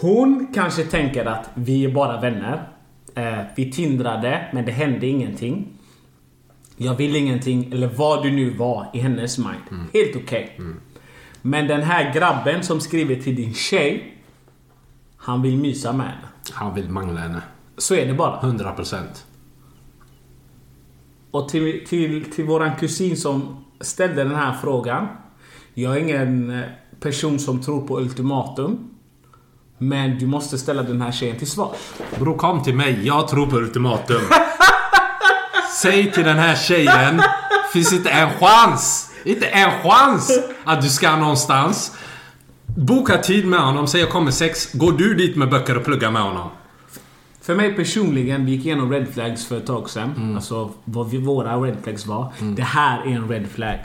Hon 0.00 0.52
kanske 0.54 0.84
tänker 0.84 1.24
att 1.24 1.50
vi 1.54 1.84
är 1.84 1.92
bara 1.92 2.20
vänner. 2.20 2.68
Eh, 3.14 3.38
vi 3.56 3.72
tindrade, 3.72 4.48
men 4.52 4.64
det 4.64 4.72
hände 4.72 5.06
ingenting. 5.06 5.68
Jag 6.76 6.94
vill 6.94 7.16
ingenting, 7.16 7.72
eller 7.72 7.86
vad 7.86 8.22
du 8.22 8.30
nu 8.30 8.50
var 8.50 8.86
i 8.92 8.98
hennes 8.98 9.38
mind. 9.38 9.88
Helt 9.92 10.16
okej. 10.16 10.60
Men 11.42 11.66
den 11.66 11.82
här 11.82 12.14
grabben 12.14 12.62
som 12.62 12.80
skriver 12.80 13.16
till 13.16 13.36
din 13.36 13.54
tjej. 13.54 14.16
Han 15.16 15.42
vill 15.42 15.56
mysa 15.56 15.92
med 15.92 16.06
henne. 16.06 16.28
Han 16.52 16.74
vill 16.74 16.88
mangla 16.88 17.20
henne. 17.20 17.42
Så 17.78 17.94
är 17.94 18.06
det 18.06 18.14
bara. 18.14 18.40
100%. 18.40 19.02
Och 21.30 21.48
till, 21.48 21.86
till, 21.86 22.32
till 22.32 22.44
våran 22.44 22.76
kusin 22.76 23.16
som 23.16 23.64
ställde 23.80 24.24
den 24.24 24.34
här 24.34 24.56
frågan. 24.62 25.08
Jag 25.74 25.96
är 25.96 26.00
ingen 26.00 26.50
eh, 26.50 26.64
person 27.00 27.38
som 27.38 27.62
tror 27.62 27.86
på 27.86 28.00
ultimatum. 28.00 28.90
Men 29.78 30.18
du 30.18 30.26
måste 30.26 30.58
ställa 30.58 30.82
den 30.82 31.02
här 31.02 31.12
tjejen 31.12 31.38
till 31.38 31.50
svar. 31.50 31.76
Bror 32.18 32.36
kom 32.36 32.62
till 32.62 32.74
mig. 32.74 33.06
Jag 33.06 33.28
tror 33.28 33.46
på 33.46 33.56
ultimatum. 33.56 34.20
Säg 35.82 36.12
till 36.12 36.24
den 36.24 36.38
här 36.38 36.56
tjejen. 36.56 37.22
Finns 37.72 37.92
inte 37.92 38.10
en 38.10 38.30
chans. 38.30 39.10
Inte 39.24 39.46
en 39.46 39.70
chans 39.82 40.40
att 40.64 40.82
du 40.82 40.88
ska 40.88 41.16
någonstans. 41.16 41.96
Boka 42.66 43.18
tid 43.18 43.46
med 43.46 43.60
honom. 43.60 43.86
Säg 43.86 44.00
jag 44.00 44.10
kommer 44.10 44.30
sex. 44.30 44.72
Går 44.72 44.92
du 44.92 45.14
dit 45.14 45.36
med 45.36 45.50
böcker 45.50 45.76
och 45.76 45.84
pluggar 45.84 46.10
med 46.10 46.22
honom. 46.22 46.50
För 47.44 47.54
mig 47.54 47.72
personligen, 47.74 48.46
vi 48.46 48.52
gick 48.52 48.66
igenom 48.66 48.92
red 48.92 49.08
flags 49.08 49.46
för 49.46 49.56
ett 49.56 49.66
tag 49.66 49.90
sedan. 49.90 50.34
Alltså 50.36 50.70
vad 50.84 51.10
vi, 51.10 51.18
våra 51.18 51.56
red 51.56 51.76
flags 51.82 52.06
var. 52.06 52.32
Det 52.56 52.62
här 52.62 53.00
är 53.06 53.10
en 53.10 53.28
red 53.28 53.46
flag. 53.46 53.78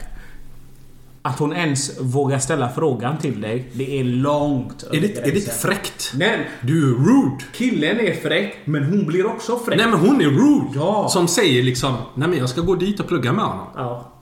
Att 1.22 1.38
hon 1.38 1.52
ens 1.52 2.00
vågar 2.00 2.38
ställa 2.38 2.68
frågan 2.68 3.18
till 3.18 3.40
dig, 3.40 3.70
det 3.72 4.00
är 4.00 4.04
långt 4.04 4.82
Är 4.92 5.00
det, 5.00 5.18
är 5.18 5.22
det 5.22 5.36
inte 5.38 5.50
fräckt? 5.50 6.12
Nej, 6.16 6.50
Du 6.60 6.90
är 6.90 6.94
rude. 6.94 7.44
killen 7.52 8.00
är 8.00 8.14
fräck, 8.14 8.56
men 8.64 8.84
hon 8.84 9.06
blir 9.06 9.26
också 9.26 9.58
fräck. 9.58 9.76
Nej 9.78 9.86
men 9.86 9.98
hon 9.98 10.20
är 10.20 10.24
rude. 10.26 10.70
Ja. 10.74 11.08
Som 11.08 11.28
säger 11.28 11.62
liksom, 11.62 11.96
nej 12.14 12.28
men 12.28 12.38
jag 12.38 12.48
ska 12.48 12.60
gå 12.60 12.74
dit 12.74 13.00
och 13.00 13.08
plugga 13.08 13.32
med 13.32 13.44
honom. 13.44 13.66
Ja. 13.76 14.12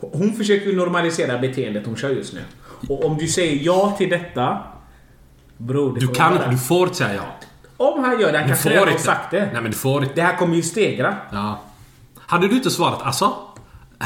Hon 0.00 0.32
försöker 0.32 0.66
ju 0.66 0.76
normalisera 0.76 1.38
beteendet 1.38 1.86
hon 1.86 1.96
kör 1.96 2.10
just 2.10 2.32
nu. 2.34 2.40
Och 2.88 3.04
om 3.04 3.18
du 3.18 3.26
säger 3.26 3.64
ja 3.64 3.94
till 3.98 4.08
detta... 4.10 4.58
Bror, 5.56 5.94
det 5.94 6.00
Du 6.00 6.08
kan 6.08 6.32
inte, 6.32 6.50
du 6.50 6.58
får 6.58 6.86
säga 6.86 7.14
ja. 7.14 7.22
Om 7.80 8.04
han 8.04 8.20
gör 8.20 8.32
det, 8.32 8.38
han 8.38 8.46
Du 8.46 8.52
kanske 8.54 8.70
redan 8.70 8.88
har 8.88 8.98
sagt 8.98 9.30
det. 9.30 9.48
Nej 9.52 9.62
men 9.62 9.70
du 9.70 9.76
får 9.76 10.02
inte. 10.02 10.14
Det 10.14 10.22
här 10.22 10.36
kommer 10.36 10.56
ju 10.56 10.62
stegra. 10.62 11.16
Ja. 11.32 11.60
Hade 12.18 12.48
du 12.48 12.56
inte 12.56 12.70
svarat 12.70 13.02
alltså? 13.02 13.32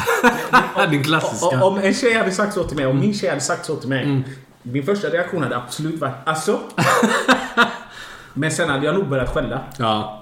Din 0.91 1.05
klassiska. 1.05 1.47
O- 1.65 1.67
Om 1.67 1.79
en 1.79 1.95
tjej 1.95 2.15
hade 2.15 2.31
sagt 2.31 2.55
så 2.55 2.65
till 2.65 2.77
mig, 2.77 2.87
om 2.87 2.91
Mm. 2.93 3.03
min 3.05 3.15
tjej 3.15 3.29
hade 3.29 3.41
sagt 3.41 3.67
så 3.67 3.77
till 3.77 3.89
mig. 3.89 4.23
Min 4.63 4.83
första 4.87 5.09
reaktion 5.09 5.43
hade 5.43 5.57
absolut 5.57 6.01
varit 6.01 6.15
alltså. 6.25 6.61
Men 8.35 8.51
sen 8.51 8.69
hade 8.71 8.87
jag 8.87 8.95
nog 8.95 9.09
börjat 9.09 9.35
skälla. 9.35 9.61
Ja. 9.79 10.21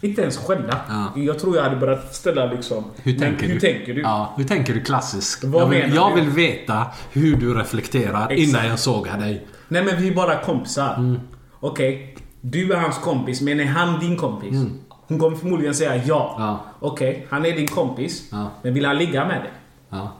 Inte 0.00 0.22
ens 0.22 0.38
skälla. 0.38 0.76
Ja. 0.88 1.12
Jag 1.16 1.38
tror 1.38 1.56
jag 1.56 1.62
hade 1.62 1.76
börjat 1.76 2.14
ställa 2.14 2.44
liksom... 2.46 2.84
Hur 3.02 3.18
tänker 3.18 3.46
hur 3.46 3.54
du? 3.54 3.60
tänker 3.60 3.94
du? 3.94 4.00
Ja, 4.00 4.34
hur 4.36 4.44
tänker 4.44 4.74
du 4.74 4.80
klassisk? 4.80 5.44
Vad 5.44 5.62
jag 5.62 5.66
vill, 5.68 5.78
menar 5.82 5.94
jag 5.96 6.16
du? 6.16 6.20
vill 6.20 6.30
veta 6.30 6.86
hur 7.12 7.36
du 7.36 7.54
reflekterar 7.54 8.22
Exakt. 8.30 8.38
innan 8.38 8.66
jag 8.66 8.78
sågar 8.78 9.18
dig. 9.18 9.46
Nej 9.68 9.84
men 9.84 9.96
vi 10.02 10.08
är 10.08 10.14
bara 10.14 10.36
kompisar. 10.38 10.94
Mm. 10.94 11.20
Okej, 11.60 12.09
du 12.40 12.72
är 12.72 12.80
hans 12.80 12.98
kompis, 12.98 13.40
men 13.40 13.60
är 13.60 13.64
han 13.64 14.00
din 14.00 14.16
kompis? 14.16 14.56
Hon 14.88 15.18
kommer 15.18 15.36
förmodligen 15.36 15.74
säga 15.74 15.96
ja. 15.96 16.34
Mm. 16.36 16.48
Ja. 16.48 16.60
Okej, 16.80 17.26
han 17.30 17.46
är 17.46 17.52
din 17.56 17.66
kompis. 17.68 18.28
Ja. 18.32 18.50
Men 18.62 18.74
vill 18.74 18.84
han 18.84 18.98
ligga 18.98 19.24
med 19.26 19.40
dig? 19.40 19.50
Ja. 19.88 20.12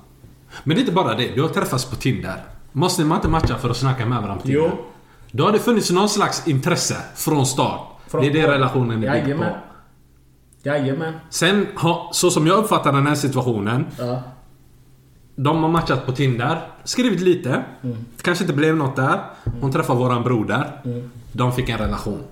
Men 0.64 0.74
det 0.76 0.78
är 0.78 0.80
inte 0.80 0.92
bara 0.92 1.14
det. 1.14 1.34
Du 1.34 1.42
har 1.42 1.48
träffats 1.48 1.84
på 1.84 1.96
Tinder. 1.96 2.42
Måste 2.72 3.04
man 3.04 3.18
inte 3.18 3.28
matcha 3.28 3.58
för 3.58 3.70
att 3.70 3.76
snacka 3.76 4.06
med 4.06 4.22
varandra 4.22 4.36
på 4.36 4.42
Tinder? 4.42 4.70
Jo. 4.76 4.84
Då 5.30 5.44
har 5.44 5.52
det 5.52 5.58
funnits 5.58 5.90
någon 5.90 6.08
slags 6.08 6.48
intresse 6.48 6.96
från 7.14 7.46
start. 7.46 7.80
Från 8.08 8.22
det 8.22 8.28
är 8.28 8.32
det 8.32 8.54
relationen 8.54 9.04
är 9.04 9.24
byggd 9.24 9.38
på. 9.38 9.44
Jajamän. 10.62 11.14
Sen, 11.30 11.66
så 12.12 12.30
som 12.30 12.46
jag 12.46 12.58
uppfattar 12.58 12.92
den 12.92 13.06
här 13.06 13.14
situationen. 13.14 13.86
Ja. 13.98 14.22
De 15.36 15.62
har 15.62 15.70
matchat 15.70 16.06
på 16.06 16.12
Tinder. 16.12 16.60
Skrivit 16.84 17.20
lite. 17.20 17.64
Mm. 17.82 17.96
Kanske 18.22 18.44
inte 18.44 18.54
blev 18.54 18.76
något 18.76 18.96
där. 18.96 19.20
Hon 19.60 19.72
träffade 19.72 19.98
våran 19.98 20.22
broder. 20.22 20.80
Mm. 20.84 21.10
De 21.32 21.52
fick 21.52 21.68
en 21.68 21.78
relation. 21.78 22.22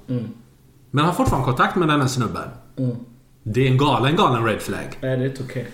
Men 0.90 1.04
har 1.04 1.12
fortfarande 1.12 1.44
kontakt 1.44 1.76
med 1.76 1.88
den 1.88 2.00
här 2.00 2.08
snubben. 2.08 2.48
Mm. 2.76 2.96
Det 3.42 3.66
är 3.66 3.70
en 3.70 3.78
galen, 3.78 4.16
galen 4.16 4.44
red 4.44 4.60
flag. 4.60 4.98
Nej, 5.00 5.16
det 5.16 5.24
är 5.24 5.28
inte 5.30 5.42
okej. 5.42 5.66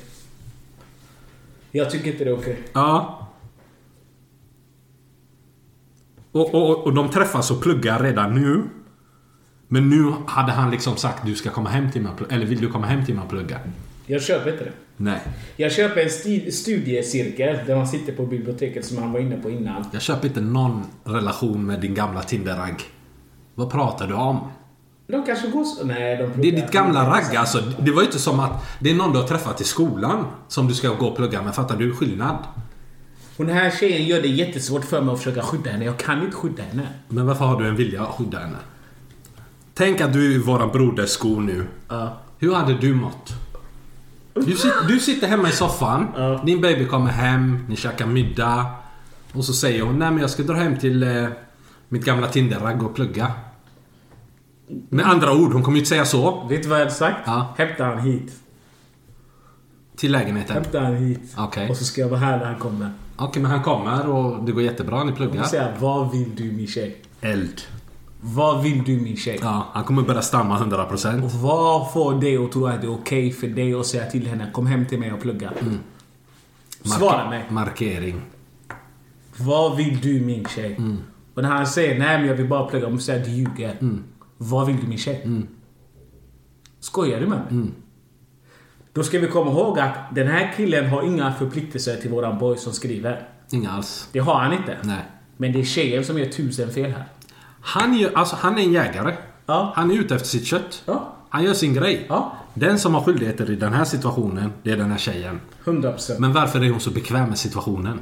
Jag 1.71 1.91
tycker 1.91 2.13
inte 2.13 2.25
det 2.25 2.31
är 2.31 2.39
okej. 2.39 2.59
Ja. 2.73 3.21
Och, 6.33 6.55
och, 6.55 6.85
och 6.87 6.95
de 6.95 7.09
träffas 7.11 7.51
och 7.51 7.63
pluggar 7.63 7.99
redan 8.03 8.35
nu. 8.35 8.63
Men 9.69 9.91
nu 9.91 10.13
hade 10.27 10.53
han 10.53 10.71
liksom 10.71 10.97
sagt 10.97 11.27
du 11.27 11.35
ska 11.35 11.51
komma 11.51 11.69
hem 11.71 11.91
till 11.91 12.03
mig. 12.03 12.13
Eller 12.31 12.47
vill 12.47 12.61
du 12.61 12.69
komma 12.71 12.87
hem 12.87 13.05
till 13.05 13.15
mig 13.15 13.25
och 13.25 13.31
plugga? 13.31 13.61
Jag 14.07 14.23
köper 14.23 14.53
inte 14.53 14.65
det. 14.65 14.73
Nej. 14.97 15.21
Jag 15.57 15.73
köper 15.73 16.01
en 16.01 16.09
sti- 16.09 16.51
studiecirkel 16.51 17.59
där 17.67 17.77
man 17.77 17.87
sitter 17.87 18.13
på 18.13 18.27
biblioteket 18.27 18.85
som 18.85 18.99
han 18.99 19.13
var 19.13 19.21
inne 19.21 19.37
på 19.37 19.51
innan. 19.51 19.85
Jag 19.93 20.03
köper 20.03 20.29
inte 20.29 20.41
någon 20.41 20.83
relation 21.05 21.67
med 21.67 21.81
din 21.81 21.95
gamla 21.95 22.23
Tinder-ragg. 22.23 22.83
Vad 23.55 23.71
pratar 23.71 24.07
du 24.07 24.15
om? 24.15 24.41
De 25.07 25.27
kanske 25.27 25.49
går 25.49 25.65
så... 25.65 25.85
Nej, 25.85 26.17
de 26.17 26.43
Det 26.43 26.49
är 26.49 26.53
ditt 26.53 26.71
gamla 26.71 27.11
ragg 27.11 27.37
alltså. 27.37 27.63
Det 27.79 27.91
var 27.91 28.03
ju 28.03 28.07
inte 28.07 28.19
som 28.19 28.41
att 28.41 28.65
det 28.79 28.91
är 28.91 28.95
någon 28.95 29.13
du 29.13 29.19
har 29.19 29.27
träffat 29.27 29.61
i 29.61 29.65
skolan 29.65 30.27
som 30.49 30.69
du 30.69 30.75
ska 30.75 30.89
gå 30.89 31.07
och 31.07 31.17
plugga 31.17 31.43
med. 31.43 31.55
Fattar 31.55 31.77
du 31.77 31.95
skillnad? 31.95 32.37
Hon 33.37 33.49
här 33.49 33.71
tjejen 33.71 34.07
gör 34.07 34.23
det 34.23 34.29
jättesvårt 34.29 34.85
för 34.85 35.01
mig 35.01 35.13
att 35.13 35.19
försöka 35.19 35.43
skydda 35.43 35.71
henne. 35.71 35.85
Jag 35.85 35.99
kan 35.99 36.23
inte 36.23 36.37
skydda 36.37 36.63
henne. 36.63 36.89
Men 37.09 37.27
varför 37.27 37.45
har 37.45 37.61
du 37.61 37.69
en 37.69 37.77
vilja 37.77 38.03
att 38.03 38.15
skydda 38.15 38.39
henne? 38.39 38.57
Tänk 39.75 40.01
att 40.01 40.13
du 40.13 40.27
är 40.27 40.35
i 40.35 40.39
våran 40.39 40.69
broders 40.73 41.11
skor 41.11 41.41
nu. 41.41 41.67
Ja. 41.89 42.17
Hur 42.39 42.55
hade 42.55 42.75
du 42.75 42.95
mått? 42.95 43.33
Du, 44.35 44.57
sit, 44.57 44.73
du 44.89 44.99
sitter 44.99 45.27
hemma 45.27 45.49
i 45.49 45.53
soffan. 45.53 46.07
Ja. 46.17 46.43
Din 46.45 46.61
baby 46.61 46.87
kommer 46.87 47.11
hem. 47.11 47.67
Ni 47.69 47.77
käkar 47.77 48.07
middag. 48.07 48.67
Och 49.33 49.45
så 49.45 49.53
säger 49.53 49.83
hon 49.83 49.99
nej 49.99 50.11
men 50.11 50.21
jag 50.21 50.31
ska 50.31 50.43
dra 50.43 50.55
hem 50.55 50.79
till 50.79 51.03
eh, 51.03 51.27
mitt 51.89 52.05
gamla 52.05 52.29
Tinder-ragg 52.29 52.83
och 52.83 52.95
plugga. 52.95 53.33
Med 54.89 55.07
andra 55.07 55.33
ord, 55.33 55.53
hon 55.53 55.63
kommer 55.63 55.77
ju 55.77 55.81
inte 55.81 55.89
säga 55.89 56.05
så. 56.05 56.47
Vet 56.49 56.63
du 56.63 56.69
vad 56.69 56.79
jag 56.79 56.85
hade 56.85 56.97
sagt? 56.97 57.19
Ja. 57.27 57.55
Hämta 57.59 57.85
han 57.85 57.99
hit. 57.99 58.33
Till 59.97 60.13
lägenheten. 60.13 60.55
Hämta 60.55 60.81
han 60.81 60.95
hit. 60.97 61.35
Okej. 61.39 61.71
Och 61.71 61.77
så 61.77 61.85
ska 61.85 62.01
jag 62.01 62.09
vara 62.09 62.21
här 62.21 62.39
när 62.39 62.45
han 62.45 62.59
kommer. 62.59 62.91
Okej 63.17 63.43
men 63.43 63.51
han 63.51 63.63
kommer 63.63 64.09
och 64.09 64.45
det 64.45 64.53
går 64.53 64.63
jättebra. 64.63 65.05
Ni 65.05 65.11
Jag 65.11 65.17
pluggar. 65.17 65.43
säga, 65.45 65.69
vad 65.81 66.13
vill 66.13 66.35
du 66.37 66.53
min 66.53 66.67
tjej? 66.67 66.97
Eld. 67.21 67.61
Vad 68.21 68.63
vill 68.63 68.85
du 68.85 68.97
min 69.01 69.17
tjej? 69.17 69.39
Ja, 69.43 69.67
han 69.73 69.85
kommer 69.85 70.03
börja 70.03 70.23
stamma 70.23 70.59
100%. 70.59 71.25
Och 71.25 71.31
vad 71.33 71.93
får 71.93 72.21
dig 72.21 72.37
att 72.37 72.53
tro 72.53 72.67
att 72.67 72.81
det 72.81 72.87
är 72.87 72.95
okej 72.95 73.33
för 73.33 73.47
dig 73.49 73.75
att 73.75 73.87
säga 73.87 74.07
till 74.11 74.27
henne 74.27 74.51
Kom 74.53 74.67
hem 74.67 74.87
till 74.87 74.99
mig 74.99 75.13
och 75.13 75.21
plugga? 75.21 75.53
Svara 76.85 77.31
mig. 77.31 77.45
Markering. 77.49 78.21
Vad 79.37 79.77
vill 79.77 80.01
du 80.01 80.21
min 80.21 80.45
tjej? 80.47 80.81
Och 81.35 81.43
när 81.43 81.51
han 81.51 81.67
säger 81.67 81.99
nej 81.99 82.19
men 82.19 82.29
jag 82.29 82.35
vill 82.35 82.49
bara 82.49 82.67
plugga, 82.67 82.87
om 82.87 83.01
säger 83.01 83.21
att 83.21 83.27
du 83.27 83.33
ljuger. 83.33 83.77
Vad 84.37 84.67
vill 84.67 84.77
du 84.81 84.87
min 84.87 84.99
tjej? 84.99 85.47
Skojar 86.81 87.21
du 87.21 87.27
med 87.27 87.53
mig? 87.53 87.71
Då 88.93 89.03
ska 89.03 89.19
vi 89.19 89.27
komma 89.27 89.51
ihåg 89.51 89.79
att 89.79 90.15
den 90.15 90.29
här 90.29 90.53
killen 90.57 90.91
har 90.91 91.03
inga 91.03 91.33
förpliktelser 91.33 91.97
till 91.97 92.11
våran 92.11 92.39
boy 92.39 92.57
som 92.57 92.73
skriver. 92.73 93.29
Inga 93.51 93.71
alls. 93.71 94.09
Det 94.13 94.19
har 94.19 94.35
han 94.35 94.53
inte. 94.53 94.77
Nej. 94.83 95.05
Men 95.37 95.53
det 95.53 95.61
är 95.61 95.65
tjejen 95.65 96.05
som 96.05 96.19
gör 96.19 96.27
tusen 96.27 96.71
fel 96.71 96.91
här. 96.91 97.05
Han, 97.61 97.95
gör, 97.95 98.11
alltså, 98.15 98.37
han 98.37 98.59
är 98.59 98.63
en 98.63 98.73
jägare. 98.73 99.17
Ja. 99.47 99.73
Han 99.77 99.91
är 99.91 99.95
ute 99.95 100.15
efter 100.15 100.29
sitt 100.29 100.47
kött. 100.47 100.83
Ja. 100.87 101.17
Han 101.29 101.45
gör 101.45 101.55
sin 101.55 101.75
grej. 101.75 102.07
Ja. 102.09 102.37
Den 102.55 102.79
som 102.79 102.95
har 102.95 103.01
skyldigheter 103.01 103.51
i 103.51 103.57
den 103.57 103.73
här 103.73 103.85
situationen, 103.85 104.53
det 104.63 104.71
är 104.71 104.77
den 104.77 104.91
här 104.91 104.99
tjejen. 104.99 105.41
100%. 105.65 106.19
Men 106.19 106.33
varför 106.33 106.65
är 106.65 106.71
hon 106.71 106.81
så 106.81 106.91
bekväm 106.91 107.29
med 107.29 107.39
situationen? 107.39 108.01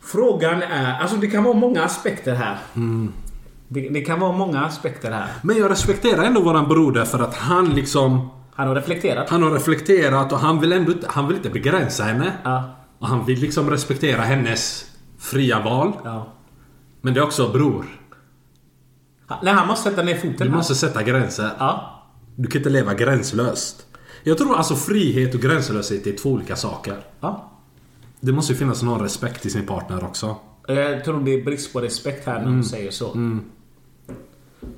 Frågan 0.00 0.62
är, 0.62 1.00
alltså 1.00 1.16
det 1.16 1.26
kan 1.26 1.44
vara 1.44 1.54
många 1.54 1.84
aspekter 1.84 2.34
här. 2.34 2.58
Det, 3.68 3.88
det 3.88 4.00
kan 4.00 4.20
vara 4.20 4.32
många 4.32 4.64
aspekter 4.64 5.10
här. 5.12 5.28
Men 5.42 5.56
jag 5.56 5.70
respekterar 5.70 6.22
ändå 6.24 6.40
våran 6.40 6.68
broder 6.68 7.04
för 7.04 7.18
att 7.18 7.34
han 7.36 7.68
liksom... 7.74 8.28
Han 8.54 8.68
har 8.68 8.74
reflekterat. 8.74 9.30
Han 9.30 9.42
har 9.42 9.50
reflekterat 9.50 10.32
och 10.32 10.38
han 10.38 10.60
vill 10.60 10.72
ändå 10.72 10.92
inte, 10.92 11.06
han 11.10 11.26
vill 11.28 11.36
inte 11.36 11.50
begränsa 11.50 12.04
henne. 12.04 12.32
Ja. 12.44 12.76
Och 12.98 13.06
han 13.08 13.26
vill 13.26 13.38
liksom 13.40 13.70
respektera 13.70 14.20
hennes 14.22 14.84
fria 15.18 15.62
val. 15.62 15.92
ja. 16.04 16.26
Men 17.00 17.14
det 17.14 17.20
är 17.20 17.24
också 17.24 17.48
bror. 17.48 17.84
Han- 19.26 19.38
Nej, 19.42 19.54
han 19.54 19.66
måste 19.68 19.90
sätta 19.90 20.02
ner 20.02 20.14
foten 20.14 20.34
Du 20.38 20.44
här. 20.44 20.50
måste 20.50 20.74
sätta 20.74 21.02
gränser. 21.02 21.50
Ja. 21.58 22.02
Du 22.36 22.48
kan 22.48 22.58
inte 22.60 22.70
leva 22.70 22.94
gränslöst. 22.94 23.86
Jag 24.22 24.38
tror 24.38 24.56
alltså 24.56 24.74
frihet 24.74 25.34
och 25.34 25.40
gränslöshet 25.40 26.06
är 26.06 26.12
två 26.12 26.30
olika 26.30 26.56
saker. 26.56 26.96
ja. 27.20 27.52
Det 28.20 28.32
måste 28.32 28.52
ju 28.52 28.58
finnas 28.58 28.82
någon 28.82 29.00
respekt 29.00 29.42
till 29.42 29.50
sin 29.52 29.66
partner 29.66 30.04
också. 30.04 30.36
Jag 30.68 31.04
tror 31.04 31.20
det 31.20 31.30
är 31.34 31.44
brist 31.44 31.72
på 31.72 31.80
respekt 31.80 32.26
här 32.26 32.42
när 32.42 32.56
du 32.56 32.62
säger 32.62 32.90
så. 32.90 33.12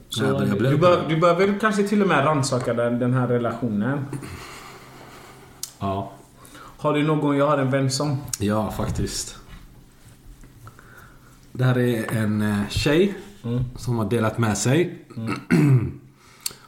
Så 0.09 0.23
Nej, 0.39 0.49
jag 0.49 0.59
blev- 0.59 0.71
du, 0.73 0.79
bör, 0.79 1.09
du 1.09 1.17
bör 1.17 1.35
väl 1.37 1.55
kanske 1.61 1.83
till 1.83 2.03
och 2.03 2.09
med 2.09 2.25
rannsaka 2.27 2.75
den, 2.75 2.99
den 2.99 3.15
här 3.15 3.27
relationen. 3.29 4.05
Ja. 5.79 6.13
Har 6.79 6.93
du 6.95 7.03
någon 7.03 7.37
jag 7.37 7.47
har 7.47 7.59
en 7.59 7.71
vän 7.71 7.91
som? 7.91 8.17
Ja, 8.39 8.71
faktiskt. 8.71 9.37
Det 11.53 11.65
här 11.65 11.79
är 11.79 12.17
en 12.17 12.43
eh, 12.43 12.69
tjej 12.69 13.15
som 13.77 13.99
har 13.99 14.05
delat 14.05 14.39
med 14.39 14.59
sig. 14.59 15.05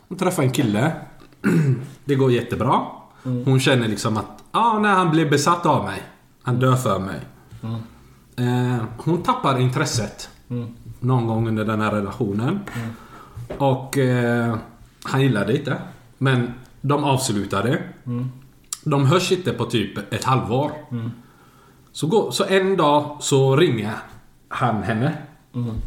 Hon 0.09 0.19
träffar 0.19 0.43
en 0.43 0.51
kille. 0.53 0.93
Det 2.05 2.15
går 2.15 2.33
jättebra. 2.33 2.81
Hon 3.23 3.61
känner 3.61 3.89
liksom 3.89 4.17
att 4.17 4.27
ah, 4.51 4.79
när 4.79 4.95
han 4.95 5.11
blir 5.11 5.31
besatt 5.31 5.67
av 5.67 5.85
mig. 5.85 6.03
Han 6.43 6.59
dör 6.59 6.77
för 6.77 6.99
mig. 6.99 7.21
Eh, 8.37 8.85
hon 8.99 9.23
tappar 9.23 9.59
intresset. 9.61 10.29
Någon 11.01 11.27
gång 11.27 11.49
under 11.49 11.65
den 11.65 11.81
här 11.81 11.91
relationen. 11.93 12.59
Och 13.59 13.99
eh, 13.99 14.57
han 15.05 15.21
gillar 15.23 15.47
det 15.47 15.57
inte. 15.57 15.77
Men 16.19 16.55
de 16.81 17.05
avslutade. 17.05 17.83
De 18.85 19.07
hörs 19.07 19.33
inte 19.33 19.53
på 19.53 19.65
typ 19.65 20.13
ett 20.15 20.25
halvår. 20.25 20.73
Så, 21.93 22.07
går, 22.07 22.31
så 22.31 22.45
en 22.45 22.77
dag 22.77 23.17
så 23.21 23.57
ringer 23.57 23.95
han 24.49 24.83
henne. 24.83 25.17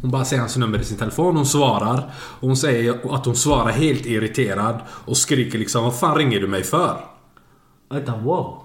Hon 0.00 0.10
bara 0.10 0.24
ser 0.24 0.38
hans 0.38 0.56
nummer 0.56 0.78
i 0.78 0.84
sin 0.84 0.98
telefon. 0.98 1.36
Hon 1.36 1.46
svarar. 1.46 2.12
Och 2.14 2.48
hon 2.48 2.56
säger 2.56 3.14
att 3.14 3.26
hon 3.26 3.36
svarar 3.36 3.70
helt 3.72 4.06
irriterad. 4.06 4.80
Och 4.88 5.16
skriker 5.16 5.58
liksom 5.58 5.84
Vad 5.84 5.98
fan 5.98 6.16
ringer 6.16 6.40
du 6.40 6.46
mig 6.46 6.62
för? 6.64 7.00
Vänta, 7.88 8.16
wow. 8.16 8.62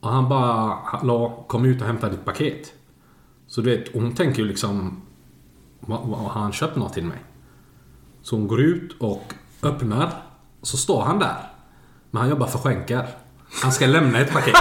Och 0.00 0.10
han 0.10 0.28
bara 0.28 0.78
Hallå, 0.84 1.44
kom 1.48 1.64
ut 1.64 1.80
och 1.80 1.86
hämta 1.86 2.08
ditt 2.08 2.24
paket. 2.24 2.72
Så 3.46 3.60
du 3.60 3.76
vet, 3.76 3.94
hon 3.94 4.14
tänker 4.14 4.42
ju 4.42 4.48
liksom 4.48 5.02
Har 5.88 6.40
han 6.40 6.52
köpt 6.52 6.76
något 6.76 6.92
till 6.92 7.04
mig? 7.04 7.18
Så 8.24 8.36
hon 8.36 8.48
går 8.48 8.60
ut 8.60 8.96
och 9.00 9.22
öppnar. 9.62 10.12
Så 10.62 10.76
står 10.76 11.02
han 11.02 11.18
där. 11.18 11.36
Men 12.10 12.20
han 12.20 12.30
jobbar 12.30 12.46
för 12.46 12.58
skänker. 12.58 13.06
Han 13.62 13.72
ska 13.72 13.86
lämna 13.86 14.18
ett 14.18 14.32
paket. 14.32 14.54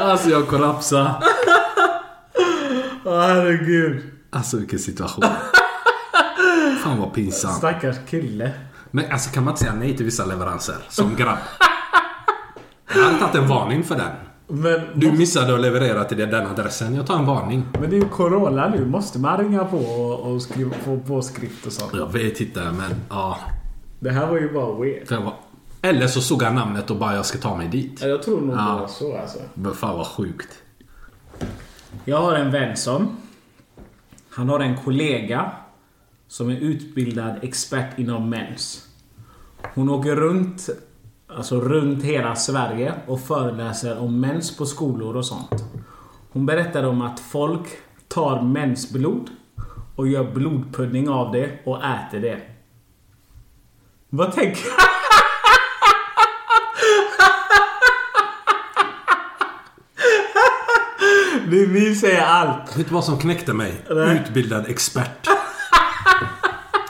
Alltså 0.00 0.30
jag 0.30 0.48
kollapsar. 0.48 1.22
Åh 3.04 3.20
herregud. 3.20 4.10
Alltså 4.30 4.56
vilken 4.56 4.78
situation. 4.78 5.24
Fan 6.84 6.98
vad 7.00 7.14
pinsamt. 7.14 7.56
Stackars 7.56 7.96
kille. 8.10 8.50
Men 8.90 9.12
alltså 9.12 9.30
kan 9.30 9.44
man 9.44 9.52
inte 9.52 9.64
säga 9.64 9.74
nej 9.74 9.96
till 9.96 10.04
vissa 10.04 10.24
leveranser 10.24 10.76
som 10.88 11.16
grabb? 11.16 11.38
Jag 12.94 13.02
hade 13.04 13.18
tagit 13.18 13.34
en 13.34 13.48
varning 13.48 13.84
för 13.84 13.94
den. 13.94 14.27
Men, 14.48 14.80
Du 14.94 15.12
missade 15.12 15.54
att 15.54 15.60
leverera 15.60 16.04
till 16.04 16.16
den 16.18 16.46
adressen. 16.46 16.94
Jag 16.94 17.06
tar 17.06 17.18
en 17.18 17.26
varning. 17.26 17.62
men 17.80 17.90
det 17.90 17.96
är 17.96 18.00
ju 18.00 18.08
Corona 18.08 18.68
nu. 18.68 18.84
Måste 18.84 19.18
man 19.18 19.38
ringa 19.38 19.64
på 19.64 19.76
och, 19.76 20.32
och 20.32 20.42
skriva, 20.42 20.74
få 20.84 20.98
påskrift 20.98 21.66
och 21.66 21.72
sånt? 21.72 21.92
Jag 21.94 22.12
vet 22.12 22.40
inte 22.40 22.60
men 22.60 22.90
ja. 23.08 23.38
Det 24.00 24.10
här 24.10 24.26
var 24.26 24.38
ju 24.38 24.52
bara 24.52 24.80
weird. 24.80 25.10
Var... 25.10 25.34
Eller 25.82 26.06
så 26.06 26.20
såg 26.20 26.42
han 26.42 26.54
namnet 26.54 26.90
och 26.90 26.96
bara 26.96 27.14
jag 27.14 27.26
ska 27.26 27.38
ta 27.38 27.56
mig 27.56 27.68
dit. 27.68 27.98
Ja, 28.02 28.08
Jag 28.08 28.22
tror 28.22 28.40
nog 28.40 28.56
Ja. 28.56 28.72
det 28.74 28.80
var 28.80 28.88
så 28.88 29.16
alltså. 29.16 29.38
Men 29.54 29.74
fan 29.74 29.96
vad 29.96 30.06
sjukt. 30.06 30.48
Jag 32.04 32.20
har 32.22 32.34
en 32.34 32.50
vän 32.50 32.76
som... 32.76 33.16
Han 34.30 34.48
har 34.48 34.60
en 34.60 34.76
kollega 34.76 35.52
som 36.28 36.48
är 36.50 36.56
utbildad 36.56 37.34
expert 37.42 37.98
inom 37.98 38.30
mens. 38.30 38.86
Hon 39.74 39.88
åker 39.90 40.16
runt, 40.16 40.68
alltså 41.28 41.60
runt 41.60 42.04
hela 42.04 42.34
Sverige 42.36 42.94
och 43.06 43.20
föreläser 43.20 43.98
om 43.98 44.20
mens 44.20 44.56
på 44.56 44.66
skolor 44.66 45.16
och 45.16 45.26
sånt. 45.26 45.64
Hon 46.32 46.46
berättar 46.46 46.84
om 46.84 47.02
att 47.02 47.20
folk 47.20 47.68
tar 48.08 48.42
mensblod 48.42 49.30
och 49.96 50.08
gör 50.08 50.24
blodpudding 50.24 51.08
av 51.08 51.32
det 51.32 51.58
och 51.64 51.84
äter 51.84 52.20
det. 52.20 52.40
Vad 54.10 54.32
tänker 54.32 54.62
Du 61.50 61.66
vill 61.72 62.00
säga 62.00 62.26
allt. 62.26 62.76
Vet 62.76 62.88
du 62.88 62.94
vad 62.94 63.04
som 63.04 63.18
knäckte 63.18 63.52
mig? 63.52 63.84
Nej. 63.90 64.16
Utbildad 64.16 64.66
expert. 64.68 65.28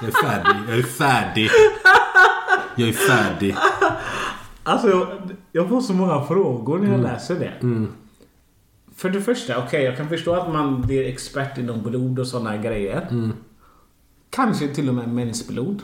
Jag 0.01 0.09
är 0.09 0.28
färdig. 0.28 0.69
Jag 0.69 0.78
är 0.78 0.82
färdig. 0.82 1.51
Jag 2.74 2.89
är 2.89 2.93
färdig. 2.93 3.56
Alltså, 4.63 4.89
jag, 4.89 5.09
jag 5.53 5.69
får 5.69 5.81
så 5.81 5.93
många 5.95 6.23
frågor 6.23 6.79
när 6.79 6.91
jag 6.93 7.01
läser 7.01 7.39
det. 7.41 7.53
För 8.95 9.11
det 9.11 9.21
första, 9.21 9.59
okej, 9.59 9.83
jag 9.85 9.97
kan 9.97 10.09
förstå 10.09 10.35
att 10.35 10.53
man 10.53 10.83
blir 10.83 11.05
expert 11.09 11.59
inom 11.59 11.83
blod 11.83 12.19
och 12.19 12.27
sådana 12.27 12.57
grejer. 12.57 13.09
Kanske 14.31 14.69
till 14.69 14.89
och 14.89 14.95
med 14.95 15.09
mensblod. 15.09 15.83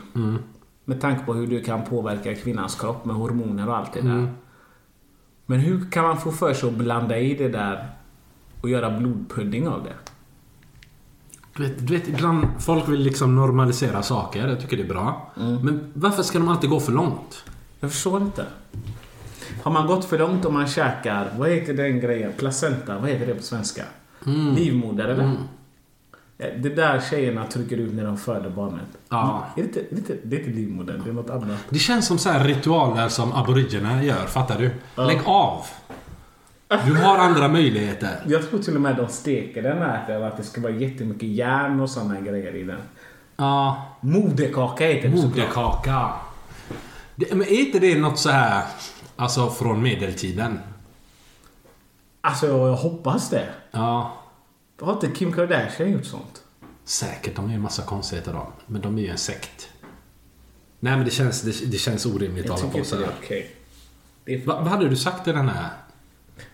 Med 0.85 1.01
tanke 1.01 1.25
på 1.25 1.33
hur 1.33 1.47
det 1.47 1.59
kan 1.61 1.83
påverka 1.85 2.35
kvinnans 2.35 2.75
kropp 2.75 3.05
med 3.05 3.15
hormoner 3.15 3.69
och 3.69 3.77
allt 3.77 3.93
det 3.93 4.01
där. 4.01 4.27
Men 5.45 5.59
hur 5.59 5.91
kan 5.91 6.03
man 6.03 6.17
få 6.17 6.31
för 6.31 6.53
sig 6.53 6.69
att 6.69 6.75
blanda 6.75 7.17
i 7.19 7.35
det 7.35 7.49
där 7.49 7.87
och 8.61 8.69
göra 8.69 8.97
blodpudding 8.99 9.67
av 9.67 9.83
det? 9.83 9.93
Du 11.55 11.63
vet, 11.63 11.87
du 11.87 11.93
vet, 11.97 12.07
ibland 12.07 12.45
folk 12.59 12.89
vill 12.89 12.99
liksom 13.01 13.35
normalisera 13.35 14.01
saker. 14.03 14.47
Jag 14.47 14.59
tycker 14.59 14.77
det 14.77 14.83
är 14.83 14.87
bra. 14.87 15.31
Men 15.35 15.91
varför 15.93 16.23
ska 16.23 16.39
de 16.39 16.47
alltid 16.47 16.69
gå 16.69 16.79
för 16.79 16.91
långt? 16.91 17.43
Jag 17.79 17.91
förstår 17.91 18.21
inte. 18.21 18.45
Har 19.63 19.71
man 19.71 19.87
gått 19.87 20.05
för 20.05 20.19
långt 20.19 20.45
om 20.45 20.53
man 20.53 20.67
käkar, 20.67 21.31
vad 21.37 21.49
heter 21.49 21.73
den 21.73 21.99
grejen? 21.99 22.31
Placenta, 22.37 22.97
vad 22.99 23.09
heter 23.09 23.25
det 23.25 23.35
på 23.35 23.43
svenska? 23.43 23.83
Livmoder 24.55 25.05
eller? 25.05 25.31
Ja, 26.37 26.45
Det 26.57 26.69
där 26.69 27.01
tjejerna 27.09 27.45
trycker 27.45 27.77
ut 27.77 27.93
när 27.93 28.05
de 28.05 28.17
föder 28.17 28.49
barnet. 28.49 28.85
Ja. 29.09 29.45
Är 29.57 29.61
det, 29.61 29.67
inte, 29.67 29.79
är 29.79 29.85
det, 29.89 29.97
inte, 29.97 30.15
det 30.23 30.35
är 30.35 30.39
inte 30.39 30.51
livmodern, 30.51 31.01
det 31.03 31.09
är 31.09 31.13
något 31.13 31.29
annat. 31.29 31.59
Det 31.69 31.79
känns 31.79 32.07
som 32.07 32.17
så 32.17 32.29
här 32.29 32.43
ritualer 32.47 33.07
som 33.09 33.33
aboriginerna 33.33 34.03
gör. 34.03 34.25
Fattar 34.25 34.59
du? 34.59 34.71
Lägg 35.03 35.21
av! 35.25 35.65
Du 36.85 36.95
har 36.95 37.17
andra 37.17 37.47
möjligheter. 37.47 38.09
Jag 38.27 38.49
tror 38.49 38.59
till 38.59 38.75
och 38.75 38.81
med 38.81 38.95
de 38.95 39.07
steker 39.07 39.61
den 39.63 39.81
äter, 39.81 40.23
att 40.23 40.37
det 40.37 40.43
ska 40.43 40.61
vara 40.61 40.71
jättemycket 40.71 41.29
järn 41.29 41.79
och 41.79 41.89
sådana 41.89 42.21
grejer 42.21 42.55
i 42.55 42.63
den. 42.63 42.77
Ja. 43.37 43.85
Moderkaka 44.01 44.85
heter 44.85 45.09
det 45.09 45.17
såklart. 45.17 45.35
Moderkaka. 45.35 46.09
Det, 47.15 47.35
men 47.35 47.47
är 47.47 47.59
inte 47.59 47.79
det 47.79 47.99
något 47.99 48.19
så 48.19 48.29
här... 48.29 48.63
Alltså 49.15 49.49
från 49.49 49.81
medeltiden? 49.83 50.59
Alltså 52.21 52.47
jag 52.47 52.75
hoppas 52.75 53.29
det. 53.29 53.47
Ja. 53.71 54.17
Har 54.81 54.93
inte 54.93 55.07
Kim 55.07 55.33
Kardashian 55.33 55.91
gjort 55.91 56.05
sånt? 56.05 56.41
Säkert. 56.83 57.35
De 57.35 57.45
är 57.45 57.49
ju 57.49 57.55
en 57.55 57.61
massa 57.61 57.83
konstigheter 57.83 58.33
de. 58.33 58.45
Men 58.67 58.81
de 58.81 58.97
är 58.97 59.01
ju 59.01 59.07
en 59.09 59.17
sekt. 59.17 59.69
Nej 60.79 60.95
men 60.95 61.05
det 61.05 61.11
känns, 61.11 61.41
det, 61.41 61.71
det 61.71 61.77
känns 61.77 62.05
orimligt 62.05 62.49
att 62.49 62.59
hålla 62.59 62.71
på 62.71 62.77
inte 62.77 62.89
så 62.89 62.95
det 62.95 63.01
är 63.03 63.05
här. 63.07 63.15
okej. 63.23 63.55
Det 64.25 64.33
är 64.33 64.45
Va, 64.45 64.55
vad 64.59 64.67
hade 64.67 64.89
du 64.89 64.95
sagt 64.95 65.23
till 65.23 65.33
den 65.33 65.49
här? 65.49 65.69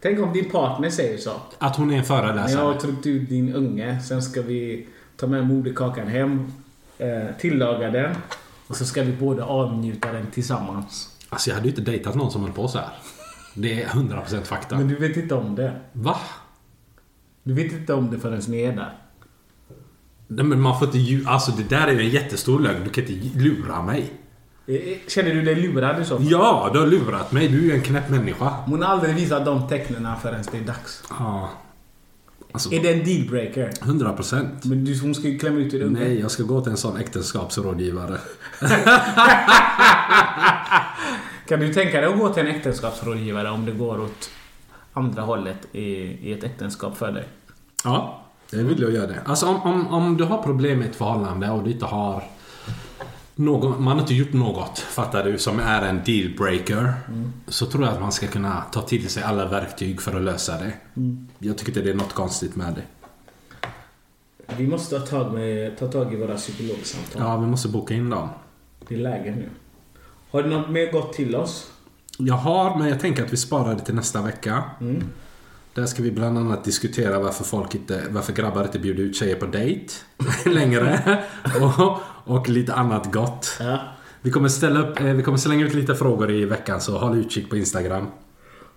Tänk 0.01 0.19
om 0.19 0.33
din 0.33 0.49
partner 0.49 0.89
säger 0.89 1.17
så. 1.17 1.31
Att 1.57 1.75
hon 1.75 1.89
är 1.91 1.93
en 1.93 1.97
Men 1.97 1.97
jag 1.97 2.07
föreläsare? 2.07 2.61
har 2.61 2.73
tryckt 2.79 3.05
ut 3.05 3.29
din 3.29 3.53
unge, 3.55 4.01
sen 4.01 4.21
ska 4.21 4.41
vi 4.41 4.87
ta 5.17 5.27
med 5.27 5.47
moderkakan 5.47 6.07
hem, 6.07 6.53
eh, 6.97 7.23
tillaga 7.39 7.89
den 7.89 8.15
och 8.71 8.77
så 8.77 8.85
ska 8.85 9.03
vi 9.03 9.11
båda 9.11 9.45
avnjuta 9.45 10.11
den 10.11 10.31
tillsammans. 10.31 11.17
Alltså 11.29 11.49
jag 11.49 11.55
hade 11.55 11.67
ju 11.67 11.75
inte 11.75 11.91
dejtat 11.91 12.15
någon 12.15 12.31
som 12.31 12.41
höll 12.43 12.51
på 12.51 12.67
så 12.67 12.77
här. 12.77 12.89
Det 13.53 13.81
är 13.83 13.87
100% 13.87 14.43
fakta. 14.43 14.77
Men 14.77 14.87
du 14.87 14.95
vet 14.95 15.17
inte 15.17 15.35
om 15.35 15.55
det. 15.55 15.81
Va? 15.93 16.17
Du 17.43 17.53
vet 17.53 17.71
inte 17.71 17.93
om 17.93 18.11
det 18.11 18.19
förrän 18.19 18.41
ni 18.47 18.61
är 18.61 18.75
där. 18.75 18.93
Nej 20.27 20.45
men 20.45 20.61
man 20.61 20.79
får 20.79 20.87
inte 20.87 20.97
lju- 20.97 21.27
Alltså 21.27 21.51
det 21.51 21.63
där 21.69 21.87
är 21.87 21.91
ju 21.91 21.99
en 21.99 22.09
jättestor 22.09 22.59
lögn. 22.59 22.83
Du 22.83 22.89
kan 22.89 23.05
inte 23.07 23.39
lura 23.39 23.81
mig. 23.81 24.13
Eh, 24.67 24.75
eh, 24.75 24.97
Känner 25.07 25.33
du 25.33 25.41
dig 25.41 25.55
lurad 25.55 26.01
i 26.01 26.05
så 26.05 26.17
fall? 26.17 26.27
Ja, 26.31 26.69
du 26.73 26.79
har 26.79 26.87
lurat 26.87 27.31
mig. 27.31 27.47
Du 27.47 27.57
är 27.57 27.63
ju 27.63 27.73
en 27.73 27.81
knäpp 27.81 28.09
människa. 28.09 28.49
Hon 28.65 28.81
har 28.81 28.89
aldrig 28.89 29.15
visat 29.15 29.45
de 29.45 29.67
tecknen 29.67 30.07
förrän 30.21 30.43
det 30.51 30.57
är 30.57 30.61
dags. 30.61 31.03
Ja. 31.19 31.49
Alltså, 32.51 32.73
Är 32.73 32.79
det 32.79 32.93
en 32.93 33.03
dealbreaker? 33.03 33.71
100%. 33.81 34.47
Men 34.63 34.85
du, 34.85 34.99
hon 34.99 35.15
ska 35.15 35.27
ju 35.27 35.39
klämma 35.39 35.59
ut 35.59 35.73
unge. 35.73 35.99
Nej, 35.99 36.19
jag 36.19 36.31
ska 36.31 36.43
gå 36.43 36.61
till 36.61 36.71
en 36.71 36.77
sån 36.77 36.97
äktenskapsrådgivare. 36.97 38.17
Kan 41.47 41.59
du 41.59 41.73
tänka 41.73 42.01
dig 42.01 42.09
att 42.09 42.19
gå 42.19 42.29
till 42.29 42.45
en 42.47 42.55
äktenskapsrådgivare 42.55 43.49
om 43.49 43.65
det 43.65 43.71
går 43.71 44.01
åt 44.01 44.29
andra 44.93 45.21
hållet 45.21 45.57
i, 45.71 45.85
i 46.29 46.33
ett 46.33 46.43
äktenskap 46.43 46.97
för 46.97 47.11
dig? 47.11 47.23
Ja, 47.83 48.23
det 48.51 48.63
vill 48.63 48.81
jag 48.81 48.91
göra 48.91 49.07
det. 49.07 49.19
Alltså 49.25 49.45
om, 49.45 49.61
om, 49.61 49.87
om 49.87 50.17
du 50.17 50.23
har 50.23 50.43
problem 50.43 50.79
med 50.79 50.89
ett 50.89 50.95
förhållande 50.95 51.49
och 51.49 51.63
du 51.63 51.71
inte 51.71 51.85
har 51.85 52.23
någon, 53.41 53.83
man 53.83 53.93
har 53.93 54.01
inte 54.01 54.13
gjort 54.13 54.33
något, 54.33 54.79
fattar 54.79 55.23
du, 55.23 55.37
som 55.37 55.59
är 55.59 55.81
en 55.81 56.01
dealbreaker. 56.05 56.93
Så 57.47 57.65
tror 57.65 57.83
jag 57.83 57.93
att 57.93 58.01
man 58.01 58.11
ska 58.11 58.27
kunna 58.27 58.61
ta 58.71 58.81
till 58.81 59.09
sig 59.09 59.23
alla 59.23 59.45
verktyg 59.45 60.01
för 60.01 60.15
att 60.15 60.21
lösa 60.21 60.57
det. 60.57 60.73
Jag 61.39 61.57
tycker 61.57 61.71
inte 61.71 61.81
det 61.81 61.89
är 61.89 61.93
något 61.93 62.13
konstigt 62.13 62.55
med 62.55 62.73
det. 62.73 62.83
Vi 64.57 64.67
måste 64.67 64.99
ta 64.99 65.05
tag, 65.05 65.33
med, 65.33 65.77
ta 65.77 65.87
tag 65.87 66.13
i 66.13 66.17
våra 66.17 66.35
psykologsamtal. 66.35 67.21
Ja, 67.21 67.37
vi 67.37 67.47
måste 67.47 67.67
boka 67.67 67.93
in 67.93 68.09
dem. 68.09 68.29
Det 68.87 68.95
är 68.95 68.99
läge 68.99 69.35
nu. 69.35 69.49
Har 70.31 70.43
du 70.43 70.49
något 70.49 70.69
mer 70.69 70.91
gott 70.91 71.13
till 71.13 71.35
oss? 71.35 71.71
Jag 72.17 72.35
har, 72.35 72.77
men 72.77 72.89
jag 72.89 72.99
tänker 72.99 73.23
att 73.25 73.33
vi 73.33 73.37
sparar 73.37 73.75
det 73.75 73.81
till 73.81 73.95
nästa 73.95 74.21
vecka. 74.21 74.63
Där 75.73 75.85
ska 75.85 76.03
vi 76.03 76.11
bland 76.11 76.37
annat 76.37 76.63
diskutera 76.63 77.19
varför 77.19 77.43
folk 77.43 77.75
inte, 77.75 78.03
varför 78.09 78.33
grabbar 78.33 78.63
inte 78.63 78.79
bjuder 78.79 79.03
ut 79.03 79.15
tjejer 79.15 79.35
på 79.35 79.45
dejt 79.45 79.93
längre. 80.45 81.23
och, 81.61 81.97
och 82.35 82.49
lite 82.49 82.73
annat 82.73 83.13
gott. 83.13 83.57
Ja. 83.59 83.79
Vi 84.21 84.31
kommer 84.31 84.49
ställa 84.49 84.79
upp, 84.79 84.99
eh, 84.99 85.05
vi 85.05 85.23
kommer 85.23 85.37
slänga 85.37 85.65
ut 85.65 85.73
lite 85.73 85.95
frågor 85.95 86.31
i 86.31 86.45
veckan 86.45 86.81
så 86.81 86.97
håll 86.97 87.17
utkik 87.17 87.49
på 87.49 87.57
Instagram. 87.57 88.07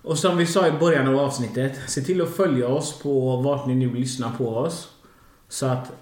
Och 0.03 0.19
som 0.19 0.37
vi 0.37 0.47
sa 0.47 0.67
i 0.69 0.73
början 0.73 1.09
av 1.09 1.19
avsnittet, 1.19 1.79
se 1.87 2.01
till 2.01 2.23
att 2.23 2.37
följa 2.37 2.69
oss 2.69 2.99
på 3.03 3.37
vart 3.37 3.67
ni 3.67 3.75
nu 3.75 3.95
lyssnar 3.95 4.31
på 4.39 4.57
oss. 4.57 4.89
Så 5.49 5.67
att 5.67 5.93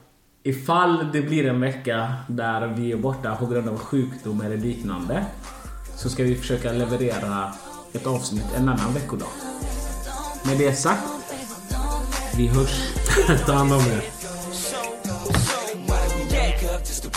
ifall 0.43 1.13
det 1.13 1.23
blir 1.23 1.47
en 1.47 1.61
vecka 1.61 2.13
där 2.29 2.67
vi 2.67 2.93
är 2.93 2.97
borta 2.97 3.37
på 3.37 3.47
grund 3.47 3.69
av 3.69 3.79
sjukdom 3.79 4.41
eller 4.41 4.57
liknande. 4.57 5.25
Så 5.97 6.09
ska 6.09 6.23
vi 6.23 6.35
försöka 6.35 6.73
leverera 6.73 7.53
ett 7.93 8.07
avsnitt 8.07 8.47
en 8.57 8.69
annan 8.69 8.95
veckodag. 8.95 9.29
Med 10.45 10.59
det 10.59 10.77
sagt, 10.77 11.03
vi 12.37 12.49
hörs. 12.49 12.93
Ta 13.47 13.53
hand 13.53 13.73
om 13.73 13.81
er. 13.81 14.22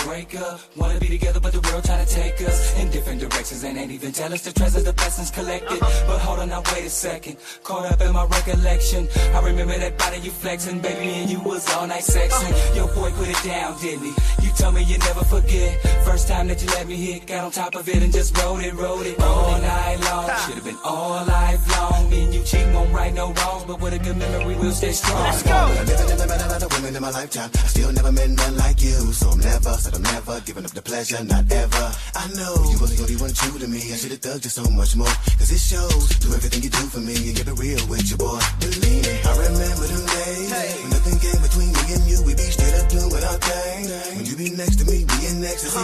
Break 0.06 0.40
up. 0.40 0.60
Wanna 0.76 0.99
be 0.99 1.07
together, 1.07 1.40
but 1.40 1.52
the 1.52 1.61
world 1.68 1.84
try 1.84 1.98
to 2.03 2.10
take 2.22 2.40
us 2.41 2.80
in 2.80 2.90
different 2.91 3.19
directions 3.19 3.64
and 3.64 3.77
ain't 3.77 3.91
even 3.91 4.11
tell 4.11 4.32
us 4.32 4.41
the 4.44 4.53
treasures, 4.53 4.84
the 4.84 4.94
blessings 4.94 5.32
collected. 5.32 5.80
But 5.80 6.19
hold 6.19 6.40
on, 6.40 6.49
now 6.49 6.61
wait 6.72 6.86
a 6.86 6.90
second. 6.90 7.38
Caught 7.64 7.91
up 7.91 8.02
in 8.02 8.14
my 8.14 8.26
recollection. 8.26 9.07
I 9.34 9.40
remember 9.41 9.77
that 9.77 9.98
body 9.98 10.19
you 10.19 10.32
flexing, 10.32 10.80
baby, 10.80 11.10
and 11.19 11.30
you 11.30 11.40
was 11.41 11.68
all 11.73 11.88
night 11.88 12.03
sexing. 12.03 12.53
Your 12.76 12.88
boy 12.94 13.11
put 13.11 13.27
it 13.27 13.41
down, 13.44 13.80
didn't 13.82 14.06
he? 14.06 14.14
You 14.45 14.52
told 14.56 14.76
me 14.76 14.84
you 14.84 14.98
never 14.99 15.23
forget. 15.26 15.82
First 16.06 16.27
time 16.27 16.48
that 16.49 16.61
you 16.61 16.68
let 16.69 16.88
me 16.88 16.95
hit, 16.95 17.26
got 17.26 17.44
on 17.45 17.52
top 17.52 17.76
of 17.76 17.90
it 17.90 18.02
and 18.03 18.14
just 18.14 18.38
rode 18.38 18.64
it, 18.64 18.73
rode 18.73 19.07
it 19.07 19.19
all 19.19 19.60
night 19.60 19.99
long. 20.02 20.30
Should 20.45 20.56
have 20.56 20.64
been 20.64 20.77
all 20.84 21.26
life 21.26 21.64
long. 21.76 22.10
Me 22.10 22.23
and 22.26 22.34
you 22.34 22.44
cheating 22.44 22.73
won't 22.73 22.94
right 22.94 23.14
no 23.14 23.34
wrongs, 23.34 23.64
but 23.65 23.82
with 23.82 23.94
a 23.94 23.99
good 23.99 24.18
memory, 24.18 24.56
we'll 24.56 24.72
stay 24.72 24.91
strong. 24.91 25.23
Let's 25.23 25.41
go. 25.41 25.52
I 25.52 25.84
never, 25.84 26.07
never 26.07 26.27
met 26.27 26.41
another 26.45 26.68
woman 26.69 26.95
in 26.95 27.02
my 27.02 27.10
lifetime. 27.10 27.49
I 27.56 27.68
still 27.68 27.91
never 27.91 28.11
met 28.11 28.30
none 28.30 28.57
like 28.57 28.82
you. 28.82 29.14
So 29.14 29.30
I'm 29.30 29.40
never, 29.40 29.73
said 29.73 29.95
I'm 29.96 30.04
never 30.04 30.42
giving 30.44 30.66
up 30.66 30.76
the 30.76 30.82
pleasure, 30.82 31.24
not 31.24 31.48
ever. 31.48 31.88
I 32.20 32.28
know 32.36 32.52
you 32.68 32.76
was 32.84 32.92
the 32.92 33.08
only 33.08 33.16
one 33.16 33.32
true 33.32 33.56
to 33.64 33.68
me. 33.72 33.80
I 33.80 33.96
should've 33.96 34.20
dug 34.20 34.44
just 34.44 34.60
so 34.60 34.68
much 34.76 34.92
more. 35.00 35.16
Cause 35.40 35.48
it 35.56 35.64
shows. 35.64 36.20
Do 36.20 36.36
everything 36.36 36.68
you 36.68 36.70
do 36.70 36.84
for 36.92 37.00
me 37.00 37.16
and 37.16 37.32
get 37.32 37.48
it 37.48 37.56
real 37.56 37.80
with 37.88 38.04
your 38.12 38.20
boy. 38.20 38.44
Believe 38.60 38.84
me, 38.84 39.16
I 39.24 39.32
remember 39.40 39.88
them 39.88 40.04
days. 40.04 40.52
When 40.84 40.92
nothing 40.92 41.18
came 41.24 41.40
between 41.40 41.72
me 41.72 41.84
and 41.96 42.04
you. 42.12 42.20
We 42.28 42.36
be 42.36 42.44
straight 42.44 42.76
up 42.76 42.92
doing 42.92 43.24
our 43.24 43.40
thing. 43.40 43.84
When 44.20 44.26
you 44.28 44.36
be 44.36 44.52
next 44.52 44.84
to 44.84 44.86
me, 44.86 45.08
be 45.08 45.18
in 45.32 45.40
ecstasy. 45.48 45.80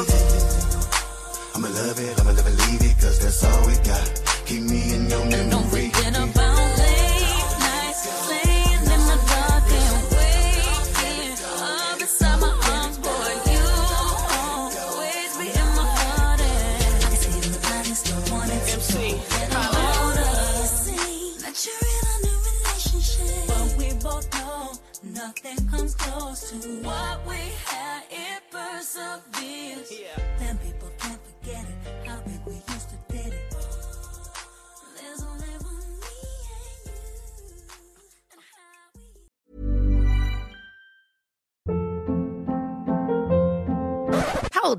I'ma 1.55 1.71
love 1.71 1.95
it, 1.95 2.11
I'ma 2.19 2.35
never 2.35 2.51
leave 2.67 2.83
it. 2.83 2.95
Cause 2.99 3.15
that's 3.15 3.47
all 3.47 3.63
we 3.63 3.79
got. 3.87 4.11
Keep 4.43 4.63
me 4.67 4.91
in 4.91 5.07
your 5.07 5.23
memory. 5.23 5.80